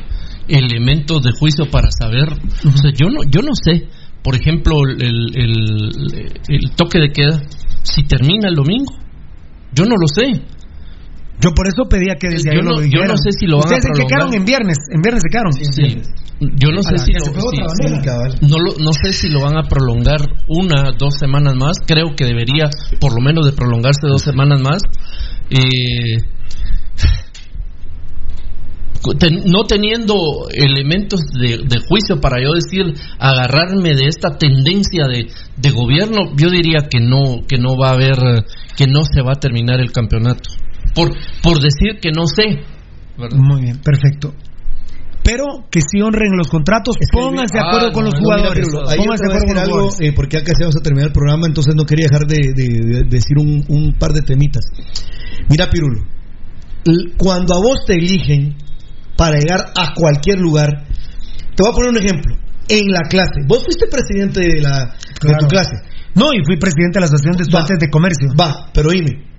elementos 0.49 1.23
de 1.23 1.32
juicio 1.32 1.70
para 1.70 1.89
saber. 1.91 2.28
O 2.32 2.77
sea, 2.77 2.91
yo 2.93 3.09
no, 3.09 3.23
yo 3.24 3.41
no 3.41 3.55
sé, 3.55 3.89
por 4.23 4.36
ejemplo, 4.36 4.77
el, 4.89 5.31
el, 5.35 6.32
el 6.49 6.70
toque 6.77 6.99
de 6.99 7.11
queda, 7.11 7.43
si 7.82 8.05
termina 8.05 8.49
el 8.49 8.55
domingo. 8.55 8.93
Yo 9.73 9.85
no 9.85 9.97
lo 9.97 10.07
sé. 10.07 10.43
Yo 11.40 11.51
por 11.51 11.66
eso 11.66 11.85
pedía 11.89 12.15
que 12.15 12.28
desde 12.28 12.55
yo 12.55 12.61
ahí 12.61 12.65
no, 12.65 12.81
lo 12.81 12.86
Yo 12.86 13.05
no 13.05 13.16
sé 13.16 13.32
si 13.32 13.47
lo 13.47 13.59
van 13.59 13.66
Ustedes 13.66 13.85
a 13.85 13.89
prolongar. 13.89 14.09
se 14.09 14.15
quedaron 14.15 14.35
en 14.35 14.44
viernes, 14.44 14.78
en 14.90 15.02
viernes 15.02 15.23
se 15.23 15.28
quedaron. 15.28 15.52
Sí. 15.52 16.02
Yo 16.40 16.70
no 16.70 16.82
sé 16.82 16.98
si, 16.98 17.12
lo, 17.12 17.27
no, 18.48 18.59
lo, 18.59 18.74
no 18.78 18.93
sé 18.93 19.12
si 19.12 19.28
lo 19.28 19.40
van 19.40 19.56
a 19.56 19.62
prolongar 19.62 20.20
una, 20.48 20.90
dos 20.98 21.15
semanas 21.19 21.55
más. 21.55 21.77
Creo 21.86 22.15
que 22.16 22.24
debería, 22.24 22.70
por 23.01 23.15
lo 23.15 23.20
menos, 23.20 23.47
de 23.47 23.52
prolongarse 23.52 24.06
dos 24.06 24.23
semanas 24.23 24.61
más. 24.61 24.82
Eh, 25.51 26.19
no 29.47 29.65
teniendo 29.65 30.48
elementos 30.51 31.20
de, 31.39 31.59
de, 31.59 31.81
juicio 31.86 32.20
para 32.20 32.43
yo 32.43 32.52
decir 32.52 32.94
agarrarme 33.19 33.94
de 33.94 34.06
esta 34.06 34.39
tendencia 34.39 35.06
de, 35.06 35.28
de, 35.56 35.70
gobierno, 35.70 36.32
yo 36.36 36.48
diría 36.48 36.89
que 36.90 37.01
no 37.01 37.44
que 37.47 37.59
no 37.59 37.77
va 37.77 37.90
a 37.90 37.93
haber 37.93 38.16
que 38.77 38.86
no 38.86 39.02
se 39.05 39.20
va 39.20 39.32
a 39.32 39.40
terminar 39.40 39.81
el 39.81 39.93
campeonato 39.93 40.51
por, 40.94 41.11
por 41.43 41.61
decir 41.61 42.01
que 42.01 42.11
no 42.11 42.27
sé. 42.27 42.61
Muy 43.16 43.62
bien, 43.62 43.78
perfecto. 43.78 44.35
Pero 45.24 45.65
que 45.70 45.81
si 45.81 46.02
honren 46.02 46.36
los 46.36 46.48
contratos, 46.48 46.97
pónganse 47.11 47.56
de 47.56 47.65
acuerdo 47.65 47.93
con 47.93 48.05
los 48.05 48.15
jugadores. 48.15 48.69
pónganse 48.69 49.24
de 49.24 49.32
acuerdo 49.32 49.47
con 49.48 49.59
algo, 49.59 49.90
eh, 49.98 50.12
porque 50.15 50.36
acá 50.36 50.52
se 50.55 50.65
vamos 50.65 50.77
a 50.77 50.82
terminar 50.82 51.09
el 51.09 51.12
programa, 51.15 51.47
entonces 51.47 51.74
no 51.74 51.85
quería 51.85 52.09
dejar 52.11 52.27
de, 52.27 52.52
de, 52.52 52.69
de 52.85 53.02
decir 53.09 53.39
un, 53.39 53.65
un, 53.69 53.94
par 53.98 54.12
de 54.12 54.20
temitas. 54.20 54.66
Mira, 55.48 55.70
Pirulo, 55.70 56.02
cuando 57.16 57.55
a 57.55 57.59
vos 57.59 57.86
te 57.86 57.94
eligen 57.94 58.56
para 59.16 59.39
llegar 59.39 59.73
a 59.74 59.94
cualquier 59.94 60.40
lugar, 60.40 60.85
te 61.56 61.62
voy 61.62 61.73
a 61.73 61.74
poner 61.74 61.90
un 61.90 61.98
ejemplo. 61.98 62.36
En 62.69 62.85
la 62.93 63.09
clase, 63.09 63.40
vos 63.47 63.65
fuiste 63.65 63.86
presidente 63.89 64.40
de, 64.40 64.61
la, 64.61 64.93
claro. 65.20 65.36
de 65.36 65.40
tu 65.40 65.47
clase. 65.48 65.77
No, 66.15 66.32
y 66.32 66.44
fui 66.44 66.59
presidente 66.59 66.97
de 66.97 67.01
la 67.01 67.06
Asociación 67.06 67.36
de 67.36 67.43
Estudiantes 67.44 67.78
de 67.81 67.90
Comercio. 67.90 68.28
Va, 68.39 68.69
pero 68.73 68.90
dime, 68.90 69.34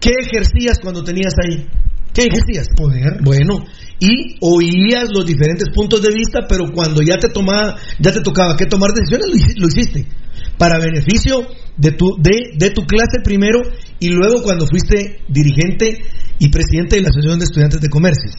¿Qué 0.00 0.10
ejercías 0.20 0.78
cuando 0.80 1.02
tenías 1.02 1.34
ahí? 1.42 1.66
¿Qué 2.12 2.22
ejercías? 2.22 2.68
Poder. 2.74 3.18
Bueno, 3.22 3.64
y 4.00 4.36
oías 4.40 5.08
los 5.12 5.26
diferentes 5.26 5.68
puntos 5.74 6.00
de 6.00 6.14
vista, 6.14 6.46
pero 6.48 6.72
cuando 6.72 7.02
ya 7.02 7.18
te 7.18 7.28
tomaba, 7.28 7.76
ya 7.98 8.10
te 8.10 8.22
tocaba 8.22 8.56
que 8.56 8.64
tomar 8.64 8.92
decisiones, 8.92 9.54
lo 9.58 9.68
hiciste 9.68 10.06
para 10.56 10.78
beneficio 10.78 11.46
de 11.76 11.92
tu 11.92 12.16
de, 12.18 12.56
de 12.56 12.70
tu 12.70 12.82
clase 12.86 13.20
primero 13.22 13.60
y 13.98 14.08
luego 14.08 14.42
cuando 14.42 14.66
fuiste 14.66 15.20
dirigente 15.28 15.98
y 16.38 16.48
presidente 16.48 16.96
de 16.96 17.02
la 17.02 17.08
Asociación 17.08 17.38
de 17.38 17.44
Estudiantes 17.44 17.80
de 17.80 17.88
Comercio. 17.88 18.30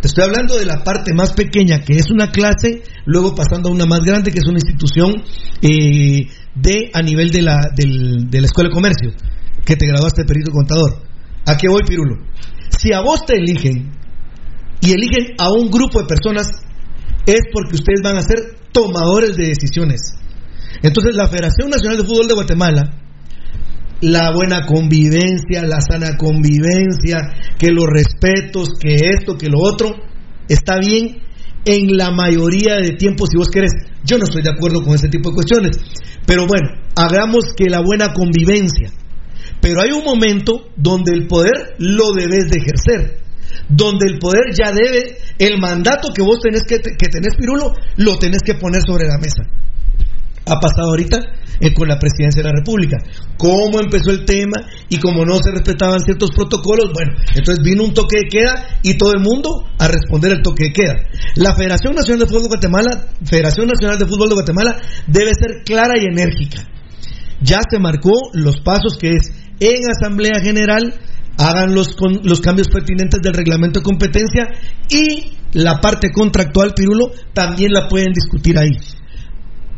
Te 0.00 0.08
estoy 0.08 0.24
hablando 0.24 0.56
de 0.56 0.64
la 0.64 0.82
parte 0.82 1.12
más 1.12 1.32
pequeña, 1.32 1.82
que 1.82 1.94
es 1.94 2.10
una 2.10 2.30
clase, 2.30 2.82
luego 3.04 3.34
pasando 3.34 3.68
a 3.68 3.72
una 3.72 3.86
más 3.86 4.00
grande, 4.00 4.30
que 4.30 4.38
es 4.38 4.46
una 4.46 4.58
institución 4.58 5.22
eh, 5.60 6.26
de 6.54 6.90
a 6.94 7.02
nivel 7.02 7.30
de 7.30 7.42
la, 7.42 7.58
del, 7.76 8.30
de 8.30 8.40
la 8.40 8.46
Escuela 8.46 8.70
de 8.70 8.74
Comercio 8.74 9.10
que 9.64 9.76
te 9.76 9.86
graduaste 9.86 10.22
de 10.22 10.26
perito 10.26 10.52
contador. 10.52 11.02
¿A 11.46 11.56
qué 11.56 11.68
voy, 11.68 11.82
Pirulo? 11.86 12.16
Si 12.78 12.92
a 12.92 13.00
vos 13.00 13.24
te 13.26 13.36
eligen 13.36 13.92
y 14.80 14.92
eligen 14.92 15.34
a 15.38 15.50
un 15.50 15.70
grupo 15.70 16.00
de 16.00 16.06
personas, 16.06 16.48
es 17.26 17.40
porque 17.52 17.76
ustedes 17.76 18.00
van 18.02 18.16
a 18.16 18.22
ser 18.22 18.56
tomadores 18.72 19.36
de 19.36 19.48
decisiones. 19.48 20.14
Entonces, 20.82 21.14
la 21.14 21.28
Federación 21.28 21.70
Nacional 21.70 21.98
de 21.98 22.04
Fútbol 22.04 22.28
de 22.28 22.34
Guatemala, 22.34 23.00
la 24.00 24.32
buena 24.32 24.64
convivencia, 24.64 25.62
la 25.62 25.80
sana 25.80 26.16
convivencia, 26.16 27.34
que 27.58 27.70
los 27.70 27.84
respetos, 27.86 28.70
que 28.80 29.10
esto, 29.10 29.36
que 29.36 29.48
lo 29.48 29.58
otro, 29.60 29.94
está 30.48 30.78
bien 30.78 31.18
en 31.64 31.96
la 31.96 32.10
mayoría 32.10 32.76
de 32.76 32.96
tiempos, 32.96 33.28
si 33.30 33.36
vos 33.36 33.48
querés. 33.48 33.72
Yo 34.04 34.16
no 34.16 34.24
estoy 34.24 34.42
de 34.42 34.50
acuerdo 34.50 34.82
con 34.82 34.94
ese 34.94 35.08
tipo 35.08 35.30
de 35.30 35.34
cuestiones. 35.34 35.76
Pero 36.26 36.46
bueno, 36.46 36.68
hagamos 36.96 37.52
que 37.54 37.68
la 37.68 37.82
buena 37.82 38.14
convivencia, 38.14 38.90
pero 39.60 39.80
hay 39.82 39.92
un 39.92 40.04
momento 40.04 40.68
donde 40.76 41.12
el 41.12 41.26
poder 41.26 41.74
lo 41.78 42.12
debes 42.12 42.50
de 42.50 42.58
ejercer. 42.58 43.20
Donde 43.68 44.06
el 44.10 44.18
poder 44.18 44.52
ya 44.56 44.72
debe, 44.72 45.18
el 45.38 45.60
mandato 45.60 46.08
que 46.14 46.22
vos 46.22 46.40
tenés 46.40 46.62
que, 46.62 46.78
que 46.80 47.08
tenés, 47.08 47.36
Pirulo, 47.36 47.72
lo 47.96 48.18
tenés 48.18 48.42
que 48.42 48.54
poner 48.54 48.82
sobre 48.82 49.06
la 49.06 49.18
mesa. 49.18 49.42
ha 50.46 50.58
pasado 50.58 50.90
ahorita 50.90 51.18
eh, 51.60 51.74
con 51.74 51.88
la 51.88 51.98
presidencia 51.98 52.42
de 52.42 52.48
la 52.48 52.54
República. 52.56 52.96
Cómo 53.36 53.80
empezó 53.80 54.10
el 54.10 54.24
tema 54.24 54.56
y 54.88 54.98
como 54.98 55.26
no 55.26 55.36
se 55.36 55.52
respetaban 55.52 56.00
ciertos 56.00 56.30
protocolos, 56.30 56.90
bueno, 56.94 57.12
entonces 57.34 57.62
vino 57.62 57.84
un 57.84 57.92
toque 57.92 58.20
de 58.22 58.28
queda 58.28 58.78
y 58.82 58.96
todo 58.96 59.12
el 59.12 59.20
mundo 59.20 59.66
a 59.78 59.86
responder 59.86 60.32
el 60.32 60.42
toque 60.42 60.64
de 60.64 60.72
queda. 60.72 60.96
La 61.36 61.54
Federación 61.54 61.94
Nacional 61.94 62.20
de 62.20 62.26
Fútbol 62.26 62.42
de 62.42 62.48
Guatemala, 62.48 63.08
Federación 63.24 63.66
Nacional 63.66 63.98
de 63.98 64.06
Fútbol 64.06 64.30
de 64.30 64.34
Guatemala, 64.36 64.80
debe 65.06 65.32
ser 65.34 65.62
clara 65.64 65.94
y 65.98 66.06
enérgica. 66.06 66.64
Ya 67.42 67.60
se 67.70 67.78
marcó 67.78 68.12
los 68.32 68.60
pasos 68.60 68.96
que 68.98 69.16
es 69.16 69.30
en 69.60 69.90
Asamblea 69.90 70.40
General 70.40 70.94
hagan 71.36 71.74
los, 71.74 71.94
con, 71.94 72.20
los 72.24 72.40
cambios 72.40 72.68
pertinentes 72.68 73.20
del 73.22 73.34
reglamento 73.34 73.80
de 73.80 73.84
competencia 73.84 74.48
y 74.88 75.36
la 75.52 75.80
parte 75.80 76.10
contractual, 76.10 76.74
Pirulo, 76.74 77.12
también 77.32 77.72
la 77.72 77.88
pueden 77.88 78.12
discutir 78.12 78.58
ahí. 78.58 78.70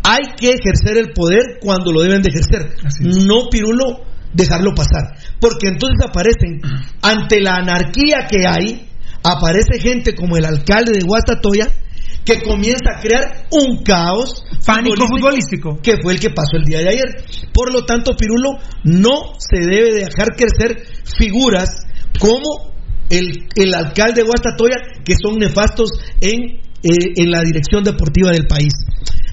Hay 0.05 0.35
que 0.37 0.53
ejercer 0.53 0.97
el 0.99 1.13
poder 1.13 1.59
cuando 1.61 1.93
lo 1.93 2.01
deben 2.01 2.23
de 2.23 2.31
ejercer. 2.31 2.75
No, 3.01 3.49
Pirulo, 3.51 4.05
dejarlo 4.33 4.75
pasar. 4.75 5.17
Porque 5.41 5.69
entonces 5.69 5.99
aparecen, 6.05 6.61
ante 7.03 7.41
la 7.41 7.57
anarquía 7.57 8.27
que 8.29 8.47
hay, 8.47 8.89
aparece 9.23 9.81
gente 9.81 10.15
como 10.15 10.37
el 10.37 10.45
alcalde 10.45 10.93
de 10.93 11.07
Guastatoya 11.07 11.69
que 12.25 12.41
comienza 12.43 12.97
a 12.97 13.01
crear 13.01 13.47
un 13.51 13.83
caos 13.83 14.45
pánico 14.65 15.07
futbolístico, 15.09 15.79
que 15.83 15.97
fue 16.03 16.13
el 16.15 16.21
que 16.21 16.31
pasó 16.31 16.57
el 16.57 16.65
día 16.65 16.79
de 16.79 16.89
ayer. 16.91 17.25
Por 17.53 17.73
lo 17.73 17.85
tanto, 17.85 18.17
Pirulo 18.17 18.51
no 18.85 19.33
se 19.39 19.61
debe 19.61 19.95
dejar 19.95 20.29
crecer 20.37 20.85
figuras 21.19 21.69
como 22.19 22.73
el, 23.11 23.49
el 23.57 23.75
alcalde 23.75 24.23
de 24.23 24.27
Guastatoya 24.27 24.77
que 25.05 25.15
son 25.21 25.39
nefastos 25.39 25.91
en, 26.21 26.61
eh, 26.83 27.13
en 27.17 27.31
la 27.31 27.43
dirección 27.43 27.83
deportiva 27.83 28.31
del 28.31 28.47
país. 28.47 28.73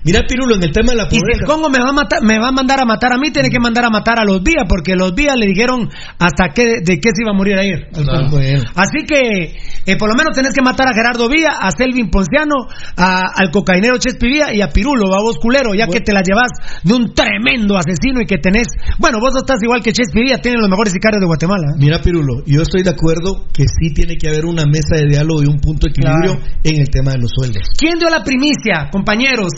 Mira, 0.04 0.22
Pirulo, 0.28 0.56
en 0.56 0.64
el 0.64 0.72
tema 0.72 0.92
de 0.92 0.98
la 0.98 1.04
pobreza. 1.06 1.26
Y 1.28 1.36
si 1.36 1.40
el 1.42 1.46
Congo 1.46 1.70
me 1.70 1.80
va, 1.80 1.90
a 1.90 1.94
matar, 1.94 2.20
me 2.24 2.40
va 2.40 2.50
a 2.50 2.52
mandar 2.52 2.80
a 2.82 2.86
matar 2.86 3.14
a 3.14 3.18
mí, 3.18 3.32
tiene 3.32 3.50
que 3.50 3.60
mandar 3.60 3.86
a 3.86 3.90
matar 3.90 4.20
a 4.20 4.24
los 4.24 4.42
vías, 4.42 4.66
porque 4.68 4.96
los 4.96 5.14
vías 5.14 5.36
le 5.38 5.48
dijeron 5.48 5.90
hasta 6.18 6.50
qué, 6.54 6.80
de 6.84 7.00
qué 7.00 7.10
se 7.14 7.22
iba 7.24 7.32
a 7.32 7.38
morir 7.38 7.58
ayer. 7.58 7.90
Claro. 7.92 8.30
Así 8.76 9.06
que, 9.06 9.56
eh, 9.86 9.98
por 9.98 10.10
lo 10.10 10.16
menos 10.16 10.36
tenés 10.36 10.54
que 10.54 10.62
matar 10.62 10.88
a 10.88 10.94
Gerardo 10.94 11.28
Vía, 11.30 11.50
a 11.60 11.70
Selvin 11.72 12.10
Ponciano, 12.10 12.68
a, 12.96 13.24
al 13.36 13.52
cocainero 13.52 13.98
Chespi 13.98 14.28
Vía 14.28 14.54
y 14.54 14.62
a 14.62 14.70
Pirulo, 14.70 15.06
a 15.14 15.22
vos 15.22 15.38
culero, 15.42 15.74
ya 15.76 15.88
que 15.88 16.00
te 16.00 16.14
la 16.14 16.22
llevas 16.22 16.52
de 16.84 16.94
un 16.94 17.14
tremendo 17.14 17.78
asesino 17.78 18.22
y 18.22 18.26
que 18.26 18.38
tenés. 18.38 18.68
Bueno, 18.98 19.20
vos 19.20 19.34
no 19.34 19.40
estás 19.40 19.60
igual 19.64 19.82
que 19.82 19.92
Chespi 19.92 20.22
Vía, 20.22 20.38
tienen 20.40 20.62
los 20.62 20.70
mejores 20.70 20.94
sicarios 20.94 21.20
de 21.20 21.28
Guatemala. 21.28 21.76
Mira, 21.78 22.00
Pirulo, 22.02 22.44
yo 22.46 22.62
estoy 22.62 22.84
de 22.84 22.92
acuerdo 22.92 23.46
que 23.54 23.64
sí 23.68 23.94
tiene 23.94 24.16
que 24.16 24.30
haber 24.30 24.46
una 24.46 24.64
mesa 24.66 24.96
de 24.96 25.08
diálogo 25.08 25.44
y 25.44 25.48
un 25.48 25.60
punto 25.60 25.88
de 25.88 25.92
equilibrio 25.92 26.36
Claro. 26.40 26.60
en 26.64 26.82
el 26.82 26.90
tema 26.90 27.12
de 27.12 27.20
los 27.20 27.32
sueldos. 27.36 27.64
¿Quién 27.78 28.00
dio 28.00 28.10
la 28.10 28.24
primicia, 28.24 28.90
compañeros? 28.92 29.52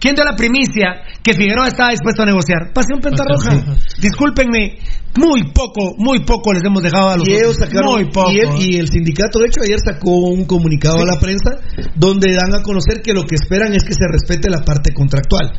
¿Quién 0.00 0.14
dio 0.14 0.24
la 0.24 0.36
primicia 0.36 1.02
que 1.22 1.34
Figueroa 1.34 1.68
estaba 1.68 1.90
dispuesto 1.90 2.22
a 2.22 2.26
negociar? 2.26 2.72
Pasión 2.72 3.00
Pentarroja. 3.00 3.74
Discúlpenme, 4.00 4.78
muy 5.16 5.52
poco, 5.52 5.94
muy 5.98 6.20
poco 6.24 6.52
les 6.52 6.62
hemos 6.64 6.82
dejado 6.82 7.08
a 7.10 7.16
los 7.16 7.28
Y 7.28 7.32
ellos 7.32 7.56
sacaron- 7.56 7.94
muy 7.94 8.04
poco. 8.10 8.30
y, 8.30 8.38
él- 8.38 8.48
y 8.60 8.76
el 8.76 8.88
sindicato, 8.88 9.38
de 9.38 9.46
hecho, 9.46 9.60
ayer 9.64 9.78
sacó 9.84 10.10
un 10.16 10.44
comunicado 10.44 11.00
a 11.02 11.06
la 11.06 11.18
prensa 11.18 11.50
donde 11.96 12.32
dan 12.34 12.54
a 12.54 12.62
conocer 12.62 13.02
que 13.02 13.12
lo 13.12 13.22
que 13.24 13.34
esperan 13.36 13.72
es 13.74 13.82
que 13.84 13.94
se 13.94 14.06
respete 14.10 14.48
la 14.50 14.60
parte 14.64 14.92
contractual. 14.94 15.50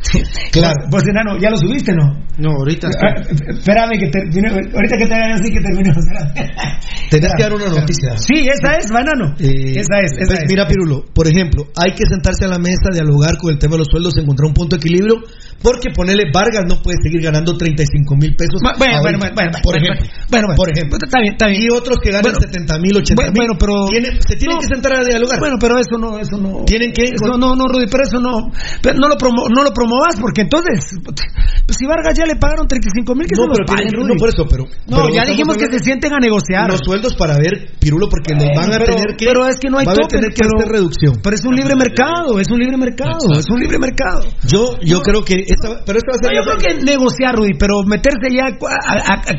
Claro. 0.52 0.76
Pues 0.90 1.04
enano, 1.08 1.38
ya 1.42 1.50
lo 1.50 1.58
subiste, 1.58 1.94
¿no? 1.94 2.06
No, 2.38 2.52
ahorita. 2.60 2.88
Ah, 2.88 3.22
espérame 3.50 4.00
que 4.00 4.08
termine, 4.10 4.50
ahorita 4.50 4.98
que 4.98 5.08
te 5.08 5.14
hagan 5.14 5.32
así 5.34 5.52
que 5.52 5.60
terminemos. 5.62 6.04
Tenés 7.10 7.32
que 7.36 7.44
dar 7.44 7.54
una 7.54 7.70
noticia. 7.70 8.16
Sí, 8.18 8.48
esa 8.48 8.76
es, 8.78 8.90
banano. 8.92 9.36
Eh, 9.40 9.74
esa 9.80 10.00
es, 10.02 10.12
esa 10.18 10.28
pues, 10.34 10.44
es. 10.44 10.46
Mira, 10.48 10.68
Pirulo, 10.68 11.04
por 11.14 11.28
ejemplo, 11.28 11.66
hay 11.76 11.94
que 11.94 12.06
sentarse 12.08 12.46
a 12.46 12.48
la 12.48 12.60
mesa, 12.60 12.90
dialogar 12.94 13.38
con 13.38 13.52
el 13.52 13.58
tema 13.60 13.74
de 13.74 13.80
los 13.80 13.88
sueldos, 13.90 14.14
encontrar 14.18 14.48
un 14.48 14.54
punto 14.54 14.76
de 14.76 14.80
equilibrio, 14.80 15.16
porque 15.62 15.90
ponerle 15.94 16.32
Vargas 16.34 16.66
no 16.68 16.82
puede 16.82 16.98
seguir 17.04 17.22
ganando 17.22 17.56
35 17.58 18.16
mil 18.16 18.36
pesos. 18.36 18.60
Bueno, 18.62 19.02
bueno, 19.02 19.20
bueno, 19.20 19.36
bueno, 19.36 19.52
por 19.64 19.76
ejemplo. 19.78 20.06
bueno, 20.30 20.48
por 20.56 20.70
ejemplo. 20.70 20.98
Está 21.02 21.20
bien, 21.20 21.34
está 21.34 21.48
bien. 21.48 21.62
Y 21.64 21.68
otros 21.74 21.98
que 22.02 22.10
ganan 22.12 22.32
Bueno, 22.32 22.40
70 22.40 22.80
mil, 22.80 22.96
80 22.98 23.16
bueno, 23.16 23.32
mil. 23.32 23.40
bueno, 23.40 23.54
pero- 23.60 23.88
se 24.24 24.36
tienen 24.36 24.56
No. 24.56 24.62
que 24.62 24.68
sentar 24.68 24.94
a 24.94 25.04
dialogar. 25.04 25.40
Bueno, 25.40 25.58
pero 25.60 25.80
eso 25.80 25.98
no, 25.98 26.20
eso 26.20 26.38
no. 26.38 26.64
Tienen 26.66 26.92
que- 26.94 27.12
Eso 27.16 27.38
no, 27.38 27.56
no, 27.56 27.66
Rudy, 27.68 27.88
pero 27.92 28.04
eso 28.04 28.20
no. 28.20 28.52
Pero 28.82 28.98
no 29.00 29.08
lo, 29.10 29.18
promo, 29.18 29.48
no 29.50 29.64
lo 29.64 29.72
promovas 29.72 30.20
porque 30.20 30.42
entonces. 30.42 30.96
Pues 31.04 31.78
si 31.78 31.86
Vargas 31.86 32.14
ya 32.18 32.26
le 32.26 32.36
pagaron 32.36 32.68
35 32.68 33.16
mil, 33.16 33.28
que 33.28 33.36
no, 33.36 33.46
pero 33.52 33.66
no, 34.08 34.16
por 34.16 34.30
eso, 34.30 34.46
pero. 34.50 34.66
No, 34.88 35.10
ya 35.14 35.26
dijimos 35.26 35.58
que 35.58 35.66
se 35.68 35.80
sienten 35.80 36.14
a 36.14 36.20
negociar. 36.20 36.70
Los 36.70 36.82
sueldos 36.84 37.16
para 37.16 37.36
ver, 37.38 37.74
Pirulo, 37.80 38.08
porque 38.10 38.34
les 38.34 38.50
van 38.56 38.74
a 38.74 38.80
tener 38.80 39.16
que. 39.18 39.26
pero 39.26 39.48
es 39.48 39.58
que 39.60 39.70
no 39.70 39.78
hay 39.80 39.86
tope, 39.86 40.08
tener 40.10 40.34
que 40.34 40.46
hacer 40.46 40.70
reducción. 40.72 41.20
Pero 41.22 41.36
es 41.36 41.46
un 41.46 41.56
libre 41.56 41.76
mercado, 41.76 42.40
es 42.40 42.48
un 42.50 42.60
libre 42.60 42.78
mercado, 42.78 43.34
es 43.38 43.46
un 43.50 43.60
libre 43.60 43.78
mercado. 43.80 44.24
Yo, 44.48 44.78
yo 44.82 45.02
creo 45.02 45.24
que. 45.24 45.46
Esta, 45.52 45.84
pero 45.86 45.98
esta 45.98 46.12
va 46.12 46.18
a 46.18 46.24
ser. 46.24 46.32
No, 46.32 46.36
yo 46.38 46.44
creo 46.44 46.58
que 46.78 46.84
negociar, 46.84 47.36
Rudy, 47.36 47.54
pero 47.58 47.84
meterse 47.84 48.30
ya. 48.34 48.46
a- 48.46 48.94
a- 48.94 49.14
a- 49.14 49.32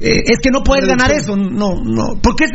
eh, 0.00 0.22
es 0.26 0.38
que 0.42 0.50
no 0.50 0.62
puedes 0.62 0.86
ganar 0.86 1.10
eso, 1.12 1.36
no, 1.36 1.74
no. 1.82 2.20
Porque 2.22 2.44
es, 2.44 2.50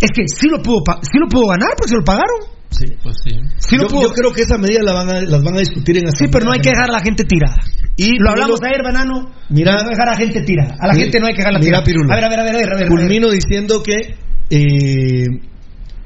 es 0.00 0.10
que 0.10 0.22
sí 0.26 0.48
lo, 0.48 0.62
pudo, 0.62 0.80
sí 1.02 1.18
lo 1.18 1.28
pudo 1.28 1.48
ganar, 1.48 1.70
porque 1.76 1.90
se 1.90 1.96
lo 1.96 2.04
pagaron. 2.04 2.56
Sí. 2.70 2.84
Pues 3.02 3.16
sí. 3.24 3.30
Yo, 3.78 3.86
creo 3.86 4.32
que 4.32 4.42
esa 4.42 4.58
medida 4.58 4.80
la 4.82 4.92
van 4.92 5.08
a, 5.08 5.20
las 5.22 5.42
van 5.42 5.56
a 5.56 5.60
discutir 5.60 5.96
en 5.98 6.10
Sí, 6.12 6.26
pero 6.30 6.44
no 6.46 6.52
hay 6.52 6.60
que 6.60 6.70
dejar 6.70 6.90
a 6.90 6.92
la 6.92 7.00
gente 7.00 7.24
tirada. 7.24 7.56
Y 7.96 8.18
Lo 8.18 8.26
Pirulo- 8.26 8.30
hablamos 8.32 8.60
ayer, 8.62 8.82
Banano. 8.82 9.30
Mira- 9.50 9.82
no 9.82 9.88
dejar 9.88 10.08
a 10.08 10.10
la 10.12 10.16
gente 10.16 10.42
tirada. 10.42 10.76
A 10.80 10.88
la 10.88 10.94
Sí. 10.94 11.00
gente 11.02 11.20
no 11.20 11.26
hay 11.26 11.32
que 11.32 11.38
dejarla 11.38 11.58
Mira, 11.60 11.82
tirada. 11.82 11.84
Pirulo. 11.84 12.12
A 12.12 12.16
ver, 12.16 12.24
a 12.24 12.28
ver, 12.28 12.40
a 12.40 12.42
ver, 12.44 12.54
a 12.54 12.58
ver. 12.58 12.64
a 12.64 12.68
ver, 12.68 12.76
a 12.76 12.78
ver. 12.80 12.88
Culmino 12.88 13.30
diciendo 13.30 13.82
que, 13.82 14.16
eh, 14.50 15.26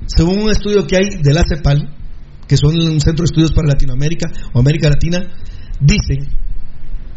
según 0.06 0.42
un 0.42 0.50
estudio 0.50 0.86
que 0.86 0.96
hay 0.96 1.22
de 1.22 1.34
la 1.34 1.42
CEPAL, 1.48 1.88
que 2.46 2.56
son 2.56 2.74
un 2.76 3.00
centro 3.00 3.22
de 3.22 3.26
estudios 3.26 3.52
para 3.52 3.68
Latinoamérica 3.68 4.28
o 4.52 4.60
América 4.60 4.88
Latina, 4.90 5.18
dicen, 5.80 6.28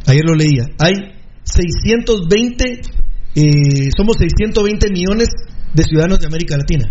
ayer 0.08 0.24
lo 0.26 0.36
leía, 0.36 0.64
hay 0.80 0.94
620, 1.44 2.82
eh, 3.36 3.90
somos 3.96 4.18
620 4.18 4.90
millones 4.92 5.28
de 5.74 5.84
ciudadanos 5.84 6.20
de 6.20 6.28
América 6.28 6.58
Latina. 6.58 6.90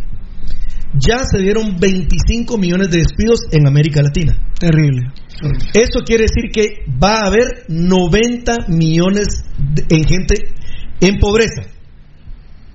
Ya 0.95 1.25
se 1.25 1.39
dieron 1.39 1.79
25 1.81 2.59
millones 2.59 2.91
de 2.91 2.99
despidos 2.99 3.41
en 3.51 3.67
América 3.67 4.03
Latina. 4.03 4.37
Terrible. 4.59 5.01
Eso 5.73 6.01
quiere 6.05 6.25
decir 6.25 6.51
que 6.53 6.85
va 7.03 7.21
a 7.21 7.27
haber 7.29 7.65
90 7.69 8.67
millones 8.69 9.43
de- 9.59 9.87
en 9.89 10.05
gente 10.05 10.35
en 11.01 11.19
pobreza. 11.19 11.63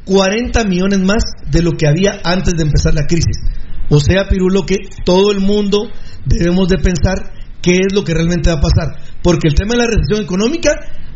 40 0.05 0.63
millones 0.63 0.99
más 0.99 1.23
de 1.51 1.61
lo 1.61 1.73
que 1.73 1.87
había 1.87 2.19
antes 2.23 2.53
de 2.55 2.63
empezar 2.63 2.93
la 2.93 3.05
crisis. 3.05 3.37
O 3.89 3.99
sea, 3.99 4.27
Pirulo, 4.27 4.65
que 4.65 4.77
todo 5.05 5.31
el 5.31 5.39
mundo 5.39 5.89
debemos 6.25 6.67
de 6.69 6.77
pensar 6.77 7.33
qué 7.67 7.79
es 7.79 7.93
lo 7.93 8.03
que 8.03 8.13
realmente 8.13 8.49
va 8.49 8.57
a 8.57 8.61
pasar. 8.61 8.87
Porque 9.21 9.49
el 9.49 9.55
tema 9.55 9.73
de 9.75 9.79
la 9.79 9.87
recesión 9.87 10.23
económica 10.23 10.71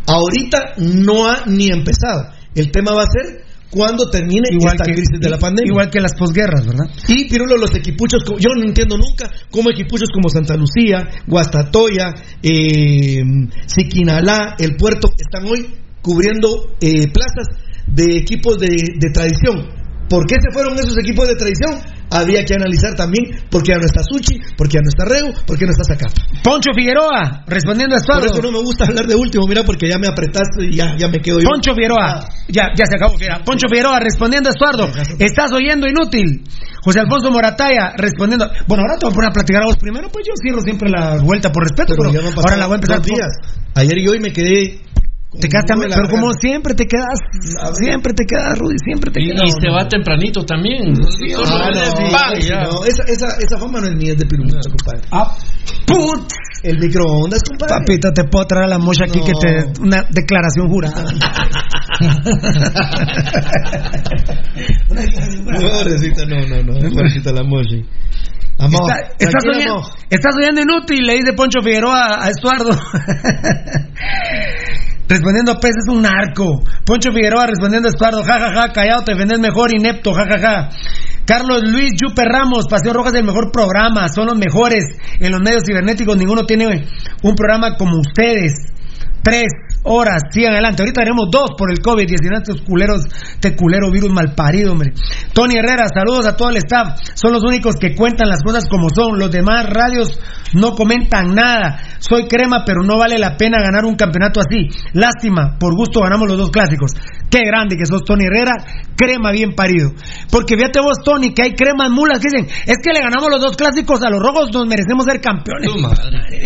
ahorita 0.05 0.73
no 0.77 1.29
ha 1.29 1.45
ni 1.45 1.69
empezado. 1.69 2.33
El 2.53 2.71
tema 2.71 2.91
va 2.91 3.03
a 3.03 3.07
ser 3.07 3.45
cuando 3.69 4.09
termine 4.09 4.49
esta 4.51 4.83
crisis 4.83 5.17
de 5.21 5.29
la 5.29 5.37
pandemia. 5.37 5.71
Igual 5.71 5.89
que 5.89 6.01
las 6.01 6.13
posguerras, 6.13 6.67
¿verdad? 6.67 6.91
Y 7.07 7.29
Pirulo, 7.29 7.55
los 7.55 7.73
equipuchos, 7.73 8.23
yo 8.37 8.49
no 8.53 8.67
entiendo 8.67 8.97
nunca 8.97 9.31
cómo 9.49 9.69
equipuchos 9.71 10.09
como 10.13 10.27
Santa 10.27 10.57
Lucía, 10.57 11.07
Guastatoya, 11.25 12.13
eh, 12.43 13.21
Siquinalá, 13.65 14.55
el 14.59 14.75
puerto, 14.75 15.07
están 15.17 15.49
hoy 15.49 15.73
cubriendo 16.01 16.75
eh, 16.81 17.07
plazas 17.13 17.47
de 17.87 18.17
equipos 18.17 18.57
de, 18.59 18.75
de 18.99 19.09
tradición. 19.13 19.80
¿Por 20.11 20.27
qué 20.27 20.35
se 20.43 20.51
fueron 20.51 20.75
esos 20.77 20.97
equipos 20.99 21.23
de 21.27 21.35
tradición? 21.39 21.79
Había 22.11 22.43
que 22.43 22.53
analizar 22.53 22.91
también 22.99 23.23
por 23.49 23.63
qué 23.63 23.71
ya 23.71 23.79
no 23.79 23.85
está 23.87 24.03
Suchi, 24.03 24.35
por 24.59 24.67
qué 24.67 24.75
ya 24.75 24.81
no 24.83 24.89
está 24.91 25.05
Reu, 25.07 25.31
por 25.47 25.55
qué 25.57 25.63
no 25.63 25.71
está 25.71 25.87
Zacapa. 25.87 26.11
Poncho 26.43 26.71
Figueroa, 26.75 27.45
respondiendo 27.47 27.95
a 27.95 27.99
Por 28.03 28.19
Estuardo. 28.19 28.25
eso 28.35 28.41
no 28.43 28.51
me 28.51 28.59
gusta 28.59 28.83
hablar 28.83 29.07
de 29.07 29.15
último, 29.15 29.47
mira, 29.47 29.63
porque 29.63 29.87
ya 29.89 29.97
me 29.97 30.07
apretaste 30.11 30.65
y 30.67 30.75
ya, 30.75 30.97
ya 30.99 31.07
me 31.07 31.19
quedo 31.23 31.39
yo. 31.39 31.47
Poncho 31.47 31.71
Figueroa, 31.73 32.27
ya, 32.49 32.67
ya 32.75 32.83
se 32.85 32.95
acabó. 32.99 33.15
Poncho 33.45 33.67
Figueroa 33.71 34.01
respondiendo 34.01 34.49
a 34.49 34.51
Estuardo, 34.51 34.91
estás 35.17 35.53
oyendo 35.53 35.87
inútil. 35.87 36.43
José 36.83 36.99
Alfonso 36.99 37.31
Morataya 37.31 37.93
respondiendo. 37.95 38.49
Bueno, 38.67 38.83
ahora 38.83 38.97
te 38.99 39.05
voy 39.05 39.13
a 39.13 39.15
poner 39.15 39.29
a 39.29 39.33
platicar 39.33 39.63
a 39.63 39.67
vos 39.67 39.77
primero, 39.77 40.09
pues 40.11 40.25
yo 40.27 40.33
cierro 40.35 40.59
siempre 40.61 40.89
la 40.89 41.15
vuelta 41.23 41.49
por 41.49 41.63
respeto, 41.63 41.93
pero, 41.97 42.11
ya 42.11 42.19
ahora 42.35 42.57
la 42.57 42.65
voy 42.67 42.73
a 42.73 42.75
empezar 42.75 42.97
por- 42.97 43.05
días. 43.05 43.31
Ayer 43.75 43.97
y 43.99 44.07
hoy 44.09 44.19
me 44.19 44.33
quedé. 44.33 44.81
Te 45.39 45.47
quedaste, 45.47 45.73
pero 45.77 46.09
como 46.09 46.33
siempre 46.33 46.73
te 46.73 46.85
quedas, 46.85 47.17
siempre 47.79 48.13
te 48.13 48.25
quedas, 48.25 48.59
Rudy, 48.59 48.75
siempre 48.83 49.11
te 49.11 49.21
Y, 49.21 49.27
quedas. 49.31 49.45
y 49.47 49.51
se 49.51 49.69
va 49.71 49.87
tempranito 49.87 50.43
también. 50.43 50.93
Ah, 50.93 51.69
no, 51.73 52.71
no, 52.73 52.85
esa, 52.85 53.03
esa, 53.07 53.27
esa 53.39 53.57
fama 53.57 53.79
no 53.79 53.87
es 53.87 53.95
mía, 53.95 54.11
es 54.11 54.17
de 54.17 54.25
Pirulito, 54.25 54.57
compadre. 54.69 55.07
Ah, 55.11 55.33
put. 55.87 56.29
El 56.63 56.77
microondas, 56.79 57.41
compadre. 57.43 57.75
Papito, 57.79 58.11
te 58.13 58.23
puedo 58.25 58.45
traer 58.45 58.65
a 58.65 58.67
la 58.67 58.77
mocha 58.77 59.05
aquí 59.05 59.19
No. 59.19 59.25
que 59.25 59.31
te. 59.41 59.63
Una 59.81 60.03
declaración 60.11 60.67
jurada. 60.69 61.03
Pobrecita, 64.89 66.25
no, 66.25 66.47
no, 66.47 66.63
no. 66.63 66.89
Pobrecita 66.89 67.31
la 67.31 67.43
mochi. 67.43 67.85
Amor, 68.59 68.81
Está- 68.91 69.13
estás, 69.17 69.43
oyendo, 69.51 69.73
amor. 69.77 69.91
estás 70.09 70.35
oyendo 70.35 70.61
inútil, 70.61 71.03
le 71.05 71.13
dice 71.15 71.33
Poncho 71.33 71.61
Figueroa 71.63 72.23
a 72.23 72.29
Estuardo. 72.29 72.69
Respondiendo 75.11 75.51
a 75.51 75.59
Pez 75.59 75.75
es 75.75 75.93
un 75.93 76.01
narco. 76.01 76.63
Poncho 76.85 77.11
Figueroa 77.11 77.47
respondiendo 77.47 77.89
a 77.89 77.91
Estuardo, 77.91 78.23
ja, 78.23 78.39
ja, 78.39 78.53
ja, 78.53 78.71
callado, 78.71 79.03
te 79.03 79.13
vendes 79.13 79.39
mejor, 79.39 79.75
inepto, 79.75 80.13
ja, 80.13 80.25
ja. 80.39 80.69
Carlos 81.25 81.61
Luis 81.69 81.91
Yupe 82.01 82.23
Ramos, 82.23 82.65
Paseo 82.69 82.93
Rojas 82.93 83.13
el 83.13 83.25
mejor 83.25 83.51
programa, 83.51 84.07
son 84.07 84.27
los 84.27 84.37
mejores 84.37 84.85
en 85.19 85.31
los 85.31 85.41
medios 85.41 85.63
cibernéticos, 85.67 86.17
ninguno 86.17 86.45
tiene 86.45 86.87
un 87.23 87.35
programa 87.35 87.75
como 87.77 87.99
ustedes. 87.99 88.53
Tres 89.21 89.51
horas, 89.83 90.23
sigan 90.31 90.53
adelante. 90.53 90.83
Ahorita 90.83 91.01
haremos 91.01 91.27
dos 91.31 91.51
por 91.57 91.71
el 91.71 91.79
COVID-19, 91.79 92.41
estos 92.41 92.61
culeros, 92.61 93.05
este 93.33 93.55
culero 93.55 93.91
virus 93.91 94.11
malparido, 94.11 94.71
hombre. 94.73 94.93
Tony 95.33 95.55
Herrera, 95.55 95.85
saludos 95.93 96.25
a 96.25 96.35
todo 96.35 96.49
el 96.49 96.57
staff. 96.57 96.99
Son 97.15 97.31
los 97.31 97.43
únicos 97.43 97.75
que 97.75 97.95
cuentan 97.95 98.29
las 98.29 98.43
cosas 98.43 98.65
como 98.69 98.89
son. 98.89 99.17
Los 99.17 99.31
demás 99.31 99.65
radios 99.65 100.19
no 100.53 100.73
comentan 100.75 101.33
nada. 101.33 101.79
Soy 101.99 102.27
crema, 102.27 102.63
pero 102.65 102.83
no 102.83 102.97
vale 102.97 103.17
la 103.17 103.37
pena 103.37 103.57
ganar 103.61 103.85
un 103.85 103.95
campeonato 103.95 104.39
así. 104.39 104.69
Lástima, 104.93 105.57
por 105.59 105.75
gusto 105.75 106.01
ganamos 106.01 106.27
los 106.27 106.37
dos 106.37 106.51
clásicos. 106.51 106.91
Qué 107.29 107.39
grande 107.45 107.77
que 107.77 107.85
sos, 107.85 108.03
Tony 108.03 108.25
Herrera. 108.25 108.53
Crema 108.95 109.31
bien 109.31 109.55
parido. 109.55 109.91
Porque 110.29 110.55
fíjate 110.57 110.81
vos, 110.81 110.97
Tony, 111.03 111.33
que 111.33 111.43
hay 111.43 111.53
cremas 111.53 111.89
mulas 111.89 112.19
que 112.19 112.27
dicen, 112.29 112.45
es 112.67 112.77
que 112.83 112.91
le 112.91 112.99
ganamos 112.99 113.29
los 113.31 113.39
dos 113.39 113.55
clásicos 113.55 114.03
a 114.03 114.09
los 114.09 114.19
rojos, 114.19 114.51
nos 114.53 114.67
merecemos 114.67 115.05
ser 115.05 115.21
campeones. 115.21 115.71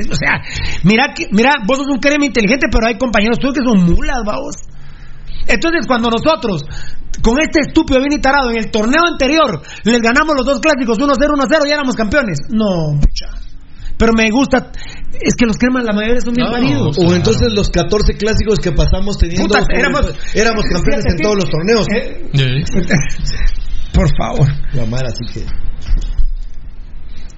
O 0.05 0.15
sea, 0.15 0.41
mira, 0.83 1.13
mira, 1.31 1.53
vos 1.65 1.77
sos 1.77 1.87
un 1.87 1.99
crema 1.99 2.25
inteligente, 2.25 2.67
pero 2.71 2.87
hay 2.87 2.97
compañeros 2.97 3.24
tuyos 3.33 3.55
que 3.55 3.63
son 3.63 3.83
mulas, 3.83 4.21
vamos. 4.25 4.55
Entonces, 5.47 5.85
cuando 5.87 6.09
nosotros, 6.09 6.63
con 7.21 7.39
este 7.41 7.61
estúpido 7.61 7.99
bien 7.99 8.13
y 8.13 8.21
tarado, 8.21 8.49
en 8.51 8.57
el 8.57 8.71
torneo 8.71 9.03
anterior, 9.11 9.61
les 9.83 10.01
ganamos 10.01 10.35
los 10.35 10.45
dos 10.45 10.59
clásicos 10.59 10.97
1-0, 10.97 11.15
1-0 11.15 11.67
y 11.67 11.71
éramos 11.71 11.95
campeones. 11.95 12.39
No. 12.49 12.99
Pero 13.97 14.11
me 14.13 14.29
gusta, 14.29 14.71
es 15.13 15.35
que 15.37 15.45
los 15.45 15.57
cremas 15.57 15.85
la 15.85 15.93
mayoría 15.93 16.19
son 16.19 16.33
bien 16.33 16.51
paridos. 16.51 16.97
O 16.99 17.13
entonces 17.13 17.53
los 17.53 17.69
14 17.69 18.17
clásicos 18.17 18.59
que 18.59 18.71
pasamos 18.71 19.17
teniendo. 19.17 19.47
Puta, 19.47 19.63
éramos, 19.73 20.01
éramos 20.33 20.63
campeones 20.65 21.05
en 21.07 21.17
todos 21.17 21.35
los 21.35 21.49
torneos. 21.49 21.85
Eh, 21.95 22.29
por 23.93 24.09
favor. 24.17 24.47
La 24.73 24.85
mala, 24.85 25.07
así 25.07 25.25
que. 25.33 25.45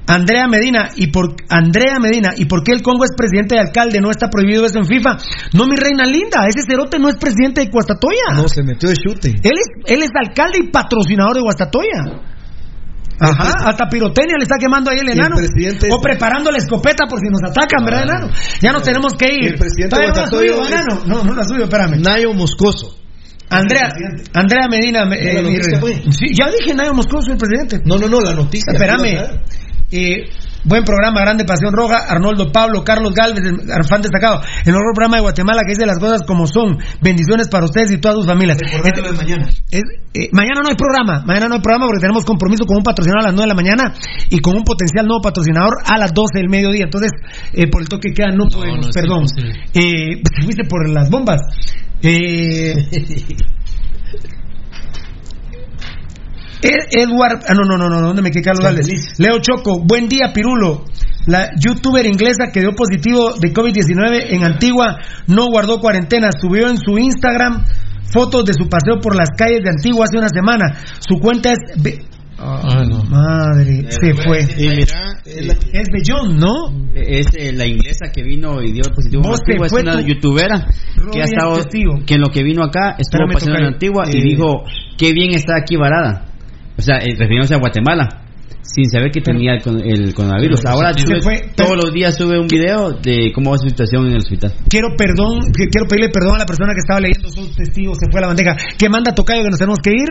Andrea 0.07 0.47
Medina, 0.47 0.89
y 0.95 1.07
por 1.07 1.35
Andrea 1.49 1.99
Medina, 1.99 2.29
¿y 2.35 2.45
por 2.45 2.63
qué 2.63 2.71
el 2.71 2.81
Congo 2.81 3.03
es 3.03 3.11
presidente 3.15 3.55
de 3.55 3.61
alcalde? 3.61 3.99
No 3.99 4.09
está 4.09 4.29
prohibido 4.29 4.65
eso 4.65 4.79
en 4.79 4.85
FIFA. 4.85 5.17
No, 5.53 5.65
mi 5.67 5.75
reina 5.75 6.05
linda, 6.05 6.47
ese 6.47 6.63
cerote 6.65 6.97
no 6.97 7.09
es 7.09 7.15
presidente 7.15 7.61
de 7.61 7.69
Guastatoya. 7.69 8.33
No, 8.33 8.47
se 8.47 8.63
metió 8.63 8.87
de 8.87 8.95
chute. 8.95 9.29
Él 9.43 9.51
es, 9.53 9.67
él 9.85 10.01
es 10.01 10.09
alcalde 10.15 10.59
y 10.63 10.71
patrocinador 10.71 11.35
de 11.35 11.41
Guastatoya. 11.41 12.23
Ajá, 13.19 13.69
hasta 13.69 13.89
pirotecnia 13.89 14.37
le 14.37 14.43
está 14.43 14.57
quemando 14.59 14.91
ahí 14.91 14.99
el 14.99 15.09
enano. 15.09 15.35
o 15.91 15.99
preparando 15.99 16.51
la 16.51 16.59
escopeta 16.59 17.05
por 17.09 17.19
si 17.19 17.27
nos 17.29 17.41
atacan, 17.43 17.83
¿verdad, 17.83 18.03
enano? 18.03 18.29
Ya 18.61 18.71
nos 18.71 18.83
tenemos 18.83 19.13
que 19.13 19.25
ir. 19.25 19.53
El 19.53 19.59
presidente 19.59 19.97
de 19.97 20.05
Guastatoya. 20.05 20.51
No, 20.55 20.67
enano. 20.67 21.01
no, 21.05 21.23
no 21.23 21.33
la 21.33 21.43
suyo, 21.43 21.63
espérame. 21.63 21.99
Nayo 21.99 22.33
Moscoso. 22.33 22.95
Andrea, 23.49 23.89
Andrea 24.33 24.67
Medina, 24.69 25.03
eh, 25.15 25.61
Sí, 26.11 26.33
ya 26.37 26.49
dije 26.51 26.75
Nayo 26.75 26.93
Moscoso, 26.93 27.31
el 27.31 27.37
presidente. 27.37 27.81
No, 27.85 27.97
no, 27.97 28.07
no, 28.07 28.21
la 28.21 28.33
noticia. 28.33 28.71
Espérame. 28.73 29.41
Eh, 29.89 30.29
buen 30.65 30.83
programa, 30.83 31.21
grande 31.21 31.45
Pasión 31.45 31.71
Roja, 31.73 31.99
Arnoldo 32.09 32.51
Pablo, 32.51 32.83
Carlos 32.83 33.13
Galvez, 33.13 33.43
el 33.45 33.83
fan 33.87 34.01
destacado. 34.01 34.41
El 34.65 34.73
mejor 34.73 34.93
programa 34.93 35.15
de 35.17 35.21
Guatemala 35.21 35.61
que 35.65 35.73
dice 35.73 35.85
las 35.85 35.97
cosas 35.99 36.23
como 36.27 36.45
son. 36.45 36.77
Bendiciones 37.01 37.47
para 37.47 37.65
ustedes 37.65 37.91
y 37.91 37.97
todas 37.97 38.17
sus 38.17 38.25
familias. 38.25 38.57
Recordátelo 38.59 39.11
de 39.11 39.17
mañana. 39.17 39.47
Es- 39.71 39.83
eh, 40.13 40.29
mañana 40.33 40.61
no 40.61 40.69
hay 40.69 40.75
programa, 40.75 41.23
mañana 41.25 41.47
no 41.47 41.55
hay 41.55 41.61
programa 41.61 41.85
porque 41.85 42.01
tenemos 42.01 42.25
compromiso 42.25 42.65
con 42.65 42.77
un 42.77 42.83
patrocinador 42.83 43.21
a 43.21 43.27
las 43.27 43.33
9 43.33 43.43
de 43.43 43.55
la 43.55 43.61
mañana 43.61 43.93
y 44.29 44.39
con 44.39 44.57
un 44.57 44.63
potencial 44.63 45.05
nuevo 45.05 45.21
patrocinador 45.21 45.73
a 45.85 45.97
las 45.97 46.13
12 46.13 46.39
del 46.39 46.49
mediodía. 46.49 46.83
Entonces, 46.85 47.11
eh, 47.53 47.67
por 47.69 47.81
el 47.81 47.87
toque 47.87 48.11
queda 48.13 48.35
no 48.35 48.47
podemos, 48.49 48.79
no, 48.85 48.89
es 48.89 48.95
perdón. 48.95 49.23
imposible. 49.23 49.53
Eh, 49.73 50.21
te 50.21 50.41
fuiste 50.43 50.63
por 50.67 50.89
las 50.89 51.09
bombas. 51.09 51.39
Eh, 52.01 52.75
Edward, 56.61 57.41
ah, 57.47 57.53
no, 57.53 57.63
no, 57.67 57.77
no, 57.77 57.89
no, 57.89 58.01
¿dónde 58.01 58.21
me 58.21 58.31
quedé? 58.31 58.43
Leo 59.17 59.39
Choco, 59.39 59.79
buen 59.85 60.07
día, 60.07 60.31
Pirulo. 60.33 60.85
La 61.27 61.49
youtuber 61.59 62.05
inglesa 62.05 62.51
que 62.53 62.61
dio 62.61 62.71
positivo 62.73 63.33
de 63.39 63.53
COVID-19 63.53 64.27
en 64.33 64.43
Antigua 64.43 64.97
no 65.27 65.47
guardó 65.51 65.79
cuarentena, 65.79 66.29
subió 66.31 66.69
en 66.69 66.77
su 66.77 66.97
Instagram 66.97 67.65
fotos 68.13 68.45
de 68.45 68.53
su 68.53 68.69
paseo 68.69 68.99
por 69.01 69.15
las 69.15 69.29
calles 69.37 69.61
de 69.63 69.69
Antigua 69.69 70.05
hace 70.05 70.17
una 70.17 70.29
semana. 70.29 70.77
Su 70.99 71.19
cuenta 71.19 71.51
es... 71.51 71.83
Be- 71.83 71.99
Ah, 72.39 72.83
no. 72.87 73.03
Madre, 73.03 73.87
se 73.89 74.13
fue. 74.13 74.41
Es 74.41 75.87
Bellón, 75.91 76.37
¿no? 76.37 76.71
Es 76.93 77.25
eh, 77.35 77.51
la 77.51 77.65
inglesa 77.65 78.11
que 78.13 78.21
vino 78.21 78.61
y 78.61 78.73
dio 78.73 78.83
positivo 78.95 79.23
en 79.23 79.29
Antigua, 79.33 79.65
es 79.65 79.71
fue 79.71 79.81
una 79.81 79.93
tu- 79.93 80.05
youtubera 80.07 80.67
que 81.11 81.19
ha 81.21 81.23
estado, 81.23 81.55
que 82.05 82.13
en 82.13 82.21
lo 82.21 82.27
que 82.29 82.43
vino 82.43 82.63
acá 82.63 82.95
estuvo 82.99 83.23
Espérame, 83.23 83.33
paseando 83.33 83.59
en. 83.59 83.73
Antigua 83.73 84.03
y 84.07 84.21
dijo, 84.21 84.63
qué 84.99 85.13
bien 85.13 85.31
está 85.33 85.53
aquí 85.59 85.77
varada. 85.77 86.25
O 86.77 86.81
sea, 86.81 86.97
eh, 86.97 87.15
refiriéndose 87.17 87.55
a 87.55 87.57
Guatemala, 87.57 88.07
sin 88.61 88.85
saber 88.89 89.11
que 89.11 89.21
tenía 89.21 89.53
el, 89.53 89.61
el 89.81 90.13
coronavirus. 90.13 90.65
Ahora 90.65 90.93
sube- 90.93 91.21
fue, 91.21 91.49
todos 91.55 91.75
los 91.75 91.91
días 91.93 92.15
sube 92.15 92.37
un 92.39 92.47
video 92.47 92.91
de 92.91 93.31
cómo 93.33 93.51
va 93.51 93.57
su 93.57 93.67
situación 93.69 94.05
en 94.07 94.11
el 94.13 94.17
hospital. 94.19 94.53
Quiero 94.69 94.89
perdón, 94.97 95.39
quiero 95.53 95.87
pedirle 95.87 96.09
perdón 96.09 96.35
a 96.35 96.39
la 96.39 96.45
persona 96.45 96.73
que 96.73 96.79
estaba 96.79 96.99
leyendo 96.99 97.29
sus 97.29 97.55
testigos, 97.55 97.97
se 97.99 98.11
fue 98.11 98.19
a 98.19 98.21
la 98.21 98.27
bandeja. 98.27 98.55
Que 98.77 98.89
manda 98.89 99.13
Tocayo 99.15 99.41
que 99.43 99.49
nos 99.49 99.59
tenemos 99.59 99.79
que 99.79 99.91
ir. 99.91 100.09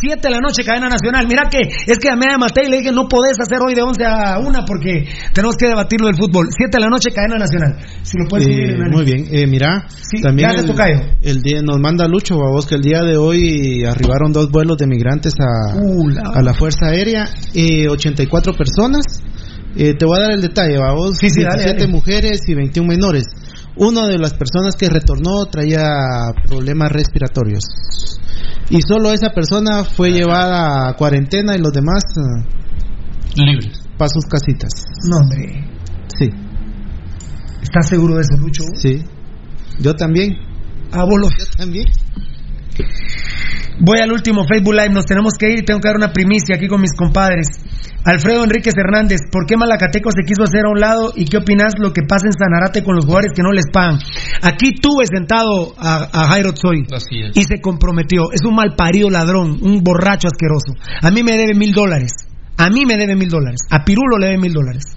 Siete 0.00 0.28
de 0.28 0.30
la 0.30 0.40
noche, 0.40 0.62
cadena 0.64 0.88
nacional. 0.88 1.26
Mira 1.28 1.44
que 1.50 1.58
es 1.60 1.98
que 1.98 2.08
a 2.10 2.16
mí 2.16 2.26
me 2.26 2.38
maté 2.38 2.66
y 2.66 2.70
le 2.70 2.78
dije 2.78 2.92
no 2.92 3.08
podés 3.08 3.38
hacer 3.40 3.58
hoy 3.66 3.74
de 3.74 3.82
11 3.82 4.04
a 4.04 4.38
1 4.38 4.58
porque 4.66 5.08
tenemos 5.32 5.56
que 5.56 5.68
debatirlo 5.68 6.06
del 6.06 6.16
fútbol. 6.16 6.46
Siete 6.56 6.76
de 6.78 6.80
la 6.84 6.88
noche, 6.88 7.10
cadena 7.14 7.36
nacional. 7.38 7.76
Si 8.02 8.18
lo 8.18 8.28
puedes 8.28 8.46
Eh, 8.46 8.50
seguir, 8.50 8.90
muy 8.90 9.04
bien, 9.04 9.24
eh, 9.30 9.46
mira, 9.46 9.86
Sí, 9.88 10.20
también 10.22 10.50
el, 11.22 11.42
día 11.42 11.62
nos 11.62 11.78
manda 11.80 12.06
Lucho, 12.08 12.36
vos 12.36 12.66
que 12.66 12.74
el 12.76 12.82
día 12.82 13.02
de 13.02 13.16
hoy 13.16 13.84
arribaron 13.84 14.32
dos 14.32 14.50
vuelos 14.50 14.76
de 14.76 14.86
migrantes 14.86 15.34
a, 15.40 15.76
Uh, 15.76 16.08
la- 16.08 16.30
a 16.34 16.42
la 16.42 16.54
Fuerza 16.54 16.86
Aérea, 16.86 17.24
eh, 17.54 17.88
84 17.88 18.52
personas. 18.54 19.04
Eh, 19.78 19.92
te 19.98 20.06
voy 20.06 20.18
a 20.18 20.22
dar 20.22 20.30
el 20.32 20.40
detalle, 20.40 20.78
vos, 20.78 21.18
Sí, 21.18 21.28
sí, 21.28 21.42
dale, 21.42 21.56
17 21.56 21.80
dale. 21.80 21.92
mujeres 21.92 22.40
y 22.48 22.54
21 22.54 22.88
menores. 22.88 23.24
Una 23.76 24.06
de 24.08 24.18
las 24.18 24.32
personas 24.34 24.74
que 24.76 24.88
retornó 24.88 25.46
traía 25.46 26.32
problemas 26.46 26.90
respiratorios. 26.92 27.62
Y 28.70 28.80
solo 28.82 29.12
esa 29.12 29.30
persona 29.30 29.84
fue 29.84 30.10
llevada 30.10 30.88
a 30.88 30.94
cuarentena 30.94 31.54
y 31.54 31.58
los 31.60 31.72
demás 31.72 32.02
Libres. 33.36 33.80
para 33.98 34.08
sus 34.08 34.24
casitas. 34.26 34.70
No, 35.10 35.18
hombre. 35.18 35.64
Sí, 36.18 36.30
¿Estás 37.62 37.88
seguro 37.88 38.14
de 38.14 38.20
eso, 38.22 38.36
Lucho? 38.38 38.62
sí. 38.76 39.04
Yo 39.78 39.94
también. 39.94 40.32
Ah, 40.92 41.04
vos 41.04 41.20
lo- 41.20 41.28
Yo 41.28 41.44
también. 41.58 41.86
Voy 43.78 44.00
al 44.00 44.10
último 44.10 44.44
Facebook 44.48 44.72
Live, 44.72 44.88
nos 44.88 45.04
tenemos 45.04 45.34
que 45.38 45.52
ir, 45.52 45.64
tengo 45.66 45.80
que 45.80 45.88
dar 45.88 45.96
una 45.96 46.12
primicia 46.12 46.56
aquí 46.56 46.66
con 46.66 46.80
mis 46.80 46.94
compadres. 46.94 47.48
Alfredo 48.04 48.44
Enríquez 48.44 48.72
Hernández, 48.74 49.20
¿por 49.30 49.44
qué 49.46 49.56
Malacateco 49.56 50.10
se 50.12 50.24
quiso 50.24 50.44
hacer 50.44 50.64
a 50.64 50.70
un 50.70 50.80
lado 50.80 51.12
y 51.14 51.26
qué 51.26 51.36
opinas 51.36 51.74
lo 51.78 51.92
que 51.92 52.02
pasa 52.02 52.26
en 52.26 52.32
Sanarate 52.32 52.82
con 52.82 52.94
los 52.94 53.04
jugadores 53.04 53.32
que 53.34 53.42
no 53.42 53.52
les 53.52 53.66
pagan? 53.70 53.98
Aquí 54.40 54.72
tuve 54.80 55.04
sentado 55.06 55.74
a, 55.76 56.08
a 56.10 56.28
Jairo 56.28 56.52
Tsoy 56.52 56.86
y 57.34 57.42
se 57.42 57.60
comprometió. 57.60 58.32
Es 58.32 58.46
un 58.46 58.54
malparido 58.54 59.10
ladrón, 59.10 59.58
un 59.60 59.82
borracho 59.82 60.28
asqueroso. 60.28 60.72
A 61.02 61.10
mí 61.10 61.22
me 61.22 61.36
debe 61.36 61.54
mil 61.54 61.72
dólares. 61.72 62.12
A 62.56 62.70
mí 62.70 62.86
me 62.86 62.96
debe 62.96 63.14
mil 63.14 63.28
dólares. 63.28 63.60
A 63.70 63.84
Pirulo 63.84 64.16
le 64.18 64.28
debe 64.28 64.38
mil 64.38 64.54
dólares. 64.54 64.95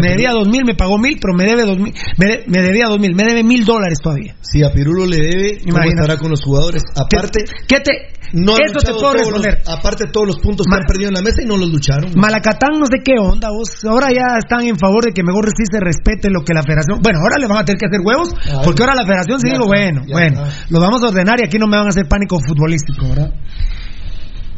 Me 0.00 0.08
debía 0.10 0.30
dos 0.32 0.46
mil, 0.48 0.64
me 0.64 0.74
pagó 0.74 0.98
mil, 0.98 1.18
pero 1.20 1.34
me 1.34 1.44
debe 1.44 1.64
dos 1.64 1.78
mil. 1.78 1.92
Me, 2.18 2.26
de- 2.26 2.44
me 2.46 2.62
debía 2.62 2.86
dos 2.86 2.98
mil, 3.00 3.14
me 3.14 3.24
debe 3.24 3.42
mil 3.42 3.64
dólares 3.64 3.98
todavía. 4.02 4.36
Si 4.40 4.62
a 4.62 4.70
Pirulo 4.72 5.06
le 5.06 5.16
debe, 5.16 5.58
¿cómo 5.58 5.70
Imagínate. 5.76 6.00
estará 6.02 6.18
con 6.18 6.30
los 6.30 6.42
jugadores? 6.42 6.82
Aparte, 6.94 7.44
¿Qué 7.66 7.80
te, 7.80 7.92
no 8.32 8.54
eso 8.56 8.78
te 8.78 8.92
puedo 8.92 9.14
los- 9.14 9.22
responder. 9.22 9.62
aparte, 9.66 10.04
todos 10.12 10.26
los 10.26 10.36
puntos 10.38 10.66
Ma- 10.68 10.76
que 10.76 10.82
han 10.82 10.86
perdido 10.86 11.08
en 11.08 11.14
la 11.14 11.22
mesa 11.22 11.42
y 11.42 11.46
no 11.46 11.56
los 11.56 11.68
lucharon. 11.70 12.12
Malacatán 12.16 12.78
no 12.78 12.86
sé 12.86 12.98
qué 13.04 13.14
onda 13.18 13.48
vos. 13.50 13.84
Ahora 13.84 14.08
ya 14.12 14.38
están 14.38 14.62
en 14.66 14.78
favor 14.78 15.04
de 15.04 15.12
que 15.12 15.22
mejor 15.22 15.46
sí 15.56 15.64
se 15.70 15.80
respete 15.80 16.30
lo 16.30 16.42
que 16.44 16.54
la 16.54 16.62
federación. 16.62 17.00
Bueno, 17.02 17.18
ahora 17.20 17.36
le 17.40 17.46
van 17.48 17.58
a 17.58 17.64
tener 17.64 17.78
que 17.78 17.86
hacer 17.86 18.00
huevos, 18.04 18.30
Ay, 18.44 18.58
porque 18.64 18.82
ahora 18.82 18.94
la 18.94 19.04
federación 19.06 19.40
sí 19.40 19.48
ya 19.48 19.52
digo, 19.54 19.66
bueno, 19.66 20.02
ya 20.06 20.12
bueno, 20.12 20.46
está. 20.46 20.66
lo 20.70 20.80
vamos 20.80 21.02
a 21.02 21.08
ordenar 21.08 21.40
y 21.40 21.46
aquí 21.46 21.58
no 21.58 21.66
me 21.66 21.76
van 21.76 21.86
a 21.86 21.90
hacer 21.90 22.06
pánico 22.06 22.38
futbolístico, 22.46 23.08
¿verdad? 23.08 23.32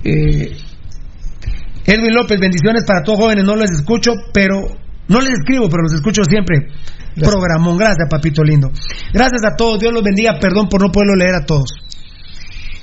Eh, 0.05 0.53
Edwin 1.87 2.15
López, 2.15 2.39
bendiciones 2.41 2.85
para 2.87 3.03
todos 3.03 3.19
jóvenes, 3.19 3.45
no 3.45 3.57
les 3.57 3.71
escucho, 3.71 4.13
pero 4.33 4.61
no 5.09 5.21
les 5.21 5.35
escribo, 5.35 5.69
pero 5.69 5.83
los 5.83 5.93
escucho 5.95 6.23
siempre. 6.25 6.69
Programón, 7.17 7.77
gracias, 7.77 8.09
papito 8.11 8.43
lindo. 8.43 8.71
Gracias 9.13 9.43
a 9.45 9.57
todos, 9.57 9.79
Dios 9.79 9.93
los 9.93 10.03
bendiga, 10.03 10.39
perdón 10.41 10.69
por 10.69 10.81
no 10.83 10.91
poderlo 10.91 11.17
leer 11.17 11.35
a 11.35 11.45
todos. 11.45 11.71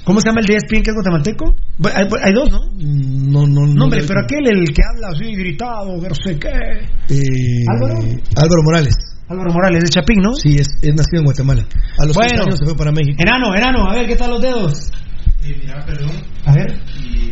¿Cómo 0.03 0.21
se 0.21 0.29
llama 0.29 0.41
el 0.41 0.47
de 0.47 0.55
ESPN 0.55 0.81
que 0.81 0.89
es 0.89 0.95
guatemalteco? 0.95 1.45
Hay, 1.93 2.07
hay 2.23 2.33
dos, 2.33 2.49
¿no? 2.49 2.59
No, 2.77 3.45
no, 3.45 3.65
no. 3.67 3.73
No, 3.73 3.83
hombre, 3.85 4.01
pero 4.07 4.21
aquel, 4.21 4.47
el 4.47 4.65
que 4.73 4.81
habla 4.81 5.09
así, 5.13 5.35
gritado, 5.35 5.97
no 5.97 6.15
sé 6.15 6.39
qué. 6.39 6.49
Eh, 6.49 7.65
¿Álvaro? 7.67 7.99
Álvaro 8.35 8.63
Morales. 8.63 8.95
Álvaro 9.27 9.53
Morales, 9.53 9.83
de 9.83 9.89
Chapín, 9.89 10.17
¿no? 10.19 10.33
Sí, 10.33 10.57
es, 10.57 10.67
es 10.81 10.95
nacido 10.95 11.19
en 11.19 11.25
Guatemala. 11.25 11.63
A 11.99 12.05
los 12.05 12.15
Bueno. 12.15 12.31
15 12.31 12.43
años 12.43 12.59
se 12.59 12.65
fue 12.65 12.75
para 12.75 12.91
México. 12.91 13.17
Enano, 13.19 13.55
enano, 13.55 13.87
a 13.87 13.93
ver, 13.93 14.07
¿qué 14.07 14.15
tal 14.15 14.31
los 14.31 14.41
dedos? 14.41 14.89
A 16.45 16.53
ver. 16.53 16.73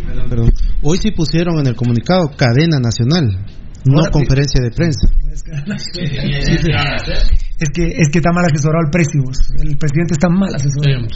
Perdón, 0.06 0.30
perdón. 0.30 0.52
Hoy 0.84 0.98
sí 1.00 1.12
pusieron 1.12 1.60
en 1.60 1.68
el 1.68 1.76
comunicado 1.76 2.30
cadena 2.38 2.80
nacional, 2.80 3.44
no 3.86 4.00
Ahora, 4.00 4.12
conferencia 4.12 4.62
de 4.62 4.72
prensa. 4.72 5.08
Es 7.60 7.70
que, 7.74 7.88
es 7.88 8.10
que 8.10 8.18
está 8.20 8.32
mal 8.32 8.46
asesorado 8.46 8.84
el 8.86 8.92
precio. 8.92 9.22
vos. 9.24 9.38
El 9.58 9.78
presidente 9.78 10.14
está 10.14 10.30
mal 10.30 10.54
asesorado. 10.54 11.08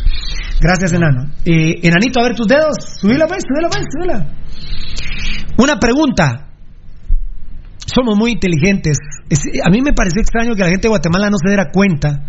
Gracias, 0.59 0.93
enano. 0.93 1.31
Eh, 1.45 1.79
enanito, 1.83 2.19
a 2.19 2.23
ver 2.23 2.35
tus 2.35 2.47
dedos. 2.47 2.75
Subila, 2.99 3.27
pues, 3.27 3.43
subila, 3.47 3.69
pues, 3.69 3.85
subila. 3.91 4.27
Una 5.57 5.79
pregunta. 5.79 6.47
Somos 7.85 8.17
muy 8.17 8.31
inteligentes. 8.31 8.97
a 9.65 9.69
mí 9.69 9.81
me 9.81 9.93
pareció 9.93 10.21
extraño 10.21 10.55
que 10.55 10.63
la 10.63 10.69
gente 10.69 10.83
de 10.83 10.89
Guatemala 10.89 11.29
no 11.29 11.37
se 11.43 11.49
diera 11.49 11.71
cuenta. 11.71 12.23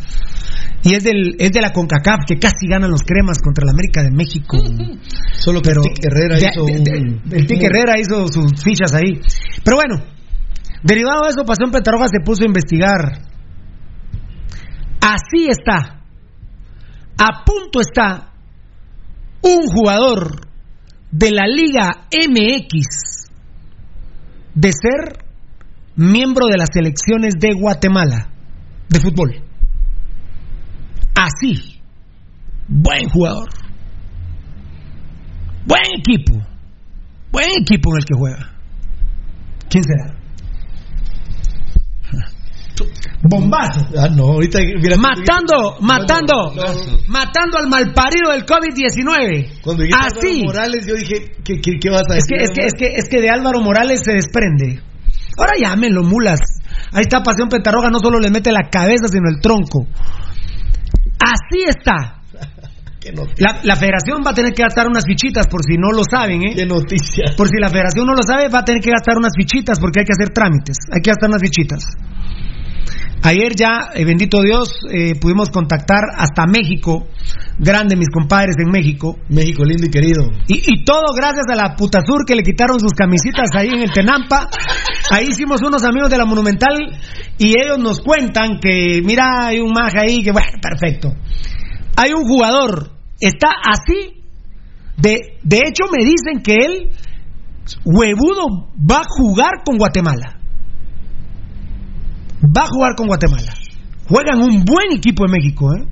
Y 0.84 0.94
es, 0.94 1.04
del, 1.04 1.36
es 1.38 1.52
de 1.52 1.60
la 1.60 1.72
CONCACAF 1.72 2.24
que 2.26 2.38
casi 2.38 2.66
ganan 2.66 2.90
los 2.90 3.02
cremas 3.02 3.38
contra 3.38 3.64
la 3.64 3.70
América 3.70 4.02
de 4.02 4.10
México. 4.10 4.58
Solo 5.30 5.62
que 5.62 5.70
el 5.70 5.76
Tic 5.76 6.04
Herrera 6.04 6.38
hizo. 6.38 6.66
el 6.66 7.46
Tic 7.46 7.62
Herrera 7.62 8.00
hizo 8.00 8.26
sus 8.26 8.60
fichas 8.62 8.92
ahí. 8.94 9.20
Pero 9.64 9.76
bueno, 9.76 10.02
derivado 10.82 11.22
de 11.22 11.30
eso, 11.30 11.44
Pasión 11.44 11.70
Petaroga 11.70 12.06
se 12.08 12.24
puso 12.24 12.42
a 12.42 12.46
investigar. 12.46 13.22
Así 15.00 15.48
está. 15.48 16.00
A 17.18 17.44
punto 17.44 17.80
está 17.80 18.32
un 19.42 19.66
jugador 19.66 20.48
de 21.10 21.30
la 21.30 21.46
Liga 21.46 22.06
MX 22.10 23.30
de 24.54 24.70
ser 24.72 25.18
miembro 25.96 26.46
de 26.46 26.56
las 26.56 26.68
selecciones 26.72 27.34
de 27.38 27.52
Guatemala 27.54 28.28
de 28.88 29.00
fútbol. 29.00 29.42
Así. 31.14 31.80
Buen 32.68 33.08
jugador. 33.08 33.48
Buen 35.66 35.82
equipo. 35.98 36.34
Buen 37.30 37.50
equipo 37.60 37.90
en 37.90 37.96
el 37.96 38.04
que 38.04 38.14
juega. 38.18 38.52
¿Quién 39.68 39.84
será? 39.84 40.11
Bombazo. 43.22 43.86
Ah, 43.96 44.08
no, 44.08 44.24
ahorita. 44.34 44.58
matando, 44.98 45.76
matando, 45.80 46.52
matando 47.06 47.58
al 47.58 47.68
malparido 47.68 48.32
del 48.32 48.44
COVID-19. 48.44 49.60
Cuando 49.62 49.84
Así. 49.84 50.42
Morales, 50.44 50.86
yo 50.86 50.94
dije, 50.94 51.32
¿qué, 51.44 51.60
qué, 51.60 51.90
vas 51.90 52.02
a 52.10 52.14
decir? 52.14 52.36
Es 52.40 52.50
que, 52.50 52.66
es, 52.66 52.72
que, 52.74 52.86
es, 52.96 53.08
que, 53.08 53.20
de 53.20 53.30
Álvaro 53.30 53.60
Morales 53.60 54.00
se 54.04 54.14
desprende. 54.14 54.82
Ahora 55.38 55.52
llámenlo, 55.58 56.02
mulas. 56.02 56.40
Ahí 56.92 57.02
está 57.02 57.22
Pasión 57.22 57.48
Petarroga, 57.48 57.90
no 57.90 57.98
solo 58.00 58.18
le 58.18 58.30
mete 58.30 58.50
la 58.52 58.68
cabeza, 58.70 59.08
sino 59.08 59.28
el 59.28 59.40
tronco. 59.40 59.86
Así 61.20 61.64
está. 61.66 62.20
La, 63.38 63.58
la, 63.64 63.74
federación 63.74 64.22
va 64.24 64.30
a 64.30 64.34
tener 64.34 64.52
que 64.52 64.62
gastar 64.62 64.86
unas 64.86 65.04
fichitas 65.04 65.48
por 65.48 65.60
si 65.64 65.76
no 65.76 65.90
lo 65.90 66.04
saben, 66.08 66.42
¿eh? 66.46 66.54
Qué 66.54 66.66
noticia. 66.66 67.34
Por 67.36 67.48
si 67.48 67.58
la 67.58 67.68
federación 67.68 68.06
no 68.06 68.14
lo 68.14 68.22
sabe, 68.22 68.48
va 68.48 68.60
a 68.60 68.64
tener 68.64 68.80
que 68.80 68.92
gastar 68.92 69.16
unas 69.18 69.32
fichitas 69.36 69.80
porque 69.80 70.00
hay 70.00 70.06
que 70.06 70.12
hacer 70.12 70.32
trámites. 70.32 70.76
Hay 70.86 71.02
que 71.02 71.10
gastar 71.10 71.28
unas 71.28 71.42
fichitas. 71.42 71.82
Ayer 73.24 73.54
ya, 73.54 73.90
eh, 73.94 74.04
bendito 74.04 74.42
Dios, 74.42 74.80
eh, 74.90 75.14
pudimos 75.14 75.48
contactar 75.50 76.00
hasta 76.16 76.44
México, 76.46 77.06
grande 77.56 77.94
mis 77.94 78.10
compadres 78.10 78.56
en 78.58 78.68
México. 78.72 79.16
México 79.28 79.64
lindo 79.64 79.86
y 79.86 79.90
querido. 79.90 80.24
Y, 80.48 80.84
todo 80.84 81.14
gracias 81.14 81.44
a 81.48 81.54
la 81.54 81.76
puta 81.76 82.00
sur 82.04 82.24
que 82.26 82.34
le 82.34 82.42
quitaron 82.42 82.80
sus 82.80 82.92
camisitas 82.92 83.48
ahí 83.54 83.68
en 83.68 83.80
el 83.80 83.92
Tenampa. 83.92 84.48
Ahí 85.12 85.28
hicimos 85.28 85.62
unos 85.62 85.84
amigos 85.84 86.10
de 86.10 86.18
la 86.18 86.24
Monumental 86.24 86.76
y 87.38 87.50
ellos 87.50 87.78
nos 87.78 88.00
cuentan 88.00 88.58
que, 88.60 89.00
mira, 89.04 89.46
hay 89.46 89.60
un 89.60 89.70
maja 89.70 90.00
ahí 90.00 90.24
que, 90.24 90.32
bueno, 90.32 90.58
perfecto. 90.60 91.12
Hay 91.96 92.12
un 92.12 92.24
jugador, 92.24 92.90
está 93.20 93.50
así. 93.62 94.20
De, 94.96 95.38
de 95.44 95.58
hecho, 95.58 95.84
me 95.96 96.04
dicen 96.04 96.42
que 96.42 96.54
él, 96.54 96.90
huevudo, 97.84 98.68
va 98.78 99.02
a 99.02 99.06
jugar 99.08 99.62
con 99.64 99.78
Guatemala 99.78 100.41
va 102.44 102.64
a 102.64 102.68
jugar 102.68 102.94
con 102.96 103.06
Guatemala. 103.06 103.54
Juegan 104.08 104.42
un 104.42 104.64
buen 104.64 104.92
equipo 104.92 105.24
en 105.24 105.30
México, 105.30 105.70
¿eh? 105.74 105.86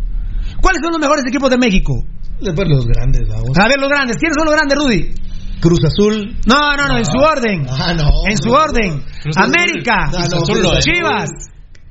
¿Cuáles 0.60 0.80
son 0.82 0.92
los 0.92 1.00
mejores 1.00 1.24
equipos 1.26 1.50
de 1.50 1.58
México? 1.58 1.94
Los 2.40 2.54
grandes, 2.54 3.28
vamos. 3.28 3.56
A 3.58 3.68
ver, 3.68 3.78
los 3.78 3.88
grandes. 3.88 4.16
¿Quiénes 4.16 4.36
son 4.36 4.46
los 4.46 4.54
grandes, 4.54 4.78
Rudy? 4.78 5.14
Cruz 5.60 5.80
Azul. 5.84 6.36
No, 6.46 6.76
no, 6.76 6.88
no, 6.88 6.96
en 6.96 7.04
su 7.04 7.18
orden. 7.18 7.66
Ah, 7.68 7.92
no. 7.94 8.08
En 8.28 8.38
su 8.38 8.50
orden. 8.50 9.02
América. 9.36 10.08
Cruz 10.10 10.32
Azul 10.32 10.62
no, 10.62 10.80
Chivas. 10.80 11.30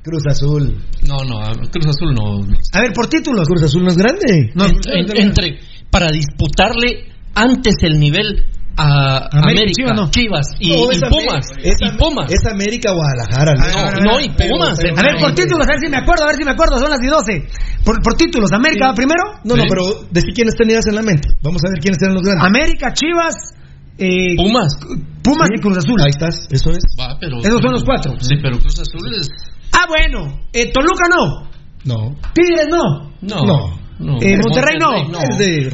Cruz 0.02 0.22
Azul. 0.28 0.84
No, 1.06 1.18
no, 1.24 1.38
Cruz 1.70 1.86
Azul 1.86 2.14
no. 2.14 2.40
A 2.72 2.80
ver, 2.80 2.92
por 2.92 3.06
títulos. 3.06 3.46
Cruz 3.46 3.62
Azul 3.62 3.84
no 3.84 3.90
es 3.90 3.96
grande. 3.96 4.50
No, 4.54 4.66
entre, 4.66 5.60
para 5.90 6.08
disputarle 6.10 7.12
antes 7.34 7.76
el 7.82 8.00
nivel 8.00 8.44
a 8.80 9.28
América, 9.44 9.92
Chivas 10.10 10.46
y, 10.58 10.72
Pumas. 10.72 11.44
y 11.62 11.98
Pumas. 11.98 12.32
Es 12.32 12.46
América 12.50 12.92
Guadalajara. 12.92 13.52
No, 14.00 14.18
y 14.20 14.28
Pumas. 14.30 14.80
a 14.80 15.02
ver, 15.02 15.20
por 15.20 15.34
títulos, 15.34 15.66
a 15.68 15.72
ver 15.72 15.80
si 15.80 15.88
me 15.90 15.98
acuerdo, 15.98 16.24
a 16.24 16.28
ver 16.28 16.36
si 16.36 16.44
me 16.44 16.52
acuerdo, 16.52 16.78
son 16.78 16.88
las 16.90 17.00
12. 17.00 17.84
Por, 17.84 18.02
por 18.02 18.14
títulos, 18.14 18.50
¿América 18.52 18.92
primero? 18.94 19.40
No, 19.44 19.56
no, 19.56 19.64
pero 19.68 20.06
decir 20.10 20.32
quiénes 20.34 20.54
tenías 20.54 20.86
en 20.86 20.94
la 20.94 21.02
mente. 21.02 21.28
Vamos 21.42 21.60
a 21.64 21.70
ver 21.70 21.80
quiénes 21.80 22.00
eran 22.00 22.14
los 22.14 22.22
grandes. 22.22 22.46
América, 22.46 22.92
Chivas. 22.94 23.54
Eh, 23.98 24.36
Pumas. 24.36 24.78
Pumas 25.22 25.48
y 25.54 25.60
Cruz 25.60 25.76
Azul. 25.76 26.00
Ahí 26.00 26.10
estás, 26.10 26.48
eso 26.50 26.70
es. 26.70 26.84
Va, 26.98 27.18
pero, 27.20 27.38
Esos 27.40 27.60
son 27.60 27.72
los 27.72 27.84
cuatro. 27.84 28.14
Sí, 28.20 28.36
pero 28.40 28.58
Cruz 28.58 28.80
Azul 28.80 29.12
es. 29.14 29.28
Ah, 29.72 29.84
bueno. 29.88 30.40
Eh, 30.52 30.72
Toluca 30.72 31.04
no. 31.10 31.50
No. 31.84 32.16
Tigres 32.32 32.68
no. 32.70 33.12
No. 33.20 33.44
no. 33.44 34.16
Eh, 34.22 34.36
Monterrey, 34.40 34.78
no. 34.80 35.08
no. 35.08 35.18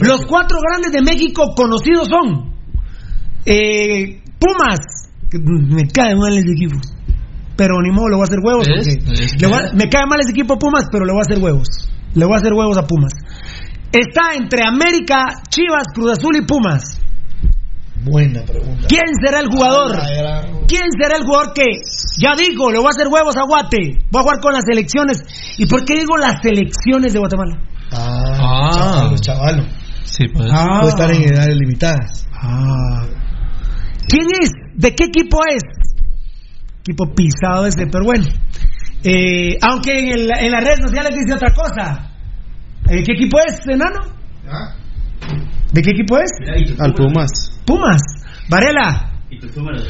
Los 0.01 0.27
cuatro 0.27 0.59
grandes 0.61 0.91
de 0.91 1.03
México 1.03 1.55
conocidos 1.55 2.09
son 2.09 2.56
eh, 3.47 4.21
Pumas, 4.39 4.81
me 5.33 5.89
cae 5.89 6.15
mal 6.15 6.37
ese 6.37 6.53
equipo. 6.53 6.77
Pero 7.57 7.81
ni 7.81 7.91
modo, 7.91 8.09
le 8.09 8.17
voy 8.17 8.23
a 8.23 8.29
hacer 8.29 8.41
huevos. 8.43 8.67
me 9.75 9.89
cae 9.89 10.07
mal 10.07 10.21
ese 10.21 10.33
equipo 10.33 10.59
Pumas, 10.59 10.87
pero 10.93 11.07
le 11.07 11.13
voy 11.13 11.21
a 11.21 11.27
hacer 11.27 11.43
huevos. 11.43 11.69
Le 12.15 12.25
voy 12.25 12.35
a 12.35 12.39
hacer 12.39 12.53
huevos 12.53 12.77
a 12.77 12.87
Pumas. 12.87 13.13
Está 13.93 14.35
entre 14.35 14.67
América, 14.67 15.43
Chivas, 15.49 15.87
Cruz 15.95 16.13
Azul 16.13 16.37
y 16.37 16.43
Pumas. 16.45 17.01
Buena 18.05 18.43
pregunta. 18.43 18.87
¿Quién 18.89 19.05
será 19.25 19.41
el 19.41 19.49
jugador? 19.49 19.97
¿Quién 20.69 20.85
será 21.01 21.17
el 21.17 21.25
jugador 21.25 21.55
que 21.55 21.65
ya 22.19 22.35
digo, 22.37 22.71
le 22.71 22.79
voy 22.79 22.89
a 22.89 22.91
hacer 22.91 23.09
huevos 23.09 23.37
a 23.37 23.47
Guate? 23.47 23.99
Voy 24.11 24.21
a 24.21 24.23
jugar 24.23 24.41
con 24.41 24.53
las 24.53 24.65
selecciones. 24.65 25.23
¿Y 25.59 25.67
por 25.67 25.85
qué 25.85 25.95
digo 25.95 26.17
las 26.19 26.43
selecciones 26.43 27.13
de 27.13 27.19
Guatemala? 27.19 27.59
Ah, 27.93 29.09
ah. 29.11 29.15
chavalo, 29.21 29.65
Sí, 30.05 30.25
pues. 30.33 30.49
Ah. 30.53 30.81
Puede 30.81 30.91
estar 30.91 31.11
en 31.11 31.23
edades 31.23 31.57
limitadas. 31.57 32.27
Ah. 32.33 33.07
¿Quién 34.09 34.27
es? 34.41 34.51
¿De 34.75 34.95
qué 34.95 35.05
equipo 35.05 35.39
es? 35.49 35.63
Equipo 36.81 37.15
pisado 37.15 37.67
ese, 37.67 37.87
pero 37.91 38.05
bueno. 38.05 38.27
Eh, 39.03 39.59
aunque 39.63 39.99
en, 39.99 40.09
el, 40.09 40.31
en, 40.39 40.53
las 40.53 40.65
redes 40.65 40.81
sociales 40.87 41.11
dice 41.19 41.35
otra 41.35 41.53
cosa. 41.53 42.11
¿De 42.85 43.03
qué 43.03 43.13
equipo 43.13 43.39
es, 43.47 43.61
enano? 43.67 44.01
¿De 45.73 45.83
qué 45.83 45.91
equipo 45.91 46.19
es? 46.19 46.31
Al 46.79 46.95
Pumas. 46.95 47.61
Pumas. 47.67 48.03
Varela. 48.49 49.23
Y 49.31 49.41
tu 49.41 49.49
Pumas 49.49 49.83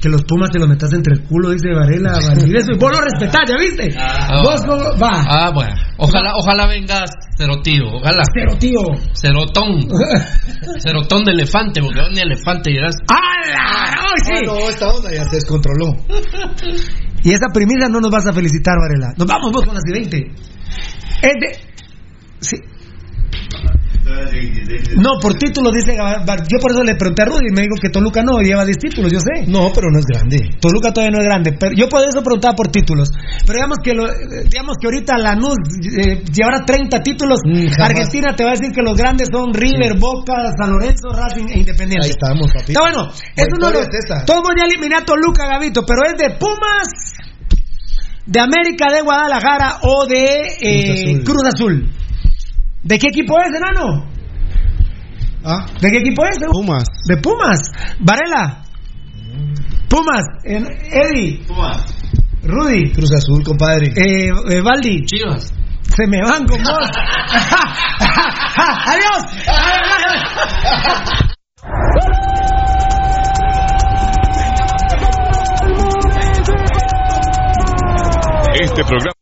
que 0.00 0.08
los 0.08 0.22
Pumas 0.22 0.50
te 0.50 0.58
los 0.58 0.68
metas 0.68 0.92
entre 0.92 1.14
el 1.14 1.24
culo, 1.24 1.50
dice 1.50 1.74
Varela 1.74 2.12
Valdivieso, 2.28 2.72
y 2.72 2.78
vos 2.78 2.92
lo 2.92 3.00
respetás, 3.00 3.42
¿ya 3.48 3.56
viste? 3.58 3.94
Ah, 3.98 4.42
vos 4.42 4.62
va. 5.02 5.24
Ah, 5.28 5.50
bueno. 5.52 5.74
Ojalá, 5.98 6.32
ojalá 6.36 6.66
vengas 6.68 7.10
cerotío, 7.36 7.86
ojalá. 7.96 8.22
Cerotío. 8.32 8.80
Cerotón. 9.12 9.88
Cerotón 10.78 11.24
de 11.24 11.32
elefante, 11.32 11.80
porque 11.82 12.00
ni 12.14 12.20
elefante 12.20 12.70
llegas. 12.70 12.94
¡Hala! 13.08 13.90
¡No, 13.96 14.08
sí! 14.24 14.32
Ah, 14.32 14.42
no, 14.46 14.68
esta 14.68 14.88
onda 14.88 15.10
ya 15.12 15.24
se 15.24 15.36
descontroló. 15.36 15.92
y 17.24 17.32
esa 17.32 17.48
primicia 17.52 17.88
no 17.88 18.00
nos 18.00 18.12
vas 18.12 18.26
a 18.26 18.32
felicitar, 18.32 18.76
Varela. 18.80 19.12
Nos 19.16 19.26
vamos 19.26 19.50
vos 19.50 19.64
con 19.64 19.74
las 19.74 19.82
20. 19.84 20.18
Es 20.18 21.34
de... 21.40 21.58
Sí. 22.40 22.56
No, 24.96 25.18
por 25.20 25.34
títulos 25.34 25.72
dice 25.72 25.96
Yo 25.96 26.58
por 26.60 26.72
eso 26.72 26.82
le 26.82 26.94
pregunté 26.94 27.22
a 27.22 27.24
Rudy 27.26 27.48
y 27.50 27.54
me 27.54 27.62
dijo 27.62 27.76
que 27.80 27.90
Toluca 27.90 28.22
no 28.22 28.38
lleva 28.40 28.64
10 28.64 28.78
títulos, 28.78 29.12
yo 29.12 29.20
sé. 29.20 29.46
No, 29.46 29.70
pero 29.74 29.90
no 29.90 29.98
es 29.98 30.06
grande. 30.06 30.38
Toluca 30.60 30.92
todavía 30.92 31.16
no 31.16 31.20
es 31.22 31.24
grande. 31.24 31.52
Pero 31.58 31.74
yo 31.74 31.88
por 31.88 32.02
eso 32.02 32.22
preguntaba 32.22 32.54
por 32.54 32.68
títulos. 32.68 33.10
Pero 33.46 33.54
digamos 33.54 33.78
que 33.82 33.94
lo, 33.94 34.04
digamos 34.48 34.76
que 34.80 34.86
ahorita 34.86 35.18
Lanús 35.18 35.56
eh, 35.96 36.22
llevará 36.32 36.64
30 36.64 37.02
títulos. 37.02 37.40
Mm, 37.44 37.80
Argentina 37.80 38.34
te 38.34 38.44
va 38.44 38.50
a 38.50 38.54
decir 38.54 38.72
que 38.72 38.82
los 38.82 38.96
grandes 38.96 39.28
son 39.30 39.52
River, 39.52 39.98
Boca, 39.98 40.34
San 40.58 40.70
Lorenzo, 40.70 41.08
Racing 41.10 41.48
e 41.48 41.58
Independiente. 41.60 42.06
Ahí 42.06 42.10
estamos, 42.10 42.52
papi. 42.52 42.72
Está 42.72 42.80
bueno. 42.80 43.08
Es 43.36 43.46
uno 43.56 43.70
de 43.70 43.86
Todo 44.26 44.42
mundo 44.42 44.54
ya 44.58 44.64
eliminó 44.64 44.98
a 44.98 45.04
Toluca, 45.04 45.46
Gavito, 45.46 45.84
pero 45.86 46.02
es 46.04 46.16
de 46.18 46.36
Pumas, 46.36 46.88
de 48.26 48.40
América, 48.40 48.86
de 48.92 49.02
Guadalajara 49.02 49.78
o 49.82 50.06
de 50.06 50.56
eh, 50.60 51.22
Cruz 51.24 51.42
Azul. 51.44 51.97
¿De 52.88 52.98
qué 52.98 53.08
equipo 53.08 53.36
es, 53.38 53.54
enano? 53.54 54.08
¿Ah? 55.44 55.66
¿De 55.78 55.90
qué 55.90 55.98
equipo 55.98 56.24
es? 56.24 56.38
Pumas. 56.50 56.84
¿De 57.06 57.18
Pumas? 57.18 57.60
Varela. 58.00 58.64
Pumas. 59.90 60.24
Eddie. 60.42 61.44
Pumas. 61.46 61.84
Rudy. 62.42 62.90
Cruz 62.92 63.12
Azul, 63.12 63.44
compadre. 63.44 63.88
Eh, 63.88 64.30
eh 64.30 64.62
Valdi. 64.62 65.04
Chivas. 65.04 65.52
Se 65.82 66.06
me 66.06 66.22
van 66.22 66.46
con 66.46 66.62
vos. 66.62 66.88
¡Adiós! 68.86 69.22
Este 78.54 78.82
programa 78.82 79.17